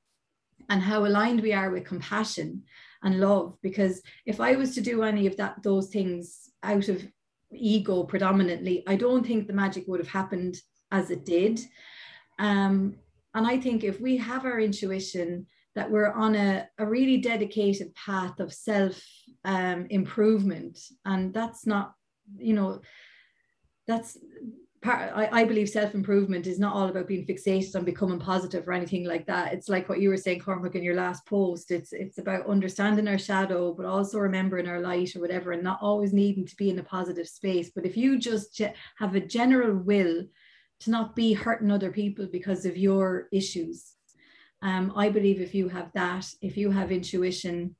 and 0.68 0.82
how 0.82 1.04
aligned 1.06 1.40
we 1.42 1.52
are 1.52 1.70
with 1.70 1.84
compassion 1.84 2.62
and 3.02 3.20
love, 3.20 3.56
because 3.62 4.02
if 4.24 4.40
I 4.40 4.56
was 4.56 4.74
to 4.74 4.80
do 4.80 5.02
any 5.02 5.26
of 5.26 5.36
that, 5.36 5.62
those 5.62 5.88
things 5.88 6.50
out 6.62 6.88
of 6.88 7.06
ego 7.52 8.04
predominantly, 8.04 8.82
I 8.86 8.96
don't 8.96 9.26
think 9.26 9.46
the 9.46 9.52
magic 9.52 9.84
would 9.86 10.00
have 10.00 10.08
happened 10.08 10.56
as 10.90 11.10
it 11.10 11.24
did. 11.24 11.60
Um, 12.38 12.96
and 13.34 13.46
I 13.46 13.58
think 13.58 13.84
if 13.84 14.00
we 14.00 14.16
have 14.16 14.44
our 14.44 14.58
intuition 14.58 15.46
that 15.76 15.90
we're 15.90 16.10
on 16.10 16.34
a, 16.34 16.66
a 16.78 16.86
really 16.86 17.18
dedicated 17.18 17.94
path 17.94 18.40
of 18.40 18.52
self 18.52 19.00
um, 19.44 19.86
improvement, 19.90 20.80
and 21.04 21.32
that's 21.32 21.66
not, 21.66 21.94
you 22.38 22.54
know, 22.54 22.80
that's 23.86 24.18
part, 24.80 25.12
I, 25.14 25.42
I 25.42 25.44
believe 25.44 25.68
self 25.68 25.94
improvement 25.94 26.46
is 26.46 26.58
not 26.58 26.74
all 26.74 26.88
about 26.88 27.06
being 27.06 27.26
fixated 27.26 27.76
on 27.76 27.84
becoming 27.84 28.18
positive 28.18 28.66
or 28.66 28.72
anything 28.72 29.04
like 29.04 29.26
that. 29.26 29.52
It's 29.52 29.68
like 29.68 29.88
what 29.88 30.00
you 30.00 30.08
were 30.08 30.16
saying, 30.16 30.40
Cormac, 30.40 30.74
in 30.74 30.82
your 30.82 30.96
last 30.96 31.26
post. 31.26 31.70
It's 31.70 31.92
it's 31.92 32.18
about 32.18 32.48
understanding 32.48 33.06
our 33.06 33.18
shadow, 33.18 33.74
but 33.74 33.86
also 33.86 34.18
remembering 34.18 34.66
our 34.66 34.80
light 34.80 35.14
or 35.14 35.20
whatever, 35.20 35.52
and 35.52 35.62
not 35.62 35.78
always 35.82 36.14
needing 36.14 36.46
to 36.46 36.56
be 36.56 36.70
in 36.70 36.78
a 36.78 36.82
positive 36.82 37.28
space. 37.28 37.70
But 37.74 37.84
if 37.84 37.96
you 37.96 38.18
just 38.18 38.60
have 38.98 39.14
a 39.14 39.20
general 39.20 39.76
will 39.76 40.24
to 40.80 40.90
not 40.90 41.14
be 41.14 41.34
hurting 41.34 41.70
other 41.70 41.92
people 41.92 42.26
because 42.26 42.64
of 42.64 42.76
your 42.76 43.28
issues. 43.30 43.95
Um, 44.62 44.92
I 44.96 45.10
believe 45.10 45.40
if 45.40 45.54
you 45.54 45.68
have 45.68 45.90
that, 45.94 46.26
if 46.40 46.56
you 46.56 46.70
have 46.70 46.90
intuition 46.90 47.76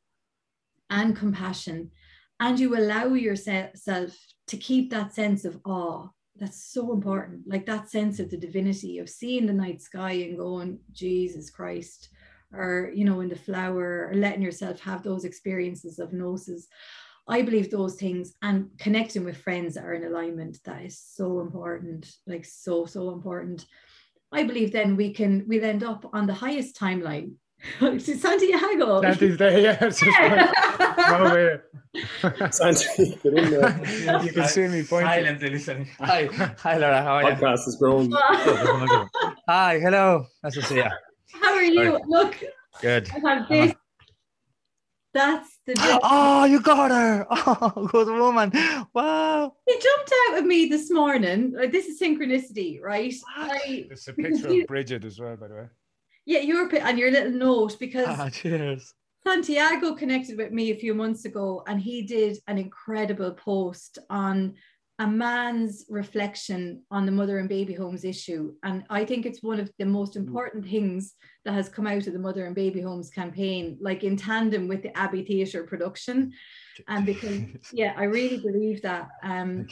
and 0.91 1.17
compassion, 1.17 1.91
and 2.39 2.61
you 2.61 2.77
allow 2.77 3.15
yourself 3.15 4.17
to 4.47 4.57
keep 4.57 4.91
that 4.91 5.15
sense 5.15 5.45
of 5.45 5.59
awe, 5.65 6.09
that's 6.37 6.71
so 6.73 6.93
important. 6.93 7.43
Like 7.47 7.65
that 7.67 7.91
sense 7.91 8.21
of 8.21 8.31
the 8.31 8.37
divinity 8.37 8.99
of 8.99 9.09
seeing 9.09 9.47
the 9.47 9.53
night 9.53 9.81
sky 9.81 10.13
and 10.13 10.37
going, 10.37 10.79
Jesus 10.93 11.51
Christ, 11.51 12.11
or, 12.53 12.93
you 12.95 13.05
know, 13.05 13.21
in 13.21 13.29
the 13.29 13.37
flower, 13.37 14.09
or 14.11 14.15
letting 14.15 14.43
yourself 14.43 14.81
have 14.81 15.03
those 15.03 15.25
experiences 15.25 15.99
of 15.99 16.13
gnosis. 16.13 16.69
I 17.29 17.43
believe 17.43 17.71
those 17.71 17.97
things 17.97 18.35
and 18.43 18.71
connecting 18.79 19.25
with 19.25 19.39
friends 19.39 19.75
that 19.75 19.85
are 19.85 19.95
in 19.95 20.05
alignment 20.05 20.59
that 20.65 20.85
is 20.85 20.99
so 20.99 21.41
important, 21.41 22.09
like 22.27 22.45
so 22.45 22.87
so 22.87 23.11
important. 23.11 23.67
I 24.33 24.43
believe 24.45 24.73
then 24.73 24.97
we 24.97 25.13
can 25.13 25.45
we'll 25.47 25.65
end 25.65 25.83
up 25.85 26.09
on 26.13 26.27
the 26.27 26.35
highest 26.35 26.79
timeline 26.79 27.33
to 27.81 27.99
Santiago. 28.01 29.01
Santi's 29.03 29.39
there, 29.39 29.59
yeah. 29.59 29.79
It's 29.81 30.01
just 30.01 30.17
come 30.17 31.23
over 31.23 31.65
Santi, 32.51 33.19
get 33.23 33.35
in 33.35 33.51
there. 33.51 34.25
You 34.25 34.33
can 34.33 34.49
see 34.49 34.67
me 34.69 34.83
pointing. 34.83 35.09
Silently 35.09 35.51
listening. 35.51 35.89
Hi, 36.01 36.27
hi 36.59 36.77
Laura, 36.77 37.03
how 37.03 37.15
are 37.15 37.31
you? 37.31 37.37
Podcast 37.37 37.65
has 37.65 37.77
grown. 37.77 38.11
Hi, 39.49 39.79
hello. 39.79 40.27
Nice 40.43 40.55
to 40.55 40.63
see 40.63 40.77
you. 40.77 40.85
How 41.41 41.55
are 41.55 41.63
you? 41.63 41.99
Look, 42.07 42.37
Good. 42.81 43.09
I 43.11 43.35
have 43.35 43.49
this. 43.49 43.75
That's 45.15 45.39
the 45.39 45.39
difference. 45.39 45.56
Oh, 46.03 46.45
you 46.45 46.61
got 46.61 46.91
her. 46.91 47.27
Oh, 47.31 47.89
good 47.91 48.09
woman. 48.09 48.53
Wow. 48.95 49.55
He 49.67 49.73
jumped 49.75 50.13
out 50.29 50.39
at 50.39 50.45
me 50.47 50.67
this 50.67 50.91
morning. 50.91 51.53
Like 51.57 51.73
this 51.73 51.87
is 51.87 52.01
synchronicity, 52.01 52.81
right? 52.81 53.15
I, 53.37 53.87
It's 53.91 54.07
a 54.09 54.13
picture 54.13 54.49
of 54.49 54.67
Brigid 54.67 55.05
as 55.05 55.19
well, 55.19 55.37
by 55.37 55.49
the 55.49 55.55
way. 55.55 55.67
yeah, 56.25 56.41
your 56.41 56.69
pi- 56.69 56.79
and 56.79 56.99
your 56.99 57.11
little 57.11 57.33
note 57.33 57.79
because 57.81 58.07
Ah, 58.09 58.29
cheers. 58.29 58.95
Santiago 59.27 59.95
connected 59.95 60.37
with 60.39 60.53
me 60.53 60.71
a 60.71 60.77
few 60.77 60.95
months 60.95 61.25
ago 61.25 61.65
and 61.67 61.81
he 61.81 62.03
did 62.03 62.39
an 62.47 62.59
incredible 62.59 63.33
post 63.33 63.99
on 64.09 64.55
a 64.99 65.07
man's 65.07 65.85
reflection 65.91 66.83
on 66.91 67.05
the 67.05 67.13
mother 67.13 67.39
and 67.39 67.49
baby 67.49 67.75
homes 67.75 68.03
issue. 68.05 68.55
And 68.63 68.83
I 68.89 69.05
think 69.05 69.27
it's 69.27 69.43
one 69.43 69.61
of 69.61 69.71
the 69.79 69.85
most 69.85 70.17
important 70.17 70.67
things 70.67 71.15
that 71.45 71.53
has 71.53 71.69
come 71.69 71.87
out 71.87 72.07
of 72.07 72.13
the 72.15 72.19
mother 72.19 72.47
and 72.47 72.55
baby 72.55 72.81
homes 72.81 73.11
campaign, 73.11 73.77
like 73.81 74.05
in 74.05 74.17
tandem 74.17 74.69
with 74.69 74.83
the 74.83 74.97
Abbey 74.97 75.23
Theatre 75.23 75.65
production. 75.65 76.33
And 76.89 77.05
because, 77.05 77.43
yeah, 77.73 77.93
I 77.97 78.05
really 78.05 78.39
believe 78.39 78.81
that. 78.83 79.09
Um, 79.23 79.67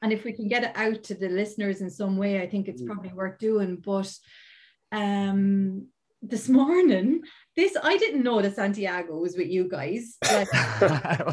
and 0.00 0.12
if 0.14 0.24
we 0.24 0.32
can 0.32 0.48
get 0.48 0.64
it 0.64 0.72
out 0.76 1.02
to 1.04 1.14
the 1.14 1.28
listeners 1.28 1.82
in 1.82 1.90
some 1.90 2.16
way, 2.16 2.40
I 2.40 2.48
think 2.48 2.66
it's 2.66 2.80
Mm. 2.80 2.86
probably 2.86 3.12
worth 3.12 3.38
doing. 3.38 3.76
But 3.76 4.10
um, 4.92 5.88
this 6.22 6.48
morning, 6.48 7.22
this 7.56 7.76
I 7.82 7.96
didn't 7.96 8.22
know 8.22 8.40
that 8.42 8.54
Santiago 8.56 9.16
was 9.18 9.36
with 9.36 9.48
you 9.48 9.68
guys. 9.68 10.16
Like, 10.30 10.50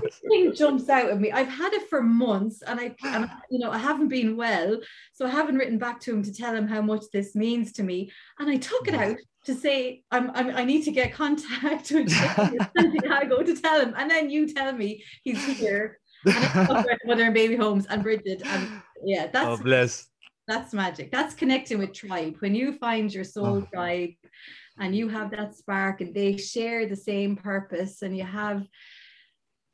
this 0.01 0.21
thing 0.29 0.53
jumps 0.55 0.89
out 0.89 1.09
at 1.09 1.19
me. 1.19 1.31
I've 1.31 1.47
had 1.49 1.73
it 1.73 1.89
for 1.89 2.01
months, 2.01 2.61
and 2.61 2.79
I, 2.79 2.95
and, 3.03 3.29
you 3.51 3.59
know, 3.59 3.71
I 3.71 3.77
haven't 3.77 4.07
been 4.07 4.37
well, 4.37 4.79
so 5.13 5.25
I 5.25 5.29
haven't 5.29 5.57
written 5.57 5.77
back 5.77 5.99
to 6.01 6.13
him 6.13 6.23
to 6.23 6.33
tell 6.33 6.55
him 6.55 6.67
how 6.67 6.81
much 6.81 7.03
this 7.11 7.35
means 7.35 7.73
to 7.73 7.83
me. 7.83 8.11
And 8.39 8.49
I 8.49 8.57
took 8.57 8.87
it 8.87 8.93
out 8.93 9.17
to 9.45 9.55
say 9.55 10.03
I'm, 10.11 10.31
I'm 10.31 10.55
I 10.55 10.63
need 10.63 10.83
to 10.83 10.91
get 10.91 11.13
contact 11.13 11.91
with 11.91 12.09
Santiago 12.11 13.43
to 13.43 13.55
tell 13.55 13.81
him, 13.81 13.93
and 13.97 14.09
then 14.09 14.29
you 14.29 14.53
tell 14.53 14.73
me 14.73 15.03
he's 15.23 15.43
here. 15.45 15.99
And 16.25 16.35
I 16.35 16.65
talk 16.65 16.85
about 16.85 16.97
Mother 17.05 17.25
and 17.25 17.33
Baby 17.33 17.55
Homes 17.55 17.85
and 17.87 18.01
Brigid, 18.03 18.41
and 18.45 18.81
yeah, 19.05 19.27
that's 19.27 19.47
oh, 19.47 19.63
bless. 19.63 20.07
that's 20.47 20.73
magic. 20.73 21.11
That's 21.11 21.33
connecting 21.35 21.77
with 21.77 21.93
tribe. 21.93 22.37
When 22.39 22.55
you 22.55 22.73
find 22.73 23.13
your 23.13 23.23
soul 23.23 23.57
Oh. 23.57 23.67
tribe 23.71 24.09
and 24.79 24.95
you 24.95 25.07
have 25.09 25.31
that 25.31 25.55
spark 25.55 26.01
and 26.01 26.13
they 26.13 26.37
share 26.37 26.87
the 26.87 26.95
same 26.95 27.35
purpose 27.35 28.01
and 28.01 28.15
you 28.17 28.23
have 28.23 28.67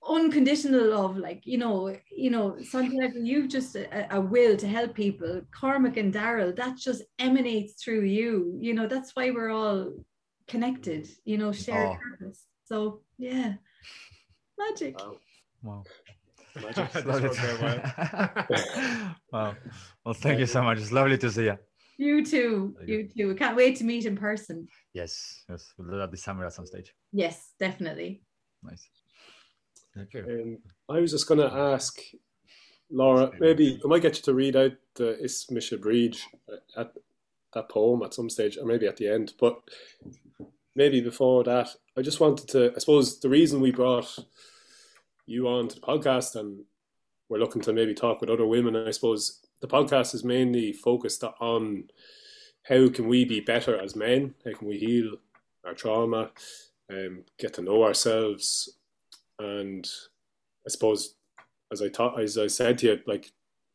unconditional 0.07 0.89
love, 0.89 1.17
like 1.17 1.41
you 1.45 1.57
know, 1.57 1.95
you 2.11 2.29
know, 2.29 2.57
something 2.61 2.99
like 3.01 3.13
you've 3.15 3.49
just 3.49 3.75
a, 3.75 4.15
a 4.15 4.19
will 4.19 4.57
to 4.57 4.67
help 4.67 4.93
people. 4.93 5.41
Cormac 5.57 5.97
and 5.97 6.13
Daryl, 6.13 6.55
that 6.55 6.77
just 6.77 7.03
emanates 7.19 7.81
through 7.81 8.01
you. 8.03 8.57
You 8.59 8.73
know, 8.73 8.87
that's 8.87 9.15
why 9.15 9.31
we're 9.31 9.49
all 9.51 9.93
connected, 10.47 11.07
you 11.25 11.37
know, 11.37 11.51
shared 11.51 11.89
Oh. 11.89 11.97
purpose. 12.09 12.45
So 12.65 13.01
yeah. 13.17 13.53
Magic. 14.57 14.99
Wow. 14.99 15.15
Wow. 15.63 15.83
Magic. 16.61 16.91
This 16.91 17.05
Lovely 17.05 17.29
worked 17.29 17.43
out 17.43 18.49
well. 18.49 19.15
wow. 19.31 19.55
Well, 20.05 20.13
thank 20.13 20.39
you 20.39 20.45
so 20.45 20.61
much. 20.63 20.77
It's 20.79 20.91
lovely 20.91 21.17
to 21.17 21.31
see 21.31 21.45
you. 21.45 21.57
You 21.97 22.25
too. 22.25 22.75
You 22.85 23.07
too. 23.15 23.27
We 23.27 23.35
can't 23.35 23.55
wait 23.55 23.75
to 23.77 23.83
meet 23.83 24.05
in 24.05 24.15
person. 24.15 24.67
Yes, 24.93 25.43
yes, 25.49 25.73
we'll 25.77 25.89
do 25.89 25.97
that 25.97 26.11
this 26.11 26.23
summer 26.23 26.45
at 26.45 26.53
some 26.53 26.65
stage. 26.65 26.93
Yes, 27.11 27.53
definitely. 27.59 28.23
Nice. 28.63 28.87
Okay. 29.97 30.19
Um, 30.19 30.57
I 30.89 30.99
was 30.99 31.11
just 31.11 31.27
going 31.27 31.39
to 31.39 31.53
ask 31.53 31.99
Laura, 32.93 33.31
maybe 33.39 33.79
I 33.83 33.87
might 33.87 34.01
get 34.01 34.17
you 34.17 34.23
to 34.23 34.33
read 34.33 34.55
out 34.55 34.73
the 34.95 35.19
Is 35.23 35.47
Mise 35.49 35.71
Bríd 35.71 36.17
at 36.77 36.93
that 37.53 37.69
poem 37.69 38.03
at 38.03 38.13
some 38.13 38.29
stage, 38.29 38.57
or 38.57 38.65
maybe 38.65 38.87
at 38.87 38.97
the 38.97 39.07
end. 39.07 39.33
But 39.39 39.59
maybe 40.75 41.01
before 41.01 41.43
that, 41.43 41.69
I 41.97 42.01
just 42.01 42.19
wanted 42.19 42.47
to. 42.49 42.71
I 42.75 42.79
suppose 42.79 43.19
the 43.19 43.29
reason 43.29 43.61
we 43.61 43.71
brought 43.71 44.17
you 45.25 45.47
on 45.47 45.67
to 45.69 45.75
the 45.75 45.81
podcast 45.81 46.35
and 46.35 46.63
we're 47.29 47.39
looking 47.39 47.61
to 47.63 47.73
maybe 47.73 47.93
talk 47.93 48.21
with 48.21 48.29
other 48.29 48.45
women. 48.45 48.75
I 48.75 48.91
suppose 48.91 49.39
the 49.63 49.67
podcast 49.69 50.13
is 50.13 50.25
mainly 50.25 50.73
focused 50.73 51.23
on 51.39 51.85
how 52.63 52.89
can 52.89 53.07
we 53.07 53.23
be 53.23 53.39
better 53.39 53.79
as 53.79 53.95
men? 53.95 54.35
How 54.43 54.51
can 54.51 54.67
we 54.67 54.77
heal 54.77 55.15
our 55.65 55.73
trauma 55.73 56.31
um, 56.91 57.23
get 57.39 57.53
to 57.53 57.61
know 57.61 57.81
ourselves? 57.85 58.77
And 59.39 59.89
I 60.67 60.69
suppose, 60.69 61.15
as 61.71 61.81
I 61.81 61.87
thought, 61.87 62.19
as 62.19 62.37
I 62.37 62.47
said 62.47 62.77
to 62.79 62.87
you, 62.87 62.99
like 63.07 63.31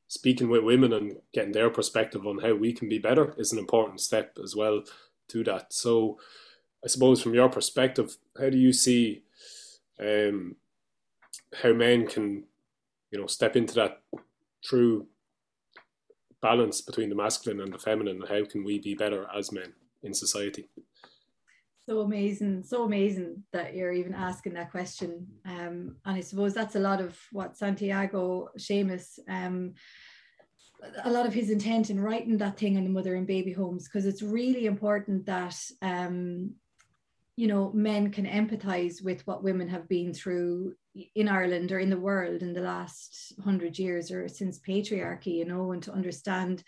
speaking 0.09 0.51
with 0.51 0.63
women 0.63 0.93
and 0.93 1.17
getting 1.33 1.53
their 1.53 1.71
perspective 1.71 2.27
on 2.27 2.37
how 2.37 2.53
we 2.53 2.75
can 2.75 2.91
be 2.91 2.99
better 2.99 3.33
is 3.39 3.53
an 3.53 3.59
important 3.59 4.03
step 4.03 4.37
as 4.45 4.55
well 4.55 4.83
to 5.29 5.43
that. 5.45 5.73
So, 5.73 6.19
I 6.85 6.89
suppose 6.89 7.23
from 7.23 7.33
your 7.33 7.49
perspective, 7.49 8.15
how 8.39 8.51
do 8.51 8.59
you 8.59 8.75
see 8.75 9.23
um, 9.99 10.57
how 11.63 11.73
men 11.73 12.07
can, 12.07 12.45
you 13.11 13.19
know, 13.19 13.27
step 13.27 13.57
into 13.57 13.75
that 13.77 14.03
true 14.63 15.07
balance 16.41 16.81
between 16.81 17.09
the 17.09 17.15
masculine 17.15 17.61
and 17.61 17.73
the 17.73 17.79
feminine? 17.79 18.23
and 18.23 18.29
How 18.29 18.45
can 18.45 18.65
we 18.65 18.79
be 18.79 18.95
better 18.95 19.27
as 19.37 19.53
men 19.53 19.73
in 20.03 20.15
society? 20.15 20.69
So 21.89 22.01
amazing, 22.01 22.65
so 22.65 22.85
amazing 22.85 23.45
that 23.53 23.75
you're 23.75 23.93
even 23.93 24.15
asking 24.15 24.53
that 24.55 24.71
question. 24.71 25.27
Um, 25.47 25.97
and 26.05 26.17
I 26.17 26.21
suppose 26.21 26.53
that's 26.53 26.77
a 26.77 26.81
lot 26.81 27.01
of 27.01 27.19
what 27.33 27.57
Santiago 27.57 28.51
Seamus, 28.59 29.19
um, 29.27 29.73
a 31.05 31.11
lot 31.11 31.25
of 31.25 31.33
his 31.33 31.49
intent 31.49 31.89
in 31.89 31.99
writing 31.99 32.37
that 32.39 32.59
thing 32.59 32.77
on 32.77 32.85
the 32.85 32.91
mother 32.91 33.15
and 33.15 33.27
baby 33.27 33.53
homes, 33.53 33.89
because 33.89 34.05
it's 34.05 34.23
really 34.23 34.67
important 34.67 35.25
that 35.27 35.57
um, 35.81 36.53
you 37.37 37.47
know 37.47 37.73
men 37.73 38.11
can 38.11 38.27
empathize 38.27 39.03
with 39.03 39.27
what 39.27 39.43
women 39.43 39.69
have 39.69 39.89
been 39.89 40.13
through 40.13 40.75
in 41.15 41.29
Ireland 41.29 41.73
or 41.73 41.79
in 41.79 41.91
the 41.91 42.01
world 42.01 42.43
in 42.43 42.53
the 42.53 42.61
last 42.61 43.35
hundred 43.45 43.79
years 43.79 44.11
or 44.11 44.29
since 44.29 44.59
patriarchy, 44.59 45.35
you 45.35 45.45
know, 45.45 45.73
and 45.73 45.83
to 45.85 45.93
understand 45.93 46.63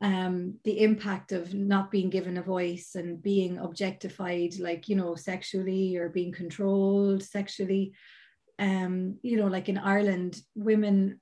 um, 0.00 0.58
the 0.64 0.80
impact 0.80 1.32
of 1.32 1.54
not 1.54 1.90
being 1.90 2.10
given 2.10 2.36
a 2.36 2.42
voice 2.42 2.94
and 2.94 3.22
being 3.22 3.58
objectified, 3.58 4.58
like, 4.58 4.88
you 4.88 4.96
know, 4.96 5.14
sexually 5.14 5.96
or 5.96 6.08
being 6.08 6.32
controlled 6.32 7.22
sexually. 7.22 7.94
Um, 8.58 9.18
you 9.22 9.36
know, 9.36 9.46
like 9.46 9.68
in 9.68 9.78
Ireland, 9.78 10.40
women, 10.54 11.20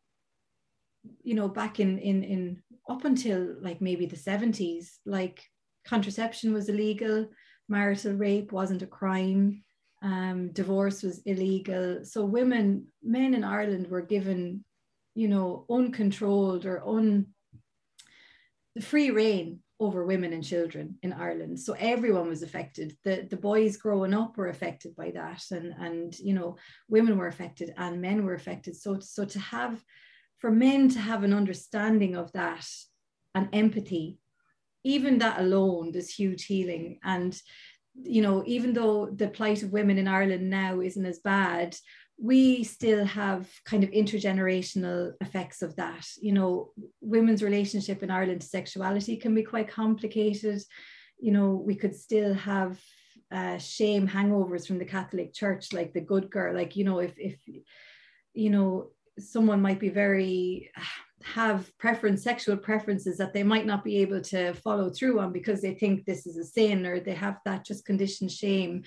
you 1.23 1.35
know, 1.35 1.49
back 1.49 1.81
in 1.81 1.99
in 1.99 2.23
in 2.23 2.62
up 2.89 3.05
until 3.05 3.57
like 3.61 3.81
maybe 3.81 4.07
the 4.07 4.16
70s, 4.16 4.99
like 5.07 5.43
contraception 5.85 6.53
was 6.53 6.69
illegal 6.69 7.28
marital 7.69 8.12
rape 8.12 8.53
wasn't 8.53 8.82
a 8.82 8.86
crime, 8.86 9.65
um, 10.03 10.49
divorce 10.53 11.03
was 11.03 11.23
illegal. 11.24 12.05
So 12.05 12.24
women, 12.24 12.89
men 13.03 13.35
in 13.35 13.45
Ireland 13.45 13.89
were 13.89 14.03
given, 14.03 14.65
you 15.15 15.29
know, 15.29 15.65
uncontrolled 15.70 16.66
or 16.66 16.87
un 16.87 17.29
free 18.81 19.11
reign 19.11 19.61
over 19.79 20.05
women 20.05 20.33
and 20.33 20.45
children 20.45 20.99
in 21.03 21.12
Ireland. 21.12 21.61
So 21.61 21.74
everyone 21.79 22.29
was 22.29 22.43
affected. 22.43 22.97
The 23.05 23.27
the 23.31 23.37
boys 23.37 23.77
growing 23.77 24.15
up 24.15 24.37
were 24.37 24.49
affected 24.49 24.97
by 24.97 25.12
that, 25.12 25.43
and 25.51 25.73
and 25.79 26.19
you 26.19 26.35
know, 26.35 26.57
women 26.89 27.16
were 27.16 27.29
affected 27.29 27.73
and 27.77 28.01
men 28.01 28.24
were 28.24 28.35
affected. 28.35 28.77
So 28.77 28.99
so 28.99 29.24
to 29.24 29.39
have 29.39 29.83
for 30.39 30.51
men 30.51 30.89
to 30.89 30.99
have 30.99 31.23
an 31.23 31.33
understanding 31.33 32.16
of 32.16 32.33
that 32.33 32.66
and 33.35 33.49
empathy 33.53 34.19
even 34.85 35.19
that 35.19 35.41
alone 35.41 35.93
there's 35.93 36.11
huge 36.11 36.45
healing 36.45 36.99
and 37.05 37.41
you 37.94 38.23
know 38.23 38.43
even 38.47 38.73
though 38.73 39.06
the 39.06 39.28
plight 39.28 39.62
of 39.62 39.73
women 39.73 39.98
in 39.98 40.09
ireland 40.09 40.48
now 40.48 40.81
isn't 40.81 41.06
as 41.06 41.19
bad 41.19 41.77
we 42.23 42.62
still 42.62 43.05
have 43.05 43.51
kind 43.64 43.82
of 43.82 43.90
intergenerational 43.90 45.12
effects 45.20 45.60
of 45.60 45.74
that. 45.77 46.06
You 46.20 46.32
know 46.32 46.70
women's 47.01 47.43
relationship 47.43 48.02
in 48.02 48.10
ireland 48.10 48.43
to 48.43 48.47
sexuality 48.47 49.16
can 49.16 49.35
be 49.35 49.43
quite 49.43 49.69
complicated. 49.69 50.62
You 51.19 51.32
know 51.32 51.51
we 51.55 51.74
could 51.74 51.94
still 51.94 52.35
have 52.35 52.81
uh, 53.32 53.59
shame 53.59 54.06
hangovers 54.06 54.66
from 54.66 54.78
the 54.78 54.85
catholic 54.85 55.32
church 55.32 55.73
like 55.73 55.94
the 55.94 56.02
good 56.02 56.31
girl 56.31 56.55
like 56.55 56.77
you 56.77 56.85
know 56.85 56.98
if 56.98 57.14
if 57.16 57.40
you 58.35 58.51
know 58.51 58.90
someone 59.19 59.62
might 59.62 59.81
be 59.81 59.89
very 59.89 60.70
have 61.24 61.70
preference 61.78 62.23
sexual 62.23 62.57
preferences 62.57 63.19
that 63.19 63.32
they 63.32 63.43
might 63.43 63.66
not 63.66 63.85
be 63.85 63.99
able 63.99 64.20
to 64.20 64.53
follow 64.55 64.90
through 64.90 65.20
on 65.20 65.32
because 65.32 65.61
they 65.61 65.74
think 65.74 66.05
this 66.05 66.27
is 66.27 66.36
a 66.36 66.44
sin 66.44 66.86
or 66.86 67.01
they 67.01 67.15
have 67.15 67.39
that 67.44 67.65
just 67.65 67.85
conditioned 67.85 68.31
shame. 68.31 68.82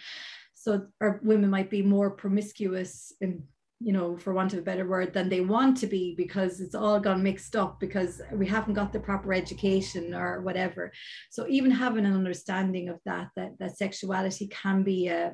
So 0.53 0.87
or 0.99 1.19
women 1.23 1.49
might 1.49 1.69
be 1.69 1.81
more 1.81 2.11
promiscuous 2.11 3.13
and 3.21 3.43
you 3.81 3.91
know 3.91 4.17
for 4.17 4.33
want 4.33 4.53
of 4.53 4.59
a 4.59 4.61
better 4.63 4.87
word 4.87 5.13
than 5.13 5.27
they 5.27 5.41
want 5.41 5.77
to 5.77 5.87
be 5.87 6.15
because 6.15 6.61
it's 6.61 6.75
all 6.75 6.99
gone 6.99 7.21
mixed 7.21 7.55
up 7.55 7.79
because 7.79 8.21
we 8.31 8.47
haven't 8.47 8.73
got 8.73 8.93
the 8.93 8.99
proper 8.99 9.33
education 9.33 10.13
or 10.13 10.41
whatever. 10.41 10.91
So 11.29 11.45
even 11.47 11.71
having 11.71 12.05
an 12.05 12.15
understanding 12.15 12.89
of 12.89 12.99
that 13.05 13.29
that 13.35 13.51
that 13.59 13.77
sexuality 13.77 14.47
can 14.47 14.83
be 14.83 15.07
a 15.07 15.33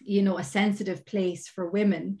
you 0.00 0.22
know 0.22 0.38
a 0.38 0.44
sensitive 0.44 1.04
place 1.04 1.48
for 1.48 1.70
women. 1.70 2.18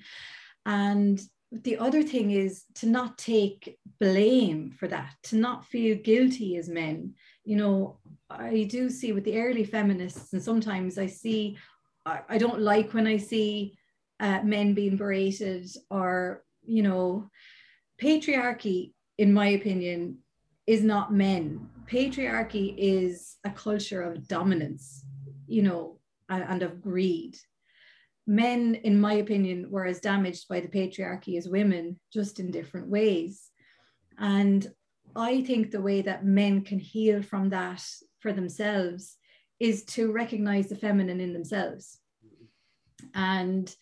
And 0.66 1.20
the 1.50 1.78
other 1.78 2.02
thing 2.02 2.30
is 2.30 2.64
to 2.74 2.86
not 2.86 3.16
take 3.16 3.78
blame 4.00 4.70
for 4.70 4.86
that, 4.88 5.14
to 5.24 5.36
not 5.36 5.64
feel 5.66 5.96
guilty 5.96 6.56
as 6.56 6.68
men. 6.68 7.14
You 7.44 7.56
know, 7.56 7.98
I 8.28 8.64
do 8.70 8.90
see 8.90 9.12
with 9.12 9.24
the 9.24 9.40
early 9.40 9.64
feminists, 9.64 10.32
and 10.32 10.42
sometimes 10.42 10.98
I 10.98 11.06
see, 11.06 11.56
I, 12.04 12.38
don't 12.38 12.60
like 12.60 12.92
when 12.92 13.06
I 13.06 13.16
see 13.16 13.78
uh, 14.20 14.42
men 14.42 14.74
being 14.74 14.96
berated 14.96 15.68
or, 15.90 16.42
you 16.66 16.82
know, 16.82 17.30
patriarchy, 18.00 18.92
in 19.16 19.32
my 19.32 19.48
opinion, 19.48 20.18
is 20.66 20.82
not 20.82 21.12
men. 21.12 21.68
Patriarchy 21.90 22.74
is 22.76 23.36
a 23.44 23.50
culture 23.50 24.02
of 24.02 24.28
dominance, 24.28 25.04
you 25.46 25.62
know, 25.62 25.98
and, 26.28 26.44
and 26.44 26.62
of 26.62 26.82
greed 26.82 27.38
men, 28.28 28.74
in 28.74 29.00
my 29.00 29.14
opinion, 29.14 29.70
were 29.70 29.86
as 29.86 30.00
damaged 30.00 30.46
by 30.48 30.60
the 30.60 30.68
patriarchy 30.68 31.38
as 31.38 31.48
women, 31.48 31.98
just 32.12 32.38
in 32.38 32.50
different 32.50 32.88
ways. 32.88 33.50
And 34.18 34.70
I 35.16 35.42
think 35.42 35.70
the 35.70 35.80
way 35.80 36.02
that 36.02 36.26
men 36.26 36.62
can 36.62 36.78
heal 36.78 37.22
from 37.22 37.48
that 37.48 37.82
for 38.20 38.32
themselves 38.32 39.16
is 39.58 39.84
to 39.86 40.12
recognize 40.12 40.68
the 40.68 40.76
feminine 40.76 41.20
in 41.20 41.32
themselves. 41.32 41.98
And 43.14 43.74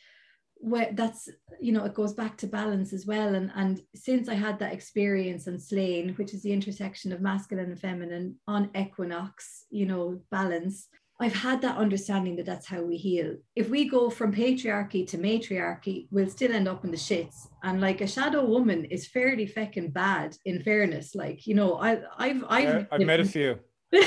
where 0.59 0.89
that's 0.93 1.29
you 1.61 1.71
know 1.71 1.85
it 1.85 1.93
goes 1.93 2.15
back 2.15 2.37
to 2.39 2.47
balance 2.47 2.95
as 2.95 3.07
well 3.07 3.35
and 3.35 3.53
and 3.57 3.83
since 3.95 4.27
i 4.27 4.33
had 4.35 4.59
that 4.59 4.73
experience 4.73 5.47
on 5.47 5.59
Slane 5.59 6.15
which 6.15 6.33
is 6.33 6.43
the 6.43 6.53
intersection 6.53 7.13
of 7.13 7.21
masculine 7.21 7.71
and 7.71 7.79
feminine 7.79 8.37
on 8.49 8.71
equinox 8.75 9.67
you 9.71 9.85
know 9.85 10.19
balance 10.31 10.89
I've 11.19 11.35
had 11.35 11.63
that 11.63 11.79
understanding 11.79 12.37
that 12.37 12.45
that's 12.45 12.67
how 12.67 12.83
we 12.83 12.99
heal. 12.99 13.37
If 13.55 13.71
we 13.71 13.89
go 13.89 14.11
from 14.11 14.35
patriarchy 14.35 15.07
to 15.09 15.17
matriarchy, 15.17 16.09
we'll 16.11 16.29
still 16.29 16.53
end 16.53 16.69
up 16.69 16.85
in 16.85 16.91
the 16.91 16.97
shits. 16.99 17.49
And 17.63 17.81
like 17.81 18.03
a 18.03 18.07
shadow 18.07 18.45
woman 18.45 18.85
is 18.85 19.07
fairly 19.07 19.47
feckin' 19.49 19.95
bad. 19.95 20.37
In 20.45 20.63
fairness, 20.63 21.15
like 21.15 21.47
you 21.47 21.55
know, 21.55 21.77
I, 21.77 22.01
I've 22.19 22.45
I've 22.49 22.87
I've 22.93 23.01
met 23.01 23.21
a 23.21 23.25
few. 23.37 23.59
we 23.93 24.01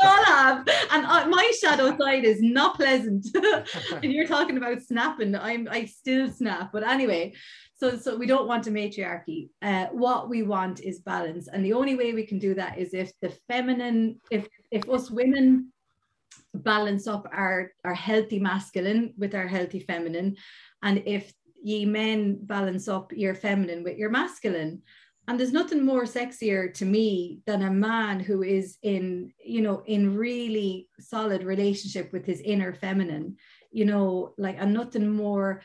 all 0.00 0.24
have, 0.24 0.66
and 0.90 1.06
uh, 1.06 1.28
my 1.28 1.52
shadow 1.60 1.96
side 1.96 2.24
is 2.24 2.42
not 2.42 2.74
pleasant. 2.74 3.26
and 4.02 4.12
you're 4.12 4.26
talking 4.26 4.56
about 4.56 4.82
snapping. 4.82 5.36
I'm 5.36 5.68
I 5.70 5.84
still 5.84 6.30
snap, 6.30 6.70
but 6.72 6.82
anyway, 6.82 7.34
so 7.82 7.96
so 7.96 8.16
we 8.16 8.26
don't 8.26 8.46
want 8.46 8.68
a 8.68 8.70
matriarchy. 8.70 9.50
Uh, 9.60 9.86
what 9.86 10.28
we 10.28 10.44
want 10.44 10.80
is 10.80 11.00
balance. 11.00 11.48
And 11.48 11.64
the 11.64 11.72
only 11.72 11.96
way 11.96 12.12
we 12.12 12.24
can 12.24 12.38
do 12.38 12.54
that 12.54 12.78
is 12.78 12.94
if 12.94 13.10
the 13.20 13.30
feminine 13.48 14.20
if 14.30 14.46
if 14.70 14.88
us 14.88 15.10
women 15.10 15.72
balance 16.54 17.08
up 17.08 17.26
our 17.32 17.72
our 17.84 17.94
healthy 17.94 18.38
masculine 18.38 19.14
with 19.18 19.34
our 19.34 19.48
healthy 19.48 19.80
feminine 19.80 20.36
and 20.84 21.02
if 21.06 21.32
ye 21.60 21.84
men 21.84 22.38
balance 22.42 22.86
up 22.86 23.12
your 23.12 23.34
feminine 23.34 23.82
with 23.82 23.98
your 23.98 24.10
masculine. 24.10 24.82
And 25.26 25.38
there's 25.38 25.52
nothing 25.52 25.84
more 25.84 26.04
sexier 26.04 26.74
to 26.74 26.84
me 26.84 27.40
than 27.46 27.62
a 27.62 27.70
man 27.70 28.20
who 28.20 28.44
is 28.44 28.78
in 28.82 29.32
you 29.44 29.60
know 29.60 29.82
in 29.86 30.16
really 30.16 30.88
solid 31.00 31.42
relationship 31.42 32.12
with 32.12 32.24
his 32.26 32.40
inner 32.40 32.72
feminine 32.72 33.36
you 33.72 33.86
know 33.86 34.34
like 34.36 34.56
and 34.60 34.72
nothing 34.74 35.08
more 35.10 35.62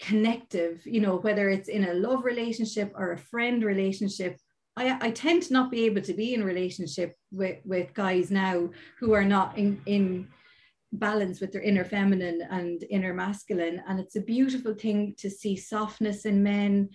connective, 0.00 0.86
you 0.86 1.00
know, 1.00 1.16
whether 1.16 1.48
it's 1.48 1.68
in 1.68 1.84
a 1.84 1.94
love 1.94 2.24
relationship 2.24 2.92
or 2.94 3.12
a 3.12 3.18
friend 3.18 3.64
relationship, 3.64 4.38
I, 4.76 4.96
I 5.00 5.10
tend 5.10 5.42
to 5.44 5.52
not 5.52 5.70
be 5.70 5.84
able 5.86 6.02
to 6.02 6.14
be 6.14 6.34
in 6.34 6.44
relationship 6.44 7.16
with, 7.32 7.58
with 7.64 7.94
guys 7.94 8.30
now 8.30 8.70
who 9.00 9.12
are 9.12 9.24
not 9.24 9.58
in, 9.58 9.80
in 9.86 10.28
balance 10.92 11.40
with 11.40 11.52
their 11.52 11.62
inner 11.62 11.84
feminine 11.84 12.42
and 12.50 12.84
inner 12.88 13.12
masculine. 13.12 13.82
And 13.88 13.98
it's 13.98 14.16
a 14.16 14.20
beautiful 14.20 14.74
thing 14.74 15.14
to 15.18 15.28
see 15.28 15.56
softness 15.56 16.24
in 16.26 16.42
men, 16.42 16.90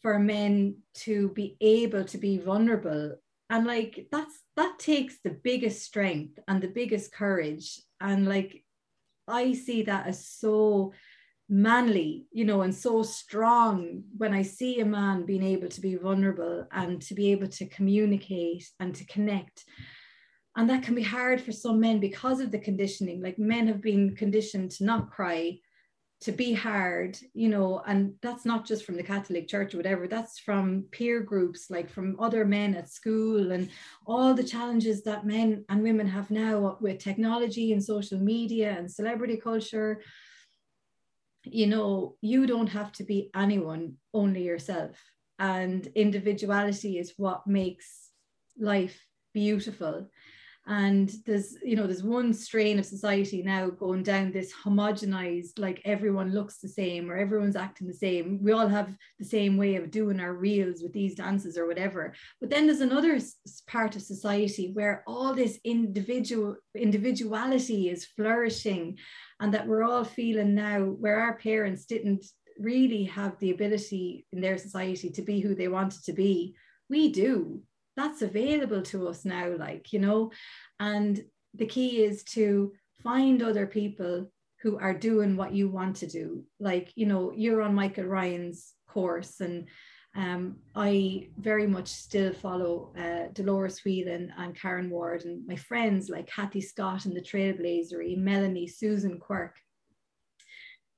for 0.00 0.18
men 0.18 0.76
to 0.94 1.28
be 1.30 1.56
able 1.60 2.04
to 2.04 2.18
be 2.18 2.38
vulnerable. 2.38 3.16
And 3.50 3.66
like 3.66 4.06
that's 4.12 4.42
that 4.56 4.78
takes 4.78 5.18
the 5.24 5.30
biggest 5.30 5.82
strength 5.82 6.38
and 6.48 6.60
the 6.62 6.68
biggest 6.68 7.12
courage. 7.12 7.80
And 8.00 8.28
like 8.28 8.64
I 9.26 9.52
see 9.52 9.82
that 9.82 10.06
as 10.06 10.26
so 10.26 10.92
manly, 11.48 12.26
you 12.30 12.44
know, 12.44 12.62
and 12.62 12.74
so 12.74 13.02
strong 13.02 14.04
when 14.16 14.34
I 14.34 14.42
see 14.42 14.80
a 14.80 14.84
man 14.84 15.24
being 15.24 15.42
able 15.42 15.68
to 15.68 15.80
be 15.80 15.94
vulnerable 15.96 16.66
and 16.72 17.00
to 17.02 17.14
be 17.14 17.32
able 17.32 17.48
to 17.48 17.66
communicate 17.66 18.68
and 18.80 18.94
to 18.94 19.04
connect. 19.06 19.64
And 20.56 20.68
that 20.68 20.82
can 20.82 20.94
be 20.94 21.02
hard 21.02 21.40
for 21.40 21.52
some 21.52 21.80
men 21.80 22.00
because 22.00 22.40
of 22.40 22.50
the 22.50 22.58
conditioning. 22.58 23.22
Like 23.22 23.38
men 23.38 23.66
have 23.68 23.80
been 23.80 24.14
conditioned 24.14 24.72
to 24.72 24.84
not 24.84 25.10
cry, 25.10 25.58
to 26.20 26.32
be 26.32 26.52
hard, 26.52 27.16
you 27.32 27.48
know, 27.48 27.80
and 27.86 28.14
that's 28.22 28.44
not 28.44 28.66
just 28.66 28.84
from 28.84 28.96
the 28.96 29.02
Catholic 29.04 29.46
Church 29.46 29.72
or 29.72 29.76
whatever, 29.76 30.08
that's 30.08 30.38
from 30.40 30.84
peer 30.90 31.20
groups, 31.20 31.70
like 31.70 31.88
from 31.88 32.16
other 32.18 32.44
men 32.44 32.74
at 32.74 32.90
school, 32.90 33.52
and 33.52 33.70
all 34.04 34.34
the 34.34 34.42
challenges 34.42 35.04
that 35.04 35.24
men 35.24 35.64
and 35.68 35.80
women 35.80 36.08
have 36.08 36.30
now 36.30 36.76
with 36.80 36.98
technology 36.98 37.72
and 37.72 37.82
social 37.82 38.18
media 38.18 38.74
and 38.76 38.90
celebrity 38.90 39.36
culture 39.36 40.02
you 41.44 41.66
know, 41.66 42.16
you 42.20 42.46
don't 42.46 42.68
have 42.68 42.92
to 42.92 43.04
be 43.04 43.30
anyone, 43.34 43.94
only 44.12 44.42
yourself. 44.42 44.96
And 45.38 45.86
individuality 45.94 46.98
is 46.98 47.14
what 47.16 47.46
makes 47.46 48.10
life 48.58 49.00
beautiful. 49.32 50.08
And 50.68 51.10
there's, 51.24 51.56
you 51.62 51.76
know, 51.76 51.86
there's 51.86 52.02
one 52.02 52.34
strain 52.34 52.78
of 52.78 52.84
society 52.84 53.42
now 53.42 53.70
going 53.70 54.02
down 54.02 54.32
this 54.32 54.52
homogenized, 54.52 55.58
like 55.58 55.80
everyone 55.86 56.34
looks 56.34 56.58
the 56.58 56.68
same 56.68 57.10
or 57.10 57.16
everyone's 57.16 57.56
acting 57.56 57.86
the 57.86 57.94
same. 57.94 58.38
We 58.42 58.52
all 58.52 58.68
have 58.68 58.94
the 59.18 59.24
same 59.24 59.56
way 59.56 59.76
of 59.76 59.90
doing 59.90 60.20
our 60.20 60.34
reels 60.34 60.82
with 60.82 60.92
these 60.92 61.14
dances 61.14 61.56
or 61.56 61.66
whatever. 61.66 62.12
But 62.38 62.50
then 62.50 62.66
there's 62.66 62.82
another 62.82 63.18
part 63.66 63.96
of 63.96 64.02
society 64.02 64.72
where 64.74 65.04
all 65.06 65.32
this 65.32 65.58
individual 65.64 66.56
individuality 66.76 67.88
is 67.88 68.04
flourishing 68.04 68.98
and 69.40 69.54
that 69.54 69.66
we're 69.66 69.84
all 69.84 70.04
feeling 70.04 70.54
now 70.54 70.80
where 70.80 71.20
our 71.20 71.36
parents 71.36 71.84
didn't 71.84 72.24
really 72.58 73.04
have 73.04 73.38
the 73.38 73.50
ability 73.50 74.26
in 74.32 74.40
their 74.40 74.58
society 74.58 75.10
to 75.10 75.22
be 75.22 75.40
who 75.40 75.54
they 75.54 75.68
wanted 75.68 76.04
to 76.04 76.12
be. 76.12 76.54
We 76.90 77.10
do. 77.10 77.62
That's 77.96 78.22
available 78.22 78.82
to 78.82 79.08
us 79.08 79.24
now 79.24 79.56
like 79.56 79.92
you 79.92 80.00
know? 80.00 80.32
And 80.80 81.22
the 81.54 81.66
key 81.66 82.02
is 82.02 82.24
to 82.24 82.72
find 83.02 83.42
other 83.42 83.66
people 83.66 84.30
who 84.62 84.78
are 84.78 84.94
doing 84.94 85.36
what 85.36 85.54
you 85.54 85.68
want 85.68 85.96
to 85.96 86.06
do. 86.06 86.44
Like 86.58 86.92
you 86.96 87.06
know 87.06 87.32
you're 87.34 87.62
on 87.62 87.74
michael 87.74 88.04
ryan's 88.04 88.74
course 88.88 89.40
and 89.40 89.68
um, 90.16 90.56
I 90.74 91.28
very 91.38 91.66
much 91.66 91.88
still 91.88 92.32
follow 92.32 92.92
uh, 92.98 93.30
Dolores 93.32 93.84
Whelan 93.84 94.32
and 94.36 94.58
Karen 94.58 94.90
Ward 94.90 95.24
and 95.24 95.46
my 95.46 95.56
friends 95.56 96.08
like 96.08 96.26
Kathy 96.26 96.60
Scott 96.60 97.04
and 97.04 97.14
the 97.14 97.20
Trailblazery, 97.20 98.16
Melanie, 98.16 98.66
Susan 98.66 99.18
Quirk. 99.18 99.56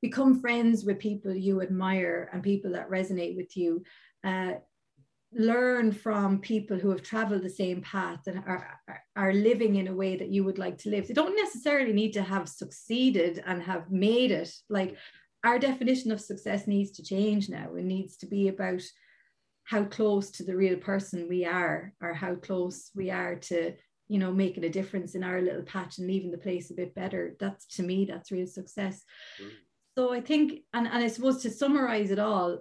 Become 0.00 0.40
friends 0.40 0.84
with 0.84 0.98
people 0.98 1.34
you 1.34 1.60
admire 1.60 2.30
and 2.32 2.42
people 2.42 2.72
that 2.72 2.90
resonate 2.90 3.36
with 3.36 3.56
you. 3.56 3.82
Uh, 4.24 4.54
learn 5.32 5.92
from 5.92 6.40
people 6.40 6.78
who 6.78 6.90
have 6.90 7.02
traveled 7.02 7.42
the 7.42 7.50
same 7.50 7.80
path 7.82 8.20
and 8.26 8.38
are, 8.46 8.80
are, 9.14 9.32
living 9.32 9.76
in 9.76 9.86
a 9.86 9.94
way 9.94 10.16
that 10.16 10.28
you 10.28 10.42
would 10.42 10.58
like 10.58 10.76
to 10.76 10.90
live. 10.90 11.06
They 11.06 11.14
don't 11.14 11.36
necessarily 11.36 11.92
need 11.92 12.12
to 12.14 12.22
have 12.22 12.48
succeeded 12.48 13.42
and 13.46 13.62
have 13.62 13.92
made 13.92 14.32
it. 14.32 14.52
Like 14.68 14.96
our 15.44 15.58
definition 15.58 16.12
of 16.12 16.20
success 16.20 16.66
needs 16.66 16.90
to 16.92 17.02
change 17.02 17.48
now. 17.48 17.74
It 17.74 17.84
needs 17.84 18.16
to 18.18 18.26
be 18.26 18.48
about 18.48 18.82
how 19.64 19.84
close 19.84 20.30
to 20.32 20.44
the 20.44 20.56
real 20.56 20.76
person 20.76 21.28
we 21.28 21.44
are, 21.44 21.92
or 22.02 22.12
how 22.12 22.34
close 22.34 22.90
we 22.94 23.10
are 23.10 23.36
to, 23.36 23.72
you 24.08 24.18
know, 24.18 24.32
making 24.32 24.64
a 24.64 24.68
difference 24.68 25.14
in 25.14 25.22
our 25.22 25.40
little 25.40 25.62
patch 25.62 25.98
and 25.98 26.06
leaving 26.06 26.30
the 26.30 26.38
place 26.38 26.70
a 26.70 26.74
bit 26.74 26.94
better. 26.94 27.36
That's 27.38 27.66
to 27.76 27.82
me, 27.82 28.04
that's 28.04 28.32
real 28.32 28.46
success. 28.46 29.02
Mm. 29.40 29.50
So 29.96 30.12
I 30.12 30.20
think, 30.20 30.60
and, 30.72 30.86
and 30.86 31.04
I 31.04 31.08
suppose 31.08 31.42
to 31.42 31.50
summarize 31.50 32.10
it 32.10 32.18
all, 32.18 32.58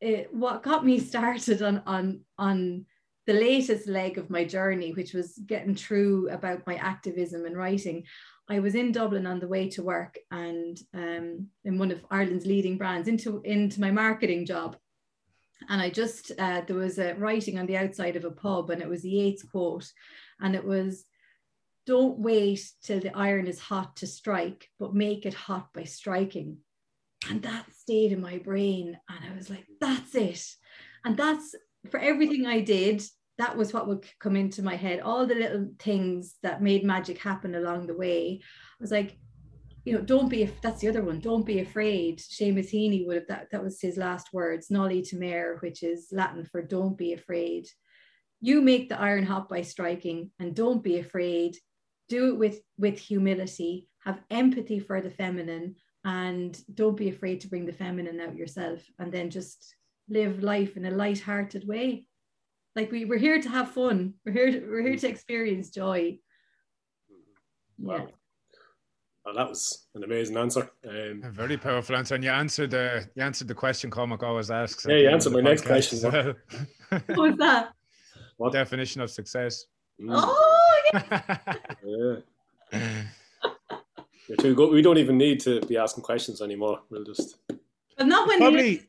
it, 0.00 0.32
what 0.32 0.62
got 0.62 0.84
me 0.84 0.98
started 1.12 1.62
on 1.62 1.82
on 1.86 2.20
on 2.38 2.86
the 3.26 3.32
latest 3.32 3.86
leg 3.86 4.18
of 4.18 4.30
my 4.30 4.44
journey, 4.44 4.92
which 4.92 5.14
was 5.14 5.38
getting 5.46 5.74
through 5.74 6.28
about 6.30 6.66
my 6.66 6.74
activism 6.76 7.44
and 7.44 7.56
writing, 7.56 8.04
I 8.48 8.58
was 8.58 8.74
in 8.74 8.92
Dublin 8.92 9.26
on 9.26 9.38
the 9.38 9.48
way 9.48 9.68
to 9.70 9.82
work 9.82 10.18
and 10.30 10.78
um, 10.92 11.46
in 11.64 11.78
one 11.78 11.90
of 11.92 12.04
Ireland's 12.10 12.46
leading 12.46 12.76
brands 12.76 13.08
into, 13.08 13.40
into 13.44 13.80
my 13.80 13.90
marketing 13.90 14.46
job. 14.46 14.76
And 15.68 15.80
I 15.80 15.90
just, 15.90 16.32
uh, 16.38 16.62
there 16.66 16.76
was 16.76 16.98
a 16.98 17.14
writing 17.14 17.58
on 17.58 17.66
the 17.66 17.76
outside 17.76 18.16
of 18.16 18.24
a 18.24 18.30
pub 18.32 18.70
and 18.70 18.82
it 18.82 18.88
was 18.88 19.02
the 19.02 19.10
Yeats 19.10 19.44
quote. 19.44 19.90
And 20.40 20.56
it 20.56 20.64
was, 20.64 21.04
don't 21.86 22.18
wait 22.18 22.60
till 22.82 22.98
the 22.98 23.16
iron 23.16 23.46
is 23.46 23.60
hot 23.60 23.96
to 23.96 24.06
strike, 24.08 24.68
but 24.80 24.94
make 24.94 25.24
it 25.24 25.34
hot 25.34 25.72
by 25.72 25.84
striking. 25.84 26.58
And 27.30 27.42
that 27.42 27.72
stayed 27.72 28.10
in 28.10 28.20
my 28.20 28.38
brain. 28.38 28.98
And 29.08 29.32
I 29.32 29.36
was 29.36 29.48
like, 29.48 29.66
that's 29.80 30.16
it. 30.16 30.44
And 31.04 31.16
that's 31.16 31.54
for 31.90 31.98
everything 31.98 32.46
I 32.46 32.60
did, 32.60 33.02
that 33.38 33.56
was 33.56 33.72
what 33.72 33.88
would 33.88 34.04
come 34.20 34.36
into 34.36 34.62
my 34.62 34.76
head. 34.76 35.00
All 35.00 35.26
the 35.26 35.34
little 35.34 35.68
things 35.78 36.36
that 36.42 36.62
made 36.62 36.84
magic 36.84 37.18
happen 37.18 37.54
along 37.54 37.86
the 37.86 37.96
way. 37.96 38.40
I 38.42 38.76
was 38.80 38.90
like 38.90 39.18
you 39.84 39.94
know 39.94 40.00
don't 40.00 40.28
be 40.28 40.44
that's 40.62 40.80
the 40.80 40.88
other 40.88 41.02
one. 41.02 41.20
Don't 41.20 41.46
be 41.46 41.60
afraid. 41.60 42.18
Seamus 42.18 42.70
Heaney 42.70 43.06
would 43.06 43.16
have 43.16 43.26
that 43.28 43.48
that 43.50 43.62
was 43.62 43.80
his 43.80 43.96
last 43.96 44.32
words. 44.32 44.70
Noli 44.70 45.02
timere 45.02 45.60
which 45.60 45.82
is 45.82 46.08
latin 46.12 46.44
for 46.44 46.62
don't 46.62 46.96
be 46.96 47.12
afraid. 47.12 47.66
You 48.40 48.60
make 48.60 48.88
the 48.88 49.00
iron 49.00 49.24
hot 49.24 49.48
by 49.48 49.62
striking 49.62 50.30
and 50.38 50.54
don't 50.54 50.82
be 50.82 50.98
afraid. 50.98 51.56
Do 52.08 52.28
it 52.28 52.38
with 52.38 52.60
with 52.78 52.98
humility. 52.98 53.88
Have 54.04 54.20
empathy 54.30 54.78
for 54.78 55.00
the 55.00 55.10
feminine 55.10 55.76
and 56.04 56.58
don't 56.74 56.96
be 56.96 57.08
afraid 57.08 57.40
to 57.40 57.48
bring 57.48 57.66
the 57.66 57.72
feminine 57.72 58.20
out 58.20 58.36
yourself 58.36 58.84
and 58.98 59.12
then 59.12 59.30
just 59.30 59.74
live 60.08 60.42
life 60.42 60.76
in 60.76 60.84
a 60.84 60.90
light-hearted 60.90 61.66
way 61.66 62.06
like 62.74 62.90
we, 62.90 63.04
we're 63.04 63.18
here 63.18 63.40
to 63.40 63.48
have 63.48 63.70
fun. 63.72 64.14
We're 64.24 64.32
here 64.32 64.52
to, 64.52 64.60
we're 64.66 64.82
here 64.82 64.96
to 64.96 65.08
experience 65.08 65.70
joy. 65.70 66.18
Wow. 67.78 67.96
Yeah. 67.96 68.04
Well, 69.24 69.34
that 69.36 69.48
was 69.48 69.86
an 69.94 70.02
amazing 70.02 70.36
answer. 70.36 70.68
Um, 70.88 71.22
a 71.24 71.30
very 71.30 71.56
powerful 71.56 71.94
answer, 71.94 72.16
and 72.16 72.24
you 72.24 72.30
answered 72.30 72.72
the 72.72 73.08
you 73.14 73.22
answered 73.22 73.46
the 73.46 73.54
question 73.54 73.88
Cormac 73.88 74.22
always 74.24 74.50
asks. 74.50 74.84
Yeah, 74.84 74.96
you 74.96 75.08
answered 75.10 75.32
my 75.32 75.40
next 75.40 75.64
question. 75.64 76.00
Well. 76.10 76.34
what 77.06 77.18
was 77.18 77.36
that? 77.36 77.72
What 78.38 78.52
definition 78.52 79.00
of 79.00 79.10
success? 79.10 79.66
Mm. 80.00 80.10
Oh, 80.10 80.80
yeah. 80.92 81.38
yeah. 82.72 83.02
You're 84.28 84.36
too 84.38 84.54
good. 84.56 84.72
We 84.72 84.82
don't 84.82 84.98
even 84.98 85.18
need 85.18 85.38
to 85.40 85.60
be 85.66 85.76
asking 85.76 86.02
questions 86.02 86.42
anymore. 86.42 86.80
We'll 86.90 87.04
just 87.04 87.36
but 87.96 88.06
not 88.06 88.26
when 88.28 88.38
probably, 88.38 88.82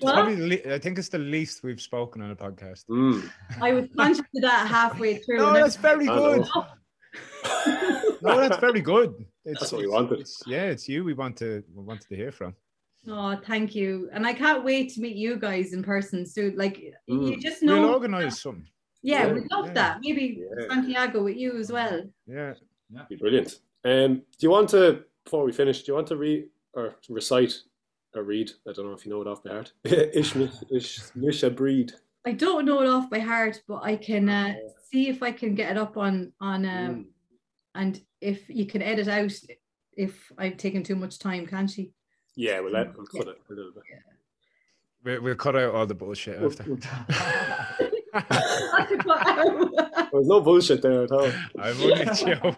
probably 0.00 0.72
I 0.72 0.78
think 0.78 0.98
it's 0.98 1.08
the 1.08 1.18
least 1.18 1.62
we've 1.62 1.80
spoken 1.80 2.22
on 2.22 2.30
a 2.30 2.36
podcast. 2.36 2.84
Mm. 2.88 3.30
I 3.60 3.72
was 3.72 3.88
conscious 3.96 4.20
of 4.20 4.42
that 4.42 4.66
halfway 4.68 5.18
through. 5.18 5.38
No, 5.38 5.52
that's 5.52 5.76
very 5.76 6.06
good. 6.06 6.46
no, 8.22 8.40
that's 8.40 8.58
very 8.58 8.80
good. 8.80 9.14
It's, 9.44 9.60
that's 9.60 9.72
what 9.72 9.80
we 9.82 9.88
wanted. 9.88 10.20
It's, 10.20 10.42
yeah, 10.46 10.64
it's 10.64 10.88
you 10.88 11.04
we 11.04 11.14
want 11.14 11.36
to 11.38 11.62
we 11.74 11.82
wanted 11.82 12.08
to 12.08 12.16
hear 12.16 12.32
from. 12.32 12.54
Oh, 13.06 13.38
thank 13.46 13.74
you. 13.74 14.08
And 14.12 14.26
I 14.26 14.32
can't 14.32 14.64
wait 14.64 14.94
to 14.94 15.00
meet 15.00 15.16
you 15.16 15.36
guys 15.36 15.72
in 15.72 15.82
person 15.82 16.26
soon. 16.26 16.56
Like 16.56 16.82
mm. 17.10 17.30
you 17.30 17.40
just 17.40 17.62
know 17.62 17.80
we'll 17.80 17.90
organize 17.90 18.40
some. 18.40 18.64
Yeah, 19.02 19.26
yeah, 19.26 19.32
we 19.32 19.40
love 19.50 19.66
yeah. 19.66 19.72
that. 19.74 19.98
Maybe 20.00 20.40
yeah. 20.58 20.68
Santiago 20.68 21.22
with 21.22 21.36
you 21.36 21.58
as 21.58 21.70
well. 21.70 22.02
Yeah. 22.26 22.54
Yeah. 22.90 23.02
Be 23.08 23.16
brilliant. 23.16 23.58
Um, 23.84 24.16
do 24.16 24.22
you 24.40 24.50
want 24.50 24.70
to 24.70 25.04
before 25.24 25.44
we 25.44 25.52
finish, 25.52 25.82
do 25.82 25.92
you 25.92 25.94
want 25.94 26.06
to 26.08 26.16
read 26.16 26.46
or 26.74 26.96
recite 27.08 27.54
a 28.16 28.22
read. 28.22 28.50
I 28.68 28.72
don't 28.72 28.86
know 28.86 28.92
if 28.92 29.04
you 29.04 29.12
know 29.12 29.20
it 29.20 29.26
off 29.26 29.42
by 29.42 29.50
heart. 29.50 29.72
Ishmisha 29.84 31.54
breed. 31.54 31.92
I 32.26 32.32
don't 32.32 32.64
know 32.64 32.80
it 32.82 32.88
off 32.88 33.10
by 33.10 33.18
heart, 33.18 33.62
but 33.68 33.82
I 33.82 33.96
can 33.96 34.28
uh, 34.28 34.54
see 34.90 35.08
if 35.08 35.22
I 35.22 35.30
can 35.30 35.54
get 35.54 35.72
it 35.72 35.78
up 35.78 35.96
on 35.96 36.32
on 36.40 36.64
um, 36.64 36.94
mm. 36.94 37.04
and 37.74 38.00
if 38.20 38.48
you 38.48 38.66
can 38.66 38.82
edit 38.82 39.08
out 39.08 39.32
if 39.96 40.32
I've 40.38 40.56
taken 40.56 40.82
too 40.82 40.96
much 40.96 41.18
time, 41.18 41.46
can 41.46 41.68
she? 41.68 41.92
Yeah, 42.36 42.60
we'll, 42.60 42.72
let, 42.72 42.96
we'll 42.96 43.06
cut 43.06 43.26
yeah. 43.26 43.32
it 43.32 43.38
a 43.50 43.54
little 43.54 43.72
bit. 43.72 43.82
Yeah. 43.90 43.98
We'll, 45.04 45.22
we'll 45.22 45.34
cut 45.36 45.56
out 45.56 45.74
all 45.74 45.86
the 45.86 45.94
bullshit 45.94 46.42
after. 46.42 46.64
There's 50.12 50.26
no 50.26 50.40
bullshit 50.40 50.82
there 50.82 51.02
at 51.02 51.12
all. 51.12 51.30
I'm 51.58 51.80
only 51.80 52.04
joking. 52.04 52.54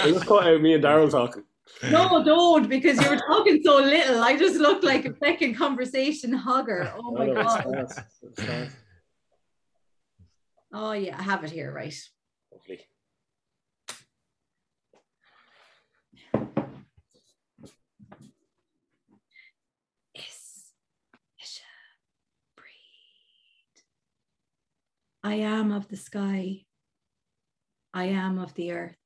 I 0.00 0.10
just 0.10 0.26
cut 0.26 0.46
out 0.46 0.60
me 0.60 0.74
and 0.74 0.84
Daryl 0.84 1.10
talking. 1.10 1.44
No, 1.90 2.22
don't, 2.22 2.68
because 2.68 3.00
you 3.00 3.08
were 3.08 3.16
talking 3.16 3.62
so 3.64 3.78
little. 3.78 4.22
I 4.22 4.36
just 4.36 4.56
looked 4.56 4.84
like 4.84 5.06
a 5.06 5.16
second 5.16 5.54
conversation 5.54 6.32
hugger. 6.32 6.92
Oh 6.98 7.12
my 7.12 7.26
god. 7.30 7.88
Oh 10.72 10.92
yeah, 10.92 11.16
I 11.18 11.22
have 11.22 11.42
it 11.42 11.50
here, 11.50 11.72
right? 11.72 11.94
Lovely. 12.52 12.80
Is 20.14 20.72
Mise 21.38 21.62
Bríd. 22.56 23.82
I 25.24 25.34
am 25.34 25.72
of 25.72 25.88
the 25.88 25.96
sky. 25.96 26.66
I 27.92 28.04
am 28.04 28.38
of 28.38 28.54
the 28.54 28.72
earth. 28.72 28.99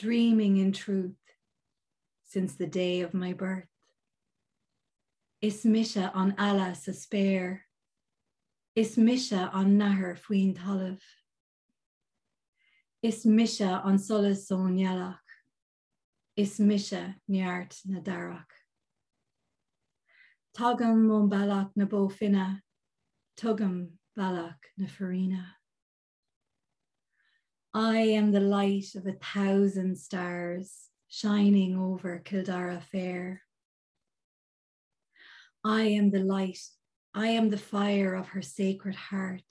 Dreaming 0.00 0.56
in 0.56 0.72
truth 0.72 1.20
since 2.24 2.54
the 2.54 2.66
day 2.66 3.02
of 3.02 3.12
my 3.12 3.34
birth. 3.34 3.68
Is 5.42 5.66
Misha 5.66 6.10
on 6.14 6.34
Allah 6.38 6.74
sa 6.74 6.92
spare. 6.92 7.68
Is 8.74 8.96
Misha 8.96 9.50
on 9.52 9.76
Nahar 9.76 10.16
Fuin 10.16 10.54
Tallav. 10.56 11.00
Is 13.02 13.26
Misha 13.26 13.82
on 13.84 13.98
Solas 13.98 14.46
son 14.46 14.78
Yalach. 14.78 15.20
Is 16.34 16.58
Misha 16.58 17.16
Niart 17.30 17.76
na 17.84 18.00
Darach. 18.00 18.56
Tugam 20.56 21.08
mon 21.08 21.28
balak 21.28 21.72
na 21.76 21.84
bo 21.84 22.08
finna, 22.08 22.62
tugam 23.36 23.90
balak 24.16 24.64
na 24.78 24.86
farina. 24.86 25.59
I 27.72 27.98
am 27.98 28.32
the 28.32 28.40
light 28.40 28.96
of 28.96 29.06
a 29.06 29.12
thousand 29.12 29.96
stars 29.96 30.88
shining 31.06 31.78
over 31.78 32.20
Kildara 32.24 32.82
fair. 32.82 33.42
I 35.64 35.82
am 35.82 36.10
the 36.10 36.18
light, 36.18 36.58
I 37.14 37.28
am 37.28 37.48
the 37.48 37.58
fire 37.58 38.14
of 38.14 38.28
her 38.28 38.42
sacred 38.42 38.96
heart, 38.96 39.44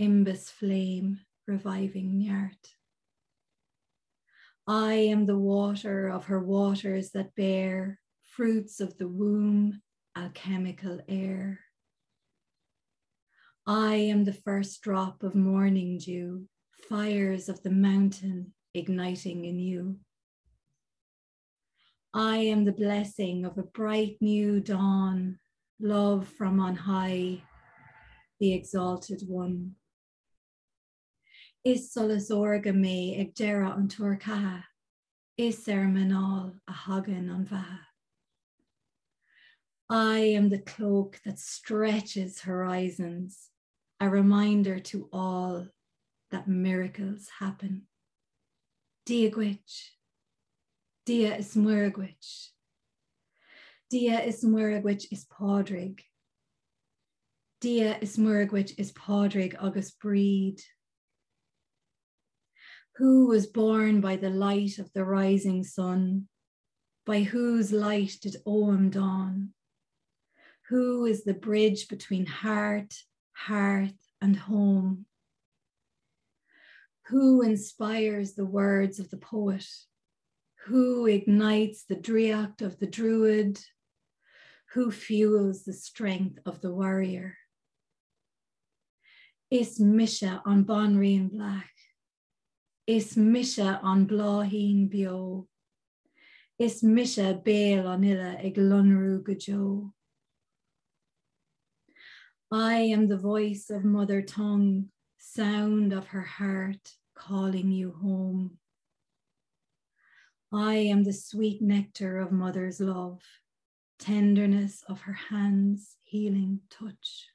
imbas 0.00 0.50
flame 0.50 1.20
reviving 1.46 2.20
Nyart. 2.20 2.72
I 4.66 4.94
am 4.94 5.26
the 5.26 5.38
water 5.38 6.08
of 6.08 6.24
her 6.24 6.42
waters 6.42 7.12
that 7.12 7.36
bear 7.36 8.00
fruits 8.22 8.80
of 8.80 8.98
the 8.98 9.06
womb, 9.06 9.82
alchemical 10.16 11.00
air. 11.06 11.60
I 13.68 13.94
am 13.94 14.24
the 14.24 14.32
first 14.32 14.82
drop 14.82 15.22
of 15.22 15.36
morning 15.36 15.98
dew, 15.98 16.48
fires 16.88 17.48
of 17.48 17.62
the 17.62 17.70
mountain 17.70 18.52
igniting 18.74 19.44
in 19.44 19.58
you. 19.58 19.96
I 22.14 22.38
am 22.38 22.64
the 22.64 22.72
blessing 22.72 23.44
of 23.44 23.58
a 23.58 23.62
bright 23.62 24.16
new 24.20 24.60
dawn, 24.60 25.38
love 25.80 26.28
from 26.28 26.60
on 26.60 26.76
high, 26.76 27.42
the 28.40 28.52
exalted 28.52 29.22
one. 29.26 29.72
Is 31.64 31.92
solas 31.92 32.30
orga 32.30 32.74
me 32.74 33.20
ag 33.20 33.34
dera 33.34 33.74
an 33.76 33.88
tuaircatha, 33.88 34.62
is 35.36 35.68
er 35.68 35.86
manal 35.86 36.54
a 36.68 36.72
hagan 36.72 37.28
an 37.28 37.44
bha. 37.44 37.80
I 39.90 40.18
am 40.18 40.48
the 40.48 40.60
cloak 40.60 41.20
that 41.24 41.38
stretches 41.38 42.40
horizons, 42.40 43.50
a 44.00 44.08
reminder 44.08 44.78
to 44.78 45.08
all 45.12 45.66
that 46.30 46.48
miracles 46.48 47.28
happen. 47.38 47.82
Diagwich, 49.04 49.92
dia 51.04 51.36
is 51.36 51.54
muirgwich. 51.54 52.48
Dia 53.88 54.20
is 54.20 54.44
muirgwich 54.44 55.06
is 55.12 55.26
Pádraig. 55.26 56.00
Dia 57.60 57.98
is 58.00 58.16
muirgwich 58.16 58.72
is 58.78 58.92
Pádraig 58.92 59.54
agus 59.62 59.92
Bríd. 59.92 60.60
Who 62.96 63.28
was 63.28 63.46
born 63.46 64.00
by 64.00 64.16
the 64.16 64.30
light 64.30 64.78
of 64.78 64.92
the 64.92 65.04
rising 65.04 65.62
sun? 65.62 66.28
By 67.04 67.22
whose 67.22 67.70
light 67.70 68.16
did 68.20 68.36
Oam 68.44 68.90
dawn? 68.90 69.50
Who 70.68 71.06
is 71.06 71.22
the 71.22 71.34
bridge 71.34 71.86
between 71.86 72.26
heart, 72.26 72.92
hearth, 73.32 73.94
and 74.20 74.34
home? 74.34 75.05
Who 77.08 77.42
inspires 77.42 78.34
the 78.34 78.44
words 78.44 78.98
of 78.98 79.10
the 79.10 79.16
poet? 79.16 79.66
Who 80.66 81.06
ignites 81.06 81.84
the 81.84 81.94
driact 81.94 82.62
of 82.62 82.80
the 82.80 82.86
druid? 82.88 83.60
Who 84.72 84.90
fuels 84.90 85.62
the 85.62 85.72
strength 85.72 86.40
of 86.44 86.60
the 86.60 86.72
warrior? 86.72 87.36
Is 89.52 89.78
Misha 89.78 90.42
on 90.44 90.64
Bonrian 90.64 91.30
Black? 91.30 91.70
Is 92.88 93.16
Misha 93.16 93.78
on 93.84 94.08
Blaheen 94.08 94.90
Bio? 94.90 95.46
Is 96.58 96.82
Misha 96.82 97.34
Bale 97.34 97.86
on 97.86 98.02
Illa 98.02 98.36
ag 98.40 98.56
Lunru 98.56 99.22
Gajo? 99.22 99.92
I 102.50 102.74
am 102.74 103.06
the 103.06 103.18
voice 103.18 103.70
of 103.70 103.84
mother 103.84 104.22
tongue, 104.22 104.88
sound 105.36 105.92
of 105.92 106.06
her 106.06 106.22
heart 106.22 106.92
calling 107.14 107.70
you 107.70 107.92
home. 107.92 108.52
I 110.50 110.76
am 110.76 111.04
the 111.04 111.12
sweet 111.12 111.60
nectar 111.60 112.18
of 112.18 112.32
mother's 112.32 112.80
love, 112.80 113.20
tenderness 113.98 114.82
of 114.88 115.02
her 115.02 115.12
hands, 115.12 115.96
healing 116.04 116.60
touch. 116.70 117.26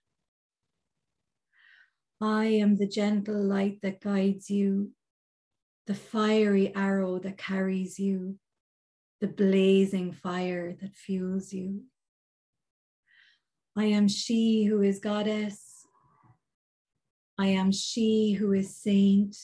I 2.19 2.45
am 2.45 2.77
the 2.77 2.87
gentle 2.87 3.39
light 3.39 3.77
that 3.83 4.01
guides 4.01 4.49
you, 4.49 4.93
the 5.85 5.93
fiery 5.93 6.73
arrow 6.75 7.19
that 7.19 7.37
carries 7.37 7.99
you, 7.99 8.37
the 9.19 9.27
blazing 9.27 10.11
fire 10.11 10.75
that 10.81 10.95
fuels 10.95 11.53
you. 11.53 11.83
I 13.77 13.85
am 13.85 14.07
she 14.07 14.63
who 14.63 14.81
is 14.81 14.97
goddess. 14.97 15.70
I 17.41 17.47
am 17.47 17.71
she 17.71 18.33
who 18.33 18.53
is 18.53 18.77
saint. 18.77 19.35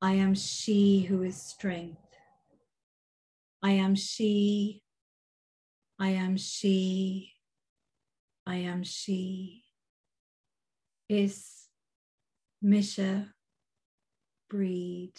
I 0.00 0.12
am 0.14 0.34
she 0.34 1.02
who 1.02 1.22
is 1.22 1.36
strength. 1.36 2.16
I 3.62 3.72
am 3.72 3.94
she. 3.94 4.82
I 5.98 6.08
am 6.12 6.38
she. 6.38 7.34
I 8.46 8.56
am 8.56 8.84
she. 8.84 9.64
Is 11.10 11.68
Mise 12.62 13.26
Bríd. 14.50 15.12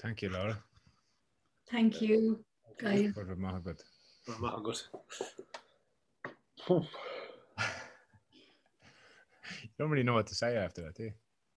Thank 0.00 0.22
you, 0.22 0.28
Laura. 0.28 0.62
Thank 1.70 2.00
you, 2.00 2.44
guys. 2.78 3.12
For 3.14 3.24
the 3.24 3.36
Mohammed. 3.36 3.82
Not 4.40 4.62
good. 4.62 4.80
You 9.62 9.68
don't 9.78 9.90
really 9.90 10.02
know 10.02 10.14
what 10.14 10.26
to 10.26 10.34
say 10.34 10.56
after 10.56 10.82
that, 10.82 10.94
do 10.94 11.04
you? 11.04 11.12